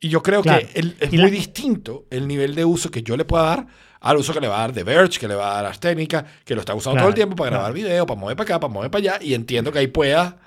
Y 0.00 0.08
yo 0.08 0.20
creo 0.22 0.42
Claro. 0.42 0.66
que 0.66 0.80
el- 0.80 0.96
es 0.98 1.10
muy 1.12 1.18
la- 1.22 1.28
distinto 1.30 2.06
el 2.10 2.26
nivel 2.26 2.54
de 2.56 2.64
uso 2.64 2.90
que 2.90 3.02
yo 3.02 3.16
le 3.16 3.24
pueda 3.24 3.44
dar 3.44 3.66
al 4.00 4.16
uso 4.16 4.32
que 4.32 4.40
le 4.40 4.48
va 4.48 4.56
a 4.56 4.60
dar 4.62 4.72
The 4.72 4.82
Verge, 4.82 5.20
que 5.20 5.28
le 5.28 5.34
va 5.36 5.52
a 5.52 5.54
dar 5.56 5.66
Ars 5.66 5.78
Técnica, 5.78 6.24
que 6.44 6.54
lo 6.56 6.60
está 6.62 6.74
usando 6.74 6.94
Claro, 6.94 7.04
todo 7.04 7.08
el 7.10 7.14
tiempo 7.14 7.36
para 7.36 7.50
claro. 7.50 7.60
grabar 7.64 7.74
video, 7.74 8.04
para 8.06 8.18
mover 8.20 8.36
para 8.36 8.44
acá, 8.46 8.58
para 8.60 8.72
mover 8.72 8.90
para 8.90 9.00
allá, 9.14 9.18
y 9.24 9.34
entiendo 9.34 9.70
que 9.70 9.78
ahí 9.78 9.86
pueda 9.86 10.38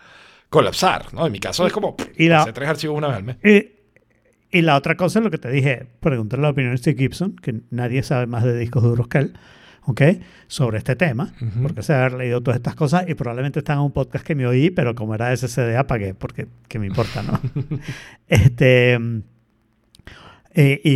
colapsar, 0.49 1.13
¿no? 1.13 1.26
En 1.26 1.32
mi 1.32 1.39
caso 1.39 1.66
es 1.68 1.72
como, 1.74 1.95
Y 2.18 2.28
la- 2.28 2.41
hacer 2.41 2.53
tres 2.53 2.68
archivos 2.68 2.97
una 2.97 3.07
vez 3.09 3.18
al 3.18 3.24
mes. 3.24 3.38
Y, 3.43 3.74
y 4.51 4.61
la 4.61 4.75
otra 4.75 4.95
cosa 4.95 5.19
es 5.19 5.25
lo 5.25 5.31
que 5.31 5.37
te 5.37 5.49
dije, 5.51 5.87
pregúntale 5.99 6.41
la 6.43 6.49
opinión 6.49 6.73
de 6.73 6.77
Steve 6.77 6.97
Gibson, 6.97 7.35
que 7.35 7.61
nadie 7.71 8.03
sabe 8.03 8.27
más 8.27 8.43
de 8.43 8.57
discos 8.57 8.83
duros 8.83 9.07
que 9.07 9.17
él, 9.19 9.33
¿ok? 9.83 10.01
Sobre 10.47 10.77
este 10.77 10.95
tema, 10.95 11.33
Ujú. 11.41 11.61
porque 11.63 11.83
se 11.83 11.93
haber 11.93 12.13
leído 12.13 12.41
todas 12.41 12.57
estas 12.57 12.75
cosas 12.75 13.05
y 13.07 13.15
probablemente 13.15 13.59
está 13.59 13.73
en 13.73 13.79
un 13.79 13.91
podcast 13.91 14.25
que 14.25 14.35
me 14.35 14.45
oí, 14.47 14.69
pero 14.69 14.95
como 14.95 15.13
era 15.15 15.35
SSD 15.35 15.75
apagué, 15.77 16.13
porque 16.13 16.47
¿qué 16.67 16.79
me 16.79 16.87
importa, 16.87 17.21
no? 17.23 17.39
este... 18.27 18.93
eh, 20.53 20.81
y, 20.83 20.89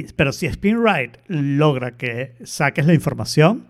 y- 0.00 0.06
pero 0.16 0.32
si 0.32 0.48
SpinRite 0.48 1.20
logra 1.28 1.92
que 1.96 2.34
saques 2.44 2.86
la 2.86 2.94
información, 2.94 3.66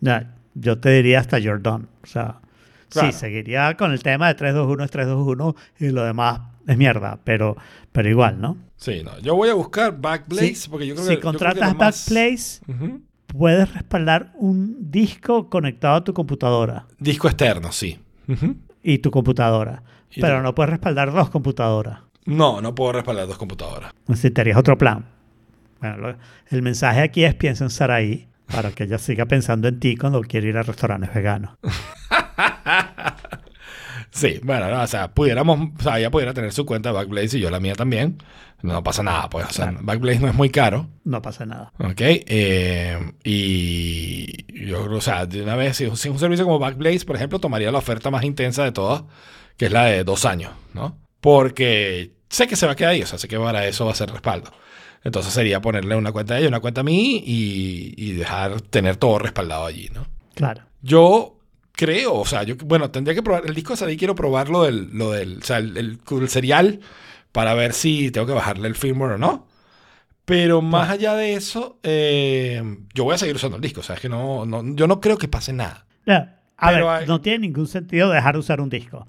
ya, 0.00 0.34
yo 0.54 0.78
te 0.78 0.90
diría 0.90 1.20
hasta 1.20 1.38
Jordan. 1.42 1.88
O 2.02 2.06
sea, 2.06 2.38
Claro. 2.90 3.12
Sí, 3.12 3.18
seguiría 3.20 3.76
con 3.76 3.92
el 3.92 4.02
tema 4.02 4.26
de 4.26 4.34
321 4.34 4.82
es 4.84 4.90
321 4.90 5.54
y 5.78 5.90
lo 5.90 6.02
demás 6.02 6.40
es 6.66 6.76
mierda, 6.76 7.18
pero, 7.24 7.56
pero 7.92 8.08
igual, 8.08 8.40
¿no? 8.40 8.56
Sí, 8.76 9.02
no. 9.04 9.18
Yo 9.20 9.34
voy 9.36 9.48
a 9.50 9.54
buscar 9.54 10.00
Backblaze 10.00 10.54
Sí, 10.54 10.68
porque 10.70 10.86
yo 10.86 10.94
creo 10.94 11.04
si 11.06 11.10
que. 11.10 11.16
que 11.16 11.22
contratas 11.22 11.76
más- 11.76 12.06
Backblaze, 12.08 12.60
puedes 13.26 13.72
respaldar 13.74 14.32
un 14.36 14.90
disco 14.90 15.48
conectado 15.50 15.96
a 15.96 16.04
tu 16.04 16.12
computadora 16.14 16.86
Disco 16.98 17.28
externo, 17.28 17.70
sí. 17.72 17.98
Y 18.82 18.98
tu 18.98 19.10
computadora, 19.10 19.82
Y 20.10 20.20
pero 20.20 20.42
no 20.42 20.54
puedes 20.54 20.70
respaldar 20.70 21.12
dos 21.12 21.30
computadoras. 21.30 22.00
No, 22.24 22.60
no 22.60 22.74
puedo 22.74 22.92
respaldar 22.92 23.26
dos 23.26 23.38
computadoras. 23.38 23.92
Necesitarías 24.06 24.56
otro 24.56 24.76
plan. 24.78 25.04
Bueno, 25.80 25.96
lo- 25.96 26.16
el 26.48 26.62
mensaje 26.62 27.00
aquí 27.00 27.24
es 27.24 27.34
piensa 27.34 27.64
en 27.64 27.70
Saraí 27.70 28.28
para 28.52 28.70
que 28.72 28.84
ella 28.84 28.98
siga 28.98 29.26
pensando 29.26 29.68
en 29.68 29.78
ti 29.80 29.96
cuando 29.96 30.20
quiere 30.22 30.48
ir 30.48 30.56
a 30.56 30.62
restaurantes 30.62 31.12
veganos. 31.14 31.52
Sí, 34.12 34.40
bueno, 34.42 34.68
no, 34.68 34.82
o 34.82 34.86
sea, 34.86 35.12
pudiéramos, 35.12 35.70
o 35.78 35.82
sea, 35.82 35.98
ella 35.98 36.10
pudiera 36.10 36.34
tener 36.34 36.52
su 36.52 36.66
cuenta 36.66 36.88
de 36.90 36.94
Backblaze 36.96 37.38
y 37.38 37.40
yo 37.40 37.50
la 37.50 37.60
mía 37.60 37.74
también. 37.74 38.18
No 38.62 38.82
pasa 38.82 39.02
nada, 39.02 39.30
pues. 39.30 39.46
O 39.46 39.52
sea, 39.52 39.68
Claro. 39.68 39.80
Backblaze 39.82 40.18
no 40.20 40.28
es 40.28 40.34
muy 40.34 40.50
caro. 40.50 40.88
No 41.04 41.22
pasa 41.22 41.46
nada. 41.46 41.72
¿Ok? 41.78 42.00
Eh, 42.00 42.98
y 43.24 44.66
yo 44.66 44.84
creo, 44.84 44.98
o 44.98 45.00
sea, 45.00 45.26
de 45.26 45.42
una 45.42 45.56
vez, 45.56 45.76
si 45.78 45.86
un, 45.86 45.96
si 45.96 46.08
un 46.08 46.18
servicio 46.18 46.44
como 46.44 46.58
Backblaze, 46.58 47.04
por 47.06 47.16
ejemplo, 47.16 47.38
tomaría 47.38 47.70
la 47.72 47.78
oferta 47.78 48.10
más 48.10 48.24
intensa 48.24 48.64
de 48.64 48.72
todas, 48.72 49.04
que 49.56 49.66
es 49.66 49.72
la 49.72 49.84
de 49.86 50.04
dos 50.04 50.24
años, 50.26 50.52
¿no? 50.74 50.98
Porque 51.20 52.12
sé 52.28 52.46
que 52.46 52.56
se 52.56 52.66
va 52.66 52.72
a 52.72 52.76
quedar 52.76 52.92
ahí, 52.92 53.02
o 53.02 53.06
sea, 53.06 53.18
sé 53.18 53.28
que 53.28 53.38
para 53.38 53.66
eso 53.66 53.86
va 53.86 53.92
a 53.92 53.94
ser 53.94 54.10
respaldo. 54.10 54.50
Entonces 55.04 55.32
sería 55.32 55.60
ponerle 55.62 55.96
una 55.96 56.12
cuenta 56.12 56.34
a 56.34 56.38
ella, 56.38 56.48
una 56.48 56.60
cuenta 56.60 56.82
a 56.82 56.84
mí 56.84 57.22
y, 57.24 57.94
y 57.96 58.12
dejar 58.12 58.60
tener 58.60 58.96
todo 58.96 59.18
respaldado 59.18 59.64
allí, 59.64 59.88
¿no? 59.94 60.06
Claro. 60.34 60.62
Yo 60.82 61.39
creo, 61.72 62.14
o 62.14 62.24
sea, 62.26 62.42
yo, 62.42 62.56
bueno, 62.64 62.90
tendría 62.90 63.14
que 63.14 63.22
probar 63.22 63.46
el 63.46 63.54
disco, 63.54 63.74
ahí 63.84 63.96
quiero 63.96 64.14
probar 64.14 64.48
lo 64.48 64.64
del, 64.64 64.90
lo 64.96 65.10
del, 65.12 65.38
o 65.38 65.42
sea, 65.42 65.58
el, 65.58 65.76
el- 65.76 65.98
el 66.10 66.28
serial 66.28 66.80
para 67.32 67.54
ver 67.54 67.72
si 67.72 68.10
tengo 68.10 68.26
que 68.26 68.32
bajarle 68.32 68.68
el 68.68 68.74
firmware 68.74 69.12
o 69.12 69.18
no. 69.18 69.46
Pero 70.24 70.62
más 70.62 70.90
allá 70.90 71.14
de 71.14 71.34
eso, 71.34 71.78
eh, 71.82 72.62
yo 72.94 73.04
voy 73.04 73.14
a 73.14 73.18
seguir 73.18 73.34
usando 73.36 73.56
el 73.56 73.62
disco, 73.62 73.80
o 73.80 73.82
sea, 73.82 73.96
es 73.96 74.00
que 74.00 74.08
no, 74.08 74.46
no- 74.46 74.62
yo 74.76 74.86
no 74.86 75.00
creo 75.00 75.18
que 75.18 75.26
pase 75.28 75.52
nada. 75.52 75.86
A 76.06 76.70
Pero 76.72 76.86
ver, 76.88 77.02
hay- 77.02 77.06
no 77.06 77.20
tiene 77.20 77.38
ningún 77.40 77.66
sentido 77.66 78.10
dejar 78.10 78.34
de 78.34 78.40
usar 78.40 78.60
un 78.60 78.68
disco. 78.68 79.06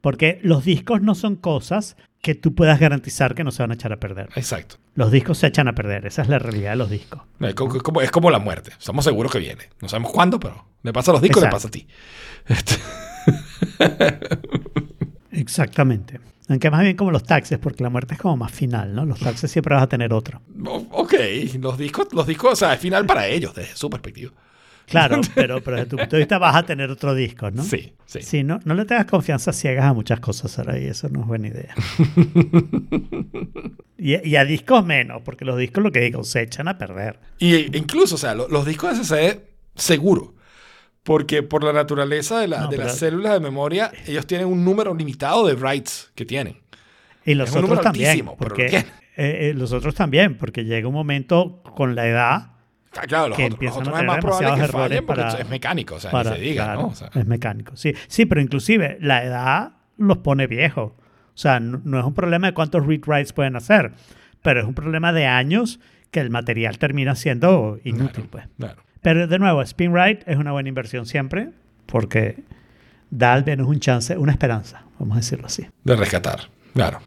Porque 0.00 0.40
los 0.42 0.64
discos 0.64 1.00
no 1.02 1.14
son 1.14 1.36
cosas 1.36 1.96
que 2.24 2.34
tú 2.34 2.54
puedas 2.54 2.80
garantizar 2.80 3.34
que 3.34 3.44
no 3.44 3.50
se 3.52 3.62
van 3.62 3.70
a 3.70 3.74
echar 3.74 3.92
a 3.92 3.98
perder. 4.00 4.30
Exacto. 4.34 4.76
Los 4.94 5.12
discos 5.12 5.36
se 5.38 5.46
echan 5.46 5.68
a 5.68 5.74
perder. 5.74 6.06
Esa 6.06 6.22
es 6.22 6.28
la 6.28 6.38
realidad 6.38 6.70
de 6.70 6.76
los 6.76 6.88
discos. 6.90 7.20
Es 7.40 7.54
como, 7.54 7.76
es 7.76 7.82
como- 7.82 8.00
es 8.00 8.10
como 8.10 8.30
la 8.30 8.38
muerte. 8.38 8.70
Estamos 8.78 9.04
seguros 9.04 9.30
que 9.30 9.38
viene. 9.38 9.68
No 9.82 9.88
sabemos 9.88 10.10
cuándo, 10.10 10.40
pero 10.40 10.64
le 10.82 10.92
pasa 10.92 11.10
a 11.10 11.14
los 11.14 11.22
discos, 11.22 11.42
le 11.42 11.48
Exacto. 11.48 11.68
pasa 11.68 11.68
a 11.68 11.70
ti. 11.70 11.86
Este, 12.48 12.74
Exactamente. 15.32 16.20
Aunque 16.48 16.70
más 16.70 16.82
bien 16.82 16.96
como 16.96 17.10
los 17.10 17.24
taxes, 17.24 17.58
porque 17.58 17.82
la 17.82 17.90
muerte 17.90 18.14
es 18.14 18.20
como 18.20 18.36
más 18.36 18.52
final, 18.52 18.94
¿no? 18.94 19.04
Los 19.06 19.18
taxes 19.20 19.50
siempre 19.50 19.74
vas 19.74 19.82
a 19.84 19.88
tener 19.88 20.12
otro. 20.12 20.42
o- 20.66 20.86
ok, 20.90 21.14
los 21.60 21.78
discos, 21.78 22.08
los 22.12 22.26
discos, 22.26 22.52
o 22.52 22.56
sea, 22.56 22.74
es 22.74 22.80
final 22.80 23.06
para 23.06 23.26
ellos, 23.26 23.54
desde 23.54 23.74
su 23.76 23.88
perspectiva. 23.90 24.32
Claro, 24.86 25.20
pero, 25.34 25.62
pero 25.62 25.76
desde 25.78 25.90
tu 25.90 25.96
punto 25.96 26.16
de 26.16 26.20
vista 26.22 26.38
vas 26.38 26.54
a 26.56 26.62
tener 26.64 26.90
otro 26.90 27.14
disco, 27.14 27.50
¿no? 27.50 27.62
Sí, 27.62 27.94
sí. 28.06 28.22
Sí, 28.22 28.44
no, 28.44 28.60
no 28.64 28.74
le 28.74 28.84
tengas 28.84 29.06
confianza 29.06 29.52
ciegas 29.52 29.84
a 29.86 29.92
muchas 29.92 30.20
cosas, 30.20 30.52
Sara, 30.52 30.78
y 30.78 30.86
eso 30.86 31.08
no 31.08 31.20
es 31.22 31.26
buena 31.26 31.48
idea. 31.48 31.74
y, 33.98 34.28
y 34.28 34.36
a 34.36 34.44
discos 34.44 34.84
menos, 34.84 35.22
porque 35.24 35.44
los 35.44 35.58
discos, 35.58 35.82
lo 35.82 35.92
que 35.92 36.00
digo, 36.00 36.24
se 36.24 36.42
echan 36.42 36.68
a 36.68 36.78
perder. 36.78 37.18
Y 37.38 37.54
e 37.54 37.70
incluso, 37.74 38.16
o 38.16 38.18
sea, 38.18 38.34
lo- 38.34 38.48
los 38.48 38.66
discos 38.66 38.96
SSD, 38.98 39.40
seguro. 39.74 40.34
Porque 41.02 41.42
por 41.42 41.62
la 41.64 41.72
naturaleza 41.72 42.40
de, 42.40 42.48
la- 42.48 42.60
No, 42.60 42.68
de 42.68 42.76
pero- 42.76 42.88
las 42.88 42.98
células 42.98 43.34
de 43.34 43.40
memoria, 43.40 43.92
ellos 44.06 44.26
tienen 44.26 44.46
un 44.46 44.64
número 44.64 44.94
limitado 44.94 45.46
de 45.46 45.54
writes 45.54 46.10
que 46.14 46.24
tienen. 46.24 46.58
Y 47.26 47.34
los 47.34 47.48
Es 47.50 47.54
un 47.54 47.58
otros 47.64 47.70
número 47.70 47.82
también, 47.82 48.10
altísimo, 48.10 48.36
pero 48.38 48.50
lo 48.50 48.54
porque 48.56 48.68
tienen. 48.68 48.88
eh, 49.16 49.50
eh, 49.50 49.54
los 49.54 49.72
otros 49.72 49.94
también, 49.94 50.36
porque 50.36 50.64
llega 50.64 50.88
un 50.88 50.94
momento 50.94 51.62
con 51.74 51.94
la 51.94 52.06
edad 52.06 52.50
claro, 53.02 53.28
los 53.28 53.36
Que 53.36 53.44
otros, 53.46 53.50
los 53.60 53.68
empiezan 53.70 53.80
otros 53.82 53.96
a 53.96 54.00
es 54.00 54.06
más 54.06 54.14
tener 54.16 54.20
probable 54.22 54.46
que 54.46 54.54
demasiados 54.54 54.74
errores 54.74 55.02
para- 55.02 55.42
es 55.42 55.48
mecánico, 55.50 55.94
o 55.96 56.00
sea, 56.00 56.10
para, 56.10 56.30
ni 56.30 56.36
se 56.36 56.42
diga, 56.42 56.64
claro, 56.64 56.80
¿no? 56.82 56.86
O 56.88 56.94
sea, 56.94 57.10
es 57.14 57.26
mecánico. 57.26 57.76
Sí, 57.76 57.94
sí, 58.08 58.26
pero 58.26 58.40
inclusive 58.40 58.96
la 59.00 59.24
edad 59.24 59.72
los 59.96 60.18
pone 60.18 60.46
viejos. 60.46 60.92
O 60.92 61.36
sea, 61.36 61.60
no, 61.60 61.80
no 61.84 61.98
es 61.98 62.04
un 62.04 62.14
problema 62.14 62.46
de 62.48 62.54
cuántos 62.54 62.86
read 62.86 63.00
writes 63.06 63.32
pueden 63.32 63.56
hacer, 63.56 63.92
pero 64.42 64.60
es 64.60 64.66
un 64.66 64.74
problema 64.74 65.12
de 65.12 65.26
años 65.26 65.80
que 66.10 66.20
el 66.20 66.30
material 66.30 66.78
termina 66.78 67.14
siendo 67.16 67.78
inútil, 67.84 68.28
pues. 68.30 68.44
claro. 68.58 68.82
Pero 69.02 69.26
de 69.26 69.38
nuevo, 69.38 69.64
SpinRite 69.66 70.30
es 70.30 70.38
una 70.38 70.52
buena 70.52 70.68
inversión 70.68 71.04
siempre 71.06 71.50
porque 71.86 72.42
da 73.10 73.34
al 73.34 73.44
menos 73.44 73.66
un 73.68 73.78
chance, 73.80 74.16
una 74.16 74.32
esperanza, 74.32 74.84
vamos 74.98 75.16
a 75.16 75.20
decirlo 75.20 75.46
así. 75.46 75.66
De 75.82 75.94
rescatar, 75.96 76.40
claro. 76.72 77.00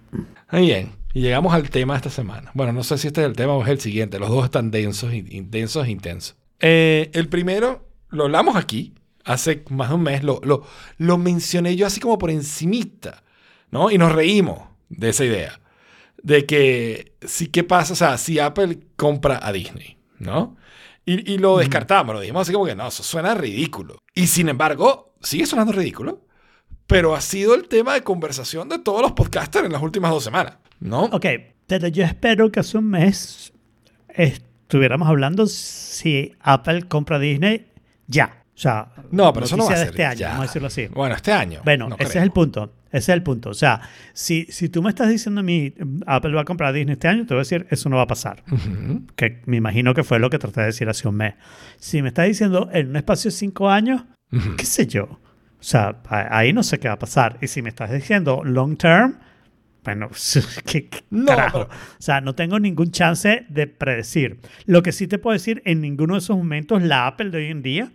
Muy 0.51 0.61
bien, 0.61 0.89
y 1.13 1.21
llegamos 1.21 1.53
al 1.53 1.69
tema 1.69 1.93
de 1.93 1.97
esta 1.97 2.09
semana. 2.09 2.51
Bueno, 2.53 2.73
no 2.73 2.83
sé 2.83 2.97
si 2.97 3.07
este 3.07 3.21
es 3.21 3.27
el 3.27 3.35
tema 3.35 3.53
o 3.53 3.63
es 3.63 3.69
el 3.69 3.79
siguiente. 3.79 4.19
Los 4.19 4.29
dos 4.29 4.45
están 4.45 4.71
densos, 4.71 5.13
intensos 5.13 5.87
e 5.87 5.91
intensos. 5.91 6.35
Eh, 6.59 7.09
el 7.13 7.27
primero, 7.27 7.87
lo 8.09 8.25
hablamos 8.25 8.55
aquí, 8.55 8.93
hace 9.23 9.63
más 9.69 9.89
de 9.89 9.95
un 9.95 10.03
mes, 10.03 10.23
lo, 10.23 10.39
lo, 10.43 10.63
lo 10.97 11.17
mencioné 11.17 11.75
yo 11.75 11.87
así 11.87 11.99
como 11.99 12.17
por 12.17 12.31
encimita, 12.31 13.23
¿no? 13.71 13.91
Y 13.91 13.97
nos 13.97 14.11
reímos 14.11 14.61
de 14.89 15.09
esa 15.09 15.25
idea. 15.25 15.59
De 16.21 16.45
que, 16.45 17.15
sí, 17.25 17.47
¿qué 17.47 17.63
pasa? 17.63 17.93
O 17.93 17.95
sea, 17.95 18.17
si 18.17 18.39
Apple 18.39 18.79
compra 18.95 19.39
a 19.41 19.51
Disney, 19.51 19.97
¿no? 20.19 20.57
Y, 21.05 21.31
y 21.31 21.37
lo 21.37 21.57
descartamos, 21.57 22.13
lo 22.13 22.21
dijimos 22.21 22.41
así 22.41 22.53
como 22.53 22.65
que 22.65 22.75
no, 22.75 22.87
eso 22.87 23.03
suena 23.03 23.33
ridículo. 23.33 23.99
Y 24.13 24.27
sin 24.27 24.49
embargo, 24.49 25.13
sigue 25.21 25.45
sonando 25.45 25.71
ridículo, 25.71 26.25
pero 26.85 27.15
ha 27.15 27.21
sido 27.21 27.53
el 27.53 27.67
tema 27.67 27.93
de 27.93 28.03
conversación 28.03 28.69
de 28.69 28.79
todos 28.79 29.01
los 29.01 29.11
podcasters 29.11 29.65
en 29.65 29.73
las 29.73 29.81
últimas 29.81 30.11
dos 30.11 30.23
semanas, 30.23 30.57
¿no? 30.79 31.05
Ok, 31.05 31.25
pero 31.67 31.87
yo 31.87 32.03
espero 32.03 32.51
que 32.51 32.59
hace 32.59 32.77
un 32.77 32.85
mes 32.89 33.51
estuviéramos 34.09 35.07
hablando 35.07 35.47
si 35.47 36.33
Apple 36.41 36.83
compra 36.83 37.19
Disney 37.19 37.67
ya. 38.07 38.43
O 38.55 38.59
sea, 38.59 38.87
No, 39.11 39.31
pero 39.33 39.45
eso 39.45 39.55
no 39.55 39.65
va 39.67 39.73
a 39.73 39.77
ser 39.77 39.87
este 39.89 40.03
año, 40.03 40.19
ya. 40.19 40.27
vamos 40.29 40.43
a 40.43 40.47
decirlo 40.47 40.67
así. 40.67 40.87
Bueno, 40.87 41.13
este 41.15 41.31
año. 41.31 41.61
Bueno, 41.63 41.89
no 41.89 41.95
ese 41.95 42.05
creo. 42.09 42.21
es 42.21 42.23
el 42.23 42.31
punto. 42.31 42.73
Ese 42.87 42.97
es 42.97 43.09
el 43.09 43.21
punto. 43.21 43.49
O 43.51 43.53
sea, 43.53 43.81
si, 44.13 44.45
si 44.49 44.69
tú 44.69 44.81
me 44.81 44.89
estás 44.89 45.09
diciendo 45.09 45.41
a 45.41 45.43
mí, 45.43 45.73
Apple 46.07 46.33
va 46.33 46.41
a 46.41 46.45
comprar 46.45 46.73
Disney 46.73 46.93
este 46.93 47.07
año, 47.07 47.25
te 47.27 47.35
voy 47.35 47.41
a 47.41 47.43
decir, 47.43 47.67
eso 47.69 47.87
no 47.89 47.97
va 47.97 48.03
a 48.03 48.07
pasar. 48.07 48.43
Que 49.15 49.41
me 49.45 49.57
imagino 49.57 49.93
que 49.93 50.03
fue 50.03 50.17
lo 50.17 50.31
que 50.31 50.39
traté 50.39 50.61
de 50.61 50.67
decir 50.67 50.89
hace 50.89 51.07
un 51.07 51.15
mes. 51.15 51.35
Si 51.77 52.01
me 52.01 52.07
estás 52.07 52.25
diciendo 52.27 52.69
en 52.73 52.89
un 52.89 52.95
espacio 52.95 53.29
de 53.29 53.37
cinco 53.37 53.69
años, 53.69 54.01
qué 54.57 54.65
sé 54.65 54.87
yo. 54.87 55.03
O 55.03 55.63
sea, 55.63 55.97
ahí 56.09 56.51
no 56.51 56.63
sé 56.63 56.79
qué 56.79 56.87
va 56.87 56.95
a 56.95 56.99
pasar. 56.99 57.37
Y 57.41 57.47
si 57.47 57.61
me 57.61 57.69
estás 57.69 57.91
diciendo 57.91 58.41
long 58.43 58.75
term, 58.77 59.19
bueno, 59.87 60.09
¿qué, 60.65 60.87
qué 60.89 60.99
No, 61.09 61.25
carajo? 61.27 61.67
pero- 61.69 61.79
O 61.79 62.01
sea, 62.01 62.19
no 62.21 62.35
tengo 62.35 62.59
ningún 62.59 62.91
chance 62.91 63.45
de 63.47 63.67
predecir. 63.67 64.37
Lo 64.65 64.83
que 64.83 64.91
sí 64.91 65.07
te 65.07 65.17
puedo 65.17 65.33
decir, 65.33 65.61
en 65.65 65.79
ninguno 65.81 66.15
de 66.15 66.19
esos 66.19 66.35
momentos 66.35 66.81
la 66.83 67.07
Apple 67.07 67.29
de 67.29 67.37
hoy 67.37 67.45
en 67.47 67.61
día 67.61 67.91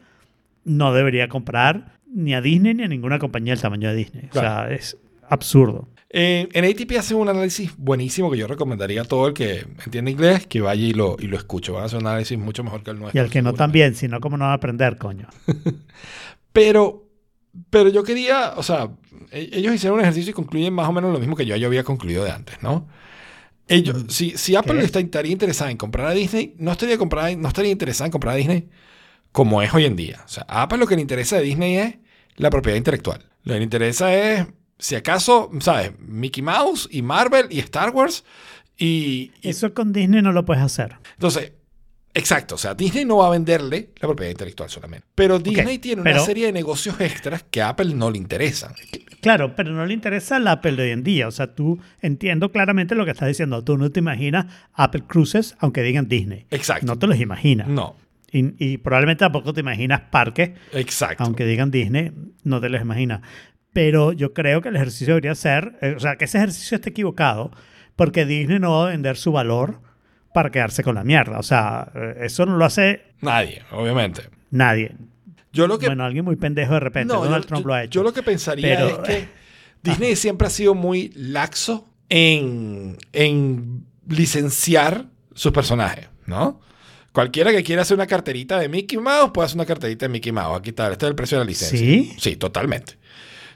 no 0.65 0.95
debería 0.95 1.29
comprar 1.29 1.99
ni 2.15 2.35
a 2.35 2.41
Disney 2.41 2.73
ni 2.75 2.83
a 2.85 2.89
ninguna 2.89 3.19
compañía 3.19 3.53
del 3.53 3.61
tamaño 3.61 3.91
de 3.91 3.97
Disney. 3.97 4.29
O 4.31 4.35
sea, 4.35 4.71
es 4.71 4.97
absurdo. 5.29 5.89
Eh, 6.15 6.49
en 6.53 6.65
ATP 6.65 6.99
hacen 6.99 7.17
un 7.17 7.29
análisis 7.29 7.73
buenísimo 7.77 8.31
que 8.31 8.37
yo 8.39 8.47
recomendaría 8.47 9.03
a 9.03 9.05
todo 9.05 9.29
el 9.29 9.35
que 9.35 9.67
entiende 9.85 10.11
inglés 10.11 10.47
que 10.47 10.61
vaya 10.61 10.83
y 10.85 10.93
lo, 10.93 11.17
y 11.19 11.27
lo 11.27 11.37
escuche. 11.37 11.73
Van 11.73 11.83
a 11.83 11.87
hacer 11.87 11.99
un 12.01 12.07
análisis 12.07 12.39
mucho 12.39 12.63
mejor 12.65 12.83
que 12.83 12.91
el 12.91 12.99
nuestro. 12.99 13.19
Y 13.19 13.25
al 13.25 13.31
que 13.31 13.41
no 13.43 13.53
también, 13.55 13.95
si 13.95 14.09
no, 14.09 14.21
¿cómo 14.21 14.37
no 14.39 14.45
va 14.45 14.53
a 14.53 14.55
aprender, 14.55 14.97
coño? 14.99 15.27
Pero, 16.53 17.02
pero 17.71 17.89
yo 17.91 18.03
quería, 18.03 18.55
o 18.57 18.63
sea, 18.63 18.91
e- 19.31 19.51
ellos 19.53 19.75
hicieron 19.75 19.99
un 19.99 20.03
ejercicio 20.05 20.31
y 20.31 20.35
concluyen 20.35 20.73
más 20.73 20.89
o 20.89 20.93
menos 20.93 21.13
lo 21.13 21.19
mismo 21.19 21.37
que 21.37 21.47
yo, 21.47 21.57
yo 21.57 21.67
había 21.69 21.85
concluido 21.85 22.25
de 22.25 22.31
antes, 22.31 22.63
¿no? 22.63 22.89
Ellos, 23.69 24.05
si, 24.09 24.37
si 24.37 24.57
Apple 24.57 24.81
¿Qué? 24.81 25.01
estaría 25.01 25.33
interesada 25.33 25.71
en 25.71 25.77
comprar 25.77 26.07
a 26.09 26.11
Disney, 26.13 26.55
no 26.59 26.73
estaría, 26.73 26.99
comprar, 26.99 27.37
no 27.37 27.49
estaría 27.49 27.71
interesada 27.71 28.07
en 28.07 28.13
comprar 28.13 28.35
a 28.35 28.37
Disney 28.37 28.69
como 29.31 29.63
es 29.63 29.73
hoy 29.73 29.87
en 29.87 29.97
día. 29.97 30.21
O 30.25 30.29
sea, 30.29 30.45
a 30.49 30.63
Apple 30.63 30.79
lo 30.79 30.87
que 30.87 30.97
le 30.97 31.01
interesa 31.01 31.37
de 31.37 31.43
Disney 31.43 31.77
es 31.77 31.97
la 32.37 32.51
propiedad 32.51 32.77
intelectual. 32.77 33.25
Lo 33.45 33.55
que 33.55 33.59
le 33.59 33.65
interesa 33.65 34.15
es, 34.15 34.47
si 34.79 34.95
acaso, 34.95 35.51
¿sabes? 35.61 35.93
Mickey 36.01 36.43
Mouse 36.43 36.89
y 36.91 37.03
Marvel 37.03 37.47
y 37.51 37.61
Star 37.61 37.91
Wars 37.91 38.25
y, 38.77 39.31
y 39.41 39.49
Eso 39.51 39.73
con 39.73 39.93
Disney 39.93 40.21
no 40.23 40.33
lo 40.33 40.45
puedes 40.45 40.63
hacer. 40.63 40.97
entonces, 41.15 41.53
exacto, 42.15 42.55
o 42.55 42.59
sea, 42.59 42.75
Disney 42.75 43.05
no 43.05 43.19
va 43.19 43.29
a 43.29 43.31
venderle 43.31 43.91
la 44.01 44.09
propiedad 44.09 44.31
intelectual 44.31 44.69
solamente. 44.69 45.07
Pero 45.15 45.39
Disney 45.39 45.79
tiene 45.79 46.03
una 46.03 46.19
serie 46.21 46.47
de 46.47 46.53
negocios 46.53 47.01
extras 47.01 47.45
que 47.51 47.63
a 47.63 47.71
Apple 47.71 47.95
no 47.95 48.11
le 48.11 48.19
interesan. 48.19 48.73
Claro, 49.21 49.55
pero 49.55 49.71
no 49.71 49.87
le 49.87 49.95
interesa 49.95 50.39
la 50.39 50.53
Apple 50.53 50.73
de 50.73 50.83
hoy 50.83 50.91
en 50.91 51.03
día. 51.05 51.29
O 51.29 51.31
sea, 51.31 51.55
tú 51.55 51.79
entiendo 52.01 52.51
claramente 52.51 52.95
lo 52.95 53.05
que 53.05 53.13
estás 53.13 53.29
diciendo. 53.29 53.63
Tú 53.63 53.79
no 53.79 53.91
te 53.91 54.01
imaginas 54.01 54.47
Apple 54.75 55.05
Cruises 55.07 55.55
aunque 55.61 55.83
digan 55.83 56.09
Disney. 56.09 56.47
Exacto. 56.51 56.87
No 56.87 56.99
te 56.99 57.07
los 57.07 57.21
imaginas. 57.21 57.69
No, 57.69 57.97
Y, 58.33 58.55
y 58.59 58.79
probablemente 58.79 59.21
tampoco 59.21 59.53
te 59.53 59.61
imaginas 59.61 60.01
parques 60.11 60.51
exacto. 60.73 61.23
aunque 61.23 61.45
digan 61.47 61.71
Disney. 61.71 62.11
No 62.43 62.61
te 62.61 62.69
los 62.69 62.81
imaginas. 62.81 63.21
Pero 63.73 64.13
yo 64.13 64.35
creo 64.35 64.61
que 64.61 64.69
el 64.71 64.77
ejercicio 64.77 65.15
debería 65.15 65.35
ser, 65.35 65.79
eh, 65.81 65.95
o 65.97 66.01
sea, 66.01 66.17
que 66.17 66.25
ese 66.27 66.39
ejercicio 66.39 66.75
esté 66.75 66.91
equivocado 66.91 67.53
porque 67.97 68.27
Disney 68.27 68.59
no 68.59 68.73
va 68.73 68.87
a 68.87 68.91
vender 68.91 69.17
su 69.17 69.33
valor 69.33 69.81
para 70.35 70.51
quedarse 70.51 70.83
con 70.83 70.95
la 70.95 71.05
mierda. 71.05 71.39
O 71.39 71.43
sea, 71.43 71.91
eh, 71.95 72.15
eso 72.23 72.47
no 72.47 72.57
lo 72.57 72.65
hace 72.65 73.03
Nadie, 73.21 73.63
obviamente. 73.73 74.23
nadie. 74.51 74.95
Yo 75.53 75.67
lo 75.67 75.79
que, 75.79 75.87
Bueno, 75.87 76.05
alguien 76.05 76.25
muy 76.25 76.37
pendejo 76.37 76.73
de 76.75 76.81
repente. 76.81 77.13
no, 77.13 77.23
Donald 77.23 77.45
yo, 77.45 77.49
Trump 77.49 77.67
lo 77.67 77.75
ha 77.75 77.85
hecho. 77.85 78.01
yo 78.01 78.03
lo 78.03 78.13
que 78.13 78.23
pensaría 78.23 78.77
Pero- 78.77 78.89
es 78.89 79.09
que 79.09 79.29
Disney 79.83 80.17
siempre 80.17 80.47
ha 80.47 80.51
sido 80.51 80.75
muy 80.75 81.11
laxo 81.15 81.89
en, 82.09 82.97
en 83.13 83.85
licenciar 84.09 85.07
sus 85.35 85.53
personajes, 85.53 86.09
¿no? 86.27 86.61
Cualquiera 87.13 87.51
que 87.51 87.63
quiera 87.63 87.83
hacer 87.83 87.97
una 87.97 88.07
carterita 88.07 88.59
de 88.59 88.69
Mickey 88.71 88.99
Mouse 88.99 89.31
puede 89.35 89.47
hacer 89.47 89.57
una 89.59 89.67
carterita 89.67 90.07
de 90.07 90.09
Mickey 90.09 90.33
Mouse. 90.33 90.59
Aquí 90.59 90.71
está, 90.71 90.91
este 90.91 91.05
es 91.05 91.11
el 91.11 91.15
precio 91.15 91.39
de 91.39 91.45
la 91.45 91.49
licencia. 91.49 91.79
¿Sí? 91.79 92.15
Sí, 92.19 92.37
totalmente. 92.37 92.95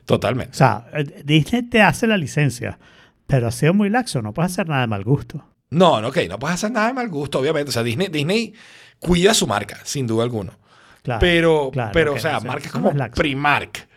Totalmente. 0.04 0.52
O 0.52 0.54
sea, 0.54 0.86
eh, 0.92 1.22
Disney 1.24 1.62
te 1.62 1.80
hace 1.80 2.06
la 2.06 2.18
licencia, 2.18 2.78
pero 3.26 3.46
ha 3.48 3.50
sido 3.52 3.72
muy 3.72 3.88
laxo. 3.88 4.20
No 4.20 4.34
puedes 4.34 4.52
hacer 4.52 4.68
nada 4.68 4.82
de 4.82 4.86
mal 4.88 5.04
gusto. 5.04 5.42
No, 5.70 6.00
no, 6.00 6.08
ok, 6.08 6.18
no 6.28 6.38
puedes 6.38 6.54
hacer 6.54 6.70
nada 6.70 6.88
de 6.88 6.92
mal 6.94 7.08
gusto, 7.08 7.40
obviamente. 7.40 7.70
O 7.70 7.72
sea, 7.72 7.82
Disney, 7.82 8.08
Disney 8.08 8.54
cuida 8.98 9.34
su 9.34 9.46
marca, 9.46 9.78
sin 9.84 10.06
duda 10.06 10.22
alguna. 10.24 10.56
Claro, 11.02 11.20
pero, 11.20 11.70
claro, 11.72 11.90
pero 11.92 12.14
o 12.14 12.18
sea, 12.18 12.38
eso- 12.38 12.46
marcas 12.46 12.74
no 12.74 12.82
como. 12.90 13.10
Primark, 13.14 13.88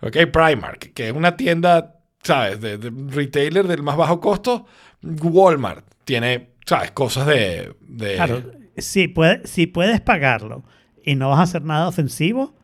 ¿ok? 0.00 0.16
Primark, 0.32 0.92
que 0.92 1.08
es 1.08 1.14
una 1.14 1.36
tienda, 1.36 1.94
¿sabes? 2.22 2.60
De, 2.60 2.78
de 2.78 2.90
retailer 3.14 3.66
del 3.66 3.82
más 3.82 3.96
bajo 3.96 4.20
costo. 4.20 4.66
Walmart 5.02 5.84
tiene, 6.04 6.50
¿sabes? 6.66 6.90
Cosas 6.90 7.26
de... 7.26 7.74
de- 7.80 8.14
Claro, 8.16 8.42
si, 8.76 9.08
puede- 9.08 9.46
si 9.46 9.66
puedes 9.66 10.00
pagarlo 10.00 10.64
y 11.04 11.14
no 11.14 11.30
vas 11.30 11.38
a 11.40 11.42
hacer 11.42 11.62
nada 11.62 11.88
ofensivo, 11.88 12.54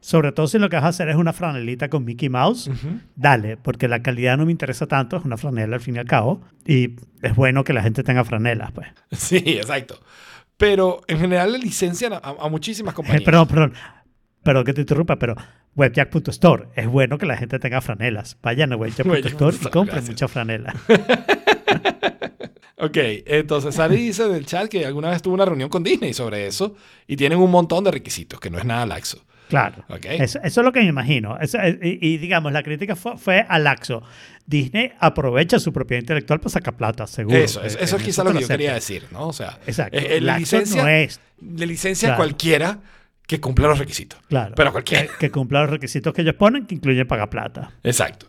sobre 0.00 0.32
todo 0.32 0.46
si 0.46 0.58
lo 0.58 0.68
que 0.68 0.76
vas 0.76 0.84
a 0.84 0.88
hacer 0.88 1.08
es 1.08 1.16
una 1.16 1.32
franelita 1.32 1.88
con 1.88 2.04
Mickey 2.04 2.28
Mouse, 2.28 2.70
dale, 3.16 3.56
porque 3.56 3.88
la 3.88 4.02
calidad 4.02 4.36
no 4.36 4.46
me 4.46 4.52
interesa 4.52 4.86
tanto, 4.86 5.16
es 5.16 5.24
una 5.24 5.36
franela 5.36 5.76
al 5.76 5.80
fin 5.82 5.96
y 5.96 5.98
al 5.98 6.04
cabo, 6.06 6.40
y 6.64 6.96
es 7.22 7.34
bueno 7.34 7.64
que 7.64 7.72
la 7.72 7.82
gente 7.82 8.02
tenga 8.02 8.24
franelas, 8.24 8.72
pues. 8.72 8.88
Sí, 9.12 9.36
exacto. 9.46 9.98
Pero 10.56 11.02
en 11.06 11.18
general 11.18 11.52
le 11.52 11.58
licencian 11.58 12.12
a, 12.14 12.18
a 12.18 12.48
muchísimas 12.48 12.92
Eh, 12.92 12.96
compañías. 12.96 13.22
perdón, 13.24 13.46
perdón, 13.48 13.72
perdón 14.42 14.64
que 14.64 14.72
te 14.74 14.80
interrumpa, 14.82 15.16
pero 15.18 15.34
webjack.store, 15.74 16.68
es 16.76 16.86
bueno 16.86 17.18
que 17.18 17.26
la 17.26 17.36
gente 17.36 17.58
tenga 17.58 17.80
franelas. 17.82 18.38
Vayan 18.42 18.72
a 18.72 18.76
webjack.store 18.76 19.56
y 19.60 19.64
compren 19.68 19.86
gracias. 19.96 20.08
mucha 20.08 20.28
franela. 20.28 20.74
Ok, 22.78 22.96
entonces 23.24 23.74
Sari 23.74 23.96
dice 23.96 24.28
del 24.28 24.44
chat 24.44 24.68
que 24.68 24.84
alguna 24.84 25.08
vez 25.08 25.22
tuvo 25.22 25.32
una 25.34 25.46
reunión 25.46 25.70
con 25.70 25.82
Disney 25.82 26.12
sobre 26.12 26.46
eso 26.46 26.74
y 27.06 27.16
tienen 27.16 27.38
un 27.38 27.50
montón 27.50 27.84
de 27.84 27.90
requisitos, 27.90 28.38
que 28.38 28.50
no 28.50 28.58
es 28.58 28.66
nada 28.66 28.84
laxo. 28.84 29.24
Claro. 29.48 29.84
Eso, 30.02 30.40
eso 30.42 30.60
es 30.60 30.64
lo 30.64 30.72
que 30.72 30.80
me 30.80 30.86
imagino. 30.86 31.38
Eso 31.40 31.58
y, 31.82 31.98
y, 32.00 32.18
digamos, 32.18 32.52
la 32.52 32.62
crítica 32.62 32.96
fue, 32.96 33.16
fue 33.16 33.44
a 33.48 33.58
Laxo. 33.58 34.02
Disney 34.44 34.92
aprovecha 34.98 35.58
su 35.58 35.72
propiedad 35.72 36.00
intelectual 36.00 36.40
para 36.40 36.50
sacar 36.50 36.76
plata, 36.76 37.06
seguro. 37.06 37.36
Eso, 37.38 37.62
eso, 37.62 37.78
Eh, 37.78 37.84
eso 37.84 37.96
es 37.96 38.02
quizá 38.02 38.24
lo 38.24 38.32
que 38.32 38.40
yo 38.40 38.48
quería 38.48 38.74
decir, 38.74 39.06
¿no? 39.12 39.28
O 39.28 39.32
sea, 39.32 39.58
Exacto. 39.66 39.96
eh, 39.98 40.16
eh, 40.16 40.20
Laxo 40.20 40.40
licencia, 40.40 40.82
no 40.82 40.88
es, 40.88 41.20
le 41.40 41.66
licencia 41.66 42.08
a 42.08 42.10
Claro. 42.12 42.24
cualquiera 42.24 42.78
que 43.26 43.40
cumpla 43.40 43.68
los 43.68 43.78
requisitos. 43.78 44.20
claro, 44.28 44.54
Pero 44.56 44.72
cualquiera. 44.72 45.06
que, 45.06 45.12
que 45.18 45.30
cumpla 45.30 45.62
los 45.62 45.70
requisitos 45.70 46.12
que 46.14 46.22
ellos 46.22 46.34
ponen, 46.34 46.66
que 46.66 46.74
incluyen 46.76 47.06
pagar 47.08 47.28
plata. 47.30 47.72
Exacto. 47.82 48.26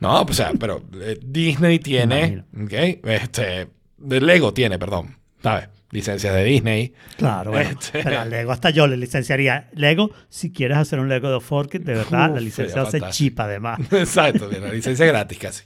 No, 0.00 0.24
pues, 0.24 0.38
o 0.40 0.42
sea, 0.44 0.52
pero 0.58 0.82
eh, 1.00 1.18
Disney 1.22 1.78
tiene, 1.80 2.44
¿ok? 2.62 2.72
Este, 3.04 3.68
de 3.98 4.20
Lego 4.20 4.54
tiene, 4.54 4.78
perdón, 4.78 5.16
¿sabes? 5.42 5.68
Licencias 5.90 6.34
de 6.34 6.44
Disney. 6.44 6.92
Claro, 7.16 7.50
bueno. 7.50 7.70
Este- 7.70 8.02
Pero 8.02 8.20
a 8.20 8.24
Lego 8.26 8.52
hasta 8.52 8.70
yo 8.70 8.86
le 8.86 8.96
licenciaría. 8.98 9.70
Lego, 9.72 10.10
si 10.28 10.52
quieres 10.52 10.76
hacer 10.76 11.00
un 11.00 11.08
Lego 11.08 11.30
de 11.30 11.40
Forkit, 11.40 11.82
de 11.82 11.94
verdad, 11.94 12.28
Uf, 12.30 12.34
la 12.34 12.40
licencia 12.42 12.66
sería 12.74 12.82
hace 12.82 12.98
fantástico. 13.00 13.28
chip 13.30 13.40
además. 13.40 13.80
Exacto, 13.92 14.50
la 14.50 14.68
licencia 14.72 15.06
gratis 15.06 15.38
casi. 15.38 15.64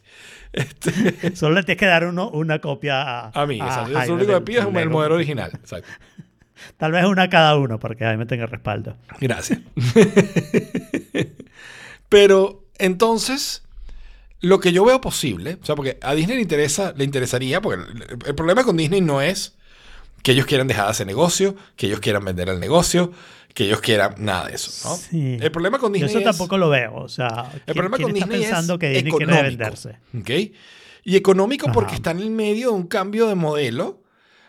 Este, 0.53 1.35
Solo 1.35 1.55
le 1.57 1.63
tienes 1.65 1.79
que 1.81 1.87
dar 1.87 2.07
uno, 2.07 2.29
una 2.31 2.61
copia 2.61 3.03
a, 3.03 3.31
a 3.43 3.47
mí, 3.47 3.59
Jaime 3.59 4.07
lo 4.07 4.15
único 4.15 4.35
que 4.35 4.41
pido 4.43 4.61
es 4.61 4.77
el 4.77 4.91
modelo 4.91 5.15
original. 5.17 5.51
Exacto. 5.55 5.89
Tal 6.77 6.93
vez 6.93 7.05
una 7.07 7.29
cada 7.29 7.57
uno, 7.57 7.81
porque 7.81 8.05
ahí 8.05 8.17
me 8.17 8.27
tenga 8.27 8.47
respaldo. 8.47 8.97
Gracias. 9.21 9.59
Pero 12.09 12.65
entonces, 12.79 13.63
lo 14.41 14.61
que 14.61 14.73
yo 14.73 14.85
veo 14.85 15.01
posible, 15.01 15.59
o 15.61 15.65
sea, 15.65 15.75
porque 15.75 15.99
a 16.03 16.15
Disney 16.15 16.37
le 16.37 16.43
interesa, 16.43 16.93
le 16.97 17.05
interesaría, 17.05 17.61
porque 17.61 17.83
el, 17.83 18.19
el 18.27 18.35
problema 18.35 18.65
con 18.65 18.77
Disney 18.77 19.01
no 19.01 19.21
es 19.23 19.57
que 20.23 20.33
ellos 20.33 20.47
quieran 20.47 20.67
dejar 20.69 20.85
de 20.87 20.91
hacer 20.93 21.07
negocio, 21.07 21.57
que 21.77 21.87
ellos 21.87 22.01
quieran 22.01 22.25
vender 22.25 22.49
el 22.49 22.61
negocio, 22.61 23.13
que 23.55 23.65
ellos 23.65 23.81
quieran 23.81 24.15
nada 24.19 24.49
de 24.49 24.55
eso, 24.55 24.89
¿no? 24.89 24.97
Sí. 24.97 25.37
El 25.41 25.51
problema 25.51 25.79
con 25.79 25.91
Yo 25.93 25.95
Disney 25.95 26.11
eso 26.11 26.19
es, 26.21 26.25
tampoco 26.25 26.57
lo 26.59 26.69
veo. 26.71 26.95
O 26.97 27.09
sea, 27.09 27.51
el 27.55 27.61
¿quién, 27.63 27.75
problema 27.75 27.97
quién 27.97 28.09
con 28.09 28.17
está 28.17 28.27
Disney 28.29 28.41
pensando 28.47 28.73
es 28.75 28.79
que 28.81 28.89
Disney 28.91 29.13
quiere 29.13 29.25
económico, 29.33 29.59
venderse? 29.59 29.99
¿ok? 30.19 30.57
Y 31.05 31.17
económico 31.17 31.67
porque 31.73 31.89
Ajá. 31.89 31.97
está 31.97 32.11
en 32.13 32.21
el 32.21 32.31
medio 32.31 32.69
de 32.69 32.75
un 32.75 32.87
cambio 32.87 33.27
de 33.27 33.35
modelo 33.35 34.03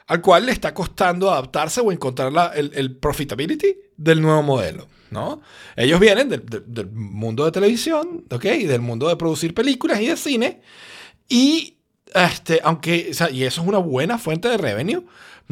al 0.07 0.21
cual 0.21 0.45
le 0.45 0.51
está 0.51 0.73
costando 0.73 1.31
adaptarse 1.31 1.81
o 1.81 1.91
encontrar 1.91 2.31
la- 2.31 2.47
el, 2.55 2.71
el 2.75 2.95
profitability 2.97 3.75
del 3.97 4.21
nuevo 4.21 4.43
modelo, 4.43 4.87
¿no? 5.11 5.41
Ellos 5.75 5.99
vienen 5.99 6.29
del, 6.29 6.45
del- 6.45 6.63
del 6.67 6.91
mundo 6.91 7.45
de 7.45 7.51
televisión, 7.51 8.25
¿ok? 8.29 8.45
Y 8.45 8.65
del 8.65 8.81
mundo 8.81 9.07
de 9.07 9.15
producir 9.15 9.53
películas 9.53 9.99
y 10.01 10.07
de 10.07 10.17
cine. 10.17 10.61
Y, 11.29 11.77
este, 12.13 12.59
aunque, 12.63 13.07
o 13.11 13.13
sea, 13.13 13.29
y 13.29 13.43
eso 13.43 13.61
es 13.61 13.67
una 13.67 13.77
buena 13.79 14.17
fuente 14.17 14.47
de 14.49 14.57
revenue, 14.57 15.03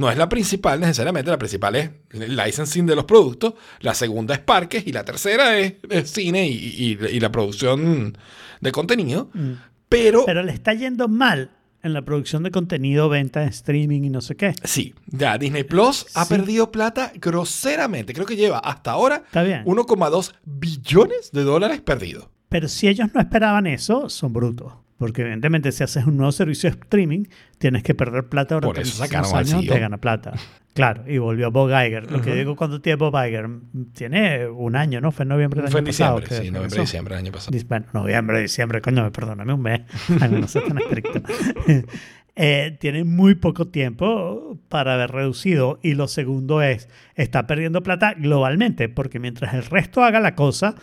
no 0.02 0.12
es 0.12 0.18
la 0.18 0.28
principal 0.28 0.80
necesariamente, 0.80 1.32
la 1.32 1.38
principal 1.38 1.76
es 1.76 1.90
el 2.12 2.36
licensing 2.36 2.86
de 2.86 2.96
los 2.96 3.06
productos, 3.06 3.54
la 3.80 3.94
segunda 3.94 4.34
es 4.34 4.42
parques 4.42 4.86
y 4.86 4.92
la 4.92 5.06
tercera 5.06 5.58
es, 5.58 5.76
es 5.90 6.12
cine 6.12 6.48
y, 6.50 6.54
y- 6.56 6.98
y 7.10 7.20
la 7.20 7.32
producción 7.32 8.18
de 8.60 8.72
contenido. 8.72 9.30
Mm. 9.34 9.52
Pero, 9.88 10.26
Pero 10.26 10.44
le 10.44 10.52
está 10.52 10.74
yendo 10.74 11.08
mal 11.08 11.52
en 11.84 11.94
la 11.94 12.02
producción 12.04 12.44
de 12.44 12.52
contenido, 12.52 13.10
venta, 13.10 13.44
streaming 13.46 14.04
y 14.04 14.10
no 14.10 14.22
sé 14.22 14.36
qué. 14.36 14.54
sí, 14.64 14.94
ya 15.08 15.38
Disney 15.38 15.64
Plus 15.64 16.06
ha 16.14 16.26
Sí. 16.26 16.30
perdido 16.36 16.72
plata 16.72 17.12
groseramente. 17.16 18.14
Creo 18.14 18.26
que 18.26 18.36
lleva 18.36 18.60
hasta 18.60 18.92
ahora 18.92 19.24
Está 19.26 19.44
bien. 19.44 19.64
1,2 19.66 20.34
billones 20.46 21.32
de 21.32 21.44
dólares 21.44 21.82
perdidos. 21.82 22.28
Pero 22.50 22.68
si 22.68 22.88
ellos 22.88 23.08
no 23.14 23.22
esperaban 23.22 23.66
eso, 23.68 24.10
son 24.10 24.34
brutos. 24.34 24.74
Porque 25.02 25.24
evidentemente 25.24 25.72
si 25.72 25.84
haces 25.84 26.06
un 26.06 26.16
nuevo 26.18 26.32
servicio 26.32 26.70
de 26.70 26.76
streaming, 26.76 27.24
tienes 27.58 27.82
que 27.82 27.96
perder 27.96 28.30
plata 28.30 28.54
Por 28.60 28.66
durante 28.66 28.82
eso 28.88 29.04
sacaron 29.04 29.32
al 29.32 29.38
años 29.38 29.54
antes 29.54 29.66
CEO. 29.66 29.74
de 29.74 29.80
ganar 29.80 30.00
plata. 30.00 30.34
Claro, 30.76 31.06
y 31.08 31.18
volvió 31.18 31.50
Bob 31.50 31.70
Iger. 31.70 32.12
Lo 32.12 32.22
que 32.22 32.36
digo 32.36 32.56
cuando 32.56 32.82
tiene 32.82 32.98
Bob 32.98 33.16
Iger, 33.16 33.50
tiene 33.94 34.48
un 34.48 34.76
año, 34.76 35.02
¿no? 35.02 35.12
Fue 35.12 35.24
en 35.24 35.30
noviembre 35.30 35.64
del 35.64 35.72
Fue 35.72 35.80
año 35.80 35.88
en 35.88 35.92
pasado. 35.92 36.20
diciembre, 36.20 36.38
que 36.38 36.46
sí, 36.46 36.52
noviembre, 36.52 36.82
diciembre 36.82 37.16
del 37.16 37.26
año 37.26 37.32
pasado. 37.32 37.58
Bueno, 37.68 37.86
noviembre, 37.94 38.42
diciembre, 38.42 38.82
coño, 38.82 39.12
perdóname 39.12 39.54
un 39.54 39.62
mes. 39.64 39.82
Ay, 40.22 40.30
no 40.30 40.46
tan 40.46 40.78
estricto. 40.78 41.22
Eh, 42.36 42.78
tiene 42.80 43.04
muy 43.04 43.36
poco 43.36 43.68
tiempo 43.70 44.58
para 44.70 44.94
haber 44.94 45.12
reducido. 45.12 45.80
Y 45.82 45.96
lo 45.96 46.08
segundo 46.08 46.62
es, 46.62 46.90
está 47.16 47.48
perdiendo 47.48 47.82
plata 47.82 48.14
globalmente, 48.14 48.88
porque 48.88 49.20
mientras 49.20 49.56
el 49.56 49.66
resto 49.66 50.04
haga 50.04 50.20
la 50.20 50.36
cosa, 50.36 50.76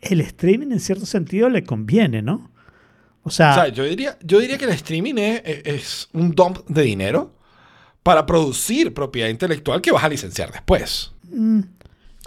el 0.00 0.20
streaming 0.20 0.70
en 0.70 0.80
cierto 0.80 1.06
sentido 1.06 1.48
le 1.50 1.64
conviene, 1.64 2.22
¿no? 2.22 2.52
O 3.28 3.30
sea, 3.30 3.50
O 3.52 3.54
sea, 3.54 3.68
yo 3.68 3.84
diría, 3.84 4.18
yo 4.22 4.38
diría 4.40 4.58
que 4.58 4.64
el 4.64 4.70
streaming 4.72 5.14
es, 5.16 6.08
un 6.12 6.32
dump 6.34 6.58
de 6.68 6.82
dinero 6.82 7.34
para 8.02 8.26
producir 8.26 8.92
propiedad 8.94 9.28
intelectual 9.28 9.80
que 9.80 9.92
vas 9.92 10.04
a 10.04 10.08
licenciar 10.08 10.50
después. 10.52 11.12
mm, 11.30 11.60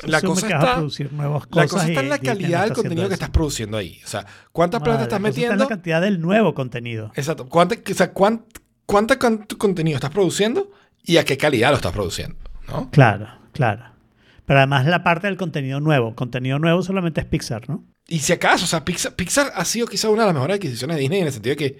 La 0.04 0.22
cosa 0.22 0.48
está- 0.48 0.76
producir 0.76 1.12
nuevas 1.14 1.44
La 1.52 1.64
cosas 1.64 1.70
cosa 1.72 1.88
está 1.88 2.02
y 2.02 2.04
en 2.06 2.10
la 2.10 2.18
calidad 2.20 2.64
del 2.66 2.74
contenido 2.74 3.08
que 3.08 3.14
estás 3.14 3.30
produciendo 3.30 3.78
ahí. 3.78 4.00
O 4.04 4.08
sea, 4.08 4.26
¿cuánta 4.52 4.78
Ah, 4.78 4.80
plata 4.80 4.98
la 5.00 5.04
estás 5.04 5.20
cosa 5.20 5.30
está 5.30 5.38
en 5.40 5.44
metiendo? 5.46 5.64
la 5.64 5.70
cantidad 5.70 6.02
del 6.02 6.22
nuevo 6.22 6.54
contenido. 6.56 7.12
Exacto. 7.16 7.48
¿Cuánta, 7.48 7.76
o 7.76 7.94
sea, 7.94 8.12
cuán- 8.14 8.46
cuánta 8.86 9.20
can- 9.20 9.46
contenido 9.58 9.96
estás 9.96 10.10
produciendo 10.12 10.72
y 11.04 11.18
a 11.18 11.26
qué 11.26 11.38
calidad 11.38 11.70
lo 11.70 11.76
estás 11.76 11.92
produciendo? 11.94 12.36
¿no? 12.68 12.90
Claro, 12.92 13.28
claro. 13.52 13.86
Pero 14.46 14.60
además 14.60 14.86
la 14.86 15.04
parte 15.04 15.28
del 15.28 15.38
contenido 15.38 15.80
nuevo. 15.80 16.16
Contenido 16.16 16.58
nuevo 16.60 16.82
solamente 16.84 17.22
es 17.22 17.28
Pixar, 17.28 17.70
¿no? 17.70 17.84
Y 18.12 18.20
si 18.20 18.34
acaso, 18.34 18.66
o 18.66 18.68
sea, 18.68 18.84
Pixar, 18.84 19.16
Pixar 19.16 19.52
ha 19.56 19.64
sido 19.66 19.88
quizá 19.88 20.10
una 20.10 20.24
de 20.24 20.28
las 20.28 20.34
mejores 20.36 20.56
adquisiciones 20.56 20.96
de 20.98 21.02
Disney 21.02 21.22
en 21.22 21.28
el 21.28 21.34
sentido 21.34 21.52
de 21.56 21.58
que 21.58 21.80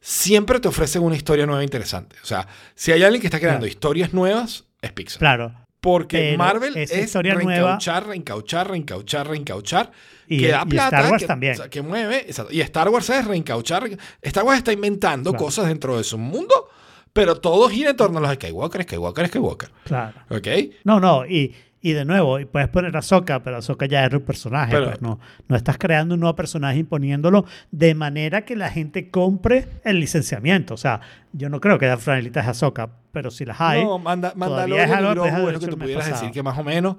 siempre 0.00 0.58
te 0.60 0.68
ofrecen 0.68 1.02
una 1.02 1.16
historia 1.16 1.46
nueva 1.46 1.62
interesante. 1.62 2.16
O 2.22 2.26
sea, 2.26 2.46
si 2.74 2.92
hay 2.92 3.02
alguien 3.02 3.20
que 3.20 3.26
está 3.26 3.38
creando 3.38 3.60
Claro. 3.60 3.72
historias 3.72 4.12
nuevas, 4.12 4.64
es 4.82 4.92
Pixar. 4.92 5.18
Claro. 5.18 5.54
Porque 5.80 6.18
Pero 6.18 6.38
Marvel 6.38 6.76
es 6.76 6.94
historia 6.94 7.34
reencauchar, 7.34 8.06
reencauchar, 8.06 8.68
reencauchar, 8.70 9.28
reencauchar. 9.28 9.90
Y- 10.26 10.38
que 10.40 10.48
da 10.48 10.62
y 10.66 10.68
plata, 10.70 10.96
Star 10.98 11.10
Wars 11.12 11.22
que, 11.22 11.26
también. 11.26 11.52
o 11.54 11.56
sea, 11.56 11.68
que 11.70 11.82
mueve. 11.82 12.18
exacto. 12.28 12.52
Y 12.52 12.60
Star 12.60 12.88
Wars 12.90 13.08
es 13.10 13.24
reencauchar. 13.26 13.88
Star 14.22 14.44
Wars 14.44 14.58
está 14.58 14.72
inventando 14.72 15.30
Claro. 15.30 15.44
cosas 15.44 15.68
dentro 15.68 15.96
de 15.96 16.04
su 16.04 16.18
mundo, 16.18 16.68
pero 17.12 17.36
todo 17.40 17.68
gira 17.70 17.90
en 17.90 17.96
torno 17.96 18.18
a 18.18 18.20
los 18.20 18.34
Skywalker, 18.34 18.82
Skywalker, 18.82 19.28
Skywalker. 19.28 19.70
Claro. 19.84 20.20
¿Ok? 20.28 20.48
No, 20.84 21.00
no, 21.00 21.24
y, 21.26 21.54
y 21.82 21.92
de 21.92 22.04
nuevo, 22.04 22.38
y 22.38 22.44
puedes 22.44 22.68
poner 22.68 22.94
a 22.96 23.02
Soka, 23.02 23.42
pero 23.42 23.62
Soka 23.62 23.86
ya 23.86 24.04
es 24.04 24.12
un 24.12 24.20
personaje, 24.20 24.72
Pero- 24.72 24.86
pues 24.86 25.00
no, 25.00 25.18
no 25.48 25.56
estás 25.56 25.78
creando 25.78 26.14
un 26.14 26.20
nuevo 26.20 26.36
personaje 26.36 26.78
imponiéndolo 26.78 27.46
de 27.70 27.94
manera 27.94 28.44
que 28.44 28.54
la 28.56 28.68
gente 28.70 29.10
compre 29.10 29.66
el 29.84 29.98
licenciamiento. 30.00 30.74
O 30.74 30.76
sea, 30.76 31.00
yo 31.32 31.48
no 31.48 31.60
creo 31.60 31.78
que 31.78 31.86
haya 31.86 31.96
franelitas 31.96 32.44
de 32.44 32.50
Ahsoka, 32.50 32.90
pero 33.12 33.30
si 33.30 33.44
las 33.46 33.60
hay, 33.60 33.82
No, 33.84 33.98
manda, 33.98 34.32
Mandalorian 34.36 34.88
es 34.90 34.94
algo 34.96 35.58
que 35.58 35.66
tú 35.68 35.78
pudieras 35.78 36.04
pasado. 36.04 36.20
decir 36.20 36.34
que 36.34 36.42
más 36.42 36.58
o 36.58 36.64
menos. 36.64 36.96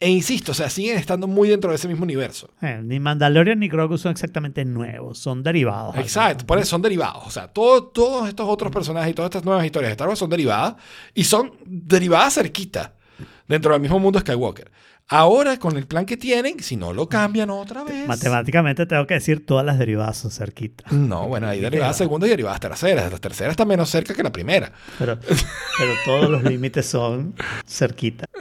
E 0.00 0.08
insisto, 0.10 0.52
o 0.52 0.54
sea, 0.54 0.70
siguen 0.70 0.96
estando 0.96 1.26
muy 1.26 1.48
dentro 1.48 1.70
de 1.70 1.76
ese 1.76 1.88
mismo 1.88 2.04
universo. 2.04 2.48
eh, 2.62 2.80
ni 2.84 3.00
Mandalorian 3.00 3.58
ni 3.58 3.68
Grogu 3.68 3.98
son 3.98 4.12
exactamente 4.12 4.64
nuevos, 4.64 5.18
son 5.18 5.42
derivados. 5.42 5.96
Exacto, 5.96 6.46
por 6.46 6.58
eso 6.58 6.68
son 6.70 6.82
derivados. 6.82 7.26
O 7.26 7.30
sea, 7.30 7.48
todo- 7.48 7.82
todos 7.88 8.28
estos 8.28 8.48
otros 8.48 8.70
personajes 8.70 9.10
y 9.10 9.14
todas 9.14 9.28
estas 9.30 9.44
nuevas 9.44 9.64
historias 9.64 9.88
de 9.90 9.92
Star 9.94 10.06
Wars 10.06 10.20
son 10.20 10.30
derivadas 10.30 10.74
y 11.14 11.24
son 11.24 11.52
derivadas 11.66 12.34
cerquita 12.34 12.92
dentro 13.48 13.72
del 13.72 13.80
mismo 13.80 13.98
mundo 13.98 14.20
Skywalker. 14.20 14.70
Ahora, 15.10 15.58
con 15.58 15.78
el 15.78 15.86
plan 15.86 16.04
que 16.04 16.18
tienen, 16.18 16.60
si 16.60 16.76
no 16.76 16.92
lo 16.92 17.08
cambian 17.08 17.48
otra 17.48 17.82
vez. 17.82 18.06
Matemáticamente 18.06 18.84
tengo 18.84 19.06
que 19.06 19.14
decir 19.14 19.46
todas 19.46 19.64
las 19.64 19.78
derivadas 19.78 20.18
son 20.18 20.30
cerquita. 20.30 20.84
No, 20.90 21.26
bueno, 21.28 21.48
hay 21.48 21.60
derivadas 21.62 21.96
segundas 21.96 22.28
y 22.28 22.30
derivadas 22.30 22.60
terceras. 22.60 23.10
Las 23.10 23.20
terceras 23.20 23.52
están 23.52 23.68
menos 23.68 23.88
cerca 23.88 24.12
que 24.14 24.22
la 24.22 24.30
primera. 24.30 24.70
Pero, 24.98 25.18
pero 25.18 25.92
todos 26.04 26.28
los 26.28 26.42
límites 26.44 26.86
son 26.86 27.34
cerquita. 27.66 28.26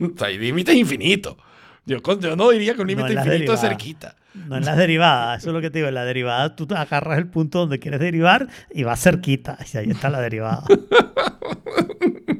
O 0.00 0.16
sea, 0.16 0.28
hay 0.28 0.38
límites 0.38 0.74
infinitos. 0.74 1.36
Yo, 1.84 1.98
yo 2.18 2.34
no 2.34 2.48
diría 2.48 2.74
que 2.74 2.80
un 2.80 2.88
límite 2.88 3.12
infinito 3.12 3.52
es 3.52 3.60
cerquita. 3.60 4.16
No 4.48 4.56
en 4.56 4.64
las 4.64 4.78
derivadas, 4.78 5.40
eso 5.40 5.50
es 5.50 5.54
lo 5.54 5.60
que 5.60 5.68
te 5.68 5.80
digo. 5.80 5.88
En 5.88 5.94
la 5.94 6.06
derivada 6.06 6.56
tú 6.56 6.66
te 6.66 6.74
agarras 6.74 7.18
el 7.18 7.28
punto 7.28 7.58
donde 7.58 7.78
quieres 7.78 8.00
derivar 8.00 8.48
y 8.72 8.84
va 8.84 8.96
cerquita. 8.96 9.58
Y 9.72 9.76
ahí 9.76 9.90
está 9.90 10.08
la 10.08 10.22
derivada. 10.22 10.64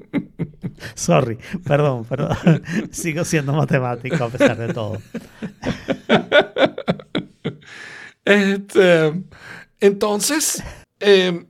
Sorry, 0.94 1.38
perdón, 1.64 2.04
pero 2.08 2.28
sigo 2.90 3.24
siendo 3.24 3.52
matemático 3.52 4.24
a 4.24 4.28
pesar 4.30 4.56
de 4.56 4.72
todo. 4.72 4.98
Este, 8.24 9.12
entonces, 9.80 10.62
eh, 11.00 11.44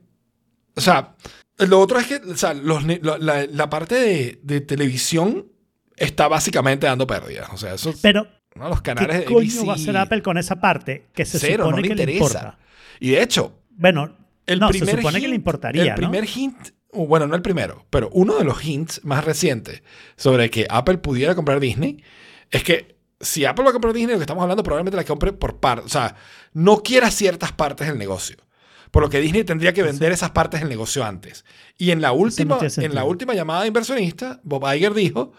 o 0.75 0.81
sea, 0.81 1.15
lo 1.57 1.79
otro 1.79 1.99
es 1.99 2.05
que 2.07 2.15
o 2.17 2.37
sea, 2.37 2.53
los 2.53 2.83
la, 2.83 3.47
la 3.49 3.69
parte 3.69 3.95
de, 3.95 4.39
de 4.43 4.61
televisión 4.61 5.47
está 5.95 6.27
básicamente 6.27 6.85
dando 6.85 7.07
pérdidas. 7.07 7.49
O 7.51 7.57
sea, 7.57 7.73
eso 7.73 7.89
es- 7.89 7.99
Pero, 8.01 8.27
¿no? 8.55 8.69
los 8.69 8.81
¿qué 8.81 8.93
canales 8.93 9.19
de 9.19 9.25
coño 9.25 9.39
ABC, 9.39 9.67
va 9.67 9.71
a 9.73 9.75
hacer 9.75 9.97
Apple 9.97 10.21
con 10.21 10.37
esa 10.37 10.57
parte 10.59 11.07
que 11.15 11.25
se 11.25 11.39
Cero, 11.39 11.63
supone 11.65 11.77
no 11.77 11.81
le 11.81 11.87
que 11.89 11.95
le 11.95 12.03
interesa. 12.03 12.25
importa? 12.39 12.59
Y 12.99 13.09
de 13.09 13.23
hecho, 13.23 13.59
Bueno, 13.71 14.15
el 14.45 14.59
no, 14.59 14.67
se 14.71 14.77
primer 14.79 14.97
supone 14.97 15.19
que 15.19 15.27
le 15.27 15.33
hint- 15.33 15.37
importaría, 15.37 15.83
El 15.83 15.89
¿no? 15.89 15.95
primer 15.95 16.25
hint, 16.29 16.57
o 16.67 16.71
bueno, 16.93 17.27
no 17.27 17.35
el 17.35 17.41
primero, 17.41 17.85
pero 17.89 18.09
uno 18.13 18.37
de 18.37 18.43
los 18.45 18.63
hints 18.63 19.01
más 19.03 19.23
recientes 19.25 19.83
sobre 20.15 20.49
que 20.49 20.65
Apple 20.69 20.97
pudiera 20.99 21.35
comprar 21.35 21.59
Disney 21.59 22.03
es 22.51 22.63
que 22.63 22.95
si 23.19 23.45
Apple 23.45 23.63
va 23.65 23.69
a 23.71 23.73
comprar 23.73 23.93
Disney, 23.93 24.13
lo 24.13 24.19
que 24.19 24.23
estamos 24.23 24.41
hablando 24.43 24.63
probablemente 24.63 24.95
la 24.95 25.03
compre 25.03 25.33
por 25.33 25.59
partes. 25.59 25.85
O 25.85 25.89
sea, 25.89 26.15
no 26.53 26.83
quiera 26.83 27.09
ciertas 27.11 27.51
partes 27.51 27.87
del 27.87 27.97
negocio. 27.97 28.37
Por 28.91 29.03
lo 29.03 29.09
que 29.09 29.19
Disney 29.19 29.43
tendría 29.43 29.73
que 29.73 29.83
vender 29.83 30.11
esas 30.13 30.31
partes 30.31 30.61
del 30.61 30.69
negocio 30.69 31.03
antes. 31.03 31.43
Y 31.77 31.91
en 31.91 31.99
la 32.01 32.11
última, 32.13 32.57
en 32.77 32.95
la 32.95 33.03
última 33.03 33.33
llamada 33.33 33.61
de 33.63 33.67
inversionista, 33.67 34.39
Bob 34.43 34.63
Iger 34.73 34.93
dijo 34.93 35.33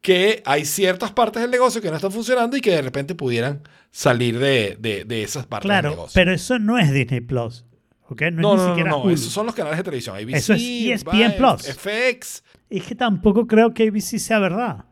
que 0.00 0.42
hay 0.46 0.64
ciertas 0.64 1.10
partes 1.12 1.42
del 1.42 1.50
negocio 1.50 1.80
que 1.82 1.88
no 1.90 1.96
están 1.96 2.12
funcionando 2.12 2.56
y 2.56 2.60
que 2.60 2.70
de 2.70 2.82
repente 2.82 3.14
pudieran 3.14 3.62
salir 3.90 4.38
de, 4.38 4.76
de- 4.78 5.04
de 5.04 5.22
esas 5.22 5.46
partes 5.46 5.68
del 5.68 5.80
Claro, 5.80 5.90
negocio. 5.90 6.12
pero 6.14 6.32
eso 6.32 6.58
no 6.58 6.78
es 6.78 6.92
Disney 6.92 7.20
Plus. 7.20 7.64
¿Ok? 8.08 8.22
No, 8.32 8.40
No, 8.42 8.54
es 8.54 8.56
no, 8.56 8.56
ni 8.56 8.56
no, 8.62 8.68
siquiera 8.68 8.90
no, 8.90 9.02
Hulu. 9.02 9.14
esos 9.14 9.32
son 9.32 9.46
los 9.46 9.54
canales 9.54 9.78
de 9.78 9.84
televisión. 9.84 10.16
ABC, 10.16 10.34
Eso 10.34 10.54
es 10.54 10.62
E 10.62 10.92
ESPN 10.92 11.36
Plus. 11.36 11.62
FX. 11.76 12.44
Es 12.70 12.82
que 12.84 12.94
tampoco 12.94 13.46
creo 13.46 13.72
que 13.74 13.88
ABC 13.88 14.18
sea 14.18 14.38
verdad. 14.38 14.84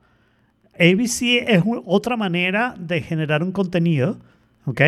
ABC 0.74 1.44
es 1.46 1.62
otra 1.84 2.16
manera 2.16 2.74
de 2.78 3.00
generar 3.02 3.42
un 3.42 3.52
contenido, 3.52 4.18
¿ok? 4.64 4.80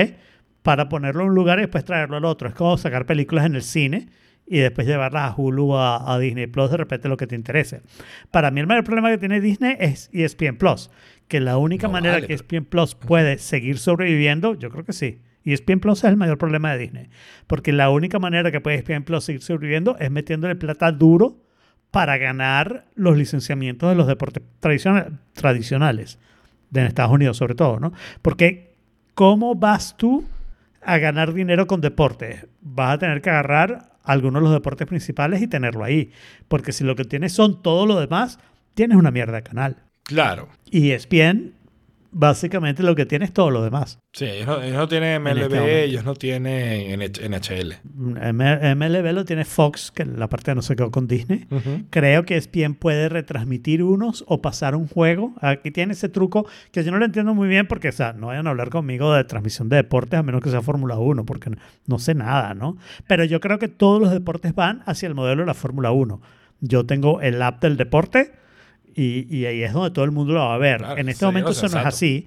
Para 0.63 0.89
ponerlo 0.89 1.23
en 1.23 1.29
un 1.31 1.35
lugar 1.35 1.59
y 1.59 1.63
después 1.63 1.85
traerlo 1.85 2.17
al 2.17 2.25
otro. 2.25 2.49
Es 2.49 2.55
como 2.55 2.77
sacar 2.79 3.05
películas 3.07 3.45
en 3.47 3.57
el 3.57 3.63
cine 3.63 4.09
y 4.47 4.59
después 4.59 4.87
llevarlas 4.87 5.31
a 5.31 5.35
Hulu 5.37 5.75
a, 5.77 6.13
a 6.15 6.19
Disney 6.19 6.47
Plus 6.47 6.71
de 6.71 6.77
repente 6.77 7.09
lo 7.09 7.17
que 7.17 7.27
te 7.27 7.35
interese. 7.35 7.83
Para 8.31 8.51
mí 8.51 8.61
el 8.61 8.67
mayor 8.67 8.85
problema 8.85 9.11
que 9.11 9.19
tiene 9.19 9.41
Disney 9.41 9.77
es 9.79 10.09
E 10.13 10.25
ESPN 10.25 10.57
Plus, 10.57 10.91
que 11.29 11.41
la 11.41 11.59
única 11.59 11.87
No 11.89 11.93
manera 11.95 12.15
vale, 12.15 12.27
que 12.27 12.33
E 12.33 12.37
ESPN 12.37 12.65
Plus 12.65 12.95
puede 12.95 13.39
seguir 13.39 13.79
sobreviviendo, 13.79 14.55
yo 14.55 14.71
creo 14.71 14.85
que 14.85 14.93
sí. 14.93 15.21
Y 15.45 15.53
ESPN 15.53 15.81
Plus 15.81 15.99
es 15.99 16.05
el 16.05 16.17
mayor 16.17 16.39
problema 16.39 16.73
de 16.73 16.79
Disney, 16.79 17.09
porque 17.47 17.73
la 17.73 17.91
única 17.91 18.19
manera 18.19 18.51
que 18.51 18.61
puede 18.61 18.77
ESPN 18.77 19.05
Plus 19.05 19.25
seguir 19.25 19.43
sobreviviendo 19.43 19.97
es 19.99 20.11
metiéndole 20.11 20.57
plata 20.57 20.93
duro 20.93 21.39
para 21.91 22.17
ganar 22.17 22.87
los 22.95 23.17
licenciamientos 23.17 23.91
de 23.91 23.97
los 23.97 24.07
deportes 24.07 24.43
tradiciona- 24.61 25.21
tradicionales 25.35 26.19
de 26.71 26.87
Estados 26.87 27.13
Unidos 27.13 27.37
sobre 27.37 27.55
todo, 27.55 27.81
¿no? 27.81 27.93
Porque 28.23 28.75
¿cómo 29.15 29.55
vas 29.55 29.97
tú 29.97 30.25
a 30.81 30.99
ganar 30.99 31.35
dinero 31.35 31.67
con 31.67 31.81
deportes? 31.81 32.47
Vas 32.61 32.95
a 32.95 32.99
tener 32.99 33.21
que 33.21 33.31
agarrar 33.31 33.93
algunos 34.05 34.41
de 34.41 34.45
los 34.45 34.53
deportes 34.55 34.87
principales 34.87 35.43
y 35.43 35.47
tenerlo 35.49 35.85
ahí, 35.85 36.11
porque 36.49 36.73
si 36.73 36.83
lo 36.83 36.97
que 36.97 37.05
tienes 37.05 37.33
son 37.33 37.63
todo 37.63 37.87
lo 37.87 38.01
demás, 38.01 38.39
tienes 38.75 38.97
una 38.97 39.11
mierda 39.11 39.35
de 39.35 39.43
canal. 39.43 39.77
Claro. 40.05 40.49
Y 40.71 40.91
ESPN 40.93 41.53
básicamente 42.13 42.83
lo 42.83 42.95
que 42.95 43.07
tiene 43.07 43.25
es 43.25 43.33
todo 43.33 43.51
lo 43.51 43.63
demás. 43.65 43.99
Sí, 44.13 44.27
ellos 44.27 44.47
no, 44.47 44.63
ellos 44.63 44.77
no 44.77 44.87
tienen 44.89 45.15
En 45.15 45.23
MLB, 45.23 45.43
este 45.43 45.49
momento. 45.57 45.69
ellos 45.77 46.05
no 46.05 46.15
tienen 46.15 47.01
NH- 47.01 47.29
NHL. 47.29 48.75
MLB 48.77 49.13
lo 49.13 49.25
tiene 49.25 49.45
Fox, 49.45 49.91
que 49.91 50.05
la 50.05 50.29
parte 50.29 50.55
no 50.55 50.63
se 50.63 50.77
quedó 50.77 50.91
con 50.91 51.07
Disney. 51.07 51.47
Creo 51.91 52.25
que 52.25 52.37
ESPN 52.37 52.75
puede 52.75 53.09
retransmitir 53.09 53.83
unos 53.83 54.25
o 54.29 54.41
pasar 54.43 54.77
un 54.77 54.87
juego. 54.87 55.35
Aquí 55.41 55.71
tiene 55.71 55.95
ese 55.95 56.09
truco 56.09 56.47
que 56.71 56.85
yo 56.85 56.93
no 56.93 56.99
lo 56.99 57.05
entiendo 57.05 57.35
muy 57.35 57.49
bien 57.49 57.67
porque, 57.67 57.89
o 57.89 57.93
sea, 57.93 58.13
no 58.13 58.29
vayan 58.29 58.47
a 58.47 58.51
hablar 58.51 58.71
conmigo 58.71 59.13
de 59.15 59.25
transmisión 59.25 59.69
de 59.69 59.77
deportes 59.77 60.19
a 60.19 60.23
menos 60.23 60.43
que 60.43 60.51
sea 60.51 60.63
Fórmula 60.63 60.99
1, 60.99 61.25
porque 61.25 61.51
no, 61.51 61.57
no 61.87 61.99
sé 61.99 62.15
nada, 62.15 62.55
¿no? 62.55 62.77
Pero 63.07 63.25
yo 63.25 63.41
creo 63.41 63.59
que 63.59 63.69
todos 63.69 64.01
los 64.01 64.11
deportes 64.11 64.55
van 64.55 64.83
hacia 64.87 65.07
el 65.07 65.15
modelo 65.15 65.43
de 65.43 65.47
la 65.47 65.55
Fórmula 65.55 65.91
1. 65.93 66.21
Yo 66.61 66.87
tengo 66.87 67.21
el 67.21 67.41
app 67.43 67.61
del 67.63 67.77
deporte 67.77 68.33
y, 68.95 69.27
y 69.37 69.47
ahí 69.47 69.63
es 69.63 69.73
donde 69.73 69.91
todo 69.91 70.05
el 70.05 70.11
mundo 70.13 70.33
lo 70.35 70.41
va 70.41 70.55
a 70.55 70.59
ver. 70.59 70.79
Claro, 70.79 70.99
en 71.01 71.09
este 71.09 71.25
momento 71.25 71.51
eso 71.51 71.69
no 71.69 71.81
es 71.81 71.87
así, 71.87 72.27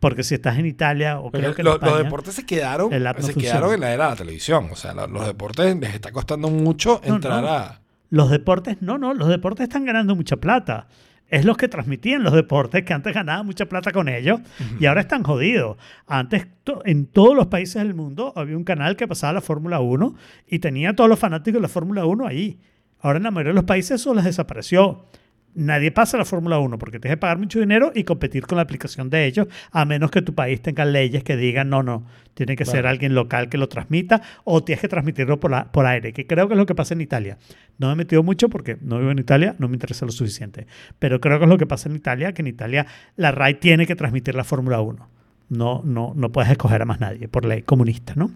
porque 0.00 0.22
si 0.24 0.34
estás 0.34 0.58
en 0.58 0.66
Italia 0.66 1.20
o 1.20 1.30
creo 1.30 1.54
que 1.54 1.62
en 1.62 1.66
Lo- 1.66 1.74
los 1.78 1.82
España- 1.82 2.02
deportes 2.04 2.34
se 2.34 2.44
quedaron, 2.46 2.90
no 2.90 2.96
se 2.98 3.14
funciona. 3.14 3.40
quedaron 3.40 3.74
en 3.74 3.80
la 3.80 3.92
era 3.94 4.04
de 4.04 4.10
la 4.10 4.16
televisión. 4.16 4.68
O 4.72 4.76
sea, 4.76 4.94
lo- 4.94 5.06
los 5.06 5.26
deportes 5.26 5.76
les 5.76 5.94
está 5.94 6.10
costando 6.12 6.48
mucho 6.50 7.00
No, 7.06 7.14
entrar 7.16 7.42
no. 7.42 7.48
a... 7.48 7.80
Los 8.10 8.30
deportes, 8.30 8.76
no, 8.82 8.98
no, 8.98 9.14
los 9.14 9.28
deportes 9.28 9.64
están 9.64 9.84
ganando 9.84 10.14
mucha 10.14 10.36
plata. 10.36 10.88
Es 11.28 11.46
los 11.46 11.56
que 11.56 11.66
transmitían 11.66 12.22
los 12.22 12.34
deportes 12.34 12.82
que 12.84 12.92
antes 12.92 13.14
ganaban 13.14 13.46
mucha 13.46 13.64
plata 13.64 13.90
con 13.90 14.06
ellos 14.10 14.40
y 14.78 14.84
ahora 14.84 15.00
están 15.00 15.22
jodidos. 15.22 15.78
Antes, 16.06 16.46
to- 16.62 16.82
en 16.84 17.06
todos 17.06 17.34
los 17.34 17.46
países 17.46 17.82
del 17.82 17.94
mundo, 17.94 18.34
había 18.36 18.54
un 18.54 18.64
canal 18.64 18.96
que 18.96 19.08
pasaba 19.08 19.32
la 19.32 19.40
Fórmula 19.40 19.80
1 19.80 20.14
y 20.46 20.58
tenía 20.58 20.90
a 20.90 20.94
todos 20.94 21.08
los 21.08 21.18
fanáticos 21.18 21.54
de 21.58 21.62
la 21.62 21.68
Fórmula 21.68 22.04
1 22.04 22.26
ahí. 22.26 22.60
Ahora 23.00 23.16
en 23.16 23.22
la 23.22 23.30
mayoría 23.30 23.52
de 23.52 23.54
los 23.54 23.64
países 23.64 23.98
eso 24.00 24.12
les 24.12 24.24
desapareció. 24.24 25.06
Nadie 25.54 25.90
pasa 25.90 26.16
a 26.16 26.18
la 26.18 26.24
Fórmula 26.24 26.58
1 26.58 26.78
porque 26.78 26.98
tienes 26.98 27.16
que 27.16 27.20
pagar 27.20 27.36
mucho 27.38 27.60
dinero 27.60 27.92
y 27.94 28.04
competir 28.04 28.46
con 28.46 28.56
la 28.56 28.62
aplicación 28.62 29.10
de 29.10 29.26
ellos, 29.26 29.48
a 29.70 29.84
menos 29.84 30.10
que 30.10 30.22
tu 30.22 30.34
país 30.34 30.62
tenga 30.62 30.86
leyes 30.86 31.22
que 31.24 31.36
digan, 31.36 31.68
no, 31.68 31.82
no, 31.82 32.06
tiene 32.32 32.56
que 32.56 32.64
ser 32.64 32.86
alguien 32.86 33.14
local 33.14 33.50
que 33.50 33.58
lo 33.58 33.68
transmita 33.68 34.22
o 34.44 34.64
tienes 34.64 34.80
que 34.80 34.88
transmitirlo 34.88 35.38
por, 35.40 35.50
la- 35.50 35.70
por 35.70 35.84
aire, 35.84 36.14
que 36.14 36.26
creo 36.26 36.48
que 36.48 36.54
es 36.54 36.58
lo 36.58 36.64
que 36.64 36.74
pasa 36.74 36.94
en 36.94 37.02
Italia. 37.02 37.36
No 37.78 37.88
me 37.88 37.92
he 37.92 37.96
metido 37.96 38.22
mucho 38.22 38.48
porque 38.48 38.78
no 38.80 38.98
vivo 38.98 39.10
en 39.10 39.18
Italia, 39.18 39.54
no 39.58 39.68
me 39.68 39.74
interesa 39.74 40.06
lo 40.06 40.12
suficiente, 40.12 40.66
pero 40.98 41.20
creo 41.20 41.38
que 41.38 41.44
es 41.44 41.50
lo 41.50 41.58
que 41.58 41.66
pasa 41.66 41.90
en 41.90 41.96
Italia, 41.96 42.32
que 42.32 42.40
en 42.40 42.46
Italia 42.48 42.86
la 43.16 43.30
RAI 43.30 43.60
tiene 43.60 43.86
que 43.86 43.94
transmitir 43.94 44.34
la 44.34 44.44
Fórmula 44.44 44.80
1. 44.80 45.08
No, 45.50 45.82
no, 45.84 46.14
no 46.16 46.32
puedes 46.32 46.50
escoger 46.50 46.80
a 46.80 46.86
más 46.86 46.98
nadie 46.98 47.28
por 47.28 47.44
ley 47.44 47.60
comunista, 47.60 48.14
¿no? 48.16 48.30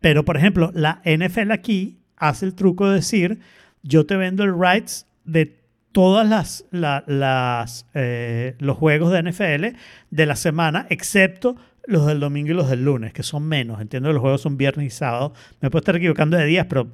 Pero, 0.00 0.24
por 0.24 0.36
ejemplo, 0.36 0.70
la 0.74 1.02
NFL 1.04 1.50
aquí 1.50 1.98
hace 2.16 2.46
el 2.46 2.54
truco 2.54 2.88
de 2.88 2.94
decir, 2.96 3.40
yo 3.82 4.06
te 4.06 4.16
vendo 4.16 4.44
el 4.44 4.54
rights 4.58 5.06
de 5.24 5.58
todas 5.92 6.28
las, 6.28 6.64
la- 6.70 7.04
las 7.06 7.86
eh, 7.94 8.54
los 8.58 8.76
juegos 8.76 9.12
de 9.12 9.22
NFL 9.22 9.76
de 10.10 10.26
la 10.26 10.36
semana, 10.36 10.86
excepto 10.90 11.56
los 11.86 12.06
del 12.06 12.20
domingo 12.20 12.50
y 12.50 12.54
los 12.54 12.68
del 12.70 12.84
lunes, 12.84 13.12
que 13.12 13.22
son 13.22 13.44
menos. 13.48 13.80
Entiendo 13.80 14.08
que 14.10 14.12
los 14.12 14.20
juegos 14.20 14.40
son 14.42 14.56
viernes 14.56 14.86
y 14.86 14.90
sábado. 14.90 15.32
Me 15.60 15.70
puedo 15.70 15.80
estar 15.80 15.96
equivocando 15.96 16.36
de 16.36 16.44
días, 16.46 16.66
pero 16.68 16.88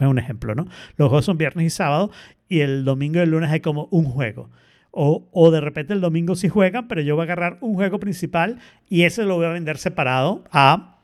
es 0.00 0.06
un 0.06 0.18
ejemplo, 0.18 0.54
¿no? 0.54 0.64
Los 0.96 1.08
juegos 1.08 1.24
son 1.24 1.38
viernes 1.38 1.66
y 1.66 1.70
sábado 1.70 2.10
y 2.48 2.60
el 2.60 2.84
domingo 2.84 3.18
y 3.20 3.22
el 3.22 3.30
lunes 3.30 3.50
hay 3.50 3.60
como 3.60 3.88
un 3.90 4.04
juego. 4.04 4.50
O, 4.90 5.26
o 5.32 5.50
de 5.50 5.60
repente 5.60 5.92
el 5.92 6.00
domingo 6.00 6.36
sí 6.36 6.48
juegan, 6.48 6.86
pero 6.88 7.00
yo 7.00 7.14
voy 7.16 7.22
a 7.22 7.24
agarrar 7.24 7.58
un 7.62 7.74
juego 7.74 7.98
principal 7.98 8.58
y 8.88 9.02
ese 9.02 9.24
lo 9.24 9.36
voy 9.36 9.46
a 9.46 9.50
vender 9.50 9.78
separado 9.78 10.44
a 10.52 10.98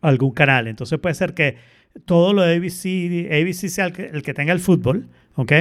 algún 0.00 0.30
canal. 0.32 0.66
Entonces 0.68 0.98
puede 0.98 1.14
ser 1.14 1.34
que 1.34 1.56
todo 2.06 2.32
lo 2.32 2.42
de 2.42 2.56
ABC, 2.56 3.30
ABC 3.32 3.68
sea 3.68 3.86
el 3.86 3.92
que, 3.92 4.06
el 4.06 4.22
que 4.22 4.34
tenga 4.34 4.52
el 4.52 4.60
fútbol, 4.60 5.08
¿ok? 5.34 5.52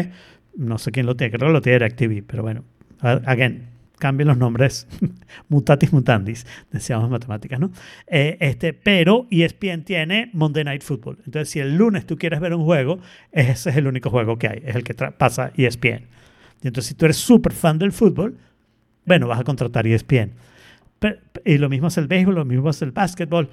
No 0.57 0.77
sé 0.77 0.91
quién 0.91 1.05
lo 1.05 1.15
tiene, 1.15 1.31
creo 1.31 1.47
que 1.49 1.53
lo 1.53 1.61
tiene 1.61 1.79
DirecTV, 1.79 2.23
pero 2.27 2.43
bueno, 2.43 2.63
again, 3.01 3.69
cambien 3.99 4.27
los 4.27 4.37
nombres, 4.37 4.87
mutatis 5.49 5.93
mutandis, 5.93 6.45
decíamos 6.71 7.09
matemáticas, 7.09 7.59
¿no? 7.59 7.71
Eh, 8.07 8.37
este, 8.39 8.73
pero 8.73 9.27
ESPN 9.29 9.83
tiene 9.83 10.29
Monday 10.33 10.63
Night 10.63 10.81
Football. 10.83 11.19
Entonces, 11.25 11.49
si 11.49 11.59
el 11.59 11.77
lunes 11.77 12.05
tú 12.05 12.17
quieres 12.17 12.39
ver 12.39 12.53
un 12.55 12.63
juego, 12.65 12.99
ese 13.31 13.69
es 13.69 13.77
el 13.77 13.87
único 13.87 14.09
juego 14.09 14.37
que 14.37 14.47
hay, 14.47 14.63
es 14.65 14.75
el 14.75 14.83
que 14.83 14.93
pasa 14.95 15.51
ESPN. 15.55 16.05
Y 16.63 16.67
entonces, 16.67 16.89
si 16.89 16.95
tú 16.95 17.05
eres 17.05 17.17
súper 17.17 17.53
fan 17.53 17.77
del 17.77 17.91
fútbol, 17.91 18.37
bueno, 19.05 19.27
vas 19.27 19.39
a 19.39 19.43
contratar 19.43 19.85
ESPN. 19.87 20.31
Pe- 20.99 21.19
pe- 21.31 21.41
y 21.53 21.57
lo 21.59 21.69
mismo 21.69 21.87
hace 21.87 21.99
el 22.01 22.07
béisbol, 22.07 22.35
lo 22.35 22.45
mismo 22.45 22.69
hace 22.69 22.83
el 22.85 22.91
básquetbol, 22.91 23.49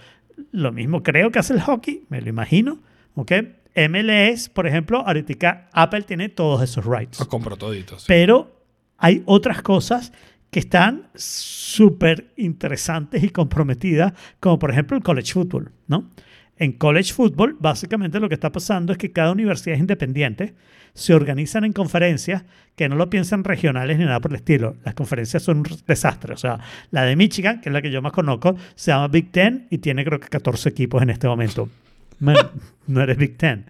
lo 0.52 0.72
mismo 0.72 1.02
creo 1.02 1.30
que 1.30 1.38
hace 1.38 1.52
el 1.52 1.60
hockey, 1.60 2.04
me 2.08 2.20
lo 2.22 2.28
imagino. 2.30 2.78
¿ok? 3.14 3.32
MLS, 3.76 4.48
por 4.48 4.66
ejemplo, 4.66 5.02
ahorita 5.06 5.68
Apple 5.72 6.02
tiene 6.02 6.28
todos 6.28 6.62
esos 6.62 6.84
rights. 6.84 7.18
Los 7.18 7.28
compro 7.28 7.56
toditos. 7.56 8.04
Pero 8.06 8.64
hay 8.98 9.22
otras 9.26 9.62
cosas 9.62 10.12
que 10.50 10.60
están 10.60 11.08
súper 11.14 12.32
interesantes 12.36 13.24
y 13.24 13.30
comprometidas, 13.30 14.12
como 14.38 14.58
por 14.58 14.70
ejemplo 14.70 14.96
el 14.96 15.02
college 15.02 15.32
football, 15.32 15.72
¿no? 15.88 16.10
En 16.56 16.72
college 16.72 17.12
football, 17.12 17.56
básicamente 17.58 18.20
lo 18.20 18.28
que 18.28 18.34
está 18.34 18.52
pasando 18.52 18.92
es 18.92 18.98
que 18.98 19.10
cada 19.10 19.32
universidad 19.32 19.74
es 19.74 19.80
independiente, 19.80 20.54
se 20.92 21.12
organizan 21.12 21.64
en 21.64 21.72
conferencias 21.72 22.44
que 22.76 22.88
no 22.88 22.94
lo 22.94 23.10
piensan 23.10 23.42
regionales 23.42 23.98
ni 23.98 24.04
nada 24.04 24.20
por 24.20 24.30
el 24.30 24.36
estilo. 24.36 24.76
Las 24.84 24.94
conferencias 24.94 25.42
son 25.42 25.58
un 25.58 25.66
desastre. 25.84 26.32
O 26.32 26.36
sea, 26.36 26.60
la 26.92 27.02
de 27.02 27.16
Michigan, 27.16 27.60
que 27.60 27.70
es 27.70 27.72
la 27.72 27.82
que 27.82 27.90
yo 27.90 28.00
más 28.00 28.12
conozco, 28.12 28.54
se 28.76 28.92
llama 28.92 29.08
Big 29.08 29.32
Ten 29.32 29.66
y 29.70 29.78
tiene 29.78 30.04
creo 30.04 30.20
que 30.20 30.28
14 30.28 30.68
equipos 30.68 31.02
en 31.02 31.10
este 31.10 31.26
momento. 31.26 31.68
Man, 32.24 32.36
no 32.86 33.00
eres 33.02 33.16
Big 33.16 33.36
Ten. 33.36 33.66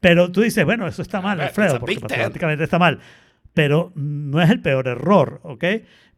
Pero 0.00 0.30
tú 0.30 0.40
dices, 0.42 0.64
bueno, 0.64 0.86
eso 0.86 1.02
está 1.02 1.20
mal, 1.20 1.38
It's 1.38 1.44
a 1.44 1.46
Alfredo, 1.48 1.80
porque 1.80 1.96
Ten. 1.96 2.02
matemáticamente 2.02 2.64
está 2.64 2.78
mal. 2.78 3.00
Pero 3.54 3.92
no 3.94 4.40
es 4.40 4.50
el 4.50 4.60
peor 4.60 4.86
error, 4.88 5.40
¿ok? 5.42 5.64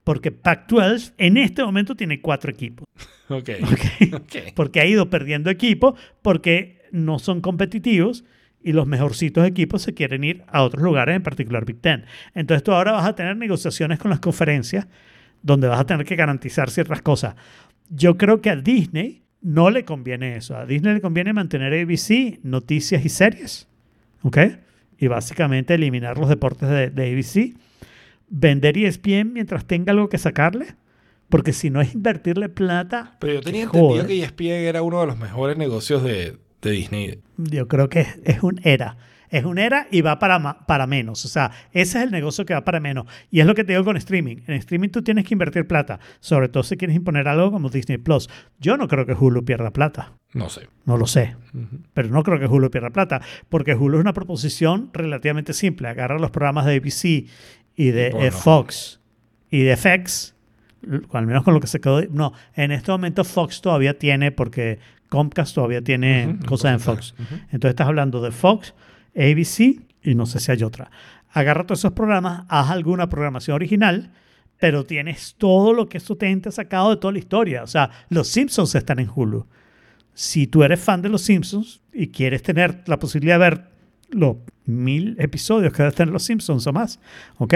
Porque 0.05 0.31
Pac-12 0.31 1.15
en 1.19 1.37
este 1.37 1.65
momento 1.65 1.95
tiene 1.95 2.21
cuatro 2.21 2.51
equipos. 2.51 2.87
Ok. 3.31 3.49
porque 4.57 4.81
ha 4.81 4.87
ido 4.87 5.09
perdiendo 5.09 5.51
equipo, 5.51 5.95
porque 6.21 6.83
no 6.91 7.19
son 7.21 7.41
competitivos 7.41 8.25
y 8.63 8.73
los 8.73 8.87
mejorcitos 8.87 9.47
equipos 9.47 9.83
se 9.83 9.95
quieren 9.95 10.25
ir 10.25 10.43
a 10.49 10.63
otros 10.63 10.83
lugares, 10.83 11.15
en 11.15 11.23
particular 11.23 11.65
Big 11.65 11.81
Ten. 11.81 12.05
Entonces 12.35 12.63
tú 12.65 12.73
ahora 12.73 12.93
vas 12.93 13.07
a 13.07 13.15
tener 13.15 13.37
negociaciones 13.37 13.99
con 14.01 14.11
las 14.11 14.19
conferencias 14.21 14.89
donde 15.43 15.69
vas 15.69 15.81
a 15.81 15.87
tener 15.87 16.05
que 16.05 16.17
garantizar 16.17 16.71
ciertas 16.71 17.03
cosas. 17.03 17.37
Yo 17.89 18.19
creo 18.19 18.41
que 18.41 18.51
a 18.51 18.57
Disney 18.57 19.23
no 19.43 19.71
le 19.71 19.85
conviene 19.85 20.37
eso. 20.37 20.57
A 20.57 20.67
Disney 20.67 20.95
le 20.95 21.01
conviene 21.01 21.33
mantener 21.33 21.73
ABC, 21.73 22.41
noticias 22.43 23.05
y 23.05 23.09
series, 23.09 23.69
¿ok? 24.23 24.39
Y 24.99 25.07
básicamente 25.07 25.75
eliminar 25.75 26.19
los 26.19 26.29
deportes 26.29 26.69
de, 26.69 26.91
de 26.91 27.13
ABC. 27.13 27.57
Vender 28.29 28.79
ESPN 28.79 29.33
mientras 29.33 29.65
tenga 29.65 29.93
algo 29.93 30.09
que 30.09 30.19
sacarle. 30.19 30.75
Porque 31.29 31.53
si 31.53 31.71
no 31.71 31.81
es 31.81 31.95
invertirle 31.95 32.49
plata, 32.49 33.17
Pero 33.21 33.35
yo 33.35 33.41
tenía 33.41 33.63
entendido 33.63 34.07
que 34.07 34.23
ESPN 34.23 34.47
era 34.47 34.83
uno 34.83 35.01
de 35.01 35.07
los 35.07 35.17
mejores 35.17 35.57
negocios 35.57 36.03
de, 36.03 36.37
de 36.61 36.71
Disney. 36.71 37.21
Yo 37.37 37.69
creo 37.69 37.89
que 37.89 38.01
es, 38.01 38.19
es 38.25 38.43
un 38.43 38.61
era. 38.65 38.97
Es 39.31 39.45
un 39.45 39.59
era 39.59 39.87
y 39.91 40.01
va 40.01 40.19
para, 40.19 40.59
para 40.67 40.87
menos. 40.87 41.25
O 41.25 41.29
sea, 41.29 41.51
ese 41.73 41.99
es 41.99 42.05
el 42.05 42.11
negocio 42.11 42.45
que 42.45 42.53
va 42.55 42.65
para 42.65 42.81
menos. 42.81 43.07
Y 43.31 43.41
es 43.41 43.47
lo 43.47 43.55
que 43.55 43.65
te 43.65 43.73
digo 43.73 43.85
con 43.85 43.97
streaming. 43.97 44.39
En 44.47 44.55
streaming 44.55 44.89
tú 44.89 45.03
tienes 45.03 45.25
que 45.25 45.35
invertir 45.35 45.67
plata. 45.67 46.01
Sobre 46.21 46.49
todo 46.49 46.63
si 46.65 46.77
quieres 46.77 46.97
imponer 46.97 47.29
algo 47.29 47.51
como 47.53 47.69
Disney 47.71 47.99
Plus. 47.99 48.29
Yo 48.59 48.77
no 48.77 48.89
creo 48.89 49.07
que 49.07 49.13
Hulu 49.15 49.45
pierda 49.45 49.71
plata. 49.73 50.13
No 50.35 50.49
sé. 50.49 50.69
No 50.85 50.97
lo 50.97 51.07
sé. 51.07 51.37
Pero 51.95 52.09
no 52.09 52.23
creo 52.23 52.39
que 52.41 52.47
Hulu 52.47 52.71
pierda 52.71 52.91
plata. 52.91 53.21
Porque 53.49 53.75
Hulu 53.75 53.99
es 53.99 54.01
una 54.01 54.13
proposición 54.13 54.91
relativamente 54.93 55.53
simple. 55.53 55.89
Agarra 55.89 56.19
los 56.19 56.31
programas 56.31 56.67
de 56.67 56.77
ABC 56.77 57.05
y 57.77 57.91
de 57.91 58.11
Bueno. 58.11 58.27
eh, 58.27 58.31
Fox 58.33 59.01
y 59.51 59.63
de 59.63 59.77
FX. 59.77 60.35
Al 61.13 61.27
menos 61.27 61.45
con 61.45 61.55
lo 61.55 61.61
que 61.61 61.67
se 61.67 61.81
quedó. 61.81 62.03
No, 62.11 62.33
en 62.55 62.73
este 62.73 62.91
momento 62.91 63.23
Fox 63.25 63.61
todavía 63.61 63.99
tiene, 63.99 64.33
porque 64.33 64.79
Comcast 65.09 65.55
todavía 65.55 65.83
tiene 65.83 66.39
cosas 66.47 66.73
en. 66.73 66.81
Fox. 66.81 67.15
Entonces 67.53 67.71
estás 67.71 67.87
hablando 67.89 68.23
de 68.23 68.31
Fox, 68.31 68.75
ABC 69.17 69.81
y 70.03 70.15
no 70.15 70.27
sé 70.27 70.41
si 70.41 70.53
hay 70.53 70.63
otra. 70.63 70.91
Agarra 71.33 71.65
todos 71.65 71.81
esos 71.81 71.93
programas, 71.93 72.45
haz 72.49 72.71
alguna 72.71 73.09
programación 73.09 73.55
original, 73.55 74.13
pero 74.59 74.85
tienes 74.85 75.35
todo 75.39 75.73
lo 75.73 75.89
que 75.89 75.99
eso 75.99 76.17
te 76.17 76.41
ha 76.47 76.51
sacado 76.51 76.91
de 76.91 76.97
toda 76.97 77.13
la 77.13 77.19
historia. 77.19 77.63
O 77.63 77.67
sea, 77.67 77.91
los 78.09 78.29
Simpsons 78.29 78.75
están 78.75 78.99
en 78.99 79.11
Hulu. 79.13 79.47
Si 80.13 80.47
tú 80.47 80.63
eres 80.63 80.81
fan 80.81 81.03
de 81.03 81.09
los 81.09 81.23
Simpsons 81.23 81.81
y 81.93 82.09
quieres 82.09 82.43
tener 82.43 82.83
la 82.87 82.99
posibilidad 82.99 83.37
de 83.37 83.39
ver 83.39 83.71
los 84.11 84.37
mil 84.67 85.17
episodios 85.19 85.73
que 85.73 85.83
deben 85.83 85.95
tener 85.95 86.13
los 86.13 86.25
Simpsons 86.25 86.67
o 86.67 86.73
más, 86.73 87.01
¿ok? 87.39 87.55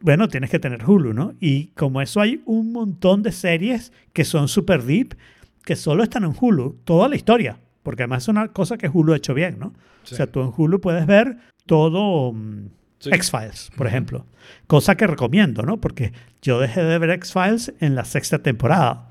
Bueno, 0.00 0.28
tienes 0.28 0.50
que 0.50 0.58
tener 0.58 0.84
Hulu, 0.84 1.14
¿no? 1.14 1.34
Y 1.40 1.68
como 1.68 2.02
eso 2.02 2.20
hay 2.20 2.42
un 2.44 2.72
montón 2.72 3.22
de 3.22 3.30
series 3.32 3.92
que 4.12 4.24
son 4.24 4.48
super 4.48 4.82
deep, 4.82 5.16
que 5.64 5.76
solo 5.76 6.02
están 6.02 6.24
en 6.24 6.34
Hulu, 6.38 6.80
toda 6.84 7.08
la 7.08 7.16
historia, 7.16 7.60
porque 7.82 8.02
además 8.04 8.24
es 8.24 8.28
una 8.28 8.48
cosa 8.48 8.76
que 8.78 8.88
Hulu 8.88 9.12
ha 9.12 9.16
hecho 9.16 9.34
bien, 9.34 9.58
¿no? 9.58 9.72
Sí. 10.04 10.14
O 10.14 10.16
sea, 10.16 10.26
tú 10.26 10.40
en 10.40 10.52
Hulu 10.56 10.80
puedes 10.80 11.06
ver 11.06 11.38
todo 11.66 12.32
mm, 12.32 12.66
Sí. 12.98 13.10
X-Files, 13.12 13.72
por 13.76 13.88
ejemplo. 13.88 14.26
Cosa 14.68 14.96
que 14.96 15.08
recomiendo, 15.08 15.62
¿no? 15.62 15.80
Porque 15.80 16.12
yo 16.40 16.60
dejé 16.60 16.84
de 16.84 16.98
ver 16.98 17.10
X-Files 17.10 17.74
en 17.80 17.96
la 17.96 18.04
sexta 18.04 18.38
temporada. 18.38 19.08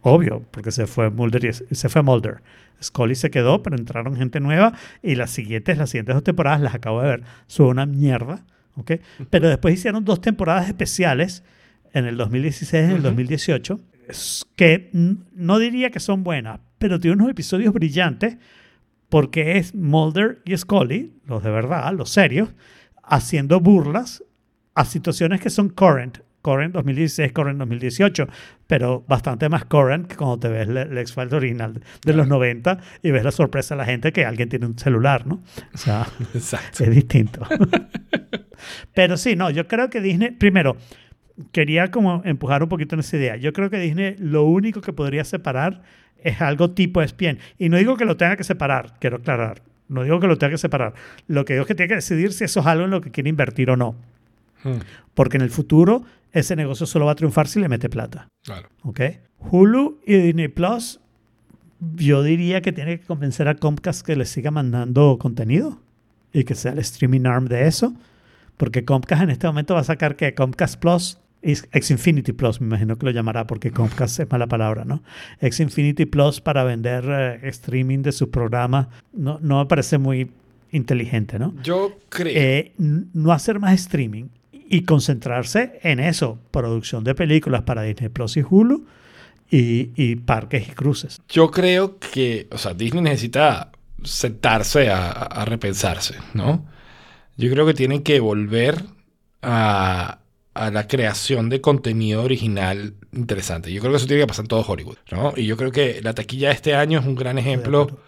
Obvio, 0.00 0.44
porque 0.50 0.72
se 0.72 0.88
fue 0.88 1.08
Mulder 1.08 1.44
y 1.70 1.74
se 1.74 1.88
fue 1.88 2.02
Mulder. 2.02 2.42
Scully 2.82 3.14
se 3.14 3.30
quedó, 3.30 3.62
pero 3.62 3.76
entraron 3.76 4.16
gente 4.16 4.40
nueva 4.40 4.72
y 5.04 5.14
las 5.14 5.30
siguientes, 5.30 5.78
las 5.78 5.90
siguientes 5.90 6.16
dos 6.16 6.24
temporadas 6.24 6.60
las 6.60 6.74
acabo 6.74 7.00
de 7.00 7.08
ver. 7.10 7.22
Son 7.46 7.66
una 7.66 7.86
mierda, 7.86 8.44
¿ok? 8.74 8.92
Pero 9.30 9.48
después 9.48 9.74
hicieron 9.74 10.04
dos 10.04 10.20
temporadas 10.20 10.66
especiales 10.66 11.44
en 11.92 12.06
el 12.06 12.16
2016 12.16 12.72
y 12.72 12.84
en 12.86 12.90
el 12.90 12.96
Ujú. 12.96 13.04
2018 13.04 13.80
es 14.08 14.44
que 14.56 14.90
no 14.92 15.58
diría 15.60 15.90
que 15.90 16.00
son 16.00 16.24
buenas, 16.24 16.58
pero 16.82 16.98
tiene 16.98 17.14
unos 17.14 17.30
episodios 17.30 17.72
brillantes 17.72 18.38
porque 19.08 19.56
es 19.56 19.72
Mulder 19.72 20.42
y 20.44 20.56
Scully, 20.56 21.12
los 21.26 21.44
de 21.44 21.50
verdad, 21.52 21.94
los 21.94 22.10
serios, 22.10 22.48
haciendo 23.04 23.60
burlas 23.60 24.24
a 24.74 24.84
situaciones 24.84 25.40
que 25.40 25.48
son 25.48 25.68
current. 25.68 26.18
Current 26.42 26.74
2016, 26.74 27.30
current 27.30 27.60
2018, 27.60 28.26
pero 28.66 29.04
bastante 29.06 29.48
más 29.48 29.64
current 29.66 30.08
que 30.08 30.16
cuando 30.16 30.40
te 30.40 30.48
ves 30.48 30.66
el, 30.66 30.98
X-Files 30.98 31.32
original 31.32 31.80
de 32.04 32.12
los 32.14 32.26
90 32.26 32.78
y 33.00 33.12
ves 33.12 33.22
la 33.22 33.30
sorpresa 33.30 33.76
de 33.76 33.78
la 33.78 33.84
gente 33.84 34.12
que 34.12 34.24
alguien 34.24 34.48
tiene 34.48 34.66
un 34.66 34.76
celular, 34.76 35.24
¿no? 35.24 35.40
O 35.72 35.78
sea, 35.78 36.08
Exacto. 36.34 36.82
es 36.82 36.90
distinto. 36.90 37.46
Pero 38.92 39.16
sí, 39.16 39.36
no, 39.36 39.50
yo 39.50 39.68
creo 39.68 39.88
que 39.88 40.00
Disney, 40.00 40.32
primero, 40.32 40.76
quería 41.52 41.92
como 41.92 42.22
empujar 42.24 42.64
un 42.64 42.68
poquito 42.68 42.96
en 42.96 43.00
esa 43.00 43.16
idea. 43.16 43.36
Yo 43.36 43.52
creo 43.52 43.70
que 43.70 43.78
Disney 43.78 44.16
lo 44.18 44.42
único 44.42 44.80
que 44.80 44.92
podría 44.92 45.22
separar 45.22 45.82
es 46.24 46.40
algo 46.40 46.70
tipo 46.70 47.02
ESPN. 47.02 47.38
Y 47.58 47.68
no 47.68 47.76
digo 47.76 47.96
que 47.96 48.04
lo 48.04 48.16
tenga 48.16 48.36
que 48.36 48.44
separar, 48.44 48.94
quiero 49.00 49.16
aclarar. 49.18 49.62
No 49.88 50.04
digo 50.04 50.20
que 50.20 50.26
lo 50.26 50.38
tenga 50.38 50.52
que 50.52 50.58
separar. 50.58 50.94
Lo 51.26 51.44
que 51.44 51.54
digo 51.54 51.62
es 51.62 51.68
que 51.68 51.74
tiene 51.74 51.88
que 51.88 51.96
decidir 51.96 52.32
si 52.32 52.44
eso 52.44 52.60
es 52.60 52.66
algo 52.66 52.84
en 52.84 52.90
lo 52.90 53.00
que 53.00 53.10
quiere 53.10 53.28
invertir 53.28 53.70
o 53.70 53.76
no. 53.76 53.94
Mm, 54.64 54.78
Porque 55.14 55.36
en 55.36 55.42
el 55.42 55.50
futuro 55.50 56.04
ese 56.32 56.56
negocio 56.56 56.86
solo 56.86 57.06
va 57.06 57.12
a 57.12 57.16
triunfar 57.16 57.46
si 57.46 57.60
le 57.60 57.68
mete 57.68 57.88
plata. 57.88 58.28
Claro. 58.42 58.68
¿Ok? 58.82 59.00
Hulu 59.38 60.00
y 60.06 60.14
Disney 60.16 60.48
Plus, 60.48 61.00
yo 61.96 62.22
diría 62.22 62.62
que 62.62 62.72
tiene 62.72 62.98
que 62.98 63.06
convencer 63.06 63.48
a 63.48 63.54
Comcast 63.56 64.06
que 64.06 64.16
le 64.16 64.24
siga 64.24 64.50
mandando 64.50 65.18
contenido 65.18 65.80
y 66.32 66.44
que 66.44 66.54
sea 66.54 66.72
el 66.72 66.78
streaming 66.78 67.26
arm 67.26 67.46
de 67.46 67.66
eso. 67.66 67.94
Porque 68.56 68.84
Comcast 68.84 69.22
en 69.22 69.30
este 69.30 69.46
momento 69.46 69.74
va 69.74 69.80
a 69.80 69.84
sacar 69.84 70.16
que 70.16 70.34
Comcast 70.34 70.80
Plus, 70.80 71.18
Xfinity 71.42 72.32
Plus, 72.32 72.60
me 72.60 72.66
imagino 72.68 72.96
que 72.96 73.06
lo 73.06 73.12
llamará 73.12 73.46
porque 73.46 73.70
Comcast 73.70 74.20
es 74.20 74.30
mala 74.30 74.46
palabra, 74.46 74.84
¿no? 74.84 75.02
Xfinity 75.40 76.06
Plus 76.06 76.40
para 76.40 76.64
vender 76.64 77.04
eh, 77.08 77.48
streaming 77.48 78.02
de 78.02 78.12
sus 78.12 78.28
programas 78.28 78.88
no, 79.12 79.38
no 79.42 79.58
me 79.58 79.66
parece 79.66 79.98
muy 79.98 80.30
inteligente, 80.70 81.38
¿no? 81.38 81.54
Yo 81.62 81.98
creo. 82.08 82.32
eh, 82.34 82.72
no 82.78 83.32
hacer 83.32 83.58
más 83.60 83.74
streaming 83.74 84.24
y 84.52 84.82
concentrarse 84.84 85.78
en 85.82 86.00
eso, 86.00 86.38
producción 86.50 87.04
de 87.04 87.14
películas 87.14 87.62
para 87.62 87.82
Disney 87.82 88.08
Plus 88.08 88.36
y 88.38 88.44
Hulu 88.48 88.86
y, 89.50 89.90
y 89.96 90.16
parques 90.16 90.66
y 90.68 90.70
cruces. 90.72 91.20
Yo 91.28 91.50
creo 91.50 91.98
que, 91.98 92.46
o 92.50 92.56
sea, 92.56 92.72
Disney 92.72 93.02
necesita 93.02 93.70
sentarse 94.02 94.88
a, 94.88 95.10
a 95.10 95.44
repensarse, 95.44 96.14
¿no? 96.32 96.64
Yo 97.36 97.50
creo 97.50 97.66
que 97.66 97.74
tienen 97.74 98.02
que 98.02 98.18
volver 98.20 98.82
a, 99.42 100.20
a 100.54 100.70
la 100.70 100.86
creación 100.86 101.48
de 101.48 101.60
contenido 101.60 102.22
original 102.22 102.94
interesante. 103.12 103.72
Yo 103.72 103.80
creo 103.80 103.92
que 103.92 103.96
eso 103.98 104.06
tiene 104.06 104.22
que 104.22 104.26
pasar 104.26 104.44
en 104.44 104.48
todo 104.48 104.64
Hollywood, 104.66 104.96
¿no? 105.10 105.32
Y 105.36 105.46
yo 105.46 105.56
creo 105.56 105.72
que 105.72 106.00
la 106.02 106.12
taquilla 106.14 106.48
de 106.48 106.54
este 106.54 106.74
año 106.74 107.00
es 107.00 107.06
un 107.06 107.14
gran 107.14 107.38
ejemplo 107.38 107.98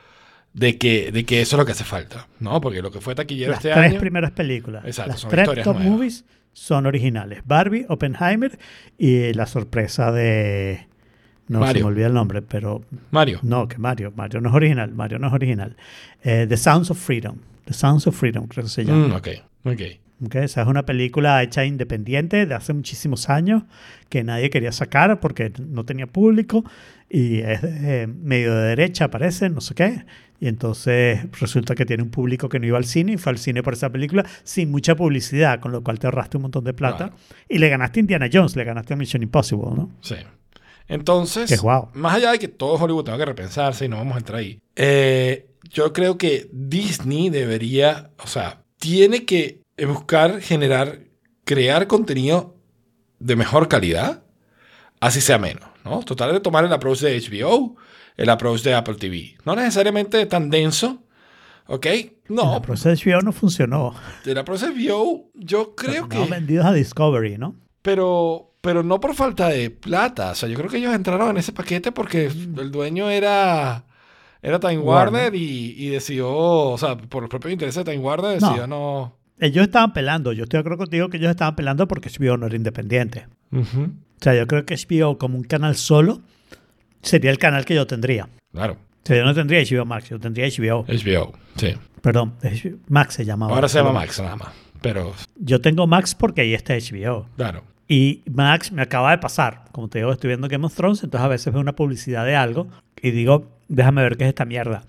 de 0.53 0.77
que, 0.79 1.11
de 1.11 1.25
que 1.25 1.41
eso 1.41 1.57
es 1.57 1.59
lo 1.59 1.67
que 1.67 1.73
hace 1.73 1.85
falta, 1.85 2.29
¿no? 2.41 2.61
Porque 2.61 2.83
lo 2.83 2.91
que 2.91 3.01
fue 3.01 3.15
taquillero 3.15 3.53
Las 3.53 3.65
este 3.65 3.73
tres 3.73 3.93
año... 3.93 4.01
primeras 4.01 4.31
películas, 4.33 4.85
Exacto, 4.85 5.13
las 5.13 5.21
son 5.21 5.31
tres 5.31 5.43
historias 5.45 5.65
top 5.65 5.75
nuevas. 5.77 5.93
movies 5.93 6.25
son 6.53 6.87
originales. 6.87 7.41
Barbie, 7.45 7.87
Oppenheimer 7.89 8.59
y 8.99 9.33
la 9.33 9.47
sorpresa 9.47 10.13
de... 10.13 10.87
No 11.49 11.59
se 11.61 11.67
Mario. 11.67 11.85
me 11.85 11.89
olvida 11.89 12.07
el 12.07 12.15
nombre, 12.15 12.41
pero 12.43 12.83
Mario. 13.11 13.39
no, 13.43 13.69
que 13.69 13.77
Mario. 13.79 14.13
Mario 14.17 14.41
no 14.41 14.49
es 14.51 14.55
original. 14.55 14.93
Mario 14.95 15.19
no 15.19 15.27
es 15.27 15.33
original. 15.35 15.77
Eh, 16.23 16.47
The 16.49 16.57
Sounds 16.57 16.91
of 16.91 16.99
Freedom. 16.99 17.37
The 17.67 17.75
Sounds 17.75 18.07
of 18.07 18.17
Freedom, 18.17 18.47
creo 18.47 18.65
que 18.65 18.71
se 18.71 18.85
llama. 18.85 19.09
Mm, 19.09 19.13
ok, 19.13 19.29
ok. 19.65 19.81
Ok, 20.27 20.37
Esa 20.37 20.63
es 20.63 20.67
una 20.69 20.85
película 20.87 21.43
hecha 21.43 21.65
independiente 21.65 22.47
de 22.47 22.55
hace 22.55 22.73
muchísimos 22.73 23.29
años 23.29 23.63
que 24.09 24.23
nadie 24.25 24.51
quería 24.51 24.73
sacar 24.73 25.21
porque 25.21 25.53
no 25.59 25.85
tenía 25.85 26.07
público 26.07 26.65
y 27.11 27.41
es 27.41 27.61
eh, 27.63 28.07
medio 28.09 28.55
de 28.55 28.69
derecha, 28.69 29.11
parece, 29.11 29.51
no 29.51 29.61
sé 29.61 29.75
qué. 29.75 30.05
Y 30.41 30.49
entonces 30.49 31.21
resulta 31.41 31.75
que 31.75 31.87
tiene 31.87 32.03
un 32.03 32.11
público 32.11 32.49
que 32.49 32.59
no 32.59 32.67
iba 32.67 32.77
al 32.77 32.85
cine 32.85 33.13
y 33.13 33.17
fue 33.17 33.33
al 33.33 33.39
cine 33.39 33.63
por 33.63 33.75
esa 33.75 33.91
película 33.91 34.25
sin 34.43 34.71
mucha 34.71 34.95
publicidad, 34.95 35.61
con 35.61 35.73
lo 35.73 35.83
cual 35.83 35.99
te 35.99 36.07
ahorraste 36.07 36.37
un 36.37 36.43
montón 36.43 36.65
de 36.65 36.75
plata. 36.75 37.09
Claro. 37.09 37.15
Y 37.49 37.59
le 37.59 37.69
ganaste 37.69 38.01
a 38.01 38.03
Indiana 38.03 38.29
Jones, 38.33 38.57
le 38.57 38.65
ganaste 38.65 38.95
a 38.95 38.97
Mission 38.97 39.23
Impossible, 39.23 39.71
¿no? 39.77 39.91
Sí. 40.01 40.17
Entonces, 40.89 41.49
Que 41.49 41.57
guau. 41.57 41.89
más 41.95 42.15
allá 42.17 42.33
de 42.33 42.39
que 42.39 42.49
todo 42.49 42.75
Hollywood 42.75 43.05
tenga 43.05 43.19
que 43.19 43.25
repensarse 43.25 43.87
y 43.87 43.89
no 43.89 43.97
vamos 43.97 44.15
a 44.17 44.19
entrar 44.19 44.39
ahí, 44.41 44.59
eh, 44.77 45.47
yo 45.71 45.93
creo 45.93 46.19
que 46.19 46.49
Disney 46.53 47.31
debería, 47.31 48.11
o 48.23 48.27
sea, 48.27 48.61
tiene 48.79 49.25
que 49.25 49.63
buscar 49.89 50.41
generar, 50.41 51.01
crear 51.45 51.87
contenido 51.87 52.55
de 53.19 53.37
mejor 53.37 53.69
calidad, 53.69 54.23
así 55.01 55.21
sea 55.21 55.39
menos, 55.39 55.65
¿no? 55.85 56.01
Tratar 56.01 56.33
de 56.33 56.41
tomar 56.41 56.65
el 56.65 56.73
approach 56.73 57.01
de 57.01 57.19
HBO 57.21 57.77
el 58.17 58.31
approach 58.31 58.63
de 58.63 58.75
Apple 58.75 58.95
TV. 58.95 59.37
No 59.45 59.57
necesariamente 59.57 60.25
tan 60.27 60.49
denso, 60.49 61.03
¿ok? 61.67 61.87
No, 62.29 62.57
El 62.57 62.63
proceso 62.63 62.91
HBO 63.11 63.21
no 63.23 63.33
funcionó. 63.33 63.93
el 64.25 64.39
approach 64.39 64.61
de 64.61 64.69
HBO 64.69 65.31
yo 65.35 65.75
creo 65.75 66.03
No 66.03 66.09
que... 66.09 66.25
vendidos 66.27 66.65
a 66.65 66.73
Discovery, 66.73 67.39
¿no? 67.39 67.57
Pero, 67.83 68.55
pero 68.61 68.85
no 68.85 69.01
por 69.01 69.15
falta 69.17 69.49
de 69.49 69.71
plata. 69.71 70.31
O 70.31 70.35
sea, 70.37 70.49
yo 70.49 70.57
creo 70.57 70.71
que 70.71 70.77
ellos 70.77 70.95
entraron 70.95 71.31
en 71.31 71.39
ese 71.39 71.53
paquete 71.53 71.91
porque 71.91 72.27
el 72.27 72.71
dueño 72.71 73.11
era, 73.11 73.85
era 74.41 74.61
Time 74.61 74.79
Warner, 74.79 75.25
Warner. 75.25 75.35
y, 75.35 75.75
y 75.77 75.89
decidió, 75.89 76.31
o 76.33 76.79
sea, 76.79 76.97
por 76.97 77.23
los 77.25 77.29
propios 77.31 77.53
intereses 77.53 77.85
de 77.85 77.93
Time 77.93 78.05
Warner, 78.05 78.41
decidió 78.41 78.69
no. 78.69 79.19
Ellos 79.41 79.65
estaban 79.65 79.93
pelando. 79.93 80.33
Yo 80.33 80.45
estoy 80.45 80.59
de 80.59 80.61
acuerdo 80.61 80.79
contigo 80.79 81.09
que 81.09 81.17
ellos 81.17 81.31
estaban 81.31 81.57
pelando 81.57 81.89
porque 81.89 82.09
HBO 82.11 82.37
no 82.37 82.47
era 82.47 82.57
independiente. 82.57 83.27
O 83.53 83.63
sea, 84.21 84.35
yo 84.35 84.47
creo 84.47 84.65
que 84.65 84.75
HBO 84.77 85.19
como 85.19 85.37
un 85.37 85.45
canal 85.45 85.77
solo 85.77 86.21
sería 87.03 87.31
el 87.31 87.39
canal 87.39 87.65
que 87.65 87.75
yo 87.75 87.87
tendría. 87.87 88.29
Claro, 88.53 88.75
O 88.75 89.07
sea, 89.07 89.17
yo 89.17 89.25
no 89.25 89.35
tendría 89.35 89.61
HBO 89.63 89.85
Max, 89.85 90.09
yo 90.09 90.19
tendría 90.19 90.47
HBO. 90.49 90.85
HBO, 90.87 91.33
sí. 91.57 91.75
Perdón, 92.01 92.35
HBO 92.43 92.79
Max 92.89 93.15
se 93.15 93.25
llamaba. 93.25 93.55
Ahora 93.55 93.69
se 93.69 93.79
llama 93.79 93.93
Max 93.93 94.21
nada 94.21 94.37
más. 94.37 94.49
Pero, 94.81 95.13
Yo 95.37 95.61
tengo 95.61 95.87
Max 95.87 96.15
porque 96.15 96.43
ahí 96.43 96.55
está 96.55 96.75
HBO. 96.75 97.27
claro. 97.37 97.63
Y 97.87 98.23
Max 98.31 98.73
me 98.73 98.81
acaba 98.81 99.11
de 99.11 99.19
pasar. 99.19 99.65
Como 99.71 99.89
te 99.89 99.99
digo, 99.99 100.11
estoy 100.11 100.29
viendo 100.29 100.49
Game 100.49 100.65
of 100.65 100.75
Thrones, 100.75 101.05
entonces 101.05 101.25
a 101.25 101.29
veces 101.29 101.53
veo 101.53 101.61
una 101.61 101.75
publicidad 101.75 102.25
de 102.25 102.35
algo 102.35 102.67
y 103.03 103.11
digo, 103.11 103.51
déjame 103.69 104.03
ver 104.03 104.17
qué 104.17 104.25
es 104.25 104.29
esta 104.31 104.47
mierda. 104.47 104.85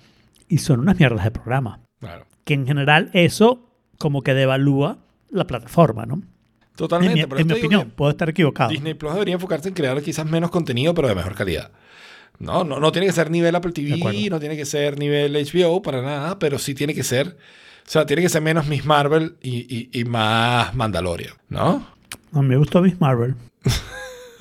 Y 0.47 0.59
son 0.59 0.79
unas 0.79 0.97
mierdas 0.97 1.25
de 1.25 1.31
programa. 1.31 1.81
Claro. 1.99 2.25
Que 2.45 2.53
en 2.53 2.65
general 2.65 3.09
eso 3.11 3.67
como 3.97 4.21
que 4.21 4.33
devalúa 4.33 4.97
la 5.29 5.45
plataforma, 5.47 6.05
¿no? 6.05 6.15
En 6.15 6.75
Totalmente. 6.75 7.15
mi, 7.15 7.21
en 7.21 7.29
mi 7.29 7.35
te 7.35 7.43
digo 7.55 7.67
opinión, 7.67 7.91
puedo 7.95 8.11
estar 8.11 8.29
equivocado. 8.29 8.69
Disney 8.69 8.93
Plus 8.95 9.13
debería 9.13 9.35
enfocarse 9.35 9.69
en 9.69 9.73
crear 9.75 10.01
quizás 10.01 10.25
menos 10.25 10.49
contenido, 10.51 10.93
pero 10.93 11.07
de 11.07 11.15
mejor 11.15 11.35
calidad. 11.35 11.71
No, 12.37 12.65
no, 12.65 12.79
no 12.81 12.91
tiene 12.91 13.07
que 13.07 13.13
ser 13.13 13.31
nivel 13.31 13.55
Apple 13.55 13.71
De. 13.71 13.81
TV, 13.97 14.29
no 14.29 14.39
tiene 14.39 14.57
que 14.57 14.65
ser 14.65 14.99
nivel 14.99 15.33
HBO 15.35 15.81
para 15.81 16.01
nada, 16.01 16.37
pero 16.37 16.59
sí 16.59 16.75
tiene 16.75 16.93
que 16.93 17.03
ser, 17.03 17.29
o 17.29 17.89
sea, 17.89 18.05
tiene 18.05 18.21
que 18.21 18.27
ser 18.29 18.41
menos 18.41 18.67
Miss 18.67 18.83
Marvel 18.85 19.37
y, 19.41 19.73
y- 19.73 19.89
y 20.01 20.03
más 20.03 20.75
Mandalorian, 20.75 21.33
¿no? 21.47 21.87
A 22.33 22.41
mí 22.41 22.47
me 22.49 22.57
gustó 22.57 22.81
Miss 22.81 22.99
Marvel. 22.99 23.35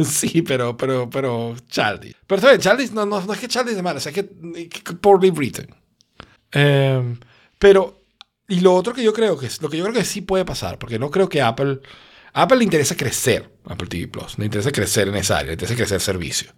Sí, 0.01 0.43
pero, 0.43 0.77
pero, 0.77 1.09
pero, 1.09 1.55
Charlie. 1.69 2.17
Pero 2.27 2.37
está 2.39 2.49
bien, 2.49 2.61
Charlie, 2.61 2.91
no, 2.93 3.07
no, 3.07 3.21
no 3.21 3.33
es 3.33 3.39
que 3.39 3.47
Charlie 3.47 3.75
es 3.75 3.81
malo, 3.81 3.99
o 3.99 4.01
sea, 4.01 4.11
es 4.11 4.17
que, 4.25 4.69
que 4.69 4.93
poorly 4.95 5.31
written. 5.31 5.69
Em, 6.51 7.17
pero, 7.61 7.97
y 8.49 8.61
lo 8.61 8.75
otro 8.75 8.93
que 8.93 9.03
yo 9.03 9.13
creo 9.13 9.39
que 9.39 9.47
es, 9.47 9.61
lo 9.63 9.69
que 9.71 9.77
yo 9.79 9.85
creo 9.85 9.95
que 9.95 10.05
sí 10.05 10.21
puede 10.21 10.45
pasar, 10.45 10.79
porque 10.79 10.99
no 10.99 11.11
creo 11.11 11.29
que 11.29 11.41
Apple, 11.43 11.81
Apple 12.33 12.59
le 12.59 12.65
interesa 12.65 12.97
crecer, 12.97 13.51
Apple 13.65 13.89
TV 13.89 14.09
Plus, 14.09 14.39
le 14.39 14.45
interesa 14.47 14.71
crecer 14.73 15.09
en 15.09 15.17
esa 15.17 15.39
área, 15.39 15.49
le 15.49 15.53
interesa 15.55 15.77
crecer 15.77 16.01
servicio. 16.01 16.53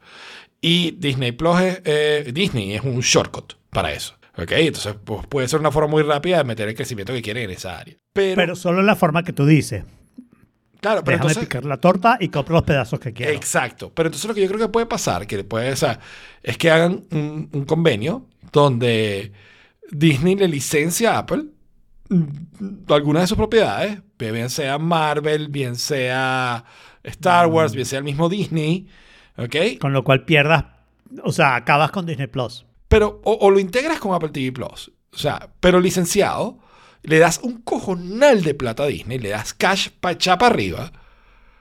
Y 0.61 0.93
Disney 0.93 1.33
Plus 1.33 1.61
es, 1.61 1.83
eh, 1.85 2.31
Disney 2.33 2.75
es 2.75 2.83
un 2.83 3.01
shortcut 3.01 3.55
para 3.71 3.93
eso. 3.93 4.15
¿Ok? 4.39 4.53
Entonces, 4.53 4.95
pues, 5.03 5.27
puede 5.27 5.49
ser 5.49 5.61
una 5.61 5.71
forma 5.71 5.89
muy 5.89 6.03
rápida 6.03 6.39
de 6.39 6.45
meter 6.45 6.69
el 6.69 6.75
crecimiento 6.75 7.13
que 7.15 7.23
quieren 7.23 7.45
en 7.45 7.51
esa 7.51 7.79
área. 7.79 7.97
Pero, 8.13 8.37
Pero 8.37 8.57
solo 8.57 8.83
la 8.83 8.95
forma 8.95 9.23
que 9.23 9.33
tú 9.33 9.47
dices. 9.47 9.85
claro, 10.81 11.03
pero 11.05 11.17
Déjame 11.17 11.31
entonces, 11.33 11.45
picar 11.49 11.65
la 11.65 11.79
torta 11.79 12.19
y 12.21 12.29
compro 12.29 12.55
los 12.55 12.65
pedazos 12.65 13.01
que 13.01 13.13
quiero. 13.15 13.33
Exacto. 13.33 13.93
Pero 13.95 14.09
entonces 14.09 14.29
lo 14.29 14.35
que 14.35 14.43
yo 14.43 14.49
creo 14.49 14.61
que 14.61 14.69
puede 14.69 14.87
pasar, 14.87 15.27
que 15.27 15.43
puede, 15.45 15.73
o 15.73 15.77
sea, 15.77 16.01
es 16.43 16.59
que 16.59 16.71
hagan 16.71 17.05
un, 17.11 17.49
un 17.53 17.65
convenio 17.65 18.27
donde 18.53 19.33
Disney 19.91 20.35
le 20.37 20.49
licencia 20.49 21.15
a 21.15 21.19
Apple 21.21 21.45
algunas 22.89 23.23
de 23.23 23.27
sus 23.27 23.37
propiedades, 23.37 24.01
bien 24.19 24.51
sea 24.51 24.79
Marvel, 24.79 25.49
bien 25.49 25.77
sea 25.77 26.65
Star 27.03 27.47
Wars, 27.47 27.75
bien 27.75 27.87
sea 27.87 27.99
el 27.99 28.05
mismo 28.05 28.29
Disney, 28.29 28.89
¿ok? 29.37 29.79
Con 29.81 29.93
lo 29.93 30.05
cual 30.05 30.25
pierdas, 30.25 30.65
o 31.23 31.33
sea, 31.33 31.57
acabas 31.57 31.91
con 31.91 32.07
Disney 32.07 32.27
Plus. 32.27 32.67
Pero 32.89 33.21
o, 33.25 33.33
o 33.41 33.51
lo 33.51 33.59
integras 33.59 33.99
con 33.99 34.15
Apple 34.15 34.31
TV 34.31 34.53
Plus, 34.53 34.93
o 35.13 35.19
sea, 35.19 35.51
pero 35.61 35.81
licenciado, 35.81 36.59
le 37.03 37.19
das 37.19 37.41
un 37.43 37.63
cojonal 37.63 38.43
de 38.43 38.55
plata 38.55 38.85
a 38.85 38.87
Disney, 38.87 39.19
le 39.19 39.31
das 39.31 39.55
cash 39.55 39.89
para 40.01 40.15
echar 40.15 40.39
para 40.39 40.55
arriba, 40.55 40.93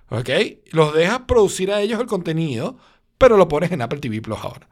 ¿ok? 0.10 0.30
Los 0.72 0.94
dejas 0.94 1.22
producir 1.28 1.72
a 1.72 1.82
ellos 1.82 2.00
el 2.00 2.08
contenido, 2.08 2.78
pero 3.18 3.38
lo 3.38 3.48
pones 3.48 3.72
en 3.72 3.82
Apple 3.82 4.00
TV 4.00 4.22
Plus 4.22 4.40
ahora, 4.42 4.68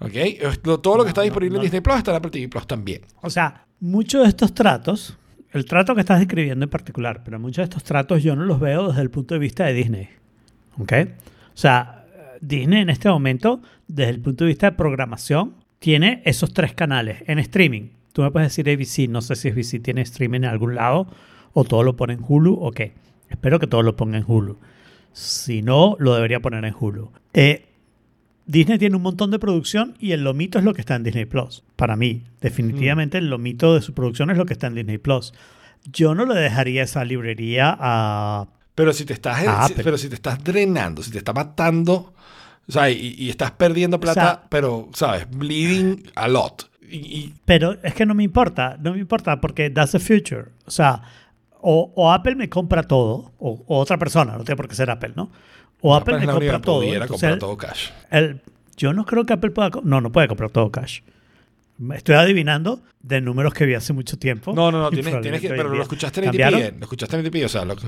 ¿ok? 0.00 0.60
Todo 0.82 0.96
lo 0.98 1.04
que 1.04 1.10
está 1.10 1.22
disponible 1.22 1.56
en 1.56 1.62
Disney 1.62 1.80
Plus 1.80 2.06
en 2.06 2.14
Apple 2.14 2.30
TV 2.30 2.48
Plus 2.48 2.66
también. 2.66 3.02
O 3.22 3.30
sea, 3.30 3.66
muchos 3.80 4.22
de 4.22 4.28
estos 4.28 4.54
tratos, 4.54 5.16
el 5.52 5.64
trato 5.64 5.94
que 5.94 6.00
estás 6.00 6.18
describiendo 6.18 6.64
en 6.64 6.70
particular, 6.70 7.22
pero 7.24 7.38
muchos 7.38 7.58
de 7.58 7.64
estos 7.64 7.84
tratos 7.84 8.22
yo 8.22 8.34
no 8.36 8.44
los 8.44 8.60
veo 8.60 8.88
desde 8.88 9.02
el 9.02 9.10
punto 9.10 9.34
de 9.34 9.40
vista 9.40 9.64
de 9.64 9.74
Disney. 9.74 10.08
¿Ok? 10.78 10.92
O 11.54 11.56
sea, 11.56 12.06
Disney 12.40 12.82
en 12.82 12.90
este 12.90 13.08
momento, 13.08 13.60
desde 13.86 14.10
el 14.10 14.20
punto 14.20 14.44
de 14.44 14.48
vista 14.48 14.70
de 14.70 14.76
programación, 14.76 15.54
tiene 15.78 16.22
esos 16.24 16.52
tres 16.52 16.74
canales 16.74 17.22
en 17.26 17.38
streaming. 17.38 17.90
Tú 18.12 18.22
me 18.22 18.30
puedes 18.30 18.54
decir 18.54 18.68
ABC, 18.68 19.08
no 19.08 19.22
sé 19.22 19.36
si 19.36 19.48
ABC 19.48 19.82
tiene 19.82 20.02
streaming 20.02 20.40
en 20.40 20.46
algún 20.46 20.74
lado 20.74 21.06
o 21.52 21.64
todo 21.64 21.82
lo 21.82 21.96
pone 21.96 22.14
en 22.14 22.20
Hulu 22.26 22.54
o 22.54 22.70
qué. 22.72 22.92
Espero 23.28 23.58
que 23.58 23.66
todo 23.66 23.82
lo 23.82 23.96
ponga 23.96 24.18
en 24.18 24.24
Hulu. 24.26 24.58
Si 25.12 25.62
no, 25.62 25.96
lo 25.98 26.14
debería 26.14 26.40
poner 26.40 26.64
en 26.64 26.74
Hulu. 26.78 27.10
Eh, 27.32 27.69
Disney 28.46 28.78
tiene 28.78 28.96
un 28.96 29.02
montón 29.02 29.30
de 29.30 29.38
producción 29.38 29.94
y 30.00 30.12
el 30.12 30.24
lomito 30.24 30.58
es 30.58 30.64
lo 30.64 30.74
que 30.74 30.80
está 30.80 30.96
en 30.96 31.04
Disney 31.04 31.24
Plus. 31.24 31.62
Para 31.76 31.94
mí, 31.96 32.24
definitivamente 32.40 33.18
el 33.18 33.30
lomito 33.30 33.74
de 33.74 33.82
su 33.82 33.94
producción 33.94 34.30
es 34.30 34.36
lo 34.38 34.46
que 34.46 34.52
está 34.54 34.66
en 34.66 34.74
Disney 34.74 34.98
Plus. 34.98 35.32
Yo 35.92 36.14
no 36.14 36.26
le 36.26 36.34
dejaría 36.34 36.82
esa 36.82 37.04
librería 37.04 37.76
a. 37.78 38.48
Pero 38.74 38.92
si 38.92 39.04
te 39.04 39.12
estás, 39.12 39.38
A 39.46 39.66
si- 39.66 39.72
Apple. 39.72 39.84
pero 39.84 39.98
si 39.98 40.08
te 40.08 40.14
estás 40.14 40.42
drenando, 40.42 41.02
si 41.02 41.10
te 41.10 41.18
está 41.18 41.32
matando, 41.32 42.12
o 42.68 42.72
sea, 42.72 42.90
y, 42.90 43.14
y 43.18 43.30
estás 43.30 43.50
perdiendo 43.52 44.00
plata, 44.00 44.20
sea- 44.20 44.42
pero, 44.48 44.88
¿sabes? 44.94 45.26
Bleeding 45.30 46.10
a 46.14 46.28
lot. 46.28 46.70
Y, 46.82 46.96
y- 46.96 47.34
Pero 47.44 47.76
es 47.82 47.94
que 47.94 48.04
no 48.04 48.14
me 48.14 48.24
importa, 48.24 48.76
no 48.80 48.92
me 48.94 48.98
importa 48.98 49.40
porque 49.40 49.70
that's 49.70 49.92
the 49.92 49.98
future. 50.00 50.46
O 50.66 50.70
sea, 50.70 51.02
o, 51.60 51.92
o 51.94 52.10
Apple 52.12 52.34
me 52.36 52.48
compra 52.48 52.82
todo, 52.82 53.32
o, 53.38 53.64
o 53.66 53.78
otra 53.78 53.96
persona, 53.98 54.32
no 54.36 54.44
tiene 54.44 54.56
por 54.56 54.66
qué 54.66 54.74
ser 54.74 54.90
Apple, 54.90 55.12
¿no? 55.14 55.30
O 55.82 55.94
Apple 55.94 56.24
compra 56.26 56.60
todo. 56.60 56.80
pudiera 56.80 57.04
entonces 57.04 57.30
comprar 57.30 57.38
todo 57.38 57.56
cash. 57.56 57.88
el- 58.10 58.40
yo 58.76 58.92
no 58.92 59.04
creo 59.04 59.24
que 59.26 59.32
Apple 59.34 59.50
pueda. 59.50 59.70
No, 59.82 60.00
no 60.00 60.10
puede 60.12 60.26
comprar 60.28 60.50
todo 60.50 60.70
cash. 60.70 61.00
Estoy 61.94 62.14
adivinando 62.16 62.80
de 63.02 63.20
números 63.20 63.54
que 63.54 63.64
vi 63.66 63.74
hace 63.74 63.92
mucho 63.92 64.18
tiempo. 64.18 64.52
No, 64.54 64.70
no, 64.70 64.80
no, 64.82 64.90
tienes, 64.90 65.20
tienes 65.22 65.40
que, 65.40 65.48
pero 65.48 65.68
lo 65.74 65.82
escuchaste 65.82 66.20
en. 66.22 66.28
ATP, 66.28 66.76
lo 66.78 66.82
escuchaste 66.84 67.16
en 67.18 67.26
ATP, 67.26 67.44
o 67.44 67.48
sea, 67.48 67.64
lo 67.64 67.74
eh, 67.74 67.78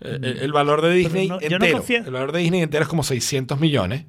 el, 0.00 0.24
el 0.24 0.52
valor 0.52 0.80
de 0.80 0.92
Disney 0.94 1.28
no- 1.28 1.40
yo 1.40 1.48
no 1.50 1.56
entero, 1.56 1.76
confío. 1.78 1.98
el 1.98 2.10
valor 2.10 2.32
de 2.32 2.38
Disney 2.40 2.62
entero 2.62 2.82
es 2.84 2.88
como 2.88 3.02
600 3.02 3.60
millones, 3.60 4.04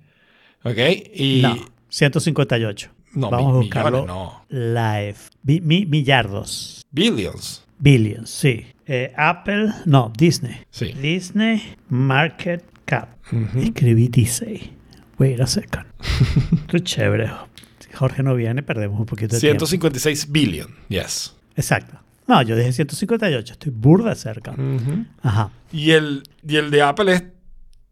¿ok? 0.63 0.77
Y 1.13 1.41
No, 1.43 1.57
158. 1.89 2.89
No, 3.13 3.29
Vamos 3.29 3.51
mi- 3.51 3.57
a 3.57 3.61
buscarlo. 3.61 4.01
millones, 4.03 4.07
no. 4.07 4.45
Live. 4.49 5.15
Bi- 5.43 5.59
mi- 5.61 5.85
millardos. 5.85 6.81
billions, 6.91 7.65
Billions, 7.77 8.29
sí. 8.29 8.65
Eh, 8.85 9.11
Apple, 9.17 9.69
no, 9.85 10.11
Disney. 10.17 10.55
sí. 10.69 10.93
Disney 10.93 11.75
Market 11.89 12.63
Cap. 12.91 13.09
Ujú. 13.31 13.59
Escribí 13.59 14.07
Disney. 14.09 14.73
Wait 15.17 15.39
a 15.39 15.47
second. 15.47 15.85
Esto 16.61 16.77
es 16.77 16.83
chévere. 16.83 17.31
Si 17.79 17.91
Jorge 17.93 18.21
no 18.23 18.35
viene, 18.35 18.63
perdemos 18.63 18.99
un 18.99 19.05
poquito 19.05 19.35
de 19.35 19.39
tiempo. 19.39 19.65
156 19.65 20.31
billion, 20.31 20.67
yes. 20.89 21.33
Exacto. 21.55 21.97
No, 22.27 22.41
yo 22.41 22.55
dije 22.55 22.71
158. 22.73 23.53
Estoy 23.53 23.71
burda 23.71 24.13
cerca. 24.15 24.51
Ujú. 24.51 25.05
Ajá. 25.21 25.51
Y 25.71 25.91
el, 25.91 26.23
y 26.47 26.55
el 26.57 26.69
de 26.71 26.81
Apple 26.81 27.13
es 27.13 27.23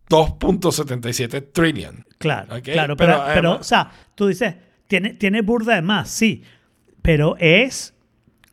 2.77 0.09 1.51
trillion. 1.53 2.05
Claro, 2.17 2.55
Ok, 2.57 2.63
claro, 2.63 2.97
pero 2.97 3.13
pero, 3.13 3.23
pero, 3.33 3.49
además- 3.49 3.59
o 3.61 3.63
sea, 3.63 3.91
tú 4.15 4.27
dices, 4.27 4.55
tiene, 4.87 5.13
tiene 5.13 5.41
burda 5.41 5.75
de 5.75 5.81
más, 5.81 6.09
sí, 6.09 6.43
pero 7.01 7.35
es 7.39 7.93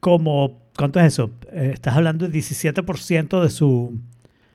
como, 0.01 0.63
¿cuánto 0.77 1.01
es 1.01 1.07
eso? 1.07 1.33
Eh, 1.53 1.71
estás 1.75 1.97
hablando 1.97 2.29
del 2.29 2.33
17% 2.41 3.43
de 3.43 3.51
su... 3.51 3.99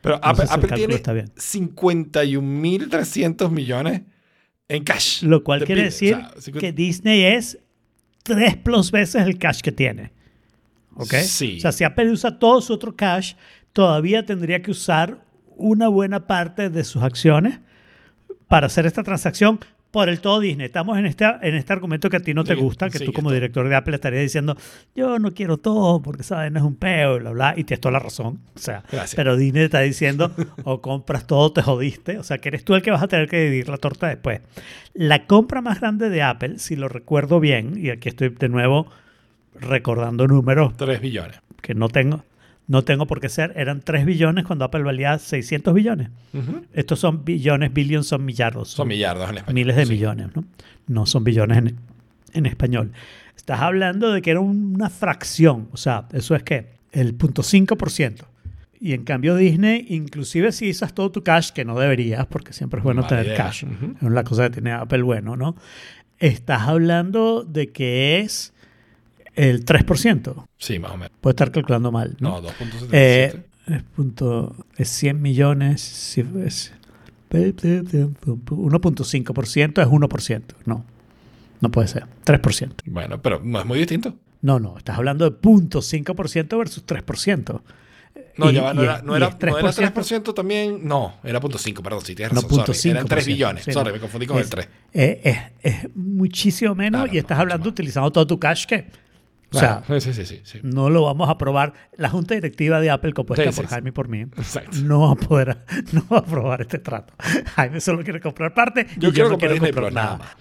Pero 0.02 0.16
No 0.16 0.22
Apple, 0.24 0.46
Apple 0.50 0.76
tiene 0.76 0.96
está 0.96 1.14
bien. 1.14 1.32
51.300 1.36 3.50
millones 3.50 4.02
en 4.68 4.84
cash. 4.84 5.24
Lo 5.24 5.42
cual 5.44 5.64
quiere 5.64 5.84
decir 5.84 6.16
O 6.16 6.20
sea, 6.20 6.42
50 6.42 6.60
que 6.60 6.74
Disney 6.74 7.24
es 7.24 7.60
tres 8.24 8.58
plus 8.58 8.92
veces 8.92 9.26
el 9.26 9.38
cash 9.38 9.62
que 9.62 9.72
tiene. 9.72 10.12
¿Ok? 10.96 11.14
Sí. 11.16 11.58
O 11.58 11.62
sea, 11.62 11.72
si 11.72 11.84
Apple 11.84 12.12
usa 12.12 12.40
todo 12.40 12.62
su 12.62 12.74
otro 12.74 12.96
cash, 12.96 13.34
todavía 13.74 14.26
tendría 14.26 14.62
que 14.62 14.72
usar 14.72 15.24
una 15.56 15.88
buena 15.88 16.28
parte 16.28 16.70
de 16.70 16.84
sus 16.84 17.04
acciones 17.04 17.60
para 18.48 18.68
hacer 18.68 18.86
esta 18.86 19.04
transacción 19.04 19.60
por 19.92 20.08
el 20.10 20.22
todo 20.22 20.40
Disney. 20.40 20.66
Estamos 20.68 20.98
en 20.98 21.06
este, 21.06 21.26
en 21.42 21.56
este 21.56 21.74
argumento 21.74 22.10
que 22.10 22.18
a 22.18 22.20
ti 22.22 22.34
no 22.34 22.44
te 22.46 22.56
Sí, 22.56 22.62
gusta, 22.62 22.90
que 22.90 22.98
sí, 23.00 23.06
tú 23.06 23.12
como 23.14 23.32
director 23.32 23.68
de 23.68 23.76
Apple 23.76 23.94
estarías 23.96 24.24
diciendo, 24.24 24.56
yo 24.96 25.20
no 25.20 25.34
quiero 25.34 25.58
todo 25.58 26.02
porque, 26.02 26.24
¿sabes? 26.24 26.52
No 26.52 26.60
es 26.60 26.66
un 26.66 26.76
peo, 26.76 27.20
bla, 27.20 27.32
bla, 27.32 27.54
y 27.58 27.66
tienes 27.66 27.82
toda 27.82 27.92
la 27.92 28.00
razón. 28.00 28.40
O 28.56 28.60
sea, 28.60 28.84
Gracias. 28.92 29.16
pero 29.16 29.36
Disney 29.36 29.64
está 29.64 29.82
diciendo, 29.82 30.32
o 30.64 30.82
compras 30.82 31.28
todo, 31.28 31.52
te 31.52 31.62
jodiste. 31.62 32.18
O 32.18 32.24
sea, 32.24 32.38
que 32.40 32.48
eres 32.50 32.64
tú 32.64 32.74
el 32.76 32.82
que 32.82 32.92
vas 32.92 33.04
a 33.04 33.08
tener 33.08 33.28
que 33.28 33.42
dividir 33.44 33.68
la 33.70 33.78
torta 33.78 34.08
después. 34.08 34.40
La 34.94 35.26
compra 35.28 35.62
más 35.62 35.80
grande 35.82 36.10
de 36.10 36.22
Apple, 36.24 36.60
si 36.60 36.76
lo 36.76 36.88
recuerdo 36.88 37.40
bien, 37.40 37.74
y 37.78 37.90
aquí 37.90 38.10
estoy 38.10 38.30
de 38.30 38.50
nuevo 38.50 38.88
recordando 39.60 40.28
números 40.28 40.76
3 40.78 41.02
billones. 41.02 41.40
que 41.62 41.76
no 41.76 41.90
tengo, 41.90 42.24
No 42.72 42.86
tengo 42.86 43.06
por 43.06 43.20
qué 43.20 43.28
ser. 43.28 43.52
Eran 43.58 43.82
3 43.82 44.06
billones 44.06 44.46
cuando 44.46 44.64
Apple 44.64 44.84
valía 44.84 45.20
600 45.20 45.74
billones. 45.74 46.08
Ujú. 46.34 46.66
Estos 46.72 47.02
son 47.02 47.26
billones, 47.26 47.74
billions 47.74 48.08
son 48.08 48.24
millardos. 48.24 48.70
Son 48.70 48.88
millardos 48.88 49.30
en 49.30 49.40
español. 49.40 49.56
miles 49.56 49.76
de 49.76 49.86
sí. 49.86 49.92
millones, 49.92 50.28
¿no? 50.34 50.46
No 50.88 51.06
son 51.06 51.26
billones 51.26 51.58
en, 51.58 51.76
en 52.32 52.46
español. 52.46 52.94
Estás 53.36 53.60
hablando 53.60 54.14
de 54.14 54.22
que 54.22 54.32
era 54.32 54.40
una 54.40 54.90
fracción, 54.90 55.68
o 55.74 55.76
sea, 55.76 56.08
eso 56.14 56.34
es 56.34 56.44
que 56.44 56.68
el 56.94 57.18
0.5%. 57.18 58.24
Y 58.80 58.94
en 58.94 59.04
cambio 59.04 59.36
Disney, 59.36 59.88
inclusive 59.90 60.54
si 60.54 60.70
usas 60.70 60.94
todo 60.94 61.12
tu 61.12 61.24
cash, 61.24 61.52
que 61.52 61.66
no 61.66 61.78
deberías, 61.78 62.26
porque 62.28 62.54
siempre 62.54 62.78
es 62.78 62.86
bueno 62.86 63.06
tener 63.06 63.26
idea. 63.26 63.36
cash, 63.36 63.66
es 64.02 64.10
la 64.10 64.24
cosa 64.24 64.44
que 64.44 64.52
tiene 64.52 64.72
Apple 64.72 65.02
bueno, 65.02 65.36
¿no? 65.36 65.58
Estás 66.20 66.62
hablando 66.70 67.44
de 67.44 67.74
que 67.74 68.20
es 68.20 68.54
el 69.36 69.66
3%. 69.66 70.46
Sí, 70.58 70.80
más 70.80 70.92
o 70.92 70.98
menos. 70.98 71.12
Puedo 71.22 71.32
estar 71.32 71.52
calculando 71.52 71.92
mal, 71.92 72.16
¿no? 72.20 72.42
No, 72.42 72.50
2.77. 72.50 72.88
Eh, 72.92 73.44
es, 73.68 73.84
punto, 73.96 74.56
es 74.78 74.90
100 74.90 75.22
millones. 75.22 75.82
si 75.82 76.22
es- 76.44 76.74
1.5% 77.32 79.82
es 79.82 79.88
1%. 79.88 80.56
No, 80.66 80.86
no 81.62 81.72
puede 81.72 81.88
ser. 81.88 82.06
3%. 82.26 82.84
Bueno, 82.86 83.22
pero 83.22 83.40
no 83.44 83.60
es 83.60 83.66
muy 83.66 83.80
distinto. 83.80 84.16
No, 84.42 84.60
no, 84.60 84.78
estás 84.78 84.98
hablando 84.98 85.30
de 85.30 85.38
0.5% 85.40 86.58
versus 86.58 86.84
3%. 86.86 87.62
No, 88.38 88.50
Y- 88.50 88.54
ya 88.56 88.74
no 88.74 88.82
y 88.82 88.86
era, 88.86 88.96
es- 88.98 89.04
no 89.04 89.16
era, 89.16 89.28
es 89.28 89.34
no 89.34 89.38
era 89.58 89.72
3%. 89.72 89.94
3% 89.94 90.34
también. 90.34 90.80
No, 90.88 91.14
era 91.24 91.40
0.5, 91.40 91.82
perdón, 91.84 92.02
sí, 92.04 92.16
tienes 92.16 92.34
No, 92.34 92.42
razón. 92.42 92.66
sorry. 92.66 92.74
0.5%. 92.74 92.90
Eran 92.92 93.08
3 93.08 93.26
billones. 93.28 93.64
Sí, 93.66 93.72
sorry, 93.72 93.90
no. 93.90 93.94
me 93.96 94.00
confundí 94.00 94.26
con 94.26 94.38
es, 94.38 94.44
el 94.46 94.50
3. 94.50 94.68
eh, 94.94 95.52
Es, 95.62 95.74
es 95.86 95.96
muchísimo 95.96 96.74
menos 96.76 97.02
Claro, 97.02 97.14
y 97.16 97.20
estás 97.20 97.38
no, 97.38 97.42
hablando 97.44 97.70
utilizando 97.70 98.12
todo 98.12 98.26
tu 98.28 98.40
cash 98.40 98.66
que, 98.66 98.88
o 99.54 99.60
sea, 99.60 99.84
sí, 100.00 100.14
sí, 100.14 100.26
sí, 100.26 100.42
sí. 100.44 100.60
no 100.64 100.90
lo 100.90 101.04
vamos 101.04 101.28
a 101.28 101.34
aprobar. 101.34 101.74
La 101.98 102.10
junta 102.10 102.36
directiva 102.36 102.80
de 102.80 102.90
Apple, 102.90 103.14
compuesta 103.14 103.52
por. 103.52 103.68
Jaime 103.68 103.90
y 103.90 103.92
por 103.92 104.08
mí, 104.08 104.22
Exacto. 104.22 104.78
no 104.84 105.02
va 105.02 105.12
a 105.12 105.16
poder 105.16 105.58
no 105.94 106.06
va 106.12 106.18
a 106.18 106.20
aprobar 106.22 106.62
este 106.62 106.80
trato. 106.80 107.14
Jaime 107.56 107.82
solo 107.82 108.04
quiere 108.04 108.20
comprar 108.22 108.54
parte 108.54 108.88
y 108.96 109.00
Yo 109.00 109.10
yo, 109.10 109.12
quiero 109.14 109.30
no 109.30 109.34
comprar 109.34 109.52
quiero 109.52 109.66
comprar 109.66 109.94
nada 109.94 110.06
nada. 110.06 110.18
más. 110.20 110.36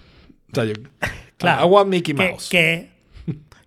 O 0.51 0.55
sea, 0.55 0.65
yo. 0.65 0.73
Claro. 1.37 1.65
Want 1.65 1.89
Mickey 1.89 2.13
Mouse. 2.13 2.49
que, 2.49 2.89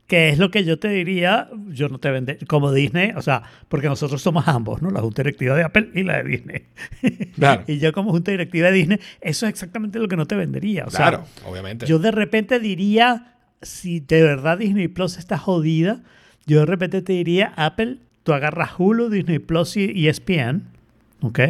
que 0.07 0.29
es 0.29 0.39
lo 0.39 0.51
que 0.53 0.65
yo 0.65 0.79
te 0.79 0.87
diría, 0.89 1.49
yo 1.71 1.89
no 1.89 1.99
te 1.99 2.09
vendé 2.11 2.39
como 2.47 2.71
Disney, 2.71 3.11
o 3.17 3.21
sea, 3.23 3.43
porque 3.69 3.89
nosotros 3.89 4.23
somos 4.23 4.47
ambos, 4.47 4.81
¿no? 4.81 4.91
La 4.93 5.01
junta 5.01 5.23
directiva 5.25 5.57
de 5.57 5.65
Apple 5.65 5.91
y 5.93 6.05
la 6.05 6.23
de 6.23 6.25
Disney. 6.29 6.67
Claro. 7.35 7.65
y 7.67 7.79
yo 7.81 7.93
como 7.93 8.13
junta 8.13 8.31
directiva 8.31 8.69
de 8.69 8.75
Disney, 8.75 9.01
eso 9.21 9.47
es 9.47 9.51
exactamente 9.51 9.99
lo 9.99 10.07
que 10.07 10.17
no 10.17 10.25
te 10.27 10.37
vendería. 10.37 10.85
O 10.87 10.91
sea, 10.91 11.09
claro, 11.09 11.25
obviamente. 11.45 11.85
yo 11.87 11.99
de 11.99 12.13
repente 12.13 12.61
diría, 12.61 13.34
si 13.65 14.01
de 14.01 14.23
verdad 14.23 14.59
Disney 14.59 14.89
Plus 14.89 15.17
está 15.19 15.39
jodida, 15.39 16.03
yo 16.47 16.61
de 16.61 16.67
repente 16.67 17.03
te 17.03 17.13
diría, 17.15 17.53
Apple, 17.57 17.99
tú 18.23 18.33
agarras 18.33 18.71
Hulu, 18.79 19.09
Disney 19.11 19.39
Plus 19.39 19.77
y 19.77 20.07
E 20.07 20.11
ESPN, 20.11 20.65
¿ok? 21.23 21.41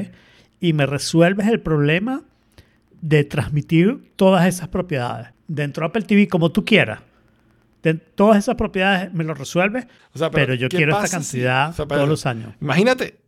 Y 0.61 0.73
me 0.73 0.87
resuelves 0.87 1.47
el 1.49 1.61
problema 1.61 2.23
de 3.01 3.25
transmitir 3.25 4.13
todas 4.17 4.47
esas 4.47 4.69
propiedades 4.69 5.29
dentro 5.49 5.83
de 5.83 5.87
Apple 5.89 6.03
TV 6.03 6.29
como 6.29 6.51
tú 6.53 6.65
quieras. 6.65 7.01
De 7.83 7.93
todas 7.95 8.39
esas 8.39 8.55
propiedades 8.55 9.13
me 9.13 9.25
lo 9.25 9.35
resuelves, 9.35 9.87
O 10.15 10.19
sea, 10.19 10.31
pero, 10.31 10.55
yo 10.55 10.69
¿qué 10.71 10.79
quiero 10.79 10.93
esta 10.93 11.07
si- 11.07 11.13
cantidad 11.13 11.71
o 11.71 11.73
sea, 11.75 11.87
pero- 11.87 11.99
todos 11.99 12.09
los 12.09 12.25
años. 12.25 12.55
Imagínate, 12.63 13.19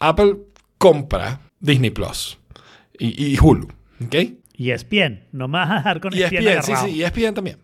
Apple 0.00 0.36
compra 0.78 1.40
Disney 1.60 1.90
Plus 1.90 2.36
y, 2.98 3.34
y 3.34 3.38
Hulu, 3.40 3.68
¿ok? 4.04 4.14
Y 4.56 4.70
ESPN, 4.70 5.24
no 5.32 5.46
me 5.48 5.58
vas 5.58 5.70
a 5.70 5.74
dejar 5.76 6.00
con 6.00 6.12
E 6.14 6.18
Y 6.18 6.22
ESPN, 6.22 6.48
ESPN, 6.48 6.76
sí, 6.88 7.02
ESPN 7.04 7.34
también, 7.34 7.58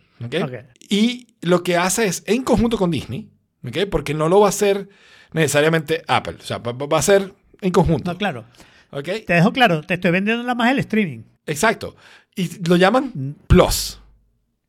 Y 0.88 1.28
lo 1.40 1.62
que 1.62 1.76
hace 1.76 2.06
es, 2.06 2.22
en 2.26 2.42
conjunto 2.42 2.76
con 2.76 2.90
Disney. 2.90 3.30
Porque 3.90 4.14
no 4.14 4.28
lo 4.28 4.40
va 4.40 4.46
a 4.46 4.50
hacer 4.50 4.88
necesariamente 5.32 6.02
Apple, 6.08 6.36
o 6.40 6.42
sea, 6.44 6.58
va, 6.58 6.98
a 6.98 7.02
ser 7.02 7.32
en 7.60 7.70
conjunto, 7.70 8.12
No, 8.12 8.18
claro. 8.18 8.44
¿ok? 8.90 9.04
Te 9.26 9.34
dejo 9.34 9.52
claro, 9.52 9.82
te 9.82 9.94
estoy 9.94 10.10
vendiendo 10.10 10.42
nada 10.42 10.54
más 10.54 10.70
el 10.70 10.78
streaming. 10.80 11.22
Exacto. 11.46 11.94
Y 12.34 12.66
lo 12.68 12.76
llaman 12.76 13.12
Mm. 13.14 13.30
Plus. 13.46 14.00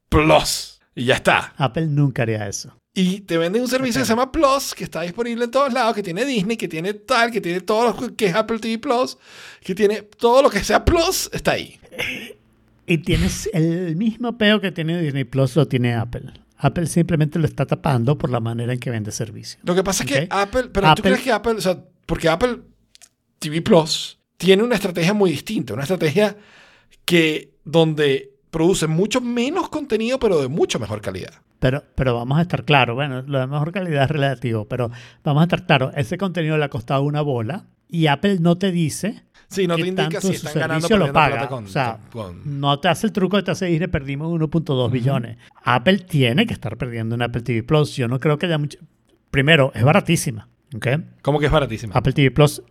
Plus. 0.10 0.82
Y 0.94 1.06
ya 1.06 1.16
está. 1.16 1.54
Apple 1.58 1.88
nunca 1.88 2.24
haría 2.24 2.48
eso. 2.48 2.78
Y 2.94 3.22
te 3.22 3.38
venden 3.38 3.62
un 3.62 3.70
servicio 3.70 4.02
que 4.02 4.06
se 4.06 4.12
llama 4.12 4.32
Plus, 4.32 4.76
que 4.76 4.84
está 4.84 5.02
disponible 5.02 5.46
en 5.46 5.52
todos 5.52 5.72
lados, 5.72 5.96
que 5.96 6.04
tiene 6.04 6.26
Disney, 6.26 6.58
que 6.58 6.68
tiene 6.68 6.94
tal, 6.94 7.32
que 7.32 7.40
tiene 7.40 7.62
todo 7.62 7.94
lo 7.94 8.16
que 8.16 8.26
es 8.26 8.36
Apple 8.36 8.60
TV 8.60 8.78
Plus, 8.80 9.18
que 9.62 9.74
tiene 9.74 10.02
todo 10.02 10.42
lo 10.42 10.50
que 10.50 10.62
sea 10.62 10.84
Plus, 10.84 11.30
está 11.32 11.52
ahí. 11.52 11.80
Y 12.92 12.98
tienes 12.98 13.50
el 13.54 13.96
mismo 13.96 14.38
peo 14.38 14.60
que 14.60 14.74
tiene 14.74 15.02
Disney 15.02 15.24
Plus, 15.24 15.56
lo 15.56 15.66
tiene 15.66 15.94
Apple. 15.94 16.34
Apple 16.58 16.88
simplemente 16.88 17.40
lo 17.40 17.46
está 17.46 17.66
tapando 17.66 18.18
por 18.18 18.30
la 18.30 18.42
manera 18.42 18.74
en 18.74 18.82
que 18.82 18.90
vende 18.90 19.14
servicio. 19.14 19.62
Lo 19.64 19.74
que 19.74 19.82
pasa 19.82 20.04
es 20.04 20.10
que. 20.10 20.28
Apple, 20.30 20.72
pero 20.74 20.94
tú 20.96 21.02
crees 21.02 21.22
que 21.22 21.32
Apple, 21.32 21.54
o 21.54 21.62
sea, 21.62 21.82
porque 22.06 22.28
Apple 22.28 22.58
TV 23.40 23.62
Plus 23.62 24.20
tiene 24.36 24.62
una 24.64 24.76
estrategia 24.76 25.14
muy 25.14 25.32
distinta, 25.32 25.74
una 25.74 25.84
estrategia 25.84 26.36
que 27.06 27.54
donde 27.64 28.34
produce 28.50 28.88
mucho 28.88 29.22
menos 29.22 29.70
contenido, 29.70 30.20
pero 30.20 30.42
de 30.42 30.50
mucho 30.50 30.78
mejor 30.78 31.00
calidad. 31.00 31.32
Pero, 31.60 31.86
pero 31.96 32.16
vamos 32.16 32.40
a 32.40 32.42
estar 32.42 32.66
claros, 32.66 32.96
bueno, 32.96 33.22
lo 33.22 33.40
de 33.40 33.48
mejor 33.48 33.72
calidad 33.72 34.04
es 34.04 34.12
relativo, 34.12 34.68
pero 34.68 34.92
vamos 35.24 35.42
a 35.42 35.44
estar 35.46 35.66
claros, 35.66 35.94
ese 35.96 36.18
contenido 36.18 36.58
le 36.58 36.66
ha 36.66 36.70
costado 36.70 37.04
una 37.04 37.22
bola 37.22 37.68
y 37.88 38.08
Apple 38.08 38.40
no 38.42 38.58
te 38.58 38.72
dice 38.72 39.24
Sí, 39.52 39.68
no 39.68 39.76
te 39.76 39.82
indica 39.82 40.04
tanto 40.10 40.22
si 40.22 40.34
están 40.34 40.54
ganando 40.54 40.98
lo 40.98 41.12
paga. 41.12 41.36
plata 41.36 41.48
con, 41.50 41.66
o 41.66 41.68
sea, 41.68 42.00
con- 42.12 42.60
no 42.60 42.80
te 42.80 42.88
hace 42.88 43.08
el 43.08 43.14
truco 43.14 43.36
de 43.38 43.44
te 43.44 43.52
hace 43.52 43.66
Disney, 43.66 43.88
perdimos 43.90 44.30
1.2 44.32 44.90
billones. 44.90 45.38
Apple 45.64 46.00
tiene 46.00 46.46
que 46.48 46.54
estar 46.54 46.78
perdiendo 46.78 47.16
en 47.16 47.22
Apple 47.22 47.42
TV 47.42 47.62
Plus. 47.64 47.96
Yo 47.96 48.08
no 48.08 48.20
creo 48.20 48.38
que 48.38 48.46
haya 48.46 48.58
mucho... 48.58 48.80
Primero, 49.30 49.72
es 49.76 49.84
baratísima, 49.84 50.48
¿ok? 50.76 50.88
¿Cómo 51.22 51.40
que 51.40 51.48
es 51.48 51.52
baratísima? 51.52 51.94
Apple 51.96 52.14
TV 52.14 52.32
Plus 52.32 52.62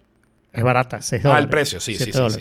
es 0.52 0.62
barata, 0.64 1.02
6 1.02 1.20
Ah, 1.24 1.28
dólares. 1.28 1.44
el 1.44 1.50
precio, 1.50 1.80
sí, 1.80 1.92
sí, 1.96 2.04
7 2.12 2.12
sí, 2.30 2.38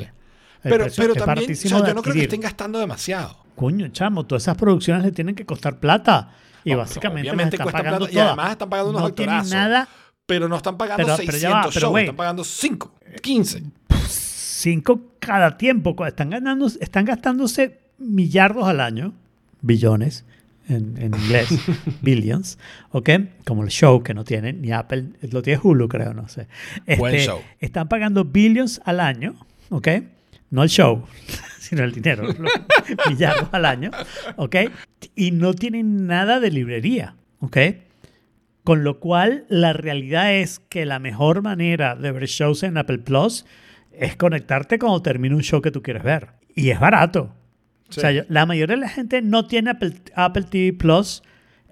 Pero, 0.64 0.72
pero 0.72 0.86
es 0.86 0.96
también, 1.26 1.52
o 1.52 1.56
sea, 1.56 1.70
yo 1.88 1.94
no 1.94 2.02
creo 2.02 2.14
que 2.16 2.24
estén 2.24 2.42
gastando 2.42 2.80
demasiado. 2.80 3.38
Coño, 3.56 3.90
chamo, 3.90 4.26
todas 4.26 4.44
esas 4.44 4.56
producciones 4.58 5.04
le 5.04 5.12
tienen 5.12 5.36
que 5.36 5.46
costar 5.46 5.80
plata. 5.80 6.32
Y 6.64 6.74
básicamente 6.76 7.30
obviamente 7.30 7.56
están 7.56 7.66
cuesta 7.66 7.78
pagando 7.80 8.06
plata 8.06 8.14
y 8.14 8.20
además 8.20 8.52
están 8.52 8.70
pagando 8.70 8.90
unos 8.92 9.02
No 9.04 9.14
tienen 9.14 9.50
nada, 9.50 9.88
Pero 10.26 10.48
no 10.48 10.56
están 10.58 10.78
pagando 10.78 11.04
Pero- 11.06 11.18
600 11.18 11.42
pero 11.42 11.52
va, 11.56 11.62
pero 11.74 11.80
shows, 11.88 12.00
están 12.00 12.16
pagando 12.16 12.44
5, 12.44 12.96
15. 13.22 13.64
Cinco 14.60 15.02
cada 15.20 15.58
tiempo. 15.58 15.96
Están, 16.06 16.30
ganando, 16.30 16.68
están 16.68 17.06
gastándose 17.06 17.80
millardos 17.98 18.68
al 18.68 18.80
año, 18.80 19.14
billones 19.62 20.26
en, 20.68 20.96
en 20.98 21.16
inglés, 21.16 21.50
billions, 22.02 22.60
¿ok? 22.92 23.10
Como 23.46 23.64
el 23.64 23.70
show 23.70 24.04
que 24.04 24.14
no 24.14 24.24
tiene, 24.24 24.54
ni 24.54 24.72
Apple, 24.72 25.06
lo 25.32 25.42
tiene 25.42 25.60
Hulu, 25.64 25.88
creo, 25.88 26.14
no 26.14 26.28
sé. 26.28 26.48
Buen 26.98 27.16
Este, 27.16 27.28
show. 27.28 27.40
Están 27.60 27.88
pagando 27.88 28.26
billions 28.26 28.82
al 28.86 29.00
año, 29.00 29.36
¿ok? 29.70 29.88
No 30.52 30.64
el 30.64 30.70
show, 30.70 31.06
sino 31.60 31.84
el 31.84 31.92
dinero, 31.92 32.24
millardos 33.10 33.50
al 33.52 33.66
año, 33.66 33.92
¿ok? 34.36 34.56
Y 35.16 35.32
no 35.32 35.54
tienen 35.54 36.06
nada 36.06 36.40
de 36.40 36.52
librería, 36.52 37.16
¿ok? 37.40 37.58
Con 38.64 38.84
lo 38.84 39.00
cual, 39.00 39.46
la 39.50 39.74
realidad 39.74 40.34
es 40.36 40.60
que 40.60 40.86
la 40.86 41.00
mejor 41.00 41.42
manera 41.42 41.96
de 41.96 42.12
ver 42.12 42.26
shows 42.28 42.62
en 42.64 42.78
Apple 42.78 43.00
Plus 43.00 43.46
es 43.92 44.16
conectarte 44.16 44.80
cuando 44.80 45.02
termina 45.02 45.36
un 45.36 45.42
show 45.44 45.62
que 45.62 45.72
tú 45.72 45.82
quieres 45.82 46.04
ver. 46.04 46.30
Y 46.56 46.70
es 46.70 46.80
barato. 46.80 47.34
Sí. 47.90 48.00
O 48.00 48.02
sea, 48.02 48.12
yo- 48.12 48.24
la 48.30 48.46
mayoría 48.46 48.76
de 48.76 48.82
la 48.82 48.90
gente 48.90 49.22
no 49.22 49.46
tiene 49.48 49.72
Apple, 49.72 49.94
Apple 50.16 50.44
TV 50.44 50.74
Plus 50.74 51.24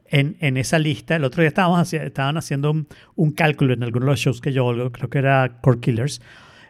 en, 0.08 0.36
en 0.40 0.58
esa 0.58 0.80
lista. 0.80 1.16
El 1.16 1.24
otro 1.24 1.42
día 1.42 1.50
estábamos 1.50 1.94
estaban 1.94 2.38
haciendo 2.38 2.72
un, 2.72 2.88
un 3.16 3.32
cálculo 3.32 3.74
en 3.74 3.84
algunos 3.84 4.06
de 4.08 4.12
los 4.12 4.20
shows 4.20 4.42
que 4.42 4.54
yo 4.54 4.66
oigo, 4.66 4.92
creo 4.92 5.10
que 5.10 5.20
era 5.20 5.58
Core 5.62 5.80
Killers. 5.80 6.22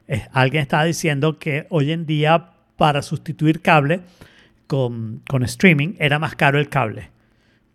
Eh, 0.08 0.26
alguien 0.32 0.62
estaba 0.62 0.84
diciendo 0.86 1.38
que 1.40 1.66
hoy 1.70 1.92
en 1.92 2.06
día 2.06 2.52
para 2.78 3.02
sustituir 3.02 3.62
cable 3.62 4.02
con, 4.68 5.22
con 5.30 5.44
streaming 5.44 5.96
era 6.00 6.20
más 6.20 6.36
caro 6.36 6.60
el 6.60 6.70
cable. 6.70 7.10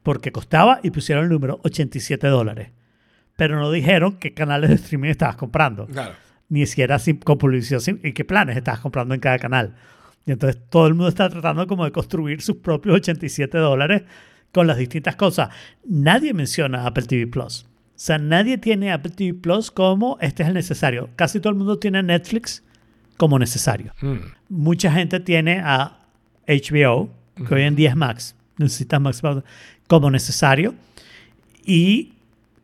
Porque 0.03 0.33
costaba 0.33 0.81
y 0.83 0.91
pusieron 0.91 1.25
el 1.25 1.31
número 1.31 1.61
87 1.65 2.27
dólares. 2.27 2.71
Pero 3.37 3.59
no 3.59 3.71
dijeron 3.71 4.19
qué 4.19 4.35
canales 4.35 4.69
de 4.71 4.77
streaming 4.77 5.11
estabas 5.11 5.37
comprando 5.37 5.87
Claro. 5.87 6.15
Ni 6.53 6.67
siquiera 6.67 6.99
sin, 6.99 7.17
con 7.17 7.39
publicidad 7.39 7.81
y 8.03 8.13
qué 8.13 8.27
planes 8.27 8.59
estabas 8.59 8.81
comprando 8.81 9.15
en 9.15 9.21
cada 9.21 9.39
canal. 9.39 9.75
Y 10.27 10.33
entonces 10.33 10.61
todo 10.69 10.87
el 10.87 10.93
mundo 10.93 11.09
está 11.09 11.31
tratando 11.31 11.67
como 11.67 11.87
de 11.87 11.93
construir 11.93 12.43
sus 12.43 12.57
propios 12.57 12.97
87 12.97 13.57
dólares 13.57 14.03
con 14.53 14.67
las 14.67 14.77
distintas 14.77 15.17
cosas. 15.17 15.49
Nadie 15.89 16.35
menciona 16.35 16.87
Apple 16.87 17.05
TV 17.05 17.27
Plus. 17.27 17.63
O 17.63 17.67
sea, 17.95 18.19
nadie 18.19 18.59
tiene 18.59 18.93
Apple 18.93 19.13
TV 19.13 19.33
Plus 19.33 19.71
como 19.71 20.19
este 20.21 20.43
es 20.43 20.51
el 20.51 20.55
necesario. 20.55 21.09
Casi 21.17 21.41
todo 21.41 21.53
el 21.53 21.59
mundo 21.59 21.79
tiene 21.79 22.03
Netflix 22.03 22.63
como 23.17 23.39
necesario. 23.39 23.95
Mm. 24.03 24.17
Mucha 24.51 24.93
gente 24.93 25.21
tiene 25.21 25.61
a 25.65 26.01
HBO, 26.47 27.09
que 27.49 27.55
hoy 27.55 27.63
en 27.63 27.77
día 27.77 27.89
es 27.89 27.97
Max. 27.97 28.37
Necesitas 28.59 29.01
Max 29.01 29.23
como 29.87 30.11
necesario. 30.11 30.75
Y 31.65 32.13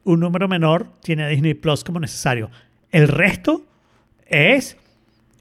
un 0.04 0.20
número 0.20 0.46
menor 0.46 0.88
tiene 1.02 1.24
a 1.24 1.28
Disney 1.28 1.54
Plus 1.54 1.84
como 1.84 2.00
necesario. 2.00 2.50
El 2.90 3.08
resto 3.08 3.64
es 4.28 4.76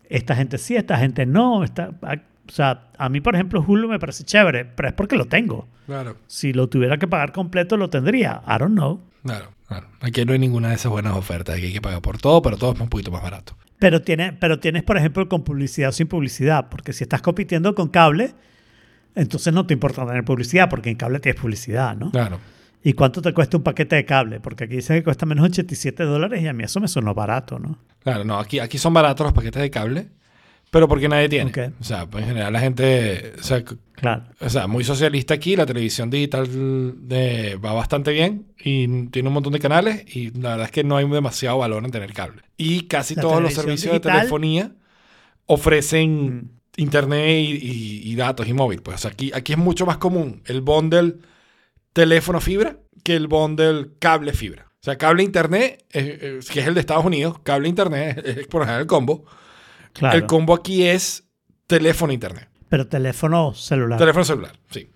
esta 0.10 0.36
gente 0.36 0.58
sí, 0.58 0.76
esta 0.76 0.98
gente 0.98 1.26
no. 1.26 1.64
Esta, 1.64 1.90
o 1.90 2.52
sea, 2.52 2.90
a 2.98 3.10
mí, 3.10 3.22
por 3.22 3.36
ejemplo, 3.36 3.64
Hulu 3.66 3.88
me 3.88 4.00
parece 4.00 4.24
chévere, 4.24 4.66
pero 4.66 4.90
es 4.90 4.94
porque 4.94 5.16
lo 5.16 5.26
tengo. 5.26 5.68
Claro. 5.86 6.18
Si 6.28 6.54
lo 6.54 6.68
tuviera 6.68 6.98
que 6.98 7.08
pagar 7.08 7.32
completo, 7.32 7.78
lo 7.78 7.90
tendría. 7.90 8.42
I 8.48 8.58
don't 8.60 8.74
know. 8.74 9.02
Claro. 9.24 9.58
Claro. 9.68 9.88
Aquí 10.00 10.24
no 10.24 10.32
hay 10.32 10.40
ninguna 10.40 10.70
de 10.70 10.76
esas 10.76 10.92
buenas 10.92 11.16
ofertas. 11.16 11.58
Aquí 11.58 11.66
hay 11.66 11.74
que 11.74 11.82
pagar 11.82 12.02
por 12.02 12.18
todo, 12.18 12.42
pero 12.42 12.58
todo 12.58 12.74
es 12.74 12.80
un 12.80 12.88
poquito 12.88 13.12
más 13.12 13.22
barato. 13.22 13.58
Pero, 13.80 14.02
tiene, 14.02 14.32
pero 14.34 14.60
tienes, 14.60 14.84
por 14.84 14.98
ejemplo, 14.98 15.28
con 15.28 15.44
publicidad 15.44 15.90
o 15.90 15.92
sin 15.92 16.08
publicidad, 16.08 16.70
porque 16.70 16.94
si 16.94 17.04
estás 17.04 17.22
compitiendo 17.22 17.76
con 17.76 17.90
cable, 17.90 18.34
entonces 19.14 19.54
no 19.54 19.68
te 19.68 19.74
importa 19.74 20.06
tener 20.06 20.24
publicidad, 20.24 20.70
porque 20.70 20.90
en 20.90 20.96
cable 20.96 21.20
tienes 21.20 21.40
publicidad, 21.42 21.98
¿no? 21.98 22.12
Claro. 22.12 22.40
¿Y 22.84 22.94
cuánto 22.94 23.22
te 23.22 23.34
cuesta 23.34 23.58
un 23.58 23.64
paquete 23.64 23.96
de 23.98 24.06
cable? 24.06 24.40
Porque 24.40 24.66
aquí 24.66 24.76
dicen 24.78 24.98
que 24.98 25.04
cuesta 25.04 25.26
menos 25.26 25.46
87 25.46 26.04
dólares 26.04 26.42
y 26.42 26.48
a 26.48 26.54
mí 26.54 26.64
eso 26.64 26.80
me 26.80 26.88
sonó 26.88 27.14
barato, 27.14 27.60
¿no? 27.60 27.80
Claro, 28.04 28.24
no, 28.24 28.38
aquí, 28.40 28.60
aquí 28.60 28.78
son 28.78 28.94
baratos 28.94 29.26
los 29.26 29.34
paquetes 29.34 29.62
de 29.62 29.70
cable, 29.70 30.08
pero 30.72 30.88
porque 30.88 31.10
nadie 31.10 31.28
tiene. 31.28 31.50
Ok. 31.50 31.74
O 31.82 31.84
sea, 31.84 32.06
pues 32.06 32.24
en 32.24 32.30
general 32.30 32.54
la 32.54 32.60
gente, 32.60 33.34
o 33.40 33.44
sea, 33.44 33.64
Claro. 33.94 34.24
o 34.40 34.50
sea, 34.50 34.68
muy 34.68 34.84
socialista 34.84 35.34
aquí, 35.34 35.56
la 35.56 35.66
televisión 35.66 36.10
digital 36.10 36.48
de- 37.08 37.56
va 37.58 37.74
bastante 37.74 38.12
bien 38.14 38.46
y 38.64 39.08
tiene 39.08 39.28
un 39.28 39.34
montón 39.34 39.54
de 39.54 39.60
canales 39.60 40.06
y 40.16 40.30
la 40.40 40.52
verdad 40.52 40.66
es 40.68 40.72
que 40.72 40.84
no 40.84 40.96
hay 40.98 41.10
demasiado 41.10 41.58
valor 41.58 41.84
en 41.84 41.92
tener 41.92 42.14
cable. 42.14 42.44
Y 42.58 42.84
casi 42.84 43.16
La 43.16 43.24
todos 43.24 43.42
los 43.42 43.54
servicios 43.54 43.92
de 43.94 44.00
telefonía 44.00 44.72
ofrecen 45.46 46.36
Mm. 46.36 46.50
internet 46.78 47.28
y, 47.40 47.52
y- 47.54 48.02
y 48.12 48.16
datos 48.16 48.48
y 48.48 48.54
móvil. 48.54 48.82
Pues 48.82 49.06
aquí, 49.06 49.32
aquí 49.34 49.54
es 49.54 49.58
mucho 49.60 49.86
más 49.86 49.98
común 49.98 50.42
el 50.46 50.62
bundle 50.62 51.16
teléfono 52.02 52.40
fibra 52.40 52.78
que 53.04 53.16
el 53.16 53.28
bundle 53.28 53.90
cable 54.00 54.34
fibra. 54.34 54.68
O 54.80 54.84
sea, 54.88 54.98
cable 55.00 55.24
internet, 55.24 55.84
eh, 55.92 56.20
eh, 56.22 56.40
que 56.54 56.60
es 56.60 56.68
el 56.68 56.76
de 56.76 56.80
Estados 56.80 57.04
Unidos, 57.04 57.40
cable 57.44 57.68
internet 57.68 58.22
es, 58.24 58.46
por 58.48 58.62
ejemplo 58.62 58.82
el 58.82 58.88
combo. 58.88 59.26
Claro. 59.94 60.16
El 60.16 60.26
combo 60.28 60.54
aquí 60.54 60.84
es 60.84 61.24
teléfono 61.66 62.14
internet. 62.14 62.48
pero 62.70 62.88
teléfono 62.88 63.54
celular. 63.56 63.98
Teléfono 63.98 64.24
celular, 64.26 64.52
sí. 64.70 64.90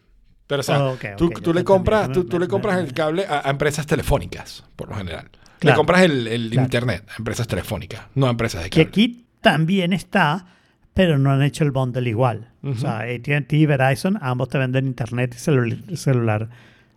Pero 0.45 0.60
o 0.60 0.64
sea, 0.64 0.84
Oh, 0.84 0.98
tú, 1.18 1.53
le 1.53 1.64
compras, 1.64 2.11
tú, 2.11 2.26
tú 2.26 2.38
Me- 2.38 2.45
le 2.45 2.48
compras 2.49 2.76
me- 2.76 2.84
el 2.84 2.94
cable 2.94 3.26
a, 3.26 3.48
a 3.48 3.49
empresas 3.49 3.88
telefónicas, 3.88 4.64
por 4.76 4.90
lo 4.90 4.95
general. 4.95 5.30
Le 5.61 5.73
compras 5.73 6.02
el, 6.03 6.28
el 6.28 6.49
Claro. 6.52 6.65
internet 6.65 7.03
a 7.10 7.15
empresas 7.18 7.48
telefónicas, 7.48 8.02
no 8.14 8.28
a 8.28 8.30
empresas 8.32 8.64
de 8.64 8.69
que 8.69 8.82
cable. 8.86 8.90
aquí 8.90 9.26
también 9.41 9.94
está, 9.94 10.45
pero 10.94 11.18
no 11.18 11.32
han 11.32 11.41
hecho 11.41 11.64
el 11.64 11.72
bundle 11.72 12.07
igual. 12.10 12.52
O 12.64 12.76
sea, 12.76 12.99
AT&T 12.99 13.56
y 13.57 13.65
Verizon, 13.65 14.19
ambos 14.22 14.49
te 14.49 14.57
venden 14.60 14.86
internet 14.88 15.34
y 15.36 15.40
celu- 15.40 15.95
celular, 15.95 16.49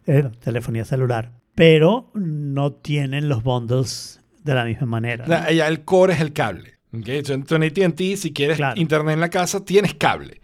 eh, 0.07 0.31
telefonía 0.41 0.85
celular, 0.85 1.33
pero 1.55 2.11
no 2.15 2.73
tienen 2.73 3.29
los 3.29 3.43
bundles 3.43 4.21
de 4.43 4.55
la 4.55 4.65
misma 4.65 4.87
manera. 4.87 5.25
El 5.49 5.85
core 5.85 6.15
es 6.15 6.21
el 6.21 6.33
cable. 6.33 6.75
en 6.93 7.63
AT&T, 7.63 8.17
si 8.17 8.33
quieres 8.33 8.57
Claro. 8.59 8.81
internet 8.81 9.15
en 9.15 9.21
la 9.21 9.31
casa, 9.31 9.65
tienes 9.65 9.95
cable. 9.95 10.41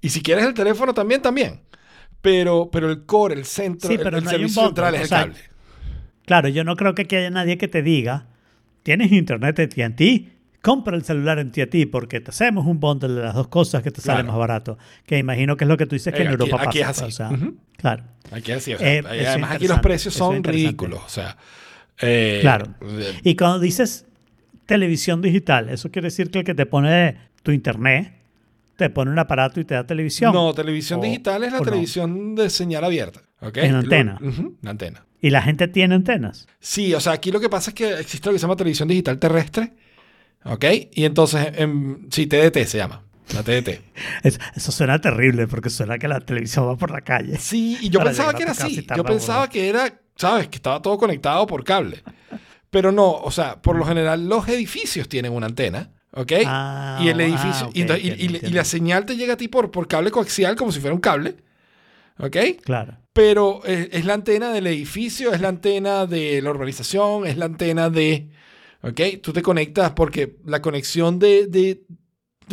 Y 0.00 0.10
si 0.10 0.20
quieres 0.22 0.44
el 0.44 0.52
teléfono 0.54 0.92
también, 0.92 1.22
también. 1.22 1.60
Pero, 2.20 2.68
pero 2.70 2.90
el 2.90 3.04
core, 3.06 3.34
el 3.34 3.44
centro, 3.44 3.88
Sí, 3.88 3.94
el- 3.96 4.02
pero 4.02 4.18
el, 4.18 4.24
no 4.24 4.30
hay 4.30 4.36
un 4.36 4.40
servicio 4.48 4.64
central 4.66 4.94
es 4.94 5.00
o 5.00 5.04
el 5.04 5.08
cable. 5.10 5.38
Claro, 6.26 6.48
yo 6.48 6.64
no 6.64 6.76
creo 6.76 6.94
que 6.94 7.02
haya 7.16 7.30
nadie 7.30 7.56
que 7.56 7.68
te 7.68 7.82
diga, 7.82 8.26
tienes 8.82 9.12
internet 9.12 9.58
en 9.58 9.64
AT&T, 9.92 10.28
compra 10.66 10.96
el 10.96 11.04
celular 11.04 11.38
en 11.38 11.48
AT&T 11.48 11.86
porque 11.86 12.20
te 12.20 12.30
hacemos 12.30 12.66
un 12.66 12.80
bundle 12.80 13.14
de 13.14 13.22
las 13.22 13.34
dos 13.34 13.46
cosas 13.48 13.82
que 13.82 13.90
te 13.92 14.00
sale 14.00 14.24
más 14.24 14.36
barato. 14.36 14.76
Que 15.06 15.16
imagino 15.18 15.56
que 15.56 15.64
es 15.64 15.68
lo 15.68 15.76
que 15.76 15.86
tú 15.86 15.94
dices 15.94 16.12
que 16.12 16.20
Eh, 16.20 16.26
en 16.26 16.28
aquí- 16.32 16.42
Europa 16.42 16.64
aquí 16.68 16.80
pasa. 16.80 16.90
es 16.90 17.02
así. 17.02 17.04
o 17.06 17.10
sea, 17.16 17.30
Ujú. 17.30 17.56
Claro. 17.76 18.04
Aquí 18.32 18.50
es 18.52 18.58
así. 18.58 18.74
o 18.74 18.78
sea, 18.78 18.92
Eh, 18.94 19.02
además 19.28 19.52
aquí 19.52 19.68
los 19.68 19.78
precios 19.80 20.12
son 20.14 20.42
ridículos. 20.42 21.00
O 21.04 21.08
sea, 21.08 21.36
eh, 22.00 22.38
Claro. 22.42 22.66
eh, 22.82 23.14
Y 23.22 23.36
cuando 23.36 23.60
dices 23.60 24.06
televisión 24.66 25.22
digital, 25.22 25.68
eso 25.68 25.90
quiere 25.90 26.06
decir 26.06 26.30
que 26.30 26.40
el 26.40 26.44
que 26.44 26.54
te 26.54 26.66
pone 26.66 27.16
tu 27.42 27.52
internet 27.52 28.12
te 28.76 28.90
pone 28.90 29.10
un 29.10 29.18
aparato 29.18 29.60
y 29.60 29.64
te 29.64 29.74
da 29.74 29.86
televisión. 29.86 30.32
No, 30.34 30.52
televisión 30.52 31.00
O- 31.00 31.02
digital 31.02 31.44
es 31.44 31.52
la 31.52 31.58
no. 31.60 31.64
televisión 31.64 32.34
de 32.34 32.50
señal 32.50 32.84
abierta. 32.84 33.20
¿ok? 33.40 33.56
En 33.58 33.72
Lo- 33.72 33.78
antena. 33.78 34.18
Ujú, 34.20 34.56
la 34.62 34.70
antena. 34.70 35.06
Y 35.20 35.30
la 35.30 35.40
gente 35.42 35.68
tiene 35.68 35.94
antenas. 35.94 36.46
Sí, 36.60 36.92
o 36.94 37.00
sea, 37.00 37.12
aquí 37.12 37.30
lo 37.30 37.40
que 37.40 37.48
pasa 37.48 37.70
es 37.70 37.74
que 37.74 38.00
existe 38.00 38.28
lo 38.28 38.32
que 38.32 38.38
se 38.38 38.42
llama 38.42 38.56
televisión 38.56 38.88
digital 38.88 39.18
terrestre. 39.18 39.72
¿Ok? 40.48 40.64
Y 40.92 41.04
entonces, 41.04 41.48
em, 41.56 42.08
sí, 42.10 42.26
TDT 42.26 42.64
se 42.66 42.78
llama. 42.78 43.02
La 43.34 43.42
TDT. 43.42 43.80
Es- 44.22 44.38
eso 44.54 44.72
suena 44.72 45.00
terrible 45.00 45.46
porque 45.46 45.70
suena 45.70 45.98
que 45.98 46.08
la 46.08 46.20
televisión 46.20 46.68
va 46.68 46.76
por 46.76 46.90
la 46.90 47.00
calle. 47.00 47.36
Sí, 47.38 47.76
y 47.80 47.90
yo 47.90 48.00
pensaba 48.00 48.32
que 48.34 48.42
era 48.44 48.52
así. 48.52 48.86
Yo 48.96 49.04
pensaba 49.04 49.48
que 49.50 49.68
era, 49.68 50.00
¿sabes? 50.16 50.48
Que 50.48 50.56
estaba 50.56 50.80
todo 50.80 50.96
conectado 50.98 51.46
por 51.46 51.64
cable. 51.64 52.02
Pero 52.70 52.92
no, 52.92 53.10
o 53.12 53.30
sea, 53.30 53.60
por 53.60 53.76
lo 53.76 53.84
general 53.84 54.28
los 54.28 54.46
edificios 54.48 55.08
tienen 55.08 55.32
una 55.32 55.46
antena. 55.46 55.90
¿Ok? 56.12 56.32
Ah, 56.46 56.98
y 57.02 57.08
el 57.08 57.20
ah, 57.20 57.24
edificio. 57.24 57.70
y, 57.74 57.82
ok, 57.82 57.90
y- 57.90 57.92
y- 57.92 58.08
entiendo, 58.10 58.22
y 58.22 58.26
entiendo. 58.26 58.56
la 58.56 58.64
señal 58.64 59.04
te 59.04 59.16
llega 59.16 59.34
a 59.34 59.36
ti 59.36 59.48
por, 59.48 59.70
por 59.70 59.86
cable 59.86 60.10
coaxial 60.10 60.56
como 60.56 60.72
si 60.72 60.80
fuera 60.80 60.94
un 60.94 61.00
cable. 61.00 61.36
¿Ok? 62.18 62.36
Claro. 62.64 62.96
Pero 63.12 63.60
es, 63.64 63.88
es 63.92 64.04
la 64.06 64.14
antena 64.14 64.50
del 64.50 64.66
edificio, 64.66 65.34
es 65.34 65.40
la 65.42 65.48
antena 65.48 66.06
de 66.06 66.40
la 66.40 66.50
urbanización, 66.50 67.26
es 67.26 67.36
la 67.36 67.44
antena 67.46 67.90
de... 67.90 68.30
¿Ok? 68.86 69.20
Tú 69.22 69.32
te 69.32 69.42
conectas 69.42 69.90
porque 69.92 70.36
la 70.44 70.62
conexión 70.62 71.18
de, 71.18 71.46
de, 71.46 71.80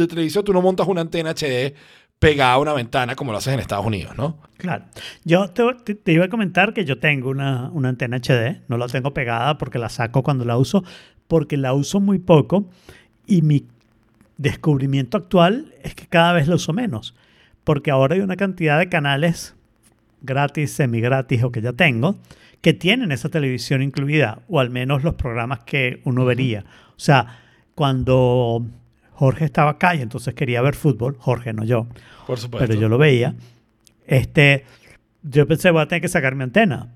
televisión, 0.08 0.44
tú 0.44 0.52
no 0.52 0.62
montas 0.62 0.88
una 0.88 1.02
antena 1.02 1.32
HD 1.34 1.76
pegada 2.18 2.54
a 2.54 2.58
una 2.58 2.74
ventana 2.74 3.16
como 3.16 3.32
lo 3.32 3.38
haces 3.38 3.54
en 3.54 3.60
Estados 3.60 3.86
Unidos, 3.86 4.16
¿no? 4.18 4.38
Claro. 4.58 4.86
Yo 5.26 5.50
te, 5.50 6.12
iba 6.12 6.26
a 6.26 6.30
comentar 6.30 6.74
que 6.74 6.86
yo 6.86 6.98
tengo 6.98 7.30
una, 7.30 7.70
una 7.72 7.90
antena 7.90 8.18
HD. 8.18 8.62
No 8.68 8.78
la 8.78 8.88
tengo 8.88 9.14
pegada 9.14 9.58
porque 9.58 9.78
la 9.78 9.90
saco 9.90 10.24
cuando 10.24 10.46
la 10.46 10.58
uso, 10.58 10.84
porque 11.28 11.58
la 11.58 11.74
uso 11.74 12.00
muy 12.00 12.20
poco 12.20 12.66
y 13.28 13.42
mi 13.42 13.68
descubrimiento 14.38 15.18
actual 15.18 15.74
es 15.84 15.94
que 15.94 16.08
cada 16.08 16.34
vez 16.34 16.48
la 16.48 16.56
uso 16.56 16.74
menos. 16.74 17.14
Porque 17.64 17.92
ahora 17.92 18.16
hay 18.16 18.22
una 18.22 18.38
cantidad 18.38 18.80
de 18.80 18.90
canales 18.90 19.56
gratis, 20.22 20.72
semi 20.72 21.02
gratis 21.02 21.44
o 21.44 21.52
que 21.52 21.62
ya 21.62 21.74
tengo, 21.74 22.18
que 22.64 22.73
tienen 22.73 23.11
esa 23.11 23.27
televisión 23.27 23.81
incluida, 23.81 24.40
o 24.48 24.61
al 24.61 24.69
menos 24.69 25.03
los 25.03 25.15
programas 25.15 25.60
que 25.65 25.99
uno 26.06 26.23
vería. 26.23 26.64
O 26.91 26.99
sea, 26.99 27.41
cuando 27.76 28.65
Jorge 29.11 29.44
estaba 29.44 29.72
acá 29.72 29.95
y 29.95 30.02
entonces 30.02 30.34
quería 30.34 30.61
ver 30.61 30.73
fútbol, 30.73 31.18
Jorge, 31.19 31.52
no 31.52 31.65
yo, 31.65 31.88
Por 32.26 32.40
supuesto. 32.40 32.65
pero 32.65 32.80
yo 32.80 32.88
lo 32.88 32.98
veía, 32.98 33.35
este, 34.07 34.64
yo 35.23 35.45
pensé, 35.45 35.72
voy 35.72 35.81
a 35.81 35.90
tener 35.90 36.02
que 36.02 36.07
sacar 36.07 36.35
mi 36.35 36.44
antena. 36.44 36.88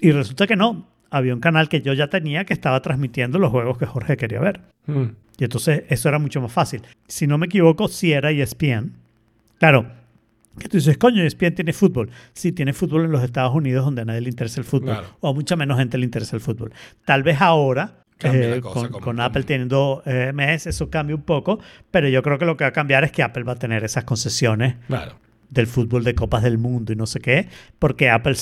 Y 0.00 0.10
resulta 0.10 0.46
que 0.46 0.56
no. 0.56 0.88
Había 1.10 1.34
un 1.34 1.40
canal 1.40 1.68
que 1.68 1.82
yo 1.82 1.92
ya 1.92 2.08
tenía 2.08 2.46
que 2.46 2.54
estaba 2.54 2.80
transmitiendo 2.80 3.38
los 3.38 3.50
juegos 3.50 3.76
que 3.76 3.84
Jorge 3.84 4.16
quería 4.16 4.40
ver. 4.40 4.62
Mm. 4.86 5.04
Y 5.36 5.44
entonces 5.44 5.84
eso 5.90 6.08
era 6.08 6.18
mucho 6.18 6.40
más 6.40 6.50
fácil. 6.50 6.80
Si 7.08 7.26
no 7.26 7.36
me 7.36 7.44
equivoco, 7.44 7.88
si 7.88 8.12
era 8.12 8.30
E 8.32 8.40
ESPN. 8.40 8.94
Claro, 9.58 9.86
que 10.58 10.68
tú 10.68 10.76
dices, 10.76 10.96
coño, 10.98 11.22
ESPN 11.22 11.54
tiene 11.54 11.72
fútbol. 11.72 12.10
Sí, 12.32 12.52
tiene 12.52 12.72
fútbol 12.72 13.04
en 13.06 13.12
los 13.12 13.22
Estados 13.22 13.54
Unidos 13.54 13.84
donde 13.84 14.02
a 14.02 14.04
nadie 14.04 14.20
le 14.20 14.28
interesa 14.30 14.60
el 14.60 14.64
fútbol. 14.66 14.90
Claro. 14.90 15.06
O 15.20 15.28
a 15.28 15.32
mucha 15.34 15.56
menos 15.56 15.78
gente 15.78 15.98
le 15.98 16.04
interesa 16.04 16.36
el 16.36 16.42
fútbol. 16.42 16.72
Tal 17.04 17.22
vez 17.22 17.40
ahora, 17.40 18.04
eh, 18.20 18.60
cosa 18.62 18.74
con, 18.74 18.82
como- 18.88 18.90
con 18.92 19.00
como- 19.16 19.22
Apple 19.22 19.42
teniendo 19.44 20.02
eh, 20.06 20.32
MS, 20.32 20.68
eso 20.68 20.88
cambia 20.90 21.16
un 21.16 21.22
poco. 21.22 21.58
Pero 21.90 22.08
yo 22.08 22.22
creo 22.22 22.38
que 22.38 22.44
lo 22.44 22.56
que 22.56 22.64
va 22.64 22.68
a 22.68 22.72
cambiar 22.72 23.04
es 23.04 23.12
que 23.12 23.22
Apple 23.22 23.42
va 23.44 23.52
a 23.52 23.56
tener 23.56 23.82
esas 23.84 24.04
concesiones 24.04 24.76
Claro. 24.86 25.16
del 25.50 25.66
fútbol 25.66 26.04
de 26.04 26.14
Copas 26.14 26.42
del 26.42 26.58
Mundo 26.58 26.92
y 26.92 26.96
no 26.96 27.06
sé 27.06 27.20
qué, 27.20 27.48
porque 27.78 28.10
Apple, 28.10 28.36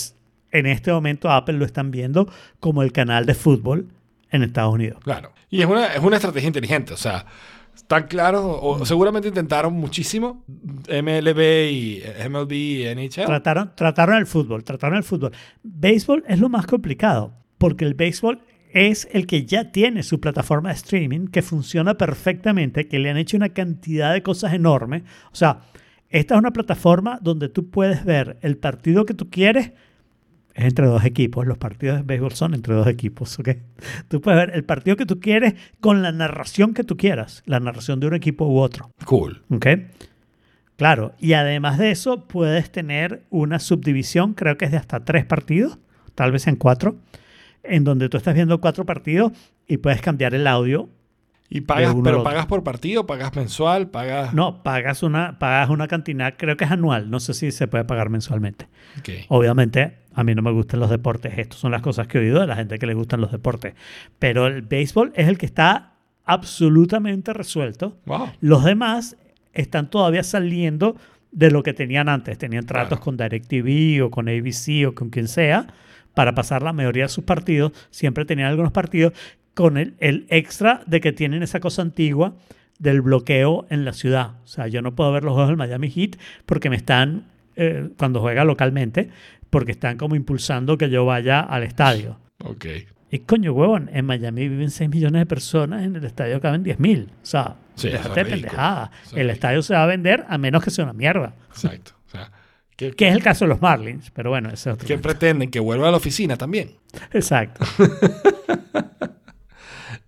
en 0.51 0.66
este 0.66 0.93
momento 0.93 1.30
Apple 1.30 1.55
lo 1.55 1.64
están 1.64 1.90
viendo 1.90 2.30
como 2.60 2.82
el 2.82 2.93
canal 2.93 3.24
de 3.26 3.34
fútbol 3.34 3.89
en 4.30 4.43
Estados 4.43 4.72
Unidos. 4.74 4.98
Claro. 5.02 5.32
Y 5.51 5.60
es 5.60 5.66
una, 5.66 5.86
es 5.94 6.02
una 6.02 6.16
estrategia 6.16 6.47
inteligente. 6.47 6.93
O 6.94 6.97
sea, 6.97 7.26
están 7.74 8.07
claros, 8.07 8.43
o 8.44 8.85
seguramente 8.85 9.28
intentaron 9.28 9.74
muchísimo 9.74 10.44
MLB 10.89 11.70
y 11.70 12.03
MLB 12.28 12.53
y 12.53 12.85
NHL. 12.94 13.27
Trataron, 13.27 13.73
trataron 13.74 14.16
el 14.16 14.27
fútbol, 14.27 14.65
trataron 14.65 14.99
el 14.99 15.05
fútbol. 15.05 15.32
Béisbol 15.62 16.24
es 16.28 16.39
lo 16.39 16.49
más 16.49 16.66
complicado, 16.66 17.35
porque 17.59 17.85
el 17.85 17.94
béisbol 17.94 18.43
es 18.73 19.09
el 19.12 19.27
que 19.27 19.44
ya 19.44 19.70
tiene 19.70 20.03
su 20.03 20.20
plataforma 20.20 20.70
de 20.70 20.77
streaming 20.77 21.27
que 21.27 21.43
funciona 21.43 21.94
perfectamente, 21.94 22.89
que 22.89 22.99
le 22.99 23.11
han 23.11 23.19
hecho 23.19 23.36
una 23.36 23.51
cantidad 23.51 24.12
de 24.12 24.23
cosas 24.23 24.55
enormes. 24.55 25.03
O 25.31 25.36
sea, 25.36 25.61
esta 26.09 26.35
es 26.35 26.39
una 26.39 26.53
plataforma 26.53 27.19
donde 27.20 27.49
tú 27.49 27.70
puedes 27.70 28.05
ver 28.05 28.39
el 28.43 28.57
partido 28.57 29.05
que 29.05 29.15
tú 29.15 29.31
quieres. 29.31 29.73
Es 30.55 30.65
entre 30.65 30.87
dos 30.87 31.05
equipos. 31.05 31.47
Los 31.47 31.59
partidos 31.59 31.99
de 31.99 32.03
béisbol 32.03 32.33
son 32.33 32.55
entre 32.55 32.74
dos 32.74 32.87
equipos, 32.87 33.39
¿ok? 33.39 33.51
Tú 34.09 34.20
puedes 34.20 34.47
ver 34.47 34.55
el 34.55 34.65
partido 34.65 34.97
que 34.97 35.07
tú 35.07 35.20
quieres 35.20 35.55
con 35.81 36.03
la 36.03 36.12
narración 36.12 36.74
que 36.74 36.85
tú 36.85 36.97
quieras. 36.97 37.43
La 37.47 37.61
narración 37.61 38.01
de 38.01 38.09
un 38.09 38.15
equipo 38.15 38.47
u 38.47 38.59
otro. 38.59 38.91
Cool. 39.05 39.43
¿Ok? 39.51 39.66
Claro, 40.77 41.15
y 41.19 41.35
además 41.35 41.79
de 41.79 41.91
eso 41.91 42.27
puedes 42.27 42.73
tener 42.73 43.23
una 43.31 43.59
subdivisión, 43.59 44.35
creo 44.35 44.57
que 44.57 44.65
es 44.65 44.70
de 44.73 44.79
hasta 44.79 45.05
tres 45.05 45.24
partidos, 45.24 45.79
tal 46.15 46.33
vez 46.33 46.47
en 46.49 46.57
cuatro, 46.57 46.97
en 47.62 47.85
donde 47.85 48.09
tú 48.09 48.16
estás 48.16 48.35
viendo 48.35 48.61
cuatro 48.61 48.85
partidos 48.85 49.33
y 49.69 49.77
puedes 49.77 50.01
cambiar 50.01 50.35
el 50.35 50.47
audio. 50.47 50.89
Y 51.55 51.61
pagas, 51.61 51.95
pero 52.03 52.23
pagas 52.24 52.47
por 52.47 52.65
partido, 52.65 53.07
pagas 53.07 53.37
mensual, 53.37 53.91
pagas... 53.91 54.33
No, 54.33 54.62
pagas 54.62 55.03
una, 55.03 55.39
pagas 55.39 55.69
una 55.69 55.87
cantidad, 55.87 56.35
creo 56.39 56.57
que 56.57 56.65
es 56.65 56.70
anual, 56.70 57.11
no 57.11 57.20
sé 57.20 57.35
si 57.35 57.51
se 57.53 57.69
puede 57.69 57.85
pagar 57.85 58.09
mensualmente. 58.09 58.69
Obviamente, 59.29 59.99
a 60.15 60.24
mí 60.24 60.35
no 60.35 60.41
me 60.41 60.51
gustan 60.51 60.81
los 60.81 60.89
deportes, 60.89 61.37
estas 61.37 61.59
son 61.59 61.73
las 61.73 61.83
cosas 61.83 62.07
que 62.07 62.16
he 62.16 62.20
oído 62.23 62.41
de 62.41 62.47
la 62.47 62.57
gente 62.57 62.79
que 62.79 62.87
le 62.87 62.95
gustan 62.95 63.20
los 63.20 63.31
deportes, 63.33 63.74
pero 64.19 64.47
el 64.47 64.62
béisbol 64.62 65.12
es 65.15 65.29
el 65.29 65.37
que 65.37 65.45
está 65.45 65.93
absolutamente 66.24 67.33
resuelto. 67.35 67.99
Wow. 68.07 68.31
Los 68.41 68.65
demás 68.65 69.16
están 69.53 69.91
todavía 69.91 70.23
saliendo 70.23 70.97
de 71.33 71.51
lo 71.51 71.62
que 71.62 71.73
tenían 71.74 72.09
antes. 72.09 72.39
Tenían 72.39 72.65
tratos 72.66 72.99
Claro. 72.99 73.03
con 73.05 73.16
DirecTV 73.16 74.05
o 74.05 74.11
con 74.11 74.29
ABC 74.29 74.87
o 74.89 74.95
con 74.95 75.11
quien 75.11 75.29
sea, 75.29 75.66
para 76.15 76.35
pasar 76.35 76.62
la 76.62 76.73
mayoría 76.73 77.05
de 77.05 77.09
sus 77.09 77.24
partidos. 77.24 77.73
Siempre 77.91 78.24
tenían 78.24 78.49
algunos 78.49 78.73
partidos 78.73 79.12
con 79.55 79.77
el, 79.77 79.95
el 79.99 80.27
extra 80.29 80.83
de 80.87 81.01
que 81.01 81.12
tienen 81.12 81.43
esa 81.43 81.61
cosa 81.61 81.83
antigua 81.83 82.35
del 82.79 83.01
bloqueo 83.01 83.66
en 83.70 83.85
la 83.85 83.93
ciudad. 83.93 84.33
O 84.45 84.47
sea, 84.47 84.66
yo 84.66 84.83
no 84.83 84.95
puedo 84.95 85.12
ver 85.12 85.24
los 85.24 85.35
juegos 85.35 85.49
del 85.49 85.57
Miami 85.57 85.91
Heat 85.91 86.16
porque 86.47 86.70
me 86.70 86.77
están, 86.77 87.27
eh, 87.57 87.91
cuando 87.97 88.20
juega 88.20 88.45
localmente, 88.45 89.11
porque 89.51 89.73
están 89.73 89.97
como 89.99 90.16
impulsando 90.16 90.79
que 90.79 90.91
yo 90.91 91.05
vaya 91.05 91.41
al 91.41 91.62
estadio. 91.62 92.19
Ok. 92.45 92.66
Y 93.11 93.19
coño, 93.20 93.53
huevón, 93.53 93.91
en 93.93 94.07
Miami 94.07 94.49
viven 94.49 94.70
6 94.70 94.89
millones 94.89 95.20
de 95.20 95.27
personas, 95.27 95.83
en 95.85 95.95
el 95.95 96.05
estadio 96.05 96.41
caben 96.41 96.62
10 96.62 96.81
mil. 96.81 97.11
O 97.23 97.27
sea, 97.27 97.57
Sí, 97.74 97.89
déjate 97.89 98.24
de 98.24 98.31
pendejada. 98.31 98.91
Es 99.07 99.12
El 99.15 99.31
estadio 99.31 99.62
se 99.62 99.74
va 99.74 99.85
a 99.85 99.87
vender 99.87 100.24
a 100.29 100.39
menos 100.39 100.62
que 100.62 100.70
sea 100.70 100.85
una 100.85 100.93
mierda. 100.93 101.35
Exacto. 101.51 101.93
O 102.07 102.11
sea, 102.11 102.31
¿qué, 102.77 102.93
Que 102.93 103.09
es 103.09 103.15
el 103.15 103.23
caso 103.23 103.45
de 103.45 103.51
los 103.51 103.61
Marlins, 103.62 104.11
pero 104.11 104.31
bueno, 104.31 104.49
ese 104.49 104.70
es 104.70 104.74
otro. 104.74 104.87
qué 104.87 104.99
pretenden? 104.99 105.51
¿Que 105.51 105.61
vuelva 105.61 105.89
a 105.89 105.91
la 105.91 105.97
oficina 105.97 106.37
también? 106.37 106.73
Exacto. 107.12 107.65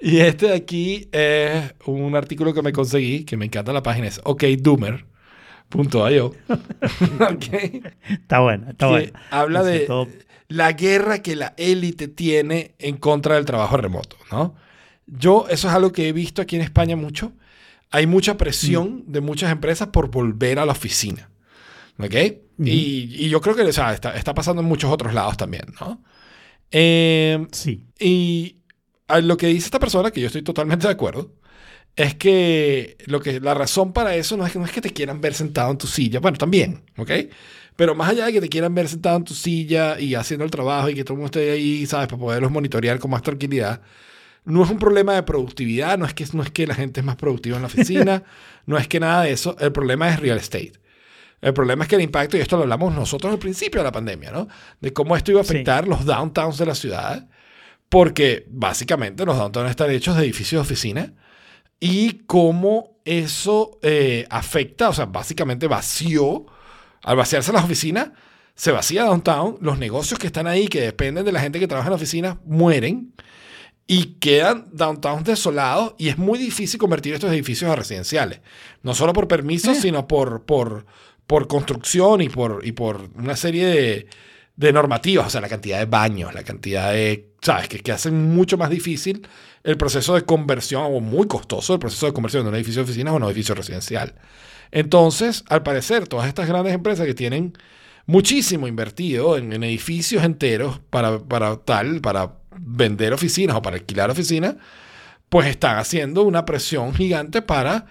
Y 0.04 0.20
este 0.20 0.48
de 0.48 0.54
aquí 0.54 1.08
es 1.12 1.72
un 1.86 2.14
artículo 2.14 2.52
que 2.52 2.60
me 2.62 2.72
conseguí, 2.72 3.24
que 3.24 3.36
me 3.38 3.46
encanta 3.46 3.72
la 3.72 3.82
página, 3.82 4.06
es 4.06 4.20
okdoomer.io. 4.22 5.06
ok. 6.48 7.54
Está 8.10 8.40
bueno, 8.40 8.70
está 8.70 8.88
bueno. 8.88 9.12
habla 9.30 9.62
de 9.62 9.80
todo- 9.80 10.08
la 10.48 10.72
guerra 10.72 11.22
que 11.22 11.36
la 11.36 11.54
élite 11.56 12.06
tiene 12.08 12.74
en 12.78 12.98
contra 12.98 13.36
del 13.36 13.46
trabajo 13.46 13.76
remoto, 13.78 14.16
¿no? 14.30 14.54
Yo, 15.06 15.46
eso 15.48 15.68
es 15.68 15.74
algo 15.74 15.90
que 15.92 16.08
he 16.08 16.12
visto 16.12 16.42
aquí 16.42 16.56
en 16.56 16.62
España 16.62 16.96
mucho. 16.96 17.32
Hay 17.90 18.06
mucha 18.06 18.36
presión 18.36 19.04
de 19.06 19.20
muchas 19.22 19.50
empresas 19.52 19.88
por 19.88 20.10
volver 20.10 20.58
a 20.58 20.66
la 20.66 20.72
oficina, 20.72 21.30
¿ok? 21.98 22.14
y, 22.58 22.70
y 23.24 23.28
yo 23.30 23.40
creo 23.40 23.56
que 23.56 23.62
o 23.62 23.72
sea, 23.72 23.92
está, 23.94 24.14
está 24.16 24.34
pasando 24.34 24.60
en 24.62 24.68
muchos 24.68 24.90
otros 24.92 25.14
lados 25.14 25.36
también, 25.36 25.64
¿no? 25.80 26.02
Eh, 26.70 27.46
Sí. 27.52 27.84
y 27.98 28.58
a 29.08 29.20
lo 29.20 29.36
que 29.36 29.48
dice 29.48 29.66
esta 29.66 29.78
persona, 29.78 30.10
que 30.10 30.20
yo 30.20 30.26
estoy 30.28 30.42
totalmente 30.42 30.86
de 30.86 30.92
acuerdo, 30.92 31.32
es 31.96 32.14
que, 32.14 32.96
lo 33.06 33.20
que 33.20 33.40
la 33.40 33.54
razón 33.54 33.92
para 33.92 34.16
eso 34.16 34.36
no 34.36 34.46
es, 34.46 34.52
que, 34.52 34.58
no 34.58 34.64
es 34.64 34.72
que 34.72 34.80
te 34.80 34.90
quieran 34.92 35.20
ver 35.20 35.34
sentado 35.34 35.70
en 35.70 35.78
tu 35.78 35.86
silla, 35.86 36.20
bueno, 36.20 36.36
también, 36.38 36.82
¿ok? 36.96 37.10
Pero 37.76 37.94
más 37.94 38.10
allá 38.10 38.26
de 38.26 38.32
que 38.32 38.40
te 38.40 38.48
quieran 38.48 38.74
ver 38.74 38.88
sentado 38.88 39.16
en 39.16 39.24
tu 39.24 39.34
silla 39.34 39.98
y 40.00 40.14
haciendo 40.14 40.44
el 40.44 40.50
trabajo 40.50 40.88
y 40.88 40.94
que 40.94 41.04
todo 41.04 41.14
el 41.14 41.20
mundo 41.20 41.38
esté 41.38 41.50
ahí, 41.52 41.86
¿sabes? 41.86 42.08
Para 42.08 42.18
poderlos 42.18 42.50
monitorear 42.50 42.98
con 42.98 43.10
más 43.10 43.22
tranquilidad, 43.22 43.80
no 44.44 44.62
es 44.62 44.70
un 44.70 44.78
problema 44.78 45.14
de 45.14 45.22
productividad, 45.22 45.98
no 45.98 46.04
es 46.06 46.14
que, 46.14 46.26
no 46.32 46.42
es 46.42 46.50
que 46.50 46.66
la 46.66 46.74
gente 46.74 47.00
es 47.00 47.06
más 47.06 47.16
productiva 47.16 47.56
en 47.56 47.62
la 47.62 47.66
oficina, 47.68 48.22
no 48.66 48.76
es 48.78 48.88
que 48.88 49.00
nada 49.00 49.22
de 49.22 49.32
eso, 49.32 49.56
el 49.60 49.72
problema 49.72 50.08
es 50.08 50.20
real 50.20 50.38
estate. 50.38 50.72
El 51.40 51.52
problema 51.52 51.84
es 51.84 51.88
que 51.90 51.96
el 51.96 52.02
impacto, 52.02 52.36
y 52.36 52.40
esto 52.40 52.56
lo 52.56 52.62
hablamos 52.62 52.94
nosotros 52.94 53.32
al 53.32 53.38
principio 53.38 53.80
de 53.80 53.84
la 53.84 53.92
pandemia, 53.92 54.30
¿no? 54.30 54.48
De 54.80 54.92
cómo 54.92 55.14
esto 55.16 55.30
iba 55.30 55.40
a 55.42 55.44
Sí. 55.44 55.50
afectar 55.52 55.86
los 55.86 56.04
downtowns 56.04 56.58
de 56.58 56.66
la 56.66 56.74
ciudad, 56.74 57.28
porque 57.94 58.44
básicamente 58.50 59.24
los 59.24 59.38
downtowns 59.38 59.70
están 59.70 59.88
hechos 59.92 60.16
de 60.16 60.24
edificios 60.24 60.58
de 60.58 60.62
oficina 60.62 61.12
y 61.78 62.24
cómo 62.26 62.98
eso 63.04 63.78
eh, 63.82 64.26
afecta, 64.30 64.88
o 64.88 64.92
sea, 64.92 65.04
básicamente 65.04 65.68
vació, 65.68 66.44
al 67.04 67.16
vaciarse 67.16 67.52
las 67.52 67.62
oficinas, 67.62 68.10
se 68.56 68.72
vacía 68.72 69.04
downtown, 69.04 69.58
los 69.60 69.78
negocios 69.78 70.18
que 70.18 70.26
están 70.26 70.48
ahí, 70.48 70.66
que 70.66 70.80
dependen 70.80 71.24
de 71.24 71.30
la 71.30 71.38
gente 71.38 71.60
que 71.60 71.68
trabaja 71.68 71.86
en 71.86 71.92
la 71.92 71.96
oficina, 71.96 72.40
mueren 72.44 73.14
y 73.86 74.16
quedan 74.18 74.66
downtowns 74.72 75.22
desolados 75.22 75.94
y 75.96 76.08
es 76.08 76.18
muy 76.18 76.40
difícil 76.40 76.80
convertir 76.80 77.14
estos 77.14 77.30
edificios 77.30 77.70
a 77.70 77.76
residenciales. 77.76 78.40
No 78.82 78.94
solo 78.94 79.12
por 79.12 79.28
permisos, 79.28 79.78
Eh. 79.78 79.80
sino 79.82 80.08
por, 80.08 80.42
por, 80.46 80.84
por 81.28 81.46
construcción 81.46 82.22
y 82.22 82.28
por, 82.28 82.66
y 82.66 82.72
por 82.72 83.08
una 83.14 83.36
serie 83.36 83.66
de, 83.66 84.06
de 84.56 84.72
normativas, 84.72 85.26
o 85.26 85.30
sea, 85.30 85.40
la 85.40 85.48
cantidad 85.48 85.78
de 85.78 85.86
baños, 85.86 86.32
la 86.32 86.44
cantidad 86.44 86.92
de, 86.92 87.32
¿sabes? 87.42 87.68
Que, 87.68 87.80
que 87.80 87.92
hacen 87.92 88.34
mucho 88.34 88.56
más 88.56 88.70
difícil 88.70 89.26
el 89.64 89.76
proceso 89.76 90.14
de 90.14 90.22
conversión, 90.22 90.84
o 90.84 91.00
muy 91.00 91.26
costoso 91.26 91.74
el 91.74 91.80
proceso 91.80 92.06
de 92.06 92.12
conversión 92.12 92.44
de 92.44 92.50
un 92.50 92.54
edificio 92.54 92.82
de 92.82 92.90
oficinas 92.90 93.12
a 93.12 93.16
un 93.16 93.24
edificio 93.24 93.54
residencial. 93.54 94.14
Entonces, 94.70 95.44
al 95.48 95.62
parecer, 95.62 96.06
todas 96.06 96.28
estas 96.28 96.48
grandes 96.48 96.74
empresas 96.74 97.06
que 97.06 97.14
tienen 97.14 97.56
muchísimo 98.06 98.68
invertido 98.68 99.36
en, 99.36 99.52
en 99.52 99.64
edificios 99.64 100.22
enteros 100.22 100.80
para, 100.90 101.18
para 101.18 101.56
tal, 101.56 102.00
para 102.00 102.34
vender 102.56 103.12
oficinas 103.12 103.56
o 103.56 103.62
para 103.62 103.76
alquilar 103.76 104.10
oficinas, 104.10 104.56
pues 105.28 105.48
están 105.48 105.78
haciendo 105.78 106.22
una 106.22 106.44
presión 106.44 106.94
gigante 106.94 107.42
para 107.42 107.86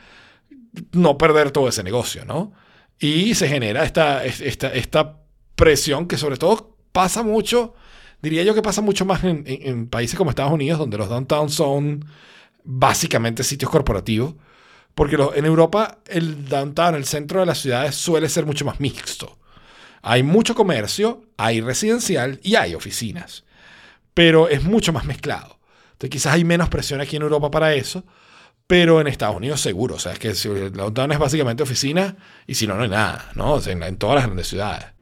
no 0.91 1.17
perder 1.17 1.51
todo 1.51 1.67
ese 1.67 1.83
negocio, 1.83 2.25
¿no? 2.25 2.53
Y 2.99 3.35
se 3.35 3.47
genera 3.47 3.83
esta, 3.83 4.23
esta, 4.23 4.71
esta 4.73 5.22
presión 5.55 6.07
que 6.07 6.17
sobre 6.17 6.37
todo 6.37 6.75
pasa 6.91 7.23
mucho, 7.23 7.73
diría 8.21 8.43
yo 8.43 8.53
que 8.53 8.61
pasa 8.61 8.81
mucho 8.81 9.05
más 9.05 9.23
en, 9.23 9.87
países 9.87 10.17
como 10.17 10.29
Estados 10.29 10.53
Unidos, 10.53 10.79
donde 10.79 10.97
los 10.97 11.09
downtowns 11.09 11.53
son 11.53 12.05
básicamente 12.63 13.43
sitios 13.43 13.69
corporativos, 13.69 14.35
porque 14.95 15.17
en 15.35 15.45
Europa 15.45 15.99
el 16.07 16.47
downtown, 16.47 16.95
el 16.95 17.05
centro 17.05 17.39
de 17.39 17.45
las 17.45 17.59
ciudades 17.59 17.95
suele 17.95 18.29
ser 18.29 18.45
mucho 18.45 18.63
más 18.65 18.79
mixto. 18.79 19.39
Hay 20.01 20.21
mucho 20.21 20.53
comercio, 20.53 21.23
hay 21.37 21.61
residencial 21.61 22.39
y 22.43 22.55
hay 22.55 22.75
oficinas, 22.75 23.45
pero 24.13 24.49
es 24.49 24.63
mucho 24.63 24.93
más 24.93 25.05
mezclado. 25.05 25.59
Entonces 25.93 26.09
quizás 26.09 26.33
hay 26.33 26.43
menos 26.43 26.69
presión 26.69 27.01
aquí 27.01 27.15
en 27.15 27.21
Europa 27.21 27.49
para 27.49 27.73
eso, 27.73 28.03
pero 28.67 29.01
en 29.01 29.07
Estados 29.07 29.37
Unidos 29.37 29.61
seguro. 29.61 29.95
O 29.95 29.99
sea, 29.99 30.13
es 30.13 30.19
que 30.19 30.29
el 30.29 30.73
downtown 30.73 31.11
es 31.11 31.19
básicamente 31.19 31.63
oficina 31.63 32.15
y 32.45 32.55
si 32.55 32.67
no, 32.67 32.75
no 32.75 32.83
hay 32.83 32.89
nada, 32.89 33.31
¿no? 33.35 33.59
En 33.65 33.97
todas 33.97 34.15
las 34.15 34.25
grandes 34.25 34.47
ciudades. 34.47 34.92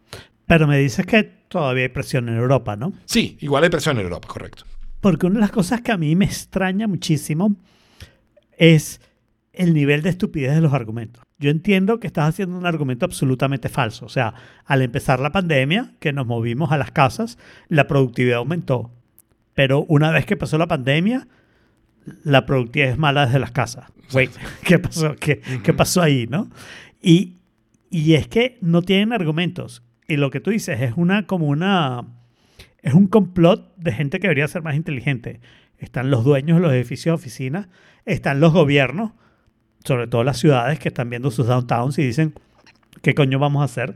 Pero 0.51 0.67
me 0.67 0.77
dices 0.77 1.05
que 1.05 1.23
todavía 1.23 1.83
hay 1.83 1.89
presión 1.89 2.27
en 2.27 2.35
Europa, 2.35 2.75
¿no? 2.75 2.91
Sí, 3.05 3.37
igual 3.39 3.63
hay 3.63 3.69
presión 3.69 3.97
en 3.97 4.03
Europa, 4.03 4.27
correcto. 4.27 4.65
Porque 4.99 5.25
una 5.25 5.35
de 5.35 5.39
las 5.39 5.51
cosas 5.51 5.79
que 5.79 5.93
a 5.93 5.97
mí 5.97 6.13
me 6.17 6.25
extraña 6.25 6.89
muchísimo 6.89 7.55
es 8.57 8.99
el 9.53 9.73
nivel 9.73 10.01
de 10.01 10.09
estupidez 10.09 10.53
de 10.53 10.59
los 10.59 10.73
argumentos. 10.73 11.23
Yo 11.39 11.51
entiendo 11.51 12.01
que 12.01 12.07
estás 12.07 12.27
haciendo 12.27 12.57
un 12.57 12.65
argumento 12.65 13.05
absolutamente 13.05 13.69
falso. 13.69 14.05
O 14.05 14.09
sea, 14.09 14.33
al 14.65 14.81
empezar 14.81 15.21
la 15.21 15.31
pandemia, 15.31 15.93
que 16.01 16.11
nos 16.11 16.27
movimos 16.27 16.73
a 16.73 16.77
las 16.77 16.91
casas, 16.91 17.37
la 17.69 17.87
productividad 17.87 18.39
aumentó. 18.39 18.91
Pero 19.53 19.85
una 19.87 20.11
vez 20.11 20.25
que 20.25 20.35
pasó 20.35 20.57
la 20.57 20.67
pandemia, 20.67 21.29
la 22.25 22.45
productividad 22.45 22.91
es 22.91 22.97
mala 22.97 23.25
desde 23.25 23.39
las 23.39 23.51
casas. 23.51 23.85
Wait, 24.11 24.31
¿qué 24.65 24.79
pasó? 24.79 25.15
¿Qué, 25.15 25.39
qué 25.63 25.73
pasó 25.73 26.01
ahí, 26.01 26.27
no? 26.29 26.49
Y, 27.01 27.37
y 27.89 28.15
es 28.15 28.27
que 28.27 28.57
no 28.59 28.81
tienen 28.81 29.13
argumentos. 29.13 29.81
Y 30.11 30.17
lo 30.17 30.29
que 30.29 30.41
tú 30.41 30.51
dices 30.51 30.81
es 30.81 30.93
una 30.97 31.25
como 31.25 31.47
una 31.47 32.05
es 32.81 32.93
un 32.93 33.07
complot 33.07 33.73
de 33.77 33.93
gente 33.93 34.19
que 34.19 34.27
debería 34.27 34.45
ser 34.49 34.61
más 34.61 34.75
inteligente. 34.75 35.39
Están 35.77 36.11
los 36.11 36.25
dueños 36.25 36.57
de 36.57 36.61
los 36.63 36.73
edificios 36.73 37.13
de 37.13 37.21
oficinas, 37.23 37.69
están 38.05 38.41
los 38.41 38.51
gobiernos, 38.51 39.13
sobre 39.85 40.07
todo 40.07 40.25
las 40.25 40.37
ciudades 40.37 40.79
que 40.79 40.89
están 40.89 41.09
viendo 41.09 41.31
sus 41.31 41.47
downtowns 41.47 41.97
y 41.97 42.03
dicen, 42.03 42.33
¿qué 43.01 43.15
coño 43.15 43.39
vamos 43.39 43.61
a 43.61 43.65
hacer? 43.65 43.95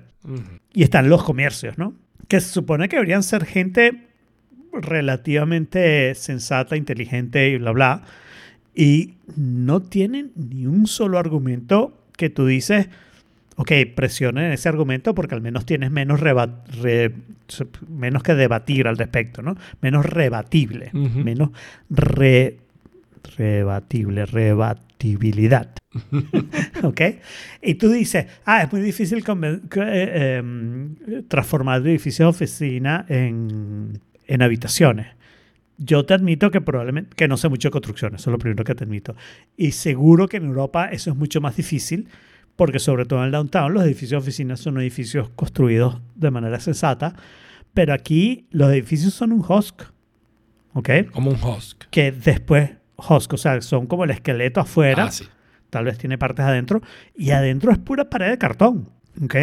Y 0.73 0.83
están 0.83 1.09
los 1.09 1.21
comercios, 1.21 1.77
¿no? 1.77 1.93
Que 2.29 2.39
se 2.39 2.47
supone 2.47 2.87
que 2.87 2.95
deberían 2.95 3.21
ser 3.21 3.43
gente 3.43 4.07
relativamente 4.71 6.15
sensata, 6.15 6.77
inteligente 6.77 7.49
y 7.49 7.57
bla, 7.57 7.71
bla. 7.71 8.03
Y 8.73 9.15
no 9.35 9.81
tienen 9.81 10.31
ni 10.35 10.65
un 10.65 10.87
solo 10.87 11.19
argumento 11.19 12.07
que 12.15 12.29
tú 12.29 12.45
dices, 12.45 12.87
ok, 13.57 13.71
presionen 13.95 14.51
ese 14.51 14.67
argumento 14.69 15.15
porque 15.15 15.35
al 15.35 15.41
menos 15.41 15.65
tienes 15.65 15.91
menos, 15.91 16.19
re- 16.19 17.11
menos 17.89 18.23
que 18.23 18.35
debatir 18.35 18.87
al 18.87 18.97
respecto, 18.97 19.41
¿no? 19.41 19.55
Menos 19.81 20.05
rebatible, 20.05 20.89
menos 20.93 21.49
re- 21.89 22.57
rebatible, 23.37 24.25
rebatibilidad. 24.25 25.69
¿Ok? 26.83 27.01
Y 27.61 27.75
tú 27.75 27.89
dices, 27.89 28.27
ah, 28.45 28.63
es 28.63 28.71
muy 28.71 28.81
difícil 28.81 29.23
eh, 29.23 30.35
em, 30.37 30.95
transformar 31.27 31.81
edificios 31.87 32.25
de 32.25 32.29
oficina 32.29 33.05
en, 33.09 33.99
en 34.27 34.41
habitaciones. 34.41 35.07
Yo 35.77 36.05
te 36.05 36.13
admito 36.13 36.51
que 36.51 36.61
probablemente, 36.61 37.15
que 37.15 37.27
no 37.27 37.35
sé 37.37 37.49
mucho 37.49 37.67
de 37.67 37.71
construcción, 37.73 38.15
eso 38.15 38.29
es 38.29 38.31
lo 38.31 38.37
primero 38.37 38.63
que 38.63 38.75
te 38.75 38.85
admito. 38.85 39.15
Y 39.57 39.71
seguro 39.71 40.27
que 40.27 40.37
en 40.37 40.45
Europa 40.45 40.87
eso 40.89 41.09
es 41.11 41.17
mucho 41.17 41.41
más 41.41 41.57
difícil, 41.57 42.07
porque 42.55 42.79
sobre 42.79 43.05
todo 43.05 43.19
en 43.19 43.25
el 43.25 43.31
downtown 43.31 43.73
los 43.73 43.83
edificios 43.83 44.11
de 44.23 44.27
oficinas 44.29 44.59
son 44.59 44.79
edificios 44.79 45.29
construidos 45.35 46.01
de 46.15 46.31
manera 46.31 46.59
sensata, 46.59 47.15
pero 47.73 47.93
aquí 47.93 48.47
los 48.51 48.71
edificios 48.71 49.13
son 49.13 49.31
un 49.33 49.39
husk, 49.47 49.81
¿ok? 50.73 50.89
Como 51.11 51.31
un 51.31 51.37
husk. 51.43 51.83
Que 51.91 52.11
después, 52.11 52.71
husk, 52.97 53.33
o 53.33 53.37
sea, 53.37 53.61
son 53.61 53.87
como 53.87 54.03
el 54.05 54.11
esqueleto 54.11 54.61
afuera, 54.61 55.05
Ah, 55.05 55.11
sí. 55.11 55.25
tal 55.69 55.85
vez 55.85 55.97
tiene 55.97 56.17
partes 56.17 56.45
adentro, 56.45 56.81
y 57.15 57.31
adentro 57.31 57.71
es 57.71 57.77
pura 57.77 58.09
pared 58.09 58.29
de 58.29 58.37
cartón, 58.37 58.89
¿ok? 59.23 59.35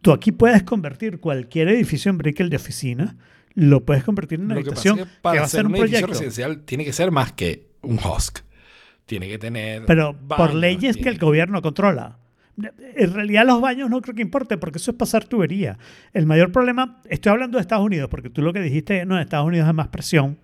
Tú 0.00 0.10
aquí 0.12 0.32
puedes 0.32 0.64
convertir 0.64 1.20
cualquier 1.20 1.68
edificio 1.68 2.10
en 2.10 2.18
brickell 2.18 2.50
de 2.50 2.56
oficina, 2.56 3.16
lo 3.54 3.84
puedes 3.84 4.02
convertir 4.02 4.40
en 4.40 4.46
una 4.46 4.54
Lo 4.56 4.64
que 4.64 4.70
pasa 4.70 4.90
habitación 4.90 4.98
es 4.98 5.04
que 5.06 5.12
que 5.16 5.20
para 5.22 5.40
va 5.40 5.46
a 5.46 5.48
ser 5.48 5.66
un 5.66 5.72
un 5.72 5.76
edificio 5.76 5.98
proyecto. 6.06 6.12
residencial 6.24 6.62
tiene 6.64 6.84
que 6.84 6.92
ser 6.92 7.10
más 7.12 7.32
que 7.32 7.68
un 7.82 7.98
husk. 7.98 8.38
Tiene 9.06 9.28
que 9.28 9.38
tener. 9.38 9.84
Pero 9.86 10.12
por 10.16 10.38
baños, 10.38 10.54
leyes 10.54 10.96
que 10.96 11.02
tiene- 11.02 11.10
el 11.16 11.18
gobierno 11.18 11.60
controla. 11.60 12.18
En 12.58 13.14
realidad 13.14 13.46
los 13.46 13.60
baños 13.60 13.88
no 13.88 14.00
creo 14.02 14.14
que 14.14 14.22
importe 14.22 14.58
porque 14.58 14.78
eso 14.78 14.90
es 14.90 14.96
pasar 14.96 15.24
tubería. 15.24 15.78
El 16.12 16.26
mayor 16.26 16.52
problema, 16.52 17.00
estoy 17.08 17.32
hablando 17.32 17.56
de 17.56 17.62
Estados 17.62 17.84
Unidos 17.84 18.08
porque 18.10 18.30
tú 18.30 18.42
lo 18.42 18.52
que 18.52 18.60
dijiste, 18.60 19.06
no, 19.06 19.16
en 19.16 19.22
Estados 19.22 19.46
Unidos 19.46 19.66
hay 19.66 19.74
más 19.74 19.88
presión 19.88 20.38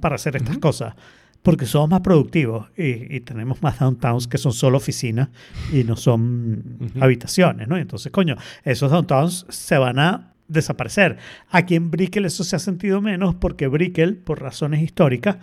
para 0.00 0.16
hacer 0.16 0.36
estas 0.36 0.58
cosas. 0.58 0.94
Porque 1.42 1.66
somos 1.66 1.90
más 1.90 2.02
productivos 2.02 2.70
y, 2.76 3.16
y 3.16 3.20
tenemos 3.20 3.62
más 3.62 3.78
downtowns 3.78 4.28
que 4.28 4.38
son 4.38 4.52
solo 4.52 4.76
oficinas 4.76 5.28
y 5.72 5.82
no 5.82 5.96
son 5.96 6.92
habitaciones, 7.00 7.66
¿no? 7.66 7.76
Entonces, 7.76 8.12
coño, 8.12 8.36
esos 8.62 8.90
downtowns 8.90 9.46
se 9.48 9.76
van 9.76 9.98
a 9.98 10.32
desaparecer. 10.46 11.18
Aquí 11.50 11.74
en 11.74 11.90
Brickell 11.90 12.26
eso 12.26 12.44
se 12.44 12.56
ha 12.56 12.58
sentido 12.58 13.00
menos 13.00 13.34
porque 13.34 13.66
Brickell, 13.66 14.16
por 14.16 14.40
razones 14.40 14.82
históricas, 14.82 15.38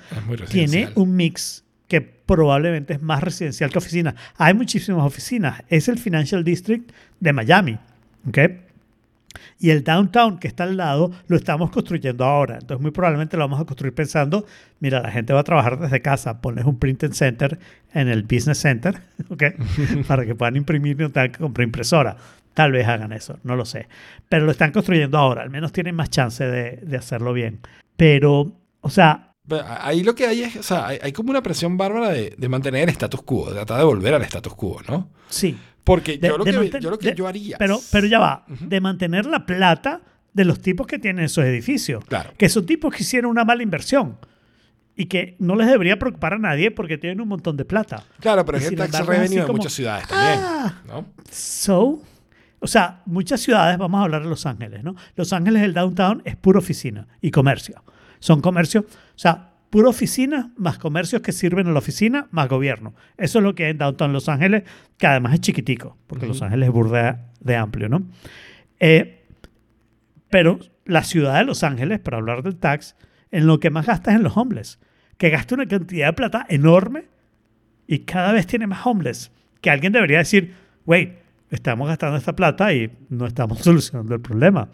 tiene 0.49 0.89
un 0.95 1.15
mix 1.15 1.65
que 1.89 1.99
probablemente 2.01 2.93
es 2.93 3.01
más 3.01 3.21
residencial 3.21 3.71
que 3.71 3.79
oficina. 3.79 4.15
Hay 4.37 4.53
muchísimas 4.53 5.03
oficinas. 5.03 5.63
Es 5.67 5.89
el 5.89 5.97
Financial 5.97 6.43
District 6.43 6.89
de 7.19 7.33
Miami. 7.33 7.77
¿ok? 8.27 8.37
Y 9.59 9.71
el 9.71 9.83
downtown 9.83 10.39
que 10.39 10.47
está 10.47 10.63
al 10.63 10.77
lado 10.77 11.11
lo 11.27 11.35
estamos 11.35 11.69
construyendo 11.71 12.23
ahora. 12.25 12.55
Entonces 12.55 12.81
muy 12.81 12.91
probablemente 12.91 13.37
lo 13.37 13.43
vamos 13.43 13.59
a 13.59 13.65
construir 13.65 13.93
pensando, 13.93 14.45
mira, 14.79 15.01
la 15.01 15.11
gente 15.11 15.33
va 15.33 15.41
a 15.41 15.43
trabajar 15.43 15.79
desde 15.79 16.01
casa, 16.01 16.41
ponles 16.41 16.65
un 16.65 16.79
printing 16.79 17.13
center 17.13 17.59
en 17.93 18.07
el 18.07 18.23
business 18.23 18.59
center, 18.59 19.01
¿ok? 19.29 19.43
Para 20.07 20.25
que 20.25 20.35
puedan 20.35 20.55
imprimir 20.55 20.95
y 20.99 21.03
no 21.03 21.11
tengan 21.11 21.31
que 21.31 21.39
comprar 21.39 21.65
impresora. 21.65 22.15
Tal 22.53 22.71
vez 22.71 22.87
hagan 22.87 23.13
eso, 23.13 23.39
no 23.43 23.55
lo 23.55 23.65
sé. 23.65 23.87
Pero 24.27 24.45
lo 24.45 24.51
están 24.51 24.71
construyendo 24.71 25.17
ahora, 25.17 25.43
al 25.43 25.49
menos 25.49 25.71
tienen 25.71 25.95
más 25.95 26.09
chance 26.09 26.45
de, 26.45 26.77
de 26.77 26.97
hacerlo 26.97 27.33
bien. 27.33 27.59
Pero, 27.95 28.51
o 28.81 28.89
sea, 28.89 29.28
Ahí 29.81 30.03
lo 30.03 30.15
que 30.15 30.25
hay 30.27 30.43
es, 30.43 30.55
o 30.57 30.63
sea, 30.63 30.87
hay, 30.87 30.99
hay 31.01 31.11
como 31.11 31.29
una 31.31 31.41
presión 31.43 31.77
bárbara 31.77 32.09
de, 32.09 32.35
de 32.37 32.49
mantener 32.49 32.83
el 32.83 32.89
status 32.89 33.21
quo, 33.23 33.47
de 33.49 33.53
tratar 33.55 33.77
de 33.79 33.83
volver 33.83 34.13
al 34.13 34.21
status 34.23 34.53
quo, 34.55 34.81
¿no? 34.87 35.09
sí, 35.29 35.57
Porque 35.83 36.17
De- 36.17 36.27
yo, 36.27 36.37
lo 36.37 36.43
que, 36.45 36.51
manten- 36.53 36.79
yo 36.81 36.89
lo 36.91 36.99
que 36.99 37.09
de- 37.09 37.15
yo 37.15 37.27
haría. 37.27 37.57
Pero, 37.57 37.79
pero 37.91 38.05
ya 38.07 38.19
va, 38.19 38.45
de 38.47 38.79
mantener 38.81 39.25
la 39.25 39.45
plata 39.45 40.01
de 40.33 40.45
los 40.45 40.61
tipos 40.61 40.85
que 40.85 40.99
tienen 40.99 41.25
esos 41.25 41.43
edificios. 41.43 42.05
Claro. 42.05 42.31
Que 42.37 42.47
son 42.49 42.65
tipos 42.65 42.93
que 42.93 43.01
hicieron 43.03 43.31
una 43.31 43.43
mala 43.45 43.63
inversión 43.63 44.17
y 44.95 45.05
que 45.05 45.35
no 45.39 45.55
les 45.55 45.67
debería 45.67 45.97
preocupar 45.97 46.33
a 46.33 46.37
nadie 46.37 46.69
porque 46.71 46.97
tienen 46.97 47.19
un 47.21 47.27
montón 47.29 47.57
de 47.57 47.65
plata. 47.65 48.03
Claro, 48.19 48.45
pero 48.45 48.57
es 48.59 48.67
el 48.67 48.75
tax 48.75 49.05
revenue 49.05 49.45
de 49.45 49.51
muchas 49.51 49.73
ciudades 49.73 50.07
también, 50.07 50.39
"Ah". 50.43 50.81
¿no? 50.87 51.05
So, 51.31 52.03
o 52.59 52.67
sea, 52.67 53.01
muchas 53.05 53.39
ciudades, 53.41 53.77
vamos 53.77 53.99
a 53.99 54.03
hablar 54.03 54.21
de 54.23 54.29
Los 54.29 54.45
Ángeles, 54.45 54.83
¿no? 54.83 54.95
Los 55.15 55.31
Ángeles, 55.33 55.63
el 55.63 55.73
downtown 55.73 56.21
es 56.25 56.35
pura 56.35 56.59
oficina 56.59 57.07
y 57.21 57.31
comercio. 57.31 57.83
Son 58.19 58.41
comercios, 58.41 58.85
o 58.85 59.17
sea, 59.17 59.53
pura 59.69 59.89
oficina 59.89 60.51
más 60.57 60.77
comercios 60.77 61.21
que 61.21 61.31
sirven 61.31 61.67
a 61.67 61.71
la 61.71 61.79
oficina 61.79 62.27
más 62.31 62.49
gobierno. 62.49 62.93
Eso 63.17 63.39
es 63.39 63.43
lo 63.43 63.55
que 63.55 63.65
hay 63.65 63.71
en 63.71 63.77
downtown 63.77 64.13
Los 64.13 64.29
Ángeles, 64.29 64.63
que 64.97 65.07
además 65.07 65.33
es 65.33 65.41
chiquitico, 65.41 65.97
porque 66.07 66.27
Los 66.27 66.41
Ángeles 66.41 66.67
es 66.67 66.73
burda 66.73 67.27
de 67.39 67.55
amplio, 67.55 67.89
¿no? 67.89 68.03
Eh, 68.79 69.25
pero 70.29 70.59
la 70.85 71.03
ciudad 71.03 71.37
de 71.37 71.45
Los 71.45 71.63
Ángeles, 71.63 71.99
para 71.99 72.17
hablar 72.17 72.43
del 72.43 72.57
tax, 72.57 72.95
en 73.31 73.47
lo 73.47 73.59
que 73.59 73.69
más 73.69 73.85
gasta 73.85 74.11
es 74.11 74.17
en 74.17 74.23
los 74.23 74.35
homeless, 74.35 74.79
que 75.17 75.29
gasta 75.29 75.55
una 75.55 75.67
cantidad 75.67 76.07
de 76.07 76.13
plata 76.13 76.45
enorme 76.49 77.05
y 77.87 77.99
cada 77.99 78.31
vez 78.31 78.47
tiene 78.47 78.67
más 78.67 78.85
homeless. 78.85 79.31
Que 79.61 79.69
alguien 79.69 79.91
debería 79.91 80.19
decir, 80.19 80.55
wait, 80.85 81.11
estamos 81.49 81.87
gastando 81.87 82.17
esta 82.17 82.35
plata 82.35 82.73
y 82.73 82.91
no 83.09 83.25
estamos 83.25 83.59
solucionando 83.63 84.15
el 84.15 84.21
problema. 84.21 84.69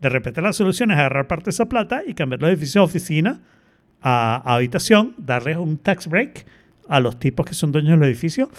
De 0.00 0.08
repente 0.08 0.42
la 0.42 0.52
solución 0.52 0.90
es 0.90 0.98
agarrar 0.98 1.26
parte 1.26 1.46
de 1.46 1.50
esa 1.50 1.66
plata 1.66 2.02
y 2.06 2.14
cambiar 2.14 2.40
los 2.40 2.50
edificios 2.50 2.74
de 2.74 2.80
oficina 2.84 3.40
a, 4.02 4.42
a 4.44 4.54
habitación, 4.56 5.14
darles 5.18 5.56
un 5.56 5.78
tax 5.78 6.06
break 6.08 6.46
a 6.88 7.00
los 7.00 7.18
tipos 7.18 7.46
que 7.46 7.54
son 7.54 7.72
dueños 7.72 7.98
del 7.98 8.08
edificio 8.08 8.50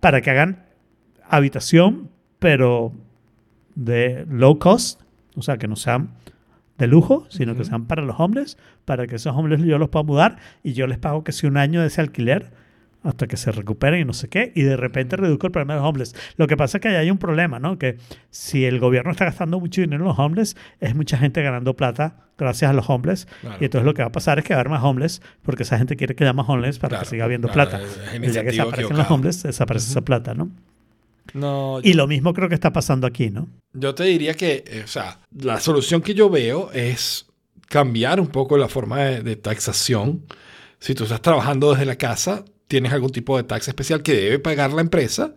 para 0.00 0.20
que 0.20 0.30
hagan 0.30 0.64
habitación, 1.28 2.10
pero 2.38 2.92
de 3.74 4.26
low 4.28 4.58
cost, 4.58 5.00
o 5.36 5.42
sea, 5.42 5.58
que 5.58 5.68
no 5.68 5.76
sean 5.76 6.10
de 6.78 6.86
lujo, 6.86 7.26
sino 7.28 7.54
que 7.54 7.64
sean 7.64 7.86
para 7.86 8.02
los 8.02 8.18
hombres, 8.18 8.56
para 8.84 9.06
que 9.06 9.16
esos 9.16 9.36
hombres 9.36 9.60
yo 9.62 9.78
los 9.78 9.90
pueda 9.90 10.02
mudar 10.02 10.38
y 10.62 10.72
yo 10.72 10.86
les 10.86 10.98
pago 10.98 11.22
que 11.22 11.32
si 11.32 11.46
un 11.46 11.56
año 11.56 11.80
de 11.80 11.88
ese 11.88 12.00
alquiler 12.00 12.50
hasta 13.02 13.26
que 13.26 13.36
se 13.36 13.50
recuperen 13.52 14.00
y 14.00 14.04
no 14.04 14.12
sé 14.12 14.28
qué, 14.28 14.52
y 14.54 14.62
de 14.62 14.76
repente 14.76 15.16
reduzco 15.16 15.46
el 15.46 15.52
problema 15.52 15.74
de 15.74 15.80
los 15.80 15.88
homeless. 15.88 16.14
Lo 16.36 16.46
que 16.46 16.56
pasa 16.56 16.78
es 16.78 16.82
que 16.82 16.88
ahí 16.88 16.96
hay 16.96 17.10
un 17.10 17.18
problema, 17.18 17.58
¿no? 17.58 17.78
Que 17.78 17.96
si 18.30 18.64
el 18.66 18.78
gobierno 18.78 19.10
está 19.10 19.24
gastando 19.24 19.58
mucho 19.58 19.80
dinero 19.80 20.02
en 20.02 20.08
los 20.08 20.18
homeless, 20.18 20.56
es 20.80 20.94
mucha 20.94 21.16
gente 21.16 21.42
ganando 21.42 21.74
plata 21.76 22.26
gracias 22.36 22.70
a 22.70 22.74
los 22.74 22.88
homeless, 22.88 23.26
Claro. 23.42 23.56
y 23.60 23.64
entonces 23.64 23.84
lo 23.86 23.92
que 23.94 24.02
va 24.02 24.08
a 24.08 24.12
pasar 24.12 24.38
es 24.38 24.44
que 24.44 24.54
va 24.54 24.58
a 24.58 24.60
haber 24.60 24.70
más 24.70 24.82
homeless, 24.82 25.20
porque 25.42 25.62
esa 25.62 25.76
gente 25.78 25.96
quiere 25.96 26.14
que 26.14 26.24
haya 26.24 26.32
más 26.32 26.48
homeless 26.48 26.78
para 26.78 26.90
Claro, 26.90 27.04
que 27.04 27.10
siga 27.10 27.24
habiendo 27.26 27.48
claro, 27.48 27.70
plata. 27.70 27.84
El 28.14 28.32
día 28.32 28.42
que 28.44 28.50
desaparecen 28.50 28.96
los 28.96 29.10
homeless, 29.10 29.42
desaparece 29.42 29.90
esa 29.90 30.00
plata, 30.02 30.34
¿no? 30.34 30.50
No, 31.34 31.78
Y 31.82 31.92
lo 31.92 32.06
mismo 32.06 32.34
creo 32.34 32.48
que 32.48 32.54
está 32.54 32.72
pasando 32.72 33.06
aquí, 33.06 33.30
¿no? 33.30 33.46
Yo 33.72 33.94
te 33.94 34.04
diría 34.04 34.34
que, 34.34 34.64
eh, 34.66 34.82
o 34.84 34.88
sea, 34.88 35.20
la 35.38 35.60
solución 35.60 36.00
que 36.02 36.14
yo 36.14 36.28
veo 36.28 36.70
es 36.72 37.26
cambiar 37.68 38.20
un 38.20 38.26
poco 38.26 38.56
la 38.58 38.68
forma 38.68 38.98
de, 39.04 39.22
de 39.22 39.36
taxación. 39.36 40.22
Si 40.80 40.94
tú 40.94 41.04
estás 41.04 41.20
trabajando 41.22 41.70
desde 41.72 41.84
la 41.86 41.96
casa, 41.96 42.44
tienes 42.70 42.92
algún 42.92 43.10
tipo 43.10 43.36
de 43.36 43.42
taxa 43.42 43.72
especial 43.72 44.00
que 44.00 44.14
debe 44.14 44.38
pagar 44.38 44.72
la 44.72 44.80
empresa, 44.80 45.34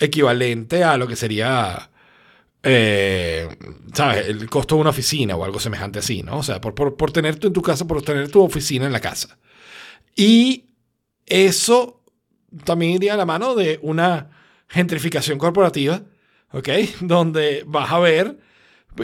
equivalente 0.00 0.82
a 0.82 0.96
lo 0.96 1.06
que 1.06 1.14
sería, 1.14 1.90
eh, 2.64 3.48
¿sabes? 3.94 4.26
El 4.26 4.50
costo 4.50 4.74
de 4.74 4.80
una 4.80 4.90
oficina 4.90 5.36
o 5.36 5.44
algo 5.44 5.60
semejante 5.60 6.00
así, 6.00 6.24
¿no? 6.24 6.38
O 6.38 6.42
sea, 6.42 6.60
por, 6.60 6.74
por, 6.74 6.96
por 6.96 7.12
tener 7.12 7.36
tú 7.36 7.46
en 7.46 7.52
tu 7.52 7.62
casa, 7.62 7.86
por 7.86 8.02
tener 8.02 8.28
tu 8.28 8.42
oficina 8.42 8.86
en 8.86 8.92
la 8.92 8.98
casa. 8.98 9.38
Y 10.16 10.70
eso 11.26 12.02
también 12.64 12.90
iría 12.90 13.14
a 13.14 13.16
la 13.16 13.24
mano 13.24 13.54
de 13.54 13.78
una 13.82 14.30
gentrificación 14.66 15.38
corporativa, 15.38 16.02
¿ok? 16.50 16.70
Donde 17.02 17.62
vas 17.68 17.92
a 17.92 18.00
ver, 18.00 18.36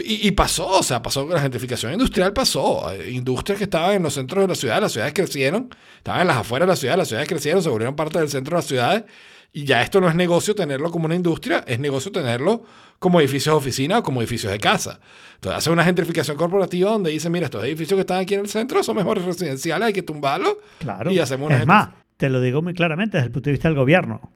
y, 0.03 0.27
y 0.27 0.31
pasó, 0.31 0.67
o 0.67 0.83
sea, 0.83 1.01
pasó, 1.01 1.27
la 1.27 1.39
gentrificación 1.39 1.93
industrial 1.93 2.33
pasó, 2.33 2.91
Eh, 2.91 3.11
industrias 3.11 3.57
que 3.57 3.65
estaban 3.65 3.95
en 3.95 4.03
los 4.03 4.13
centros 4.13 4.43
de 4.43 4.47
la 4.47 4.55
ciudad, 4.55 4.81
las 4.81 4.91
ciudades 4.91 5.13
crecieron, 5.13 5.69
estaban 5.97 6.21
en 6.21 6.27
las 6.27 6.37
afueras 6.37 6.67
de 6.67 6.71
la 6.71 6.75
ciudad, 6.75 6.97
las 6.97 7.07
ciudades 7.07 7.29
crecieron, 7.29 7.61
se 7.61 7.69
volvieron 7.69 7.95
parte 7.95 8.19
del 8.19 8.29
centro 8.29 8.55
de 8.55 8.59
las 8.59 8.65
ciudades, 8.65 9.03
y 9.53 9.63
ya 9.63 9.81
esto 9.81 10.01
no 10.01 10.09
es 10.09 10.15
negocio 10.15 10.53
tenerlo 10.53 10.91
como 10.91 11.05
una 11.05 11.15
industria, 11.15 11.63
es 11.65 11.79
negocio 11.79 12.11
tenerlo 12.11 12.63
como 12.99 13.21
edificios 13.21 13.53
de 13.53 13.57
oficina 13.57 13.99
o 13.99 14.03
como 14.03 14.21
edificios 14.21 14.51
de 14.51 14.59
casa. 14.59 14.99
Entonces 15.35 15.59
hace 15.59 15.69
una 15.69 15.83
gentrificación 15.85 16.35
corporativa 16.35 16.91
donde 16.91 17.11
dice, 17.11 17.29
mira, 17.29 17.45
estos 17.45 17.63
edificios 17.63 17.95
que 17.95 18.01
están 18.01 18.19
aquí 18.19 18.33
en 18.33 18.41
el 18.41 18.49
centro 18.49 18.83
son 18.83 18.97
mejores 18.97 19.23
residenciales, 19.23 19.87
hay 19.87 19.93
que 19.93 20.03
tumbarlos. 20.03 20.57
Claro. 20.79 21.11
Y 21.11 21.19
hacemos 21.19 21.47
una 21.47 21.59
es 21.59 21.67
más, 21.67 21.89
te 22.17 22.29
lo 22.29 22.41
digo 22.41 22.61
muy 22.61 22.73
claramente 22.73 23.17
desde 23.17 23.27
el 23.27 23.31
punto 23.31 23.45
de 23.45 23.51
vista 23.53 23.69
del 23.69 23.77
gobierno. 23.77 24.31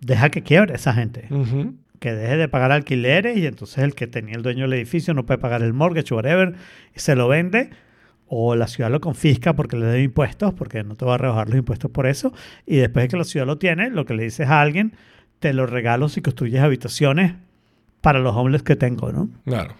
Deja 0.00 0.30
que 0.30 0.42
quiebre 0.42 0.74
esa 0.76 0.94
gente. 0.94 1.26
Ujú. 1.30 1.74
Que 2.00 2.12
deje 2.12 2.36
de 2.36 2.48
pagar 2.48 2.72
alquileres 2.72 3.36
y 3.36 3.46
entonces 3.46 3.78
el 3.78 3.94
que 3.94 4.06
tenía 4.06 4.36
el 4.36 4.42
dueño 4.42 4.62
del 4.62 4.74
edificio 4.74 5.14
no 5.14 5.26
puede 5.26 5.38
pagar 5.38 5.62
el 5.62 5.72
mortgage 5.72 6.14
whatever 6.14 6.54
se 6.98 7.16
lo 7.16 7.28
vende. 7.28 7.70
O 8.26 8.54
la 8.56 8.66
ciudad 8.66 8.90
lo 8.90 9.00
confisca 9.00 9.54
porque 9.54 9.76
le 9.76 9.86
debe 9.86 10.02
impuestos, 10.02 10.52
porque 10.52 10.84
no 10.84 10.96
te 10.96 11.06
va 11.06 11.14
a 11.14 11.18
rebajar 11.18 11.48
los 11.48 11.56
impuestos 11.56 11.90
por 11.90 12.06
eso. 12.06 12.32
Y 12.66 12.76
después 12.76 13.04
de 13.04 13.08
que 13.08 13.16
la 13.16 13.24
ciudad 13.24 13.46
lo 13.46 13.56
tiene, 13.56 13.88
lo 13.88 14.04
que 14.04 14.12
le 14.12 14.24
dices 14.24 14.48
a 14.48 14.60
alguien, 14.60 14.94
te 15.38 15.54
lo 15.54 15.66
regalo 15.66 16.10
si 16.10 16.20
construyes 16.20 16.60
habitaciones 16.60 17.34
para 18.02 18.18
los 18.18 18.36
homeless 18.36 18.62
que 18.62 18.76
tengo, 18.76 19.12
¿no? 19.12 19.30
Claro. 19.46 19.74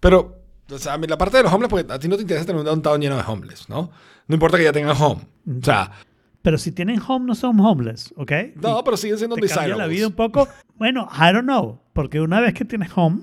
Pero, 0.00 0.38
o 0.70 0.78
sea, 0.78 0.96
la 0.96 1.18
parte 1.18 1.36
de 1.36 1.42
los 1.42 1.52
homeless, 1.52 1.68
porque 1.68 1.92
a 1.92 1.98
ti 1.98 2.08
no 2.08 2.16
te 2.16 2.22
interesa 2.22 2.46
tener 2.46 2.60
un 2.60 2.64
downtown 2.64 3.00
lleno 3.02 3.16
de 3.16 3.22
homeless, 3.26 3.68
¿no? 3.68 3.90
No 4.28 4.34
importa 4.34 4.56
que 4.56 4.64
ya 4.64 4.72
tengan 4.72 4.96
home. 4.98 5.20
O 5.60 5.64
sea, 5.64 5.90
Pero 6.42 6.56
si 6.58 6.72
tienen 6.72 7.00
home, 7.06 7.26
no 7.26 7.34
son 7.34 7.60
homeless, 7.60 8.14
¿ok? 8.16 8.32
no, 8.62 8.82
pero 8.82 8.96
siguen 8.96 9.18
siendo 9.18 9.36
te 9.36 9.42
cambia 9.42 9.56
la 9.56 9.86
desirables. 9.86 9.96
vida 9.96 10.06
un 10.06 10.12
poco. 10.14 10.48
Bueno, 10.76 11.08
I 11.14 11.32
don't 11.32 11.42
know, 11.44 11.80
porque 11.92 12.20
una 12.20 12.40
vez 12.40 12.54
que 12.54 12.64
tienes 12.64 12.90
home 12.96 13.22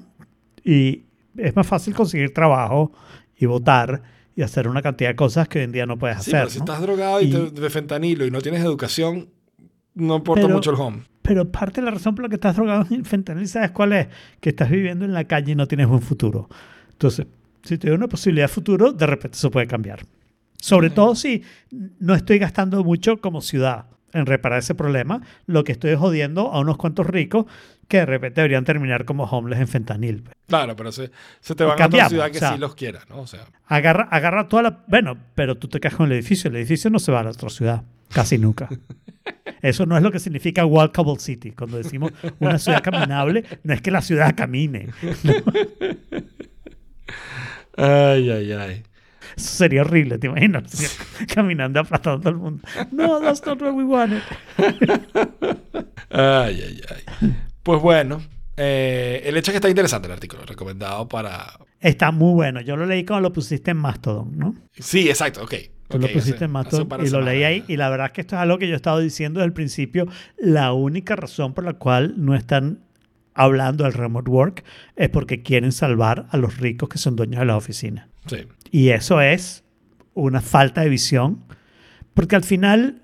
y 0.64 1.06
es 1.36 1.56
más 1.56 1.66
fácil 1.66 1.96
conseguir 1.96 2.34
trabajo 2.34 2.92
y 3.36 3.46
votar 3.48 4.04
y 4.36 4.44
hacer 4.44 4.68
una 4.68 4.84
cantidad 4.84 5.10
de 5.10 5.16
cosas 5.16 5.48
que 5.48 5.58
hoy 5.60 5.66
en 5.66 5.72
día 5.72 5.86
no 5.88 5.98
puedes 5.98 6.18
Sí, 6.24 6.30
hacer. 6.32 6.34
pero 6.42 6.50
si 6.52 6.60
¿no? 6.60 6.66
estás 6.66 6.82
drogado 6.82 7.22
y, 7.22 7.26
Y- 7.26 7.32
te- 7.32 7.62
de 7.62 7.70
fentanilo 7.72 8.26
y 8.26 8.30
no 8.32 8.40
tienes 8.42 8.62
educación, 8.64 9.30
no 9.96 10.18
importa 10.18 10.44
Pero- 10.44 10.54
mucho 10.56 10.70
el 10.70 10.76
home. 10.80 11.04
Pero 11.24 11.52
parte 11.52 11.82
de 11.82 11.86
la 11.86 11.92
razón 11.92 12.14
por 12.16 12.24
la 12.24 12.30
que 12.30 12.36
estás 12.36 12.56
drogado 12.56 12.86
en 12.92 13.04
fentanil, 13.04 13.48
¿sabes 13.48 13.72
cuál 13.72 13.94
es? 13.94 14.08
Que 14.40 14.50
estás 14.50 14.70
viviendo 14.70 15.04
en 15.06 15.14
la 15.14 15.24
calle 15.26 15.52
y 15.54 15.56
no 15.56 15.68
tienes 15.68 15.88
buen 15.88 16.02
futuro. 16.02 16.48
Entonces, 16.92 17.26
si 17.64 17.78
te 17.80 17.90
da 17.90 17.96
una 17.96 18.08
posibilidad 18.08 18.46
de 18.46 18.54
futuro, 18.54 18.94
de 18.94 19.06
repente 19.08 19.36
eso 19.38 19.50
puede 19.52 19.68
cambiar. 19.68 20.02
Sobre 20.68 20.90
todo 20.90 21.16
si 21.16 21.44
no 22.00 22.14
estoy 22.14 22.40
gastando 22.40 22.84
mucho 22.84 23.22
como 23.22 23.42
ciudad 23.42 23.86
en 24.14 24.26
reparar 24.26 24.60
ese 24.60 24.76
problema, 24.76 25.22
lo 25.46 25.64
que 25.64 25.72
estoy 25.72 25.96
jodiendo 25.96 26.52
a 26.52 26.60
unos 26.60 26.78
cuantos 26.78 27.08
ricos 27.08 27.46
que 27.88 27.98
de 27.98 28.06
repente 28.06 28.42
deberían 28.42 28.66
terminar 28.66 29.06
como 29.06 29.24
homeless 29.24 29.60
en 29.62 29.68
fentanil. 29.70 30.24
pues. 30.24 30.36
Claro, 30.48 30.76
pero 30.76 30.92
se, 30.92 31.10
se 31.40 31.56
te 31.56 31.64
van 31.64 31.74
a 31.74 31.78
cambiamos, 31.78 32.12
ciudad 32.12 32.30
que 32.32 32.38
o 32.38 32.40
sea- 32.40 32.54
sí 32.54 32.58
los 32.60 32.76
quiera, 32.76 33.00
¿no? 33.10 33.22
O 33.22 33.28
sea, 33.28 33.46
Agarra, 33.68 34.08
agarra 34.12 34.48
toda 34.50 34.64
la... 34.64 34.84
Bueno, 34.88 35.18
pero 35.36 35.56
tú 35.56 35.70
te 35.70 35.80
quedas 35.80 35.96
con 35.96 36.08
el 36.08 36.12
edificio. 36.14 36.50
El 36.50 36.58
edificio 36.58 36.90
no 36.90 37.00
se 37.00 37.12
va 37.14 37.22
a 37.22 37.24
la 37.24 37.30
otra 37.32 37.50
ciudad. 37.50 37.84
Casi 38.12 38.38
nunca. 38.38 38.68
Eso 39.62 39.86
no 39.86 39.96
es 39.96 40.04
lo 40.04 40.12
que 40.12 40.20
significa 40.20 40.66
walkable 40.66 41.20
city. 41.20 41.52
Cuando 41.52 41.78
decimos 41.78 42.12
una 42.40 42.60
ciudad 42.60 42.82
caminable, 42.84 43.46
no 43.64 43.74
es 43.74 43.82
que 43.82 43.92
la 43.92 44.02
ciudad 44.02 44.36
camine. 44.36 44.90
ay, 47.78 48.30
ay, 48.32 48.52
ay. 48.52 48.84
Eso 49.36 49.50
sería 49.50 49.82
horrible, 49.82 50.18
¿te 50.18 50.28
imaginas? 50.28 50.98
Caminando 51.34 51.80
aplastando 51.80 52.18
a 52.18 52.22
todo 52.22 52.30
el 52.30 52.38
mundo. 52.38 52.64
No, 52.92 53.20
that's 53.20 53.46
not 53.46 53.62
what 53.62 53.74
we 53.74 53.84
wanted. 53.84 54.22
Ay, 56.10 56.62
ay, 56.62 56.82
ay. 56.90 57.34
Pues 57.64 57.82
bueno, 57.82 58.22
eh, 58.56 59.22
el 59.26 59.36
hecho 59.38 59.52
es 59.52 59.54
que 59.54 59.58
está 59.58 59.70
interesante 59.70 60.08
el 60.08 60.14
artículo, 60.14 60.44
recomendado 60.46 61.08
para... 61.08 61.60
Está 61.80 62.12
muy 62.12 62.34
bueno. 62.34 62.62
Yo 62.62 62.76
lo 62.78 62.86
leí 62.86 63.06
cuando 63.06 63.30
lo 63.30 63.34
pusiste 63.34 63.72
en 63.72 63.78
Mastodon, 63.78 64.38
¿no? 64.38 64.56
Sí, 64.74 65.10
exacto, 65.10 65.44
ok. 65.44 65.54
Tú 65.90 66.00
lo 66.00 66.08
Ok, 66.08 66.14
pusiste 66.14 66.36
hace- 66.38 66.46
en 66.46 66.52
Mastodon 66.52 67.06
y 67.06 67.10
lo 67.10 67.22
leí 67.22 67.44
ahí. 67.44 67.64
Y 67.68 67.78
la 67.78 67.90
verdad 67.90 68.08
es 68.08 68.14
que 68.14 68.22
esto 68.22 68.36
es 68.36 68.42
algo 68.42 68.58
que 68.58 68.68
yo 68.68 68.74
he 68.74 68.78
estado 68.78 69.00
diciendo 69.00 69.40
desde 69.40 69.48
el 69.48 69.54
principio. 69.54 70.08
La 70.38 70.74
única 70.74 71.16
razón 71.16 71.54
por 71.54 71.64
la 71.66 71.74
cual 71.74 72.16
no 72.18 72.36
están 72.36 72.80
hablando 73.36 73.84
del 73.84 73.94
remote 73.94 74.30
work 74.32 74.64
es 74.96 75.10
porque 75.10 75.44
quieren 75.44 75.72
salvar 75.72 76.26
a 76.32 76.38
los 76.38 76.58
ricos 76.58 76.90
que 76.90 76.98
son 76.98 77.16
dueños 77.16 77.40
de 77.40 77.46
las 77.46 77.56
oficinas. 77.58 78.08
Sí, 78.26 78.38
Y 78.72 78.90
eso 78.90 79.22
es 79.22 79.64
una 80.14 80.42
falta 80.42 80.82
de 80.82 80.90
visión. 80.90 81.44
Porque 82.14 82.36
al 82.36 82.44
final, 82.44 83.02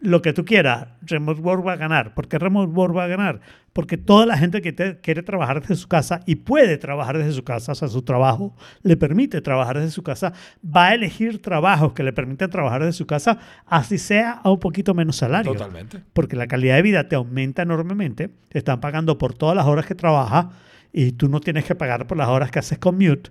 lo 0.00 0.20
que 0.22 0.32
tú 0.32 0.44
quieras, 0.44 0.88
Remote 1.02 1.40
Work 1.40 1.66
va 1.66 1.72
a 1.74 1.76
ganar. 1.76 2.14
¿Por 2.14 2.28
qué 2.28 2.38
Remote 2.38 2.72
Work 2.72 2.96
va 2.96 3.04
a 3.04 3.08
ganar? 3.08 3.40
Porque 3.72 3.96
toda 3.96 4.26
la 4.26 4.36
gente 4.36 4.60
que 4.60 4.72
te- 4.72 4.98
quiere 5.00 5.22
trabajar 5.22 5.60
desde 5.60 5.76
su 5.76 5.86
casa 5.86 6.20
y 6.26 6.34
puede 6.36 6.76
trabajar 6.78 7.16
desde 7.16 7.30
su 7.32 7.44
casa, 7.44 7.70
o 7.72 7.74
sea, 7.76 7.86
su 7.86 8.02
trabajo 8.02 8.56
le 8.82 8.96
permite 8.96 9.40
trabajar 9.40 9.78
desde 9.78 9.92
su 9.92 10.02
casa, 10.02 10.32
va 10.64 10.88
a 10.88 10.94
elegir 10.94 11.40
trabajos 11.40 11.92
que 11.92 12.02
le 12.02 12.12
permiten 12.12 12.50
trabajar 12.50 12.80
desde 12.82 12.94
su 12.98 13.06
casa, 13.06 13.38
así 13.66 13.96
sea 13.98 14.32
a 14.42 14.50
un 14.50 14.58
poquito 14.58 14.94
menos 14.94 15.14
salario 15.16 15.52
totalmente. 15.52 16.00
porque 16.12 16.34
la 16.34 16.48
calidad 16.48 16.74
de 16.74 16.82
vida 16.82 17.08
te 17.08 17.14
aumenta 17.14 17.62
enormemente, 17.62 18.30
te 18.48 18.58
están 18.58 18.80
pagando 18.80 19.16
por 19.16 19.34
todas 19.34 19.54
las 19.54 19.66
horas 19.66 19.86
que 19.86 19.94
trabajas 19.94 20.46
y 20.92 21.12
tú 21.12 21.28
no 21.28 21.38
tienes 21.38 21.64
que 21.64 21.76
pagar 21.76 22.08
por 22.08 22.18
las 22.18 22.28
horas 22.28 22.50
que 22.50 22.58
haces 22.58 22.78
commute, 22.78 23.30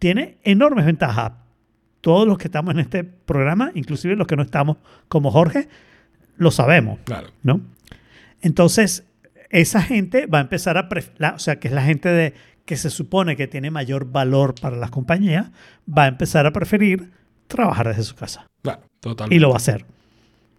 tiene 0.00 0.38
enormes 0.42 0.84
ventajas. 0.86 1.32
Todos 2.00 2.26
los 2.26 2.38
que 2.38 2.48
estamos 2.48 2.74
en 2.74 2.80
este 2.80 3.04
programa, 3.04 3.70
inclusive 3.74 4.16
los 4.16 4.26
que 4.26 4.34
no 4.34 4.42
estamos 4.42 4.78
como 5.06 5.30
Jorge, 5.30 5.68
lo 6.36 6.50
sabemos, 6.50 6.98
Claro. 7.04 7.28
¿no? 7.44 7.60
Entonces, 8.40 9.04
esa 9.50 9.82
gente 9.82 10.26
va 10.26 10.38
a 10.38 10.40
empezar 10.42 10.78
a, 10.78 10.88
la- 11.18 11.34
o 11.34 11.38
sea, 11.38 11.60
que 11.60 11.68
es 11.68 11.74
la 11.74 11.82
gente 11.82 12.08
de, 12.08 12.34
que 12.64 12.76
se 12.76 12.88
supone 12.90 13.36
que 13.36 13.46
tiene 13.48 13.70
mayor 13.70 14.06
valor 14.10 14.54
para 14.60 14.76
las 14.76 14.90
compañías, 14.90 15.50
va 15.86 16.04
a 16.04 16.08
empezar 16.08 16.46
a 16.46 16.52
preferir 16.52 17.10
trabajar 17.48 17.88
desde 17.88 18.04
su 18.04 18.14
casa. 18.14 18.46
Claro, 18.62 18.82
totalmente. 19.00 19.34
Y 19.36 19.38
lo 19.38 19.48
va 19.48 19.54
a 19.54 19.58
hacer. 19.58 19.84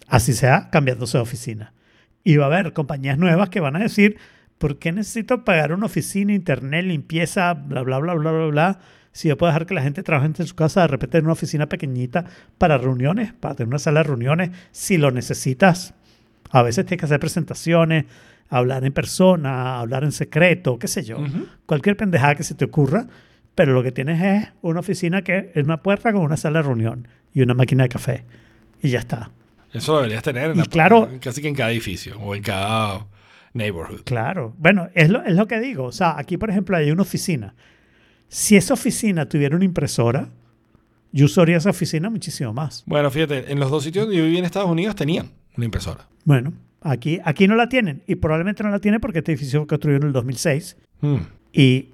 Así 0.08 0.34
sea, 0.34 0.70
cambiándose 0.70 1.18
de 1.18 1.24
oficina. 1.24 1.74
Y 2.24 2.38
va 2.38 2.44
a 2.46 2.48
haber 2.48 2.74
compañías 2.74 3.18
nuevas 3.18 3.50
que 3.50 3.62
van 3.62 3.76
a 3.78 3.80
decir, 3.80 4.18
¿por 4.60 4.78
qué 4.78 4.92
necesito 4.92 5.44
pagar 5.44 5.72
una 5.74 5.86
oficina, 5.88 6.34
internet, 6.34 6.86
limpieza, 6.86 7.54
bla, 7.54 7.82
bla, 7.82 7.98
bla, 7.98 8.14
bla, 8.14 8.32
bla, 8.32 8.46
bla? 8.48 8.80
Si 9.14 9.28
yo 9.28 9.38
puedo 9.38 9.50
dejar 9.52 9.66
que 9.66 9.74
la 9.74 9.82
gente 9.82 10.04
trabaje 10.04 10.28
en 10.38 10.48
su 10.48 10.56
casa, 10.56 10.82
de 10.82 10.88
repente 10.88 11.18
en 11.18 11.26
una 11.26 11.34
oficina 11.34 11.68
pequeñita 11.68 12.26
para 12.58 12.78
reuniones, 12.78 13.34
para 13.34 13.56
tener 13.56 13.68
una 13.68 13.80
sala 13.80 14.00
de 14.02 14.04
reuniones, 14.06 14.52
si 14.72 14.98
lo 14.98 15.12
necesitas. 15.12 15.94
A 16.52 16.62
veces 16.64 16.86
tienes 16.86 17.00
que 17.02 17.06
hacer 17.06 17.20
presentaciones, 17.20 18.06
hablar 18.50 18.84
en 18.86 18.94
persona, 18.94 19.80
hablar 19.80 20.04
en 20.04 20.12
secreto, 20.12 20.78
qué 20.80 20.88
sé 20.88 21.04
yo. 21.04 21.18
Cualquier 21.66 21.98
pendejada 21.98 22.36
que 22.36 22.44
se 22.44 22.56
te 22.56 22.66
ocurra, 22.66 23.08
pero 23.56 23.74
lo 23.74 23.84
que 23.84 23.92
tienes 23.92 24.22
es 24.22 24.50
una 24.62 24.80
oficina 24.80 25.24
que 25.24 25.52
es 25.56 25.64
una 25.64 25.82
puerta 25.82 26.12
con 26.14 26.22
una 26.22 26.38
sala 26.38 26.60
de 26.60 26.68
reunión 26.68 27.08
y 27.34 27.42
una 27.42 27.54
máquina 27.54 27.84
de 27.84 27.90
café. 27.90 28.24
Y 28.82 28.90
ya 28.90 29.00
está. 29.00 29.30
Eso 29.74 29.94
lo 29.94 29.98
deberías 30.00 30.24
tener 30.24 30.52
en 30.52 30.56
Y 30.56 30.60
la- 30.60 30.66
claro- 30.66 31.10
casi 31.22 31.42
que 31.42 31.48
en 31.50 31.56
cada 31.56 31.72
edificio 31.72 32.18
o 32.20 32.34
en 32.36 32.44
cada 32.44 33.08
neighborhood. 33.54 34.02
Claro. 34.06 34.54
Bueno, 34.58 34.90
es 34.94 35.10
lo, 35.10 35.22
es 35.24 35.36
lo 35.36 35.48
que 35.48 35.60
digo. 35.60 35.86
O 35.86 35.92
sea, 35.92 36.18
aquí, 36.18 36.38
por 36.38 36.50
ejemplo, 36.50 36.76
hay 36.78 36.92
una 36.92 37.02
oficina. 37.04 37.54
Si 38.34 38.56
esa 38.56 38.74
oficina 38.76 39.28
tuviera 39.28 39.58
una 39.58 39.66
impresora, 39.66 40.30
yo 41.12 41.26
usaría 41.26 41.58
esa 41.58 41.70
oficina 41.70 42.10
muchísimo 42.10 42.54
más. 42.54 42.84
Bueno, 42.86 43.12
fíjate, 43.12 43.52
en 43.52 43.60
los 43.60 43.70
dos 43.70 43.84
sitios 43.84 44.06
donde 44.06 44.18
yo 44.18 44.24
viví 44.24 44.38
en 44.38 44.46
Estados 44.46 44.70
Unidos 44.70 44.96
tenían 44.96 45.32
una 45.58 45.66
impresora. 45.66 46.08
Bueno, 46.24 46.54
aquí, 46.80 47.20
aquí 47.26 47.46
no 47.50 47.56
la 47.56 47.68
tienen. 47.68 48.04
Y 48.08 48.16
probablemente 48.16 48.64
no 48.64 48.70
la 48.70 48.80
tienen 48.80 49.02
porque 49.02 49.20
este 49.20 49.34
edificio 49.34 49.60
fue 49.60 49.68
construido 49.68 49.98
en 50.00 50.08
el 50.08 50.14
2006 50.14 50.78
Mm. 51.02 51.16
y 51.52 51.90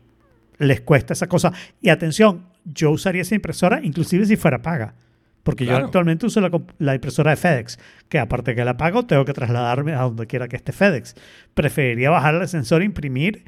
les 0.60 0.82
cuesta 0.82 1.14
esa 1.14 1.26
cosa. 1.28 1.52
Y 1.82 1.90
atención, 1.90 2.44
yo 2.66 2.92
usaría 2.92 3.24
esa 3.24 3.34
impresora 3.34 3.80
inclusive 3.84 4.26
si 4.28 4.36
fuera 4.36 4.62
paga. 4.62 4.94
Porque 5.42 5.66
yo 5.66 5.76
actualmente 5.78 6.26
uso 6.28 6.40
la, 6.42 6.52
la 6.78 6.94
impresora 6.94 7.32
de 7.32 7.38
FedEx, 7.38 7.80
que 8.10 8.20
aparte 8.20 8.54
que 8.54 8.64
la 8.64 8.78
pago, 8.78 9.06
tengo 9.08 9.26
que 9.26 9.34
trasladarme 9.34 9.94
a 9.94 10.02
donde 10.02 10.28
quiera 10.28 10.48
que 10.50 10.58
esté 10.58 10.72
FedEx. 10.74 11.16
Preferiría 11.56 12.10
bajar 12.12 12.36
el 12.36 12.42
ascensor, 12.44 12.84
imprimir 12.84 13.46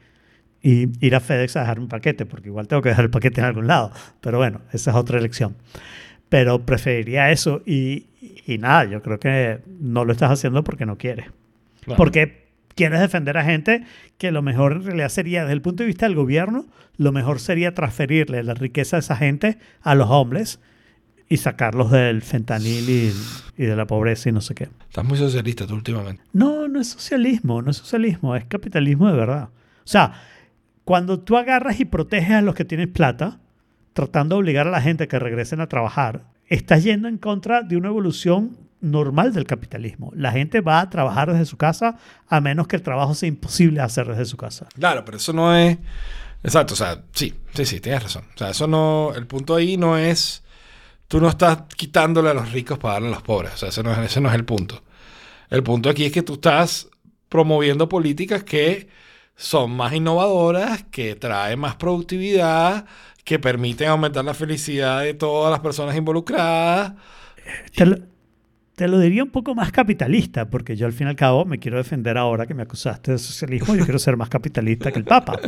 y 0.62 0.90
ir 1.06 1.16
a 1.16 1.20
FedEx 1.20 1.56
a 1.56 1.62
dejar 1.62 1.80
un 1.80 1.88
paquete, 1.88 2.26
porque 2.26 2.50
igual 2.50 2.68
tengo 2.68 2.82
que 2.82 2.90
dejar 2.90 3.06
el 3.06 3.12
paquete 3.12 3.42
en 3.42 3.48
algún 3.48 3.68
lado. 3.68 3.92
Pero 4.22 4.38
bueno, 4.38 4.62
esa 4.74 4.92
es 4.92 4.98
otra 4.98 5.18
elección. 5.20 5.56
Pero 6.28 6.66
preferiría 6.66 7.32
eso 7.32 7.62
y, 7.66 8.08
y 8.46 8.58
nada, 8.58 8.86
yo 8.86 9.02
creo 9.02 9.20
que 9.20 9.62
no 9.80 10.06
lo 10.06 10.12
estás 10.12 10.32
haciendo 10.32 10.64
porque 10.64 10.86
no 10.86 10.98
quieres. 10.98 11.28
Claro. 11.82 11.98
Porque 11.98 12.50
quieres 12.76 13.00
defender 13.00 13.38
a 13.38 13.44
gente 13.44 13.84
que 14.18 14.32
lo 14.32 14.42
mejor 14.42 14.74
en 14.74 14.86
realidad 14.86 15.10
sería, 15.10 15.42
desde 15.42 15.54
el 15.54 15.62
punto 15.62 15.84
de 15.84 15.88
vista 15.88 16.06
del 16.06 16.16
gobierno, 16.16 16.66
lo 16.98 17.12
mejor 17.12 17.40
sería 17.40 17.74
transferirle 17.74 18.44
la 18.44 18.54
riqueza 18.54 18.98
de 18.98 19.02
esa 19.02 19.16
gente 19.16 19.58
a 19.82 19.96
los 19.96 20.10
hombres 20.10 20.60
y 21.30 21.38
sacarlos 21.38 21.92
del 21.92 22.22
fentanil 22.22 22.90
y, 22.90 23.14
y 23.58 23.66
de 23.66 23.76
la 23.76 23.86
pobreza 23.86 24.30
y 24.30 24.32
no 24.32 24.42
sé 24.42 24.56
qué. 24.56 24.70
Estás 24.88 25.06
muy 25.06 25.18
socialista 25.18 25.68
tú 25.68 25.76
últimamente. 25.76 26.24
No, 26.34 26.68
no 26.68 26.80
es 26.80 26.88
socialismo, 26.88 27.62
no 27.62 27.72
es 27.72 27.78
socialismo, 27.78 28.36
es 28.36 28.46
capitalismo 28.46 29.12
de 29.12 29.18
verdad. 29.18 29.44
O 29.44 29.92
sea, 29.92 30.14
cuando 30.90 31.20
tú 31.20 31.38
agarras 31.38 31.80
y 31.80 31.86
proteges 31.86 32.32
a 32.32 32.42
los 32.42 32.56
que 32.56 32.66
tienen 32.66 32.92
plata, 32.92 33.38
tratando 33.94 34.34
de 34.34 34.40
obligar 34.40 34.68
a 34.68 34.72
la 34.72 34.82
gente 34.82 35.04
a 35.04 35.08
que 35.08 35.20
regresen 35.20 35.62
a 35.62 35.70
trabajar, 35.70 36.24
estás 36.48 36.84
yendo 36.84 37.08
en 37.08 37.20
contra 37.20 37.62
de 37.62 37.78
una 37.78 37.90
evolución 37.90 38.58
normal 38.82 39.32
del 39.32 39.44
capitalismo. 39.44 40.12
La 40.16 40.32
gente 40.32 40.62
va 40.62 40.82
a 40.82 40.90
trabajar 40.90 41.32
desde 41.32 41.46
su 41.46 41.58
casa 41.58 41.98
a 42.28 42.42
menos 42.42 42.68
que 42.68 42.76
el 42.76 42.82
trabajo 42.82 43.14
sea 43.14 43.30
imposible 43.30 43.82
hacer 43.82 44.08
desde 44.08 44.26
su 44.26 44.36
casa. 44.36 44.68
Claro, 44.74 45.06
pero 45.06 45.18
eso 45.18 45.32
no 45.32 45.56
es. 45.56 45.78
Exacto, 46.42 46.74
o 46.74 46.78
sea, 46.78 47.04
sí, 47.12 47.36
sí, 47.54 47.66
sí, 47.68 47.80
tienes 47.80 48.02
razón. 48.02 48.24
O 48.34 48.38
sea, 48.40 48.50
eso 48.50 48.66
no. 48.66 49.14
El 49.16 49.28
punto 49.28 49.54
ahí 49.54 49.78
no 49.78 49.96
es. 49.96 50.42
Tú 51.08 51.22
no 51.22 51.30
estás 51.30 51.66
quitándole 51.78 52.32
a 52.32 52.34
los 52.34 52.52
ricos 52.52 52.80
para 52.80 52.96
darle 52.96 53.10
a 53.10 53.12
los 53.12 53.22
pobres. 53.22 53.62
O 53.62 53.72
sea, 53.72 53.84
no 53.84 53.92
es, 53.92 54.00
ese 54.00 54.22
no 54.22 54.30
es 54.30 54.34
el 54.34 54.44
punto. 54.44 54.82
El 55.52 55.62
punto 55.62 55.88
aquí 55.88 56.06
es 56.06 56.12
que 56.12 56.24
tú 56.24 56.34
estás 56.34 56.88
promoviendo 57.30 57.88
políticas 57.88 58.44
que 58.44 58.90
son 59.40 59.72
más 59.72 59.94
innovadoras, 59.94 60.84
que 60.92 61.16
traen 61.16 61.60
más 61.60 61.78
productividad, 61.78 62.84
que 63.24 63.40
permiten 63.40 63.88
aumentar 63.88 64.26
la 64.26 64.34
felicidad 64.34 65.02
de 65.02 65.14
todas 65.14 65.50
las 65.50 65.62
personas 65.62 65.96
involucradas. 65.96 66.92
Te 67.74 67.86
lo, 67.86 68.00
te 68.76 68.90
lo 68.90 69.00
diría 69.00 69.24
un 69.24 69.30
poco 69.30 69.56
más 69.56 69.72
capitalista, 69.72 70.50
porque 70.50 70.76
yo 70.76 70.86
al 70.86 70.92
fin 70.92 71.08
y 71.08 71.12
al 71.12 71.16
cabo 71.16 71.46
me 71.46 71.58
quiero 71.58 71.78
defender 71.78 72.18
ahora 72.18 72.46
que 72.48 72.54
me 72.54 72.64
acusaste 72.64 73.14
de 73.14 73.18
socialismo. 73.18 73.76
Yo 73.76 73.86
quiero 73.86 73.98
ser 73.98 74.18
más 74.18 74.28
capitalista 74.28 74.92
que 74.92 75.00
el 75.00 75.06
Papa. 75.06 75.40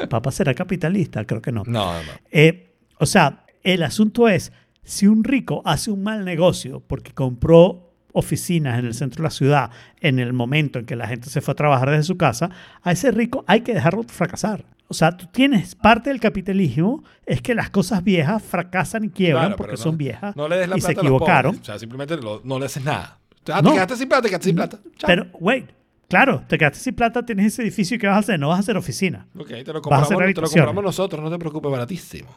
¿El 0.00 0.08
Papa 0.08 0.30
será 0.30 0.54
capitalista? 0.54 1.24
Creo 1.24 1.42
que 1.42 1.50
no. 1.50 1.64
No, 1.66 1.92
no, 1.92 2.02
no. 2.04 2.12
Eh, 2.30 2.76
o 3.00 3.06
sea, 3.06 3.46
el 3.64 3.82
asunto 3.82 4.28
es, 4.28 4.52
si 4.84 5.08
un 5.08 5.24
rico 5.24 5.60
hace 5.64 5.90
un 5.90 6.04
mal 6.04 6.24
negocio 6.24 6.84
porque 6.86 7.10
compró 7.10 7.89
oficinas 8.12 8.78
en 8.78 8.86
el 8.86 8.94
centro 8.94 9.22
de 9.22 9.26
la 9.26 9.30
ciudad 9.30 9.70
en 10.00 10.18
el 10.18 10.32
momento 10.32 10.78
en 10.78 10.86
que 10.86 10.96
la 10.96 11.06
gente 11.06 11.30
se 11.30 11.40
fue 11.40 11.52
a 11.52 11.54
trabajar 11.54 11.90
desde 11.90 12.04
su 12.04 12.16
casa, 12.16 12.50
a 12.82 12.92
ese 12.92 13.10
rico 13.10 13.44
hay 13.46 13.60
que 13.62 13.74
dejarlo 13.74 14.02
fracasar. 14.04 14.64
O 14.88 14.94
sea, 14.94 15.16
tú 15.16 15.26
tienes 15.30 15.76
parte 15.76 16.10
del 16.10 16.18
capitalismo 16.18 17.04
es 17.24 17.40
que 17.40 17.54
las 17.54 17.70
cosas 17.70 18.02
viejas 18.02 18.42
fracasan 18.42 19.04
y 19.04 19.08
quiebran 19.10 19.44
Claro, 19.44 19.56
porque 19.56 19.72
no- 19.74 19.78
son 19.78 19.96
viejas 19.96 20.34
No 20.34 20.48
le 20.48 20.56
des 20.56 20.68
la 20.68 20.76
y 20.76 20.80
se 20.80 20.86
plata 20.88 21.02
los 21.02 21.04
equivocaron. 21.12 21.56
O 21.60 21.64
sea, 21.64 21.78
simplemente 21.78 22.16
lo- 22.16 22.40
no 22.44 22.58
le 22.58 22.66
haces 22.66 22.84
nada. 22.84 23.18
Ah, 23.52 23.62
te 23.62 23.70
quedaste 23.72 23.96
sin 23.96 24.08
plata, 24.08 24.22
te 24.22 24.28
quedaste 24.28 24.46
sin 24.48 24.56
plata. 24.56 24.78
Chao. 24.96 25.06
Pero, 25.06 25.26
wait, 25.40 25.66
claro, 26.08 26.42
te 26.48 26.58
quedaste 26.58 26.80
sin 26.80 26.94
plata, 26.94 27.24
tienes 27.24 27.46
ese 27.46 27.62
edificio 27.62 27.94
y 27.96 27.98
¿qué 28.00 28.06
vas 28.08 28.16
a 28.16 28.18
hacer? 28.20 28.40
No 28.40 28.48
vas 28.48 28.56
a 28.56 28.60
hacer 28.60 28.76
oficina. 28.76 29.26
Ok, 29.38 29.46
te 29.48 29.72
lo, 29.72 29.80
compramos, 29.80 30.08
te 30.08 30.14
lo 30.40 30.48
compramos 30.48 30.84
nosotros, 30.84 31.22
no 31.22 31.30
te 31.30 31.38
preocupes, 31.38 31.70
baratísimo. 31.70 32.28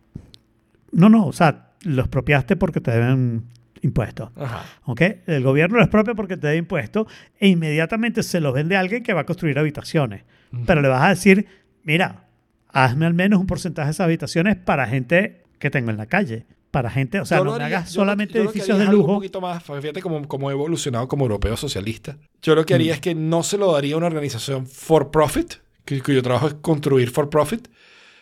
No, 0.92 1.10
no, 1.10 1.26
o 1.26 1.34
sea, 1.34 1.72
los 1.82 2.06
expropiaste 2.06 2.56
porque 2.56 2.80
te 2.82 2.92
deben 2.92 3.46
impuestos. 3.84 4.32
Ajá. 4.36 4.66
¿ok? 4.86 5.02
El 5.28 5.44
gobierno 5.44 5.78
los 5.78 5.86
expropia 5.86 6.16
porque 6.16 6.36
te 6.38 6.48
da 6.48 6.56
impuestos 6.56 7.06
e 7.40 7.48
inmediatamente 7.48 8.24
se 8.24 8.40
los 8.40 8.54
vende 8.54 8.76
a 8.76 8.80
alguien 8.80 9.04
que 9.04 9.14
va 9.14 9.22
a 9.22 9.26
construir 9.26 9.60
habitaciones. 9.60 10.24
Pero 10.66 10.82
le 10.82 10.88
vas 10.88 11.04
a 11.04 11.10
decir, 11.10 11.46
mira, 11.84 12.26
hazme 12.70 13.06
al 13.06 13.14
menos 13.14 13.40
un 13.40 13.48
porcentaje 13.48 13.88
de 13.88 13.92
esas 13.92 14.06
habitaciones 14.06 14.56
para 14.56 14.88
gente 14.88 15.44
que 15.60 15.70
tengo 15.70 15.90
en 15.92 15.98
la 15.98 16.06
calle. 16.08 16.46
Para 16.72 16.90
gente, 16.90 17.20
o 17.20 17.26
sea, 17.26 17.38
Yo 17.38 17.44
no 17.44 17.52
me 17.58 17.64
haría- 17.66 17.78
hagas 17.78 17.92
solamente 17.92 18.34
yo 18.34 18.46
lo 18.46 18.52
que 18.52 18.58
edificios 18.58 18.76
haría 18.78 18.86
de 18.86 18.90
algo 18.90 19.02
Un 19.04 19.08
lujo. 19.10 19.20
poquito 19.20 19.42
más, 19.42 19.62
fíjate 19.64 20.02
cómo, 20.02 20.28
cómo 20.28 20.50
he 20.50 20.54
evolucionado 20.54 21.08
como 21.08 21.26
europeo 21.26 21.56
socialista. 21.56 22.18
Yo 22.42 22.56
lo 22.56 22.66
que 22.66 22.74
haría 22.74 22.94
Mm. 22.94 22.96
es 22.96 23.00
que 23.02 23.14
no 23.16 23.44
se 23.44 23.58
lo 23.60 23.72
daría 23.72 23.94
a 23.94 23.98
una 23.98 24.08
organización 24.08 24.66
for 24.66 25.12
profit, 25.12 25.54
que, 25.86 26.02
cuyo 26.02 26.24
trabajo 26.24 26.48
es 26.48 26.54
construir 26.56 27.12
for 27.12 27.30
profit, 27.30 27.68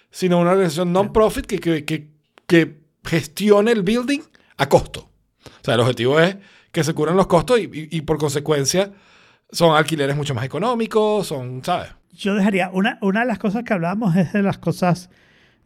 sino 0.10 0.38
a 0.38 0.42
una 0.42 0.52
organización 0.52 0.92
non-profit 0.92 1.46
que, 1.46 1.60
que, 1.60 1.86
que, 1.86 2.10
que 2.48 2.82
gestione 3.06 3.72
el 3.72 3.84
building 3.84 4.20
a 4.58 4.68
costo. 4.68 5.11
O 5.46 5.64
sea, 5.64 5.74
el 5.76 5.80
objetivo 5.82 6.20
es 6.20 6.38
que 6.72 6.84
se 6.84 6.94
cubran 6.94 7.16
los 7.18 7.28
costos 7.28 7.60
y, 7.60 7.64
y- 7.64 7.88
y 7.92 8.02
por 8.02 8.18
consecuencia 8.18 8.92
son 9.52 9.76
alquileres 9.76 10.16
mucho 10.16 10.34
más 10.34 10.46
económicos, 10.46 11.28
son, 11.28 11.62
¿sabes? 11.64 11.90
Yo 12.14 12.36
dejaría, 12.36 12.70
una, 12.72 12.98
una 13.02 13.22
de 13.22 13.26
las 13.26 13.40
cosas 13.40 13.64
que 13.64 13.74
hablábamos 13.74 14.16
es 14.16 14.32
de 14.34 14.42
las 14.44 14.58
cosas 14.58 15.10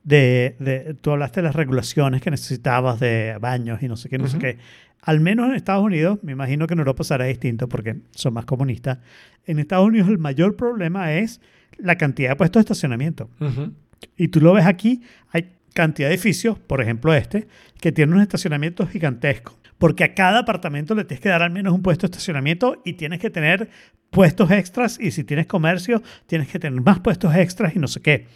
de, 0.04 0.56
de- 0.60 0.94
tú 0.96 1.12
hablaste 1.12 1.42
de 1.42 1.48
las 1.48 1.56
regulaciones 1.56 2.22
que 2.22 2.32
necesitabas 2.32 3.00
de 3.00 3.38
baños 3.40 3.82
y 3.82 3.88
no 3.88 3.98
sé 3.98 4.10
qué, 4.10 4.18
no 4.18 4.28
sé 4.28 4.38
Ujú. 4.38 4.42
qué. 4.46 4.58
Al 5.02 5.20
menos 5.20 5.48
en 5.50 5.56
Estados 5.56 5.84
Unidos, 5.84 6.20
me 6.24 6.32
imagino 6.32 6.66
que 6.68 6.74
en 6.74 6.80
Europa 6.80 7.04
será 7.04 7.26
distinto 7.26 7.68
porque 7.70 7.98
son 8.12 8.34
más 8.34 8.46
comunistas. 8.46 8.98
En 9.46 9.60
Estados 9.60 9.86
Unidos 9.88 10.08
el 10.10 10.18
mayor 10.18 10.56
problema 10.56 11.14
es 11.14 11.42
la 11.78 11.96
cantidad 11.98 12.30
de 12.30 12.36
puestos 12.38 12.62
de 12.62 12.62
estacionamiento. 12.62 13.30
Ujú. 13.40 13.72
Y 14.18 14.30
tú 14.30 14.42
lo 14.42 14.54
ves 14.54 14.66
aquí, 14.66 15.02
hay 15.32 15.52
cantidad 15.74 16.08
de 16.10 16.16
edificios, 16.16 16.58
por 16.58 16.82
ejemplo 16.82 17.14
este, 17.14 17.48
que 17.80 17.92
tienen 17.92 18.16
un 18.16 18.22
estacionamiento 18.22 18.88
gigantesco. 18.88 19.56
Porque 19.78 20.04
a 20.04 20.14
cada 20.14 20.40
apartamento 20.40 20.96
le 20.96 21.04
tienes 21.04 21.22
que 21.22 21.30
dar 21.30 21.42
al 21.42 21.52
menos 21.52 21.74
un 21.74 21.82
puesto 21.82 22.08
de 22.08 22.12
estacionamiento 22.12 22.82
y 22.86 22.94
tienes 22.94 23.20
que 23.20 23.30
tener 23.30 23.70
puestos 24.10 24.50
extras 24.52 24.98
y 25.00 25.12
si 25.12 25.24
tienes 25.24 25.48
comercio, 25.48 26.02
tienes 26.28 26.48
que 26.48 26.60
tener 26.60 26.80
más 26.82 27.00
puestos 27.02 27.36
extras 27.36 27.76
y 27.76 27.80
no 27.80 27.88
sé 27.88 28.02
qué. 28.02 28.28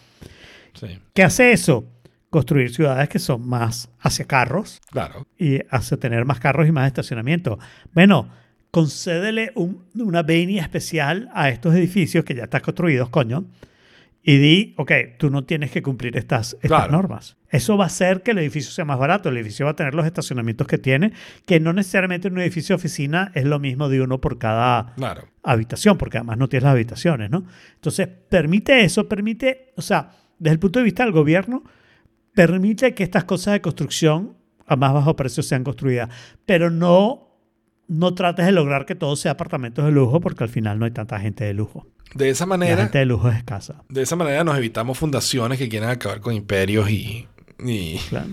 Sí, 0.74 0.98
¿Qué 1.14 1.22
hace 1.22 1.52
eso? 1.52 1.86
Construir 2.28 2.72
ciudades 2.72 3.08
que 3.08 3.18
son 3.18 3.48
más 3.48 3.90
hacia 4.00 4.24
carros 4.26 4.80
claro. 4.90 5.26
y 5.38 5.58
hacia 5.70 5.96
tener 5.96 6.24
más 6.24 6.38
carros 6.38 6.68
y 6.68 6.72
más 6.72 6.86
estacionamiento. 6.86 7.58
Bueno, 7.92 8.28
concédele 8.70 9.50
un- 9.56 9.84
una 9.96 10.22
venia 10.22 10.62
especial 10.62 11.28
a 11.34 11.48
estos 11.48 11.74
edificios 11.74 12.24
que 12.24 12.34
ya 12.34 12.44
están 12.44 12.60
construidos, 12.60 13.08
coño, 13.08 13.46
y 14.22 14.36
di, 14.36 14.74
ok, 14.76 14.92
tú 15.18 15.30
no 15.30 15.44
tienes 15.44 15.70
que 15.70 15.82
cumplir 15.82 16.16
estas, 16.16 16.52
estas 16.62 16.68
Claro. 16.68 16.92
normas. 16.92 17.36
Eso 17.48 17.76
va 17.78 17.84
a 17.84 17.86
hacer 17.86 18.22
que 18.22 18.32
el 18.32 18.38
edificio 18.38 18.70
sea 18.70 18.84
más 18.84 18.98
barato. 18.98 19.28
El 19.30 19.36
edificio 19.38 19.64
va 19.64 19.72
a 19.72 19.76
tener 19.76 19.94
los 19.94 20.04
estacionamientos 20.06 20.66
que 20.66 20.76
tiene, 20.78 21.12
que 21.46 21.58
no 21.58 21.72
necesariamente 21.72 22.28
en 22.28 22.34
un 22.34 22.40
edificio 22.40 22.74
de 22.74 22.80
oficina 22.80 23.32
es 23.34 23.44
lo 23.44 23.58
mismo 23.58 23.88
de 23.88 24.02
uno 24.02 24.20
por 24.20 24.38
cada 24.38 24.94
Claro. 24.94 25.24
habitación, 25.42 25.96
porque 25.96 26.18
además 26.18 26.36
no 26.38 26.48
tienes 26.48 26.64
las 26.64 26.72
habitaciones, 26.72 27.30
¿no? 27.30 27.44
Entonces, 27.74 28.08
permite 28.28 28.84
eso, 28.84 29.08
permite, 29.08 29.72
o 29.76 29.82
sea, 29.82 30.10
desde 30.38 30.52
el 30.54 30.58
punto 30.60 30.78
de 30.80 30.84
vista 30.84 31.02
del 31.04 31.12
gobierno, 31.12 31.64
permite 32.34 32.94
que 32.94 33.02
estas 33.02 33.24
cosas 33.24 33.54
de 33.54 33.60
construcción 33.60 34.36
a 34.66 34.76
más 34.76 34.92
bajo 34.92 35.16
precio 35.16 35.42
sean 35.42 35.64
construidas, 35.64 36.08
pero 36.46 36.70
no, 36.70 37.28
no 37.88 38.14
trates 38.14 38.46
de 38.46 38.52
lograr 38.52 38.86
que 38.86 38.94
todo 38.94 39.16
sea 39.16 39.32
apartamentos 39.32 39.84
de 39.84 39.90
lujo, 39.90 40.20
porque 40.20 40.44
al 40.44 40.50
final 40.50 40.78
no 40.78 40.84
hay 40.84 40.92
tanta 40.92 41.18
gente 41.18 41.44
de 41.44 41.54
lujo. 41.54 41.86
De 42.14 42.28
esa 42.30 42.44
La 42.44 42.48
manera, 42.48 42.76
gente 42.82 42.98
de 42.98 43.06
lujo 43.06 43.28
es 43.30 43.36
escasa. 43.36 43.82
de 43.88 44.02
esa 44.02 44.16
manera 44.16 44.42
nos 44.44 44.56
evitamos 44.56 44.98
fundaciones 44.98 45.58
que 45.58 45.68
quieran 45.68 45.90
acabar 45.90 46.20
con 46.20 46.34
imperios 46.34 46.90
y, 46.90 47.28
y 47.64 47.98
claro. 48.08 48.26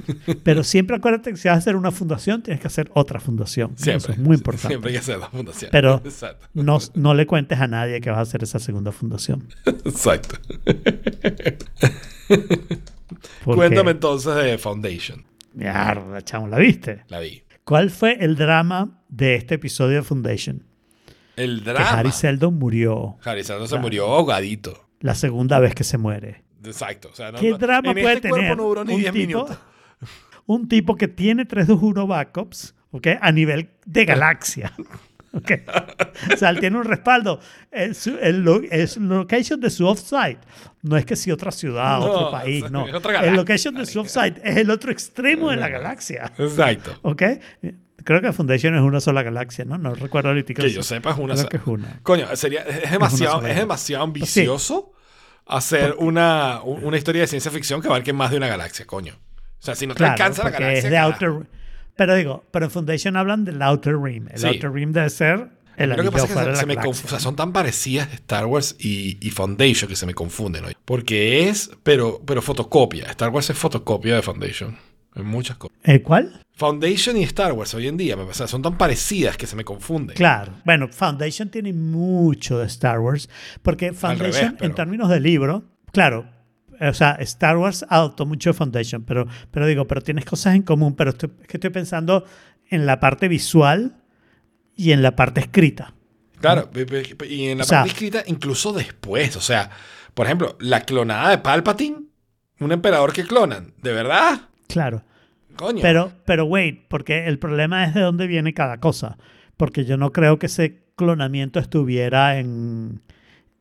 Pero 0.43 0.63
siempre 0.63 0.95
acuérdate 0.95 1.29
que 1.31 1.37
si 1.37 1.47
vas 1.47 1.55
a 1.55 1.59
hacer 1.59 1.75
una 1.75 1.91
fundación, 1.91 2.41
tienes 2.41 2.59
que 2.61 2.67
hacer 2.67 2.89
otra 2.95 3.19
fundación. 3.19 3.77
siempre. 3.77 3.97
Eso 3.97 4.11
es 4.13 4.17
muy 4.17 4.35
importante. 4.37 4.69
Siempre 4.69 4.89
hay 4.89 4.93
que 4.95 4.99
hacer 4.99 5.19
las 5.19 5.29
fundaciones. 5.29 5.71
Pero- 5.71 6.01
Exacto. 6.05 6.47
No, 6.53 6.79
no 6.95 7.13
le 7.13 7.27
cuentes 7.27 7.59
a 7.59 7.67
nadie 7.67 8.01
que 8.01 8.09
vas 8.09 8.19
a 8.19 8.21
hacer 8.21 8.41
esa 8.43 8.57
segunda 8.59 8.91
fundación. 8.91 9.47
Exacto. 9.65 10.37
porque- 13.43 13.55
Cuéntame 13.57 13.91
entonces 13.91 14.35
de 14.35 14.57
Foundation. 14.57 15.23
Mierda, 15.53 16.21
chamo, 16.21 16.47
¿la 16.47 16.57
viste? 16.57 17.03
La 17.09 17.19
vi. 17.19 17.43
¿Cuál 17.63 17.89
fue 17.89 18.17
el 18.23 18.35
drama 18.35 19.01
de 19.09 19.35
este 19.35 19.55
episodio 19.55 19.97
de 19.97 20.03
Foundation? 20.03 20.63
El 21.37 21.63
Que 21.63 21.71
drama. 21.71 21.89
Harry 21.91 22.11
Seldon 22.11 22.55
murió 22.55 23.17
Harry 23.23 23.43
Seldon 23.45 23.67
se 23.67 23.71
Claro. 23.71 23.81
murió 23.83 24.05
ahogadito. 24.07 24.87
la 24.99 25.15
segunda 25.15 25.59
vez 25.59 25.73
que 25.75 25.83
se 25.85 25.97
muere. 25.97 26.43
Exacto. 26.65 27.09
O 27.11 27.15
sea, 27.15 27.31
no- 27.31 27.39
¿Qué 27.39 27.51
no- 27.51 27.57
drama 27.57 27.91
en 27.91 28.01
puede 28.01 28.15
este 28.15 28.29
cuerpo 28.29 28.43
tener 28.43 28.57
no 28.57 28.63
duró 28.63 28.83
ni 28.83 28.95
un 28.95 28.99
10 29.01 29.13
tipo, 29.13 29.27
minutos. 29.27 29.57
un 30.47 30.67
tipo 30.67 30.95
que 30.95 31.07
tiene 31.07 31.45
321 31.45 32.07
backups 32.07 32.75
¿ok? 32.91 33.07
a 33.21 33.31
nivel 33.31 33.69
de 33.85 34.05
galaxia? 34.05 34.73
¿ok? 35.33 35.51
O 36.33 36.37
sea, 36.37 36.49
él 36.49 36.59
tiene 36.59 36.77
un 36.77 36.83
respaldo. 36.85 37.39
El, 37.71 37.95
el 38.21 38.43
location 38.43 39.59
de 39.59 39.69
su 39.69 39.85
offsite 39.85 40.39
no 40.81 40.97
es 40.97 41.05
que 41.05 41.15
si 41.15 41.29
otra 41.31 41.51
ciudad, 41.51 41.99
No, 41.99 42.05
otro 42.07 42.31
país, 42.31 42.69
no. 42.71 42.85
el 42.87 43.35
location 43.35 43.75
de 43.75 43.85
su 43.85 43.99
offsite 43.99 44.41
es 44.43 44.57
el 44.57 44.71
otro 44.71 44.91
extremo 44.91 45.51
de 45.51 45.57
la 45.57 45.69
galaxia. 45.69 46.31
Exacto. 46.39 46.97
¿Ok? 47.03 47.21
Creo 48.03 48.21
que 48.21 48.31
Foundation 48.31 48.75
es 48.75 48.81
una 48.81 48.99
sola 49.01 49.23
galaxia, 49.23 49.65
¿no? 49.65 49.77
No 49.77 49.93
recuerdo 49.95 50.29
ahorita. 50.29 50.53
Que 50.53 50.71
yo 50.71 50.83
sepa 50.83 51.11
es 51.11 51.17
una 51.17 51.35
sola. 51.35 51.49
que 51.49 51.57
es 51.57 51.63
una. 51.65 51.99
Coño, 52.03 52.27
sería, 52.35 52.61
es 52.61 52.91
demasiado, 52.91 53.45
es 53.45 53.55
demasiado 53.55 54.03
ambicioso 54.03 54.91
hacer 55.45 55.95
una, 55.97 56.61
un- 56.63 56.83
una 56.83 56.97
historia 56.97 57.21
de 57.21 57.27
ciencia 57.27 57.51
ficción 57.51 57.81
que 57.81 57.87
abarque 57.87 58.13
más 58.13 58.31
de 58.31 58.37
una 58.37 58.47
galaxia, 58.47 58.85
coño. 58.85 59.13
O 59.59 59.63
sea, 59.65 59.75
si 59.75 59.87
no 59.87 59.93
te 59.93 59.99
Claro, 59.99 60.13
alcanza 60.13 60.43
la 60.43 60.51
galaxia. 60.51 60.77
es 60.85 60.89
de. 60.91 60.97
Outer 60.97 61.31
Pero 61.95 62.15
digo, 62.15 62.45
pero 62.51 62.65
en 62.65 62.71
Foundation 62.71 63.17
hablan 63.17 63.43
del 63.45 63.61
Outer 63.61 63.97
Rim. 63.97 64.27
El 64.31 64.37
Sí. 64.39 64.47
Outer 64.47 64.71
Rim 64.71 64.91
debe 64.91 65.09
ser 65.09 65.49
el 65.77 65.89
Lo 65.91 65.95
que 66.03 66.11
pasa 66.11 66.25
es 66.25 66.47
que 66.49 66.55
se, 66.55 66.65
me 66.65 66.75
o 66.77 66.93
sea, 66.93 67.19
son 67.19 67.35
tan 67.35 67.53
parecidas 67.53 68.11
Star 68.13 68.45
Wars 68.45 68.75
y, 68.79 69.17
y 69.25 69.31
Foundation 69.31 69.87
que 69.89 69.95
se 69.95 70.05
me 70.05 70.13
confunden 70.13 70.65
hoy. 70.65 70.73
Porque 70.85 71.49
es, 71.49 71.71
pero, 71.83 72.21
pero 72.25 72.41
fotocopia. 72.41 73.05
Star 73.11 73.29
Wars 73.29 73.49
es 73.49 73.57
fotocopia 73.57 74.15
de 74.15 74.21
Foundation. 74.21 74.77
En 75.15 75.25
muchas 75.25 75.57
cosas. 75.57 75.75
¿El 75.83 76.03
cuál? 76.03 76.43
Foundation 76.53 77.17
y 77.17 77.23
Star 77.23 77.51
Wars 77.53 77.73
hoy 77.73 77.87
en 77.87 77.97
día, 77.97 78.15
o 78.15 78.33
sea, 78.33 78.47
son 78.47 78.61
tan 78.61 78.77
parecidas 78.77 79.37
que 79.37 79.47
se 79.47 79.55
me 79.55 79.63
confunden. 79.63 80.15
Claro. 80.15 80.53
Bueno, 80.65 80.87
Foundation 80.89 81.49
tiene 81.49 81.73
mucho 81.73 82.59
de 82.59 82.65
Star 82.67 82.99
Wars. 82.99 83.29
Porque 83.61 83.93
Foundation, 83.93 84.31
revés, 84.33 84.53
pero- 84.57 84.65
en 84.69 84.75
términos 84.75 85.09
de 85.09 85.19
libro, 85.19 85.63
claro. 85.91 86.29
O 86.79 86.93
sea, 86.93 87.11
Star 87.21 87.57
Wars 87.57 87.85
adoptó 87.89 88.25
mucho 88.27 88.51
de 88.51 88.53
Foundation, 88.53 89.03
pero, 89.03 89.25
pero 89.49 89.65
digo, 89.65 89.87
pero 89.87 90.01
tienes 90.01 90.25
cosas 90.25 90.55
en 90.55 90.61
común. 90.61 90.95
Pero 90.95 91.09
estoy, 91.11 91.31
es 91.41 91.47
que 91.47 91.57
estoy 91.57 91.71
pensando 91.71 92.23
en 92.69 92.85
la 92.85 92.99
parte 92.99 93.27
visual 93.27 93.97
y 94.75 94.91
en 94.91 95.01
la 95.01 95.15
parte 95.15 95.39
escrita. 95.41 95.93
Claro, 96.39 96.69
y 97.27 97.45
en 97.47 97.57
la 97.57 97.63
O 97.63 97.67
sea- 97.67 97.79
parte 97.79 97.89
escrita, 97.93 98.23
incluso 98.27 98.73
después. 98.73 99.35
O 99.35 99.41
sea, 99.41 99.71
por 100.13 100.27
ejemplo, 100.27 100.55
la 100.59 100.81
clonada 100.81 101.31
de 101.31 101.39
Palpatine, 101.39 101.97
un 102.59 102.71
emperador 102.71 103.11
que 103.13 103.23
clonan, 103.23 103.73
¿de 103.81 103.91
verdad? 103.93 104.41
Claro. 104.67 105.03
Coño. 105.55 105.81
Pero, 105.81 106.11
pero 106.25 106.45
wait, 106.45 106.83
porque 106.87 107.25
el 107.27 107.39
problema 107.39 107.83
es 107.85 107.93
de 107.93 108.01
dónde 108.01 108.27
viene 108.27 108.53
cada 108.53 108.79
cosa. 108.79 109.17
Porque 109.57 109.85
yo 109.85 109.97
no 109.97 110.11
creo 110.11 110.37
que 110.37 110.45
ese 110.47 110.83
clonamiento 110.95 111.59
estuviera 111.59 112.37
en 112.39 113.01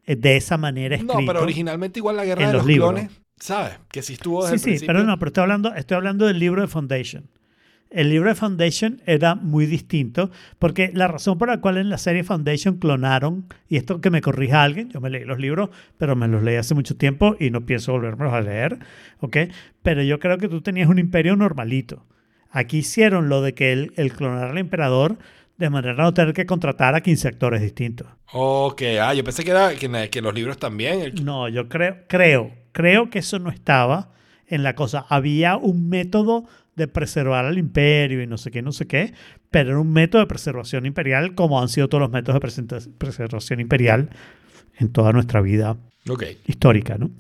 eh, 0.04 0.16
de 0.16 0.36
esa 0.36 0.56
manera 0.58 0.96
escrito. 0.96 1.20
no, 1.20 1.26
pero 1.26 1.42
originalmente 1.42 1.98
igual 2.00 2.16
la 2.16 2.24
guerra 2.24 2.46
de 2.48 2.52
los 2.52 2.66
los, 2.66 2.76
clones, 2.76 3.10
¿sabes? 3.38 3.78
Que 3.90 4.02
sí 4.02 4.14
estuvo 4.14 4.44
desde 4.44 4.50
Sí, 4.50 4.54
el 4.54 4.60
sí, 4.60 4.86
principio. 4.86 4.86
pero 4.86 5.04
no, 5.04 5.18
pero 5.18 5.28
estoy 5.28 5.42
hablando, 5.42 5.74
estoy 5.74 5.96
hablando 5.96 6.26
del 6.26 6.38
libro 6.38 6.60
de 6.62 6.68
Foundation. 6.68 7.28
El 7.96 8.10
libro 8.10 8.28
de 8.28 8.34
Foundation 8.34 9.00
era 9.06 9.34
muy 9.34 9.66
distinto 9.66 10.30
porque 10.58 10.90
la 10.94 11.08
razón 11.08 11.38
por 11.38 11.48
la 11.48 11.60
cual 11.60 11.78
en 11.78 11.88
la 11.90 11.98
serie 11.98 12.24
Foundation 12.24 12.76
clonaron, 12.76 13.46
y 13.68 13.76
esto 13.76 14.00
que 14.00 14.10
me 14.10 14.20
corrija 14.20 14.62
alguien, 14.62 14.90
yo 14.90 15.00
me 15.00 15.10
leí 15.10 15.24
los 15.24 15.38
libros, 15.38 15.70
pero 15.98 16.14
me 16.14 16.28
los 16.28 16.42
leí 16.42 16.56
hace 16.56 16.74
mucho 16.74 16.96
tiempo 16.96 17.36
y 17.40 17.50
no 17.50 17.64
pienso 17.66 17.92
volvérmelos 17.92 18.34
a 18.34 18.40
leer, 18.40 18.78
¿ok? 19.20 19.36
Pero 19.82 20.02
yo 20.02 20.18
creo 20.18 20.38
que 20.38 20.48
tú 20.48 20.60
tenías 20.60 20.88
un 20.88 20.98
imperio 20.98 21.36
normalito. 21.36 22.04
Aquí 22.50 22.78
hicieron 22.78 23.28
lo 23.28 23.42
de 23.42 23.54
que 23.54 23.72
el, 23.72 23.92
el 23.96 24.12
clonar 24.12 24.50
al 24.50 24.58
emperador 24.58 25.18
de 25.56 25.70
manera 25.70 25.94
a 25.94 26.04
no 26.06 26.12
tener 26.14 26.34
que 26.34 26.44
contratar 26.46 26.94
a 26.94 27.00
15 27.00 27.28
actores 27.28 27.62
distintos. 27.62 28.06
Ok, 28.32 28.82
ah, 29.00 29.14
yo 29.14 29.24
pensé 29.24 29.42
que 29.42 29.50
era 29.52 29.74
que, 29.74 30.20
los 30.20 30.34
libros 30.34 30.58
también. 30.58 31.00
el- 31.00 31.24
No, 31.24 31.48
yo 31.48 31.68
creo, 31.68 31.96
creo, 32.08 32.50
creo 32.72 33.08
que 33.08 33.20
eso 33.20 33.38
no 33.38 33.48
estaba 33.50 34.12
en 34.46 34.62
la 34.62 34.74
cosa. 34.74 35.06
Había 35.08 35.56
un 35.56 35.88
método 35.88 36.44
de 36.76 36.86
preservar 36.88 37.44
al 37.46 37.58
imperio 37.58 38.22
y 38.22 38.26
no 38.26 38.36
sé 38.38 38.50
qué, 38.50 38.62
no 38.62 38.70
sé 38.72 38.86
qué, 38.86 39.12
pero 39.50 39.70
era 39.70 39.78
un 39.80 39.92
método 39.92 40.20
de 40.20 40.26
preservación 40.26 40.86
imperial 40.86 41.34
como 41.34 41.60
han 41.60 41.68
sido 41.68 41.88
todos 41.88 42.02
los 42.02 42.10
métodos 42.10 42.40
de 42.56 42.80
preservación 42.98 43.60
imperial 43.60 44.10
en 44.78 44.92
toda 44.92 45.12
nuestra 45.12 45.40
vida 45.40 45.76
Ok. 46.08 46.24
histórica, 46.46 46.98
¿no? 46.98 47.10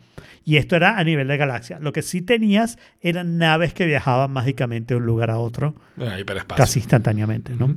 Y 0.44 0.58
esto 0.58 0.76
era 0.76 0.98
a 0.98 1.02
nivel 1.02 1.26
de 1.26 1.36
galaxia. 1.36 1.80
Lo 1.80 1.92
que 1.92 2.02
sí 2.02 2.22
tenías 2.22 2.78
eran 3.00 3.36
naves 3.38 3.74
que 3.74 3.84
viajaban 3.84 4.30
mágicamente 4.30 4.94
de 4.94 4.98
un 5.00 5.06
lugar 5.06 5.30
a 5.30 5.38
otro 5.38 5.74
Ah, 5.98 6.16
casi 6.56 6.78
instantáneamente, 6.78 7.54
¿no? 7.56 7.76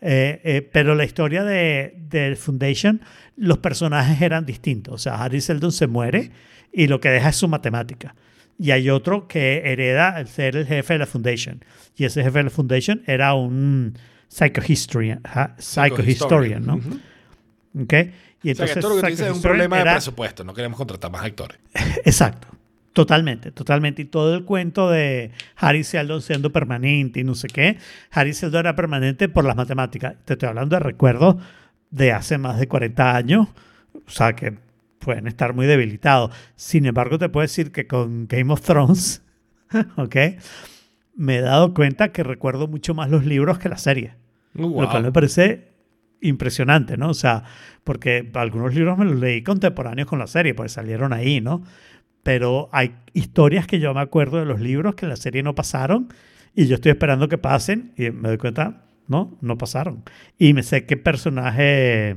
Eh, 0.00 0.40
eh, 0.44 0.68
pero 0.72 0.94
la 0.94 1.04
historia 1.04 1.42
de, 1.44 1.94
de 2.08 2.34
Foundation, 2.36 3.02
los 3.36 3.58
personajes 3.58 4.22
eran 4.22 4.46
distintos. 4.46 4.94
O 4.94 4.98
sea, 4.98 5.22
Harry 5.22 5.40
Seldon 5.40 5.72
se 5.72 5.86
muere 5.86 6.30
y 6.72 6.86
lo 6.86 7.00
que 7.00 7.10
deja 7.10 7.28
es 7.30 7.36
su 7.36 7.48
matemática. 7.48 8.14
Y 8.58 8.72
hay 8.72 8.90
otro 8.90 9.28
que 9.28 9.62
hereda 9.64 10.18
el 10.20 10.26
ser 10.28 10.56
el 10.56 10.66
jefe 10.66 10.94
de 10.94 10.98
la 10.98 11.06
Foundation. 11.06 11.64
Y 11.96 12.04
ese 12.04 12.22
jefe 12.22 12.38
de 12.38 12.44
la 12.44 12.50
Foundation 12.50 13.02
era 13.06 13.34
un 13.34 13.96
psychohistorian, 14.28 15.20
psychohistorian 15.58 16.66
¿no? 16.66 16.76
Ujú. 16.76 16.98
¿Ok? 17.82 17.92
Y 18.42 18.52
O 18.52 18.54
sea, 18.54 18.66
que 18.66 18.72
entonces 18.72 18.80
todo 18.80 18.90
lo 18.96 18.96
que 18.96 19.02
tú 19.02 19.10
dices 19.10 19.26
es 19.28 19.32
un 19.32 19.42
problema 19.42 19.76
de 19.76 19.82
era- 19.82 19.92
presupuesto. 19.92 20.44
No 20.44 20.54
queremos 20.54 20.76
contratar 20.76 21.10
más 21.10 21.24
actores. 21.24 21.58
Exacto. 22.04 22.48
Totalmente, 22.92 23.52
totalmente. 23.52 24.02
Y 24.02 24.04
todo 24.06 24.34
el 24.34 24.44
cuento 24.44 24.90
de 24.90 25.30
Harry 25.56 25.84
Seldon 25.84 26.20
siendo 26.20 26.50
permanente 26.52 27.20
y 27.20 27.24
no 27.24 27.34
sé 27.36 27.46
qué. 27.46 27.78
Harry 28.10 28.32
Seldon 28.34 28.60
era 28.60 28.74
permanente 28.74 29.28
por 29.28 29.44
las 29.44 29.54
matemáticas. 29.54 30.14
Te 30.24 30.32
estoy 30.32 30.48
hablando 30.48 30.74
de 30.74 30.80
recuerdos 30.80 31.36
de 31.90 32.12
hace 32.12 32.38
más 32.38 32.58
de 32.58 32.66
40 32.66 33.14
años. 33.16 33.46
O 33.94 34.10
sea, 34.10 34.34
que 34.34 34.54
pueden 34.98 35.26
estar 35.26 35.54
muy 35.54 35.66
debilitados. 35.66 36.34
Sin 36.56 36.86
embargo, 36.86 37.18
te 37.18 37.28
puedo 37.28 37.42
decir 37.42 37.72
que 37.72 37.86
con 37.86 38.26
Game 38.26 38.52
of 38.52 38.62
Thrones, 38.62 39.22
¿ok? 39.96 40.16
Me 41.14 41.36
he 41.36 41.40
dado 41.40 41.74
cuenta 41.74 42.12
que 42.12 42.22
recuerdo 42.22 42.68
mucho 42.68 42.94
más 42.94 43.10
los 43.10 43.24
libros 43.24 43.58
que 43.58 43.68
la 43.68 43.78
serie. 43.78 44.14
Uh, 44.54 44.82
Lo 44.82 44.90
cual 44.90 45.02
me 45.02 45.12
parece 45.12 45.68
impresionante, 46.20 46.96
¿no? 46.96 47.10
O 47.10 47.14
sea, 47.14 47.44
porque 47.84 48.30
algunos 48.34 48.74
libros 48.74 48.98
me 48.98 49.04
los 49.04 49.16
leí 49.16 49.42
contemporáneos 49.42 50.08
con 50.08 50.18
la 50.18 50.26
serie, 50.26 50.54
porque 50.54 50.68
salieron 50.68 51.12
ahí, 51.12 51.40
¿no? 51.40 51.62
pero 52.28 52.68
hay 52.72 52.94
historias 53.14 53.66
que 53.66 53.80
yo 53.80 53.94
me 53.94 54.00
acuerdo 54.00 54.38
de 54.38 54.44
los 54.44 54.60
libros 54.60 54.94
que 54.94 55.06
en 55.06 55.08
la 55.08 55.16
serie 55.16 55.42
no 55.42 55.54
pasaron 55.54 56.12
y 56.54 56.66
yo 56.66 56.74
estoy 56.74 56.90
esperando 56.90 57.26
que 57.26 57.38
pasen 57.38 57.94
y 57.96 58.10
me 58.10 58.28
doy 58.28 58.36
cuenta, 58.36 58.84
no, 59.06 59.38
no 59.40 59.56
pasaron. 59.56 60.04
Y 60.38 60.52
me 60.52 60.62
sé 60.62 60.84
qué 60.84 60.98
personaje 60.98 62.16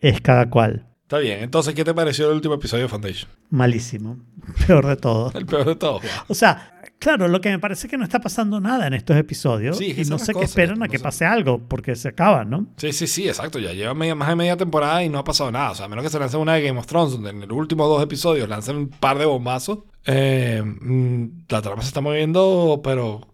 es 0.00 0.20
cada 0.20 0.48
cual. 0.48 0.86
Está 1.06 1.18
bien. 1.18 1.38
Entonces, 1.40 1.72
¿qué 1.74 1.84
te 1.84 1.94
pareció 1.94 2.28
el 2.28 2.34
último 2.34 2.54
episodio 2.54 2.82
de 2.84 2.88
Foundation? 2.88 3.30
Malísimo. 3.50 4.18
Peor 4.66 4.86
de 4.86 4.96
todo. 4.96 5.30
El 5.34 5.46
peor 5.46 5.64
de 5.64 5.76
todo. 5.76 6.00
O 6.26 6.34
sea, 6.34 6.80
claro, 6.98 7.28
lo 7.28 7.40
que 7.40 7.48
me 7.48 7.60
parece 7.60 7.86
es 7.86 7.90
que 7.92 7.96
no 7.96 8.02
está 8.02 8.18
pasando 8.20 8.58
nada 8.60 8.88
en 8.88 8.94
estos 8.94 9.16
episodios. 9.16 9.78
Sí, 9.78 9.94
y 9.96 10.04
no 10.06 10.18
sé 10.18 10.34
qué 10.34 10.42
esperan 10.42 10.82
a 10.82 10.88
que 10.88 10.98
pase 10.98 11.24
algo, 11.24 11.60
porque 11.68 11.94
se 11.94 12.08
acaban, 12.08 12.50
¿no? 12.50 12.66
Sí, 12.76 12.92
sí, 12.92 13.06
sí, 13.06 13.28
exacto. 13.28 13.60
Ya 13.60 13.72
lleva 13.72 13.94
media- 13.94 14.16
más 14.16 14.28
de 14.28 14.34
media 14.34 14.56
temporada 14.56 15.04
y 15.04 15.08
no 15.08 15.18
ha 15.20 15.24
pasado 15.24 15.52
nada. 15.52 15.70
O 15.70 15.74
sea, 15.76 15.86
a 15.86 15.88
menos 15.88 16.02
que 16.04 16.10
se 16.10 16.18
lance 16.18 16.36
una 16.36 16.54
de 16.54 16.62
Game 16.62 16.78
of 16.80 16.86
Thrones, 16.86 17.12
donde 17.12 17.30
en 17.30 17.40
los 17.40 17.52
últimos 17.56 17.88
dos 17.88 18.02
episodios 18.02 18.48
lancen 18.48 18.74
un 18.76 18.88
par 18.88 19.16
de 19.18 19.26
bombazos. 19.26 19.78
eh, 20.06 20.60
mm, 20.64 21.24
la 21.48 21.62
trama 21.62 21.82
se 21.82 21.88
está 21.88 22.00
moviendo, 22.00 22.80
pero 22.82 23.28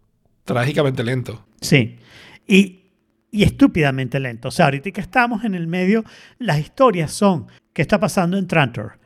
trágicamente 0.44 1.02
lento. 1.04 1.42
Sí. 1.62 1.96
Y, 2.46 2.81
y 3.32 3.44
estúpidamente 3.44 4.20
lento. 4.20 4.48
O 4.48 4.50
sea, 4.50 4.66
ahorita 4.66 4.90
que 4.92 5.00
estamos 5.00 5.44
en 5.44 5.54
el 5.54 5.66
medio, 5.66 6.04
las 6.38 6.60
historias 6.60 7.10
son 7.10 7.46
qué 7.72 7.82
está 7.82 7.98
pasando 7.98 8.36
en 8.36 8.46
Trantor, 8.46 8.98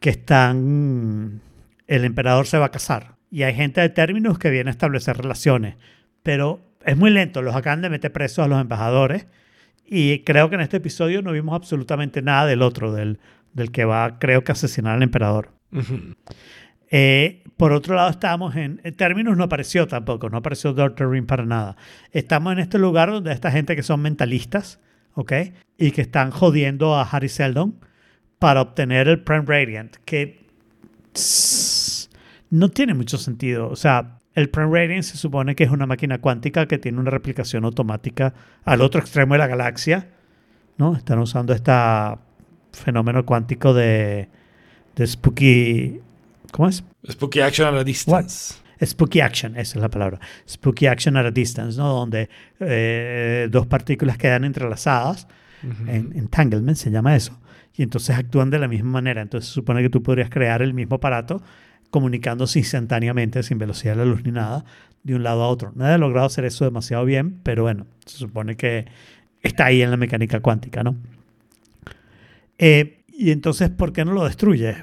que 0.00 0.10
están... 0.10 1.40
El 1.86 2.04
emperador 2.04 2.46
se 2.46 2.58
va 2.58 2.66
a 2.66 2.70
casar. 2.70 3.16
Y 3.30 3.44
hay 3.44 3.54
gente 3.54 3.80
de 3.80 3.88
términos 3.88 4.38
que 4.38 4.50
viene 4.50 4.70
a 4.70 4.72
establecer 4.72 5.16
relaciones. 5.16 5.76
Pero 6.22 6.60
es 6.84 6.96
muy 6.96 7.10
lento. 7.10 7.42
Los 7.42 7.54
acaban 7.54 7.80
de 7.80 7.90
meter 7.90 8.12
presos 8.12 8.44
a 8.44 8.48
los 8.48 8.60
embajadores. 8.60 9.26
Y 9.86 10.20
creo 10.20 10.48
que 10.48 10.56
en 10.56 10.60
este 10.62 10.78
episodio 10.78 11.22
no 11.22 11.32
vimos 11.32 11.54
absolutamente 11.54 12.22
nada 12.22 12.46
del 12.46 12.62
otro, 12.62 12.92
del, 12.92 13.18
del 13.52 13.70
que 13.70 13.84
va, 13.84 14.18
creo 14.18 14.42
que, 14.44 14.52
asesinar 14.52 14.96
al 14.96 15.02
emperador. 15.02 15.52
Eh, 16.90 17.44
por 17.56 17.72
otro 17.72 17.94
lado, 17.94 18.10
estamos 18.10 18.56
en, 18.56 18.80
términos, 18.96 19.36
no 19.36 19.44
apareció 19.44 19.86
tampoco, 19.86 20.28
no 20.28 20.38
apareció 20.38 20.72
Dr. 20.72 21.10
Ring 21.10 21.26
para 21.26 21.44
nada. 21.44 21.76
Estamos 22.10 22.52
en 22.54 22.58
este 22.58 22.78
lugar 22.78 23.10
donde 23.10 23.32
esta 23.32 23.50
gente 23.50 23.76
que 23.76 23.82
son 23.82 24.00
mentalistas, 24.00 24.80
¿ok? 25.14 25.32
Y 25.78 25.92
que 25.92 26.00
están 26.00 26.30
jodiendo 26.30 26.96
a 26.96 27.02
Harry 27.02 27.28
Seldon 27.28 27.76
para 28.38 28.62
obtener 28.62 29.08
el 29.08 29.22
Prime 29.22 29.44
Radiant, 29.46 29.96
que 30.04 30.40
no 32.50 32.68
tiene 32.70 32.94
mucho 32.94 33.18
sentido. 33.18 33.68
O 33.68 33.76
sea, 33.76 34.18
el 34.34 34.48
Prime 34.48 34.70
Radiant 34.72 35.04
se 35.04 35.16
supone 35.16 35.54
que 35.54 35.64
es 35.64 35.70
una 35.70 35.86
máquina 35.86 36.18
cuántica 36.18 36.66
que 36.66 36.78
tiene 36.78 36.98
una 36.98 37.10
replicación 37.10 37.64
automática 37.64 38.34
al 38.64 38.80
otro 38.80 39.00
extremo 39.00 39.34
de 39.34 39.38
la 39.38 39.46
galaxia, 39.46 40.08
¿no? 40.78 40.96
Están 40.96 41.18
usando 41.18 41.52
este 41.52 41.72
fenómeno 42.72 43.24
cuántico 43.24 43.74
de 43.74 44.28
Spooky... 45.04 46.00
¿Cómo 46.50 46.68
es? 46.68 46.84
Spooky 47.08 47.40
Action 47.40 47.68
at 47.68 47.80
a 47.80 47.84
Distance. 47.84 48.54
Spooky 48.84 49.20
Action, 49.20 49.56
esa 49.56 49.78
es 49.78 49.82
la 49.82 49.90
palabra. 49.90 50.18
Spooky 50.48 50.86
Action 50.86 51.16
at 51.16 51.26
a 51.26 51.30
Distance, 51.30 51.78
¿no? 51.78 51.88
Donde 51.88 52.28
eh, 52.60 53.48
dos 53.50 53.66
partículas 53.66 54.16
quedan 54.16 54.44
entrelazadas. 54.44 55.26
en, 55.62 56.12
entanglement 56.16 56.76
se 56.76 56.90
llama 56.90 57.14
eso. 57.14 57.38
Y 57.76 57.82
entonces 57.82 58.16
actúan 58.16 58.50
de 58.50 58.58
la 58.58 58.68
misma 58.68 58.90
manera. 58.90 59.20
Entonces 59.22 59.48
se 59.48 59.54
supone 59.54 59.82
que 59.82 59.90
tú 59.90 60.02
podrías 60.02 60.30
crear 60.30 60.62
el 60.62 60.74
mismo 60.74 60.96
aparato 60.96 61.42
comunicándose 61.90 62.60
instantáneamente, 62.60 63.42
sin 63.42 63.58
velocidad 63.58 63.94
de 63.96 64.04
la 64.04 64.04
luz 64.04 64.24
ni 64.24 64.30
nada, 64.30 64.64
de 65.02 65.14
un 65.14 65.22
lado 65.22 65.42
a 65.42 65.48
otro. 65.48 65.72
Nadie 65.74 65.94
ha 65.94 65.98
logrado 65.98 66.26
hacer 66.26 66.44
eso 66.44 66.64
demasiado 66.64 67.04
bien, 67.04 67.40
pero 67.42 67.64
bueno, 67.64 67.86
se 68.06 68.16
supone 68.16 68.56
que 68.56 68.86
está 69.42 69.66
ahí 69.66 69.82
en 69.82 69.90
la 69.90 69.96
mecánica 69.96 70.40
cuántica, 70.40 70.82
¿no? 70.82 70.96
Eh, 72.58 73.02
y 73.08 73.32
entonces, 73.32 73.70
¿por 73.70 73.92
qué 73.92 74.04
no 74.04 74.12
lo 74.12 74.24
destruyes? 74.24 74.76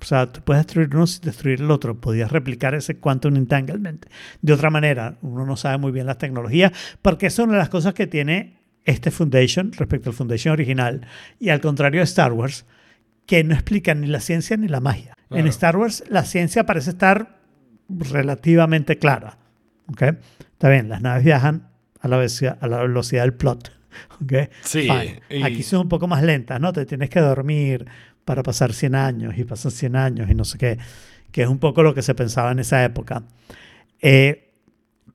O 0.00 0.04
sea, 0.04 0.26
tú 0.32 0.40
puedes 0.42 0.64
destruir 0.66 0.88
uno 0.94 1.06
sin 1.06 1.22
destruir 1.22 1.60
el 1.60 1.70
otro. 1.70 2.00
Podías 2.00 2.32
replicar 2.32 2.74
ese 2.74 2.98
quantum 2.98 3.36
entanglement 3.36 4.06
de 4.42 4.52
otra 4.52 4.70
manera. 4.70 5.16
Uno 5.22 5.44
no 5.46 5.56
sabe 5.56 5.78
muy 5.78 5.92
bien 5.92 6.06
las 6.06 6.18
tecnologías, 6.18 6.72
porque 7.02 7.26
es 7.26 7.38
una 7.38 7.52
de 7.52 7.58
las 7.58 7.68
cosas 7.68 7.94
que 7.94 8.06
tiene 8.06 8.58
este 8.84 9.10
Foundation 9.10 9.72
respecto 9.72 10.10
al 10.10 10.16
Foundation 10.16 10.52
original. 10.52 11.06
Y 11.38 11.50
al 11.50 11.60
contrario 11.60 12.00
de 12.00 12.04
Star 12.04 12.32
Wars, 12.32 12.64
que 13.26 13.44
no 13.44 13.54
explican 13.54 14.00
ni 14.00 14.06
la 14.06 14.20
ciencia 14.20 14.56
ni 14.56 14.68
la 14.68 14.80
magia. 14.80 15.14
En 15.30 15.36
Claro. 15.36 15.48
Star 15.48 15.76
Wars, 15.76 16.02
la 16.08 16.24
ciencia 16.24 16.64
parece 16.66 16.90
estar 16.90 17.38
relativamente 17.88 18.98
clara. 18.98 19.38
¿ok? 19.88 20.02
Está 20.52 20.68
bien, 20.68 20.88
las 20.88 21.00
naves 21.02 21.24
viajan 21.24 21.68
a 22.00 22.08
la 22.08 22.16
velocidad, 22.16 22.58
a 22.60 22.66
la 22.66 22.78
velocidad 22.82 23.22
del 23.22 23.34
plot. 23.34 23.72
¿ok? 24.22 24.32
Sí, 24.62 24.88
y- 25.30 25.42
Aquí 25.42 25.62
son 25.62 25.80
un 25.82 25.88
poco 25.88 26.06
más 26.06 26.22
lentas, 26.22 26.60
¿no? 26.60 26.72
Te 26.72 26.86
tienes 26.86 27.10
que 27.10 27.20
dormir 27.20 27.86
para 28.24 28.42
pasar 28.42 28.72
100 28.72 28.94
años 28.94 29.34
y 29.38 29.44
pasan 29.44 29.72
100 29.72 29.96
años 29.96 30.30
y 30.30 30.34
no 30.34 30.44
sé 30.44 30.58
qué, 30.58 30.78
que 31.32 31.42
es 31.42 31.48
un 31.48 31.58
poco 31.58 31.82
lo 31.82 31.94
que 31.94 32.02
se 32.02 32.14
pensaba 32.14 32.52
en 32.52 32.58
esa 32.60 32.84
época. 32.84 33.22
Eh, 34.00 34.52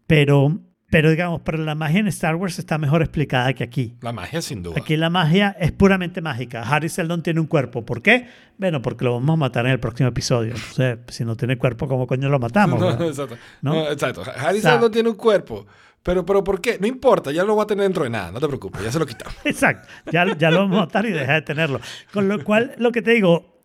pero, 0.07 0.59
pero 0.89 1.09
digamos, 1.09 1.41
pero 1.43 1.57
la 1.59 1.75
magia 1.75 1.99
en 1.99 2.07
Star 2.07 2.35
Wars 2.35 2.59
está 2.59 2.77
mejor 2.77 3.01
explicada 3.01 3.53
que 3.53 3.63
aquí. 3.63 3.95
La 4.01 4.11
magia, 4.11 4.41
sin 4.41 4.61
duda. 4.63 4.75
Aquí 4.79 4.95
la 4.97 5.09
magia 5.09 5.55
es 5.59 5.71
puramente 5.71 6.21
mágica. 6.21 6.61
Harry 6.63 6.89
Seldon 6.89 7.23
tiene 7.23 7.39
un 7.39 7.47
cuerpo. 7.47 7.85
¿Por 7.85 8.01
qué? 8.01 8.27
Bueno, 8.57 8.81
porque 8.81 9.03
lo 9.05 9.13
vamos 9.13 9.33
a 9.33 9.37
matar 9.37 9.65
en 9.65 9.71
el 9.73 9.79
próximo 9.79 10.09
episodio. 10.09 10.53
Entonces, 10.53 10.99
si 11.09 11.25
no 11.25 11.35
tiene 11.35 11.57
cuerpo, 11.57 11.87
¿cómo 11.87 12.05
coño 12.07 12.29
lo 12.29 12.39
matamos? 12.39 12.79
No, 12.99 13.05
exacto. 13.05 13.35
¿No? 13.61 13.73
No, 13.73 13.91
exacto. 13.91 14.23
Harry 14.37 14.59
O 14.59 14.61
sea- 14.61 14.71
Seldon 14.73 14.91
tiene 14.91 15.09
un 15.09 15.15
cuerpo. 15.15 15.65
Pero, 16.05 16.23
pero 16.23 16.43
¿por 16.43 16.61
qué? 16.61 16.77
No 16.79 16.85
importa, 16.85 17.31
ya 17.31 17.43
lo 17.43 17.55
va 17.55 17.63
a 17.63 17.65
tener 17.65 17.81
dentro 17.81 18.03
de 18.03 18.11
nada, 18.11 18.31
no 18.31 18.39
te 18.39 18.45
preocupes, 18.45 18.83
ya 18.83 18.91
se 18.91 18.99
lo 18.99 19.07
quitamos. 19.07 19.35
Exacto, 19.43 19.87
ya, 20.11 20.37
ya 20.37 20.51
lo 20.51 20.59
vamos 20.59 20.77
a 20.77 20.81
matar 20.81 21.03
y 21.07 21.11
deja 21.11 21.33
de 21.33 21.41
tenerlo. 21.41 21.79
Con 22.13 22.27
lo 22.27 22.43
cual, 22.43 22.75
lo 22.77 22.91
que 22.91 23.01
te 23.01 23.09
digo, 23.09 23.59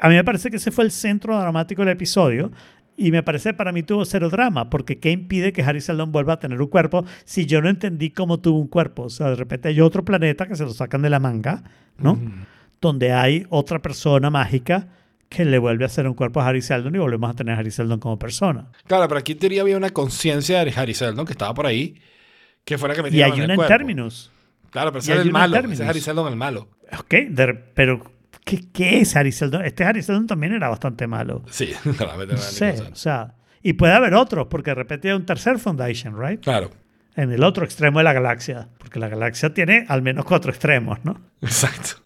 a 0.00 0.08
mí 0.08 0.16
me 0.16 0.24
parece 0.24 0.50
que 0.50 0.56
ese 0.56 0.72
fue 0.72 0.82
el 0.82 0.90
centro 0.90 1.38
dramático 1.38 1.82
del 1.82 1.92
episodio 1.92 2.50
y 2.96 3.12
me 3.12 3.22
parece 3.22 3.54
para 3.54 3.70
mí 3.70 3.84
tuvo 3.84 4.04
cero 4.04 4.30
drama, 4.30 4.68
porque 4.68 4.98
¿qué 4.98 5.12
impide 5.12 5.52
que 5.52 5.62
Harry 5.62 5.80
Seldon 5.80 6.10
vuelva 6.10 6.32
a 6.32 6.38
tener 6.40 6.60
un 6.60 6.66
cuerpo 6.66 7.04
si 7.24 7.46
yo 7.46 7.62
no 7.62 7.68
entendí 7.68 8.10
cómo 8.10 8.40
tuvo 8.40 8.58
un 8.58 8.66
cuerpo? 8.66 9.04
O 9.04 9.10
sea, 9.10 9.30
de 9.30 9.36
repente 9.36 9.68
hay 9.68 9.80
otro 9.80 10.04
planeta 10.04 10.48
que 10.48 10.56
se 10.56 10.64
lo 10.64 10.70
sacan 10.70 11.02
de 11.02 11.10
la 11.10 11.20
manga, 11.20 11.62
¿no? 11.98 12.18
Donde 12.80 13.12
hay 13.12 13.46
otra 13.48 13.78
persona 13.78 14.28
mágica 14.28 14.88
que 15.30 15.44
le 15.46 15.58
vuelve 15.58 15.84
a 15.84 15.86
hacer 15.86 16.06
un 16.06 16.14
cuerpo 16.14 16.40
a 16.42 16.48
Harry 16.48 16.60
Seldon 16.60 16.94
y 16.94 16.98
volvemos 16.98 17.30
a 17.30 17.34
tener 17.34 17.54
a 17.54 17.58
Harry 17.58 17.70
Seldon 17.70 18.00
como 18.00 18.18
persona. 18.18 18.70
Claro, 18.86 19.06
pero 19.08 19.20
aquí 19.20 19.32
en 19.32 19.38
teoría 19.38 19.62
había 19.62 19.76
una 19.78 19.90
conciencia 19.90 20.62
de 20.64 20.72
Harry 20.76 20.92
Seldon 20.92 21.24
que 21.24 21.32
estaba 21.32 21.54
por 21.54 21.66
ahí, 21.66 21.98
que 22.64 22.76
fuera 22.76 22.94
que 22.94 23.00
Y 23.00 23.04
metieron 23.04 23.32
hay 23.32 23.38
en 23.38 23.44
una 23.44 23.54
el 23.54 23.60
en 23.60 23.66
términos. 23.66 24.32
Claro, 24.70 24.92
pero 24.92 25.00
y 25.02 25.06
ese 25.10 25.14
es 25.14 25.20
el 25.20 25.32
malo, 25.32 25.56
ese 25.56 25.72
es 25.84 25.88
Harry 25.88 26.00
Seldon 26.00 26.26
el 26.28 26.36
malo. 26.36 26.68
Ok, 26.98 27.14
de- 27.30 27.54
pero 27.54 28.02
¿qué, 28.44 28.60
¿qué 28.72 29.00
es 29.00 29.14
Harry 29.16 29.30
Seldon? 29.32 29.64
Este 29.64 29.84
Harry 29.84 30.02
Seldon 30.02 30.26
también 30.26 30.52
era 30.52 30.68
bastante 30.68 31.06
malo. 31.06 31.42
Sí, 31.48 31.72
claramente 31.96 32.34
No 32.34 32.40
sé, 32.40 32.74
o 32.92 32.94
sea, 32.96 33.34
y 33.62 33.74
puede 33.74 33.92
haber 33.92 34.14
otros, 34.14 34.48
porque 34.50 34.72
de 34.72 34.74
repente 34.74 35.08
hay 35.10 35.14
un 35.14 35.24
tercer 35.26 35.58
Foundation, 35.60 36.20
¿right? 36.20 36.40
Claro, 36.42 36.70
En 37.14 37.30
el 37.30 37.44
otro 37.44 37.64
extremo 37.64 37.98
de 38.00 38.04
la 38.04 38.12
galaxia, 38.12 38.68
porque 38.78 38.98
la 38.98 39.08
galaxia 39.08 39.54
tiene 39.54 39.84
al 39.88 40.02
menos 40.02 40.24
cuatro 40.24 40.50
extremos, 40.50 40.98
¿no? 41.04 41.20
exacto. 41.40 42.02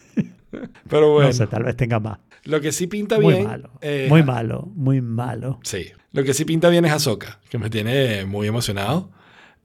Pero 0.87 1.11
bueno, 1.11 1.27
No 1.29 1.33
sé, 1.33 1.47
tal 1.47 1.63
vez 1.63 1.75
tenga 1.75 1.99
más. 1.99 2.19
Lo 2.45 2.61
que 2.61 2.71
sí 2.71 2.87
pinta 2.87 3.19
Muy 3.19 3.33
bien. 3.33 3.45
malo, 3.47 3.71
eh, 3.81 4.07
muy 4.09 4.23
malo, 4.23 4.71
muy 4.75 5.01
malo. 5.01 5.59
Sí. 5.63 5.87
Lo 6.11 6.23
que 6.23 6.33
sí 6.33 6.45
pinta 6.45 6.69
bien 6.69 6.85
es 6.85 6.91
Ahsoka, 6.91 7.39
que 7.49 7.57
me 7.57 7.69
tiene 7.69 8.25
muy 8.25 8.47
emocionado. 8.47 9.11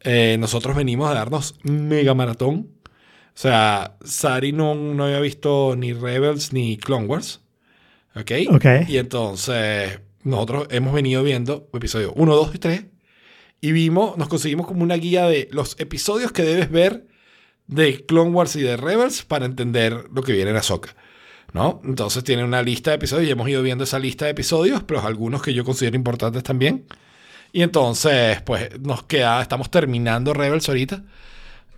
Eh, 0.01 0.37
nosotros 0.39 0.75
venimos 0.77 1.11
a 1.11 1.15
darnos 1.15 1.55
mega 1.63 2.15
maratón. 2.15 2.69
O 2.83 3.39
sea, 3.43 3.97
Sari 4.03 4.53
no, 4.53 4.75
no 4.75 5.05
había 5.05 5.21
visto 5.21 5.77
ni 5.77 5.93
Rebels 5.93 6.53
ni 6.53 6.77
Clone 6.77 7.07
Wars. 7.07 7.41
¿Ok? 8.17 8.33
Ok. 8.51 8.65
Y 8.89 8.99
entonces 8.99 10.01
nosotros 10.25 10.67
hemos 10.71 10.93
venido 10.93 11.23
viendo 11.23 11.69
episodios 11.73 12.13
1, 12.17 12.35
2 12.35 12.55
y 12.55 12.59
3. 12.59 12.85
Y 13.61 13.73
vimos, 13.73 14.17
nos 14.17 14.29
conseguimos 14.29 14.67
como 14.67 14.83
una 14.83 14.97
guía 14.97 15.27
de 15.27 15.49
los 15.53 15.79
episodios 15.79 16.33
que 16.33 16.43
debes 16.43 16.71
ver 16.71 17.07
de 17.67 18.05
Clone 18.05 18.31
Wars 18.31 18.57
y 18.57 18.63
de 18.63 18.77
Rebels 18.77 19.23
para 19.23 19.47
entender 19.47 20.07
lo 20.13 20.23
que 20.23 20.33
viene 20.33 20.51
en 20.51 20.57
Ahsoka. 20.57 20.97
¿No? 21.53 21.81
Entonces 21.85 22.23
tiene 22.25 22.45
una 22.45 22.63
lista 22.63 22.91
de 22.91 22.97
episodios 22.97 23.29
y 23.29 23.33
hemos 23.33 23.49
ido 23.49 23.63
viendo 23.63 23.85
esa 23.85 23.99
lista 23.99 24.25
de 24.27 24.33
episodios, 24.33 24.83
pero 24.85 25.01
algunos 25.05 25.43
que 25.43 25.53
yo 25.53 25.65
considero 25.65 25.97
importantes 25.97 26.43
también. 26.45 26.87
Y 27.53 27.63
entonces, 27.63 28.41
pues 28.43 28.81
nos 28.81 29.05
queda, 29.05 29.43
estamos 29.43 29.71
terminando 29.71 30.35
Rebels 30.35 30.69
ahorita. 30.69 31.05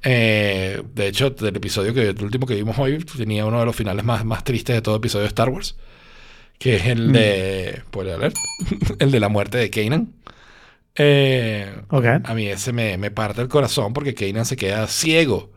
Eh, 0.02 0.82
de 0.94 1.06
hecho, 1.08 1.30
del 1.30 1.56
episodio 1.56 1.94
que 1.94 2.08
el 2.10 2.22
último 2.22 2.46
que 2.46 2.54
vimos 2.56 2.78
hoy 2.78 2.98
tenía 3.04 3.46
uno 3.46 3.60
de 3.60 3.66
los 3.66 3.76
finales 3.76 4.04
más, 4.04 4.24
más 4.24 4.44
tristes 4.44 4.76
de 4.76 4.82
todo 4.82 4.96
episodio 4.96 5.22
de 5.24 5.28
Star 5.28 5.48
Wars, 5.50 5.76
que 6.58 6.76
es 6.76 6.86
el 6.86 7.12
de, 7.12 7.82
¿puede 7.90 8.18
leer? 8.18 8.32
el 8.98 9.10
de 9.10 9.20
la 9.20 9.28
muerte 9.28 9.58
de 9.58 9.70
Kanan. 9.70 10.12
Eh, 10.96 11.74
Ok. 11.90 12.04
a 12.24 12.34
mí 12.34 12.46
ese 12.48 12.72
me, 12.72 12.98
me 12.98 13.10
parte 13.10 13.40
el 13.42 13.48
corazón 13.48 13.92
porque 13.94 14.14
Kanan 14.14 14.44
se 14.46 14.56
queda 14.56 14.86
ciego. 14.88 15.50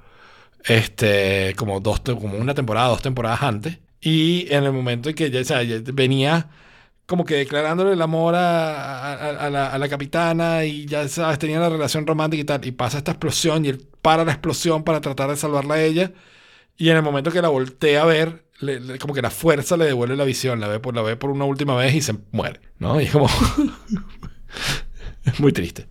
Este, 0.66 1.54
como 1.58 1.80
dos, 1.80 2.02
como 2.02 2.38
una 2.38 2.54
temporada, 2.56 2.90
dos 2.90 3.02
temporadas 3.02 3.44
antes. 3.44 3.80
Y 4.08 4.46
en 4.54 4.64
el 4.66 4.72
momento 4.72 5.10
en 5.10 5.16
que 5.16 5.32
ya, 5.32 5.42
o 5.42 5.44
sea, 5.44 5.62
venía 5.94 6.48
como 7.08 7.26
que 7.26 7.36
declarándole 7.36 7.94
el 7.94 8.02
amor 8.04 8.36
a, 8.36 9.14
a- 9.14 9.46
a 9.46 9.50
la, 9.50 9.68
a 9.74 9.78
la 9.80 9.90
capitana 9.90 10.64
y 10.64 10.86
ya 10.86 11.08
sabes, 11.08 11.40
tenía 11.40 11.60
la 11.60 11.70
relación 11.70 12.06
romántica 12.06 12.42
y 12.42 12.46
tal. 12.46 12.66
Y 12.66 12.72
pasa 12.72 13.00
esta 13.00 13.12
explosión 13.14 13.66
y 13.66 13.70
él 13.70 13.84
para 14.04 14.24
la 14.24 14.32
explosión 14.34 14.84
para 14.84 15.02
tratar 15.02 15.30
de 15.32 15.36
salvarla 15.38 15.74
a 15.76 15.82
ella. 15.84 16.12
Y 16.78 16.90
en 16.90 16.98
el 16.98 17.02
momento 17.04 17.32
que 17.32 17.42
la 17.42 17.48
voltea 17.50 18.04
a 18.04 18.06
ver, 18.06 18.46
le- 18.60 18.80
le- 18.80 19.00
como 19.00 19.14
que 19.16 19.24
la 19.24 19.32
fuerza 19.32 19.76
le 19.76 19.86
devuelve 19.86 20.16
la 20.16 20.24
visión, 20.24 20.60
la 20.60 20.68
ve 20.68 20.80
por, 20.80 20.96
la 20.96 21.02
ve 21.02 21.16
por 21.16 21.32
una 21.32 21.46
última 21.46 21.76
vez 21.76 21.96
y 21.96 22.02
se 22.02 22.16
muere, 22.32 22.60
¿no? 22.78 23.02
Y 23.02 23.06
es 23.06 23.12
como... 23.12 23.28
es 25.26 25.40
muy 25.40 25.52
triste. 25.52 25.88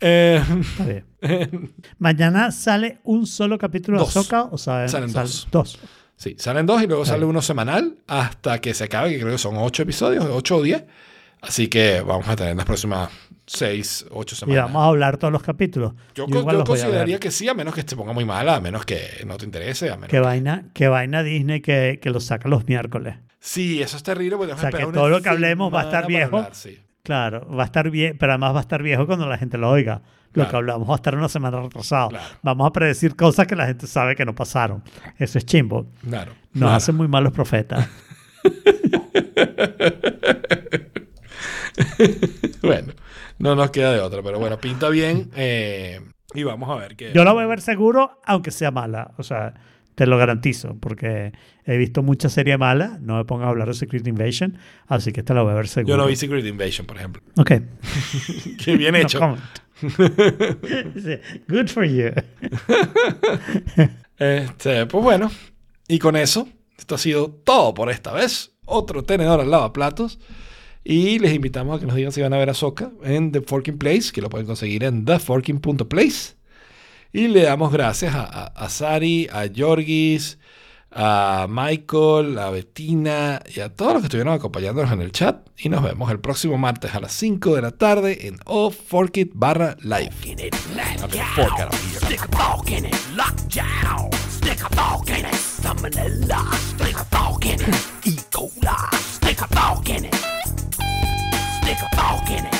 Eh, 0.00 0.42
Está 0.60 0.84
bien. 0.86 1.04
Mañana 1.98 2.50
sale 2.50 2.98
un 3.04 3.26
solo 3.26 3.58
capítulo 3.58 3.98
de 3.98 4.04
Ahsoka 4.04 4.44
o 4.44 4.58
salen, 4.58 4.88
Salen 4.88 5.10
sal- 5.10 5.22
dos. 5.26 5.48
dos. 5.50 5.78
Sí, 6.16 6.36
salen 6.38 6.66
dos 6.66 6.82
y 6.82 6.86
luego 6.86 7.04
sale 7.04 7.24
uno 7.24 7.42
semanal 7.42 7.96
hasta 8.06 8.60
que 8.60 8.74
se 8.74 8.84
acabe, 8.84 9.10
que 9.10 9.20
creo 9.20 9.32
que 9.32 9.38
son 9.38 9.56
ocho 9.56 9.82
episodios, 9.82 10.24
ocho 10.30 10.56
o 10.56 10.62
diez. 10.62 10.84
Así 11.40 11.66
que 11.68 12.00
vamos 12.02 12.28
a 12.28 12.36
tener 12.36 12.54
las 12.54 12.64
próximas 12.64 13.10
seis, 13.46 14.06
ocho 14.10 14.34
Y 14.36 14.38
semanas. 14.38 14.64
vamos 14.64 14.82
a 14.82 14.86
hablar 14.86 15.16
todos 15.16 15.32
los 15.32 15.42
capítulos. 15.42 15.92
Yo, 16.14 16.26
Yo 16.28 16.42
los 16.42 16.64
consideraría 16.64 17.18
que 17.18 17.30
sí, 17.32 17.48
a 17.48 17.54
menos 17.54 17.74
que 17.74 17.82
te 17.82 17.96
ponga 17.96 18.12
muy 18.12 18.24
mala, 18.24 18.56
a 18.56 18.60
menos 18.60 18.84
que 18.84 19.00
no 19.26 19.36
te 19.36 19.44
interese, 19.44 19.90
a 19.90 19.96
menos 19.96 20.10
Qué 20.10 20.20
vaina, 20.20 20.66
qué 20.72 20.86
vaina 20.86 21.22
Disney 21.24 21.60
que, 21.60 21.98
que 22.00 22.10
lo 22.10 22.20
saca 22.20 22.48
los 22.48 22.66
miércoles. 22.68 23.16
Sí, 23.40 23.82
eso 23.82 23.96
es 23.96 24.04
terrible. 24.04 24.36
Porque 24.36 24.52
O 24.52 24.56
sea, 24.56 24.70
tenemos 24.70 24.92
que 24.92 24.98
esperar 24.98 25.02
todo 25.02 25.08
lo 25.08 25.20
que 25.22 25.28
hablemos 25.28 25.74
va 25.74 25.80
a 25.80 25.84
estar 25.84 26.06
viejo. 26.06 26.36
hablar, 26.36 26.54
sí. 26.54 26.78
Claro, 27.04 27.48
va 27.52 27.64
a 27.64 27.66
estar 27.66 27.90
bien, 27.90 28.16
pero 28.16 28.32
además 28.32 28.54
va 28.54 28.58
a 28.58 28.62
estar 28.62 28.82
viejo 28.82 29.06
cuando 29.06 29.26
la 29.26 29.36
gente 29.36 29.58
lo 29.58 29.70
oiga. 29.70 30.02
Lo 30.28 30.32
Claro. 30.34 30.50
que 30.50 30.56
hablamos 30.56 30.88
va 30.88 30.92
a 30.94 30.96
estar 30.96 31.14
una 31.16 31.28
semana 31.28 31.60
retrasado. 31.60 32.10
Claro. 32.10 32.24
Vamos 32.42 32.66
a 32.68 32.72
predecir 32.72 33.16
cosas 33.16 33.46
que 33.46 33.56
la 33.56 33.66
gente 33.66 33.86
sabe 33.86 34.14
que 34.14 34.24
no 34.24 34.34
pasaron. 34.34 34.82
Eso 35.18 35.36
es 35.38 35.44
chimbo. 35.44 35.86
Claro. 36.08 36.32
Nos 36.52 36.60
Claro. 36.60 36.74
hacen 36.76 36.94
muy 36.94 37.08
mal 37.08 37.24
los 37.24 37.32
profetas. 37.32 37.88
Bueno, 42.62 42.92
no 43.38 43.54
nos 43.54 43.70
queda 43.70 43.92
de 43.92 44.00
otra, 44.00 44.22
pero 44.22 44.38
bueno, 44.38 44.58
pinta 44.58 44.88
bien. 44.88 45.30
eh, 45.34 46.00
y 46.34 46.44
vamos 46.44 46.70
a 46.70 46.76
ver 46.76 46.96
qué. 46.96 47.12
Yo 47.12 47.24
la 47.24 47.32
voy 47.32 47.44
a 47.44 47.46
ver 47.46 47.60
seguro, 47.60 48.18
aunque 48.24 48.50
sea 48.50 48.70
mala. 48.70 49.12
O 49.18 49.22
sea, 49.22 49.54
te 49.94 50.06
lo 50.06 50.16
garantizo, 50.18 50.76
porque 50.80 51.32
he 51.64 51.76
visto 51.76 52.02
muchas 52.02 52.32
series 52.32 52.58
malas. 52.58 53.00
No 53.00 53.16
me 53.16 53.24
pongas 53.24 53.46
a 53.46 53.50
hablar 53.50 53.68
de 53.68 53.74
Secret 53.74 54.06
Invasion, 54.06 54.58
así 54.86 55.12
que 55.12 55.20
esta 55.20 55.34
la 55.34 55.42
voy 55.42 55.52
a 55.52 55.56
ver 55.56 55.68
seguro. 55.68 55.94
Yo 55.94 56.02
no 56.02 56.06
vi 56.06 56.16
Secret 56.16 56.44
Invasion, 56.44 56.86
por 56.86 56.96
ejemplo. 56.96 57.22
Ok. 57.36 57.52
Qué 58.64 58.76
bien 58.76 58.92
No 58.94 58.98
hecho. 58.98 59.36
Sí, 59.82 61.40
Good 61.48 61.68
for 61.68 61.84
you. 61.84 62.10
Este, 64.16 64.86
pues 64.86 65.02
bueno, 65.02 65.30
y 65.88 65.98
con 65.98 66.14
eso, 66.14 66.48
esto 66.78 66.94
ha 66.94 66.98
sido 66.98 67.30
todo 67.30 67.74
por 67.74 67.90
esta 67.90 68.12
vez. 68.12 68.52
Otro 68.64 69.02
tenedor 69.02 69.40
al 69.40 69.50
lavaplatos. 69.50 70.20
Y 70.84 71.18
les 71.18 71.32
invitamos 71.34 71.76
a 71.76 71.80
que 71.80 71.86
nos 71.86 71.94
digan 71.94 72.12
si 72.12 72.20
van 72.20 72.32
a 72.32 72.38
ver 72.38 72.50
a 72.50 72.54
Soca 72.54 72.90
en 73.04 73.30
The 73.30 73.40
Forking 73.40 73.78
Place, 73.78 74.10
que 74.12 74.20
lo 74.20 74.28
pueden 74.28 74.46
conseguir 74.46 74.84
en 74.84 75.04
theforking.place. 75.04 76.34
Y 77.12 77.28
le 77.28 77.42
damos 77.42 77.70
gracias 77.70 78.14
a, 78.14 78.68
Sari, 78.70 79.28
a 79.30 79.44
Jorgis, 79.54 80.38
a 80.90 81.46
Michael, 81.48 82.38
a 82.38 82.50
Bettina 82.50 83.42
y 83.54 83.60
a 83.60 83.68
todos 83.68 83.92
los 83.92 84.02
que 84.02 84.06
estuvieron 84.06 84.32
acompañándonos 84.32 84.90
en 84.92 85.02
el 85.02 85.12
chat. 85.12 85.46
Y 85.58 85.68
nos 85.68 85.82
vemos 85.82 86.10
el 86.10 86.20
próximo 86.20 86.56
martes 86.56 86.94
a 86.94 87.00
las 87.00 87.12
5 87.12 87.54
de 87.54 87.62
la 87.62 87.70
tarde 87.72 88.28
en 88.28 88.38
Off 88.46 88.76
Forkit 88.88 89.32
barra 89.34 89.76
live. 89.82 90.10
Stick 101.62 101.80
a 101.80 101.96
fork 101.96 102.30
in 102.30 102.44
it. 102.44 102.51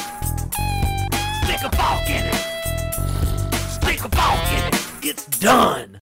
it's 5.12 5.26
done. 5.26 6.01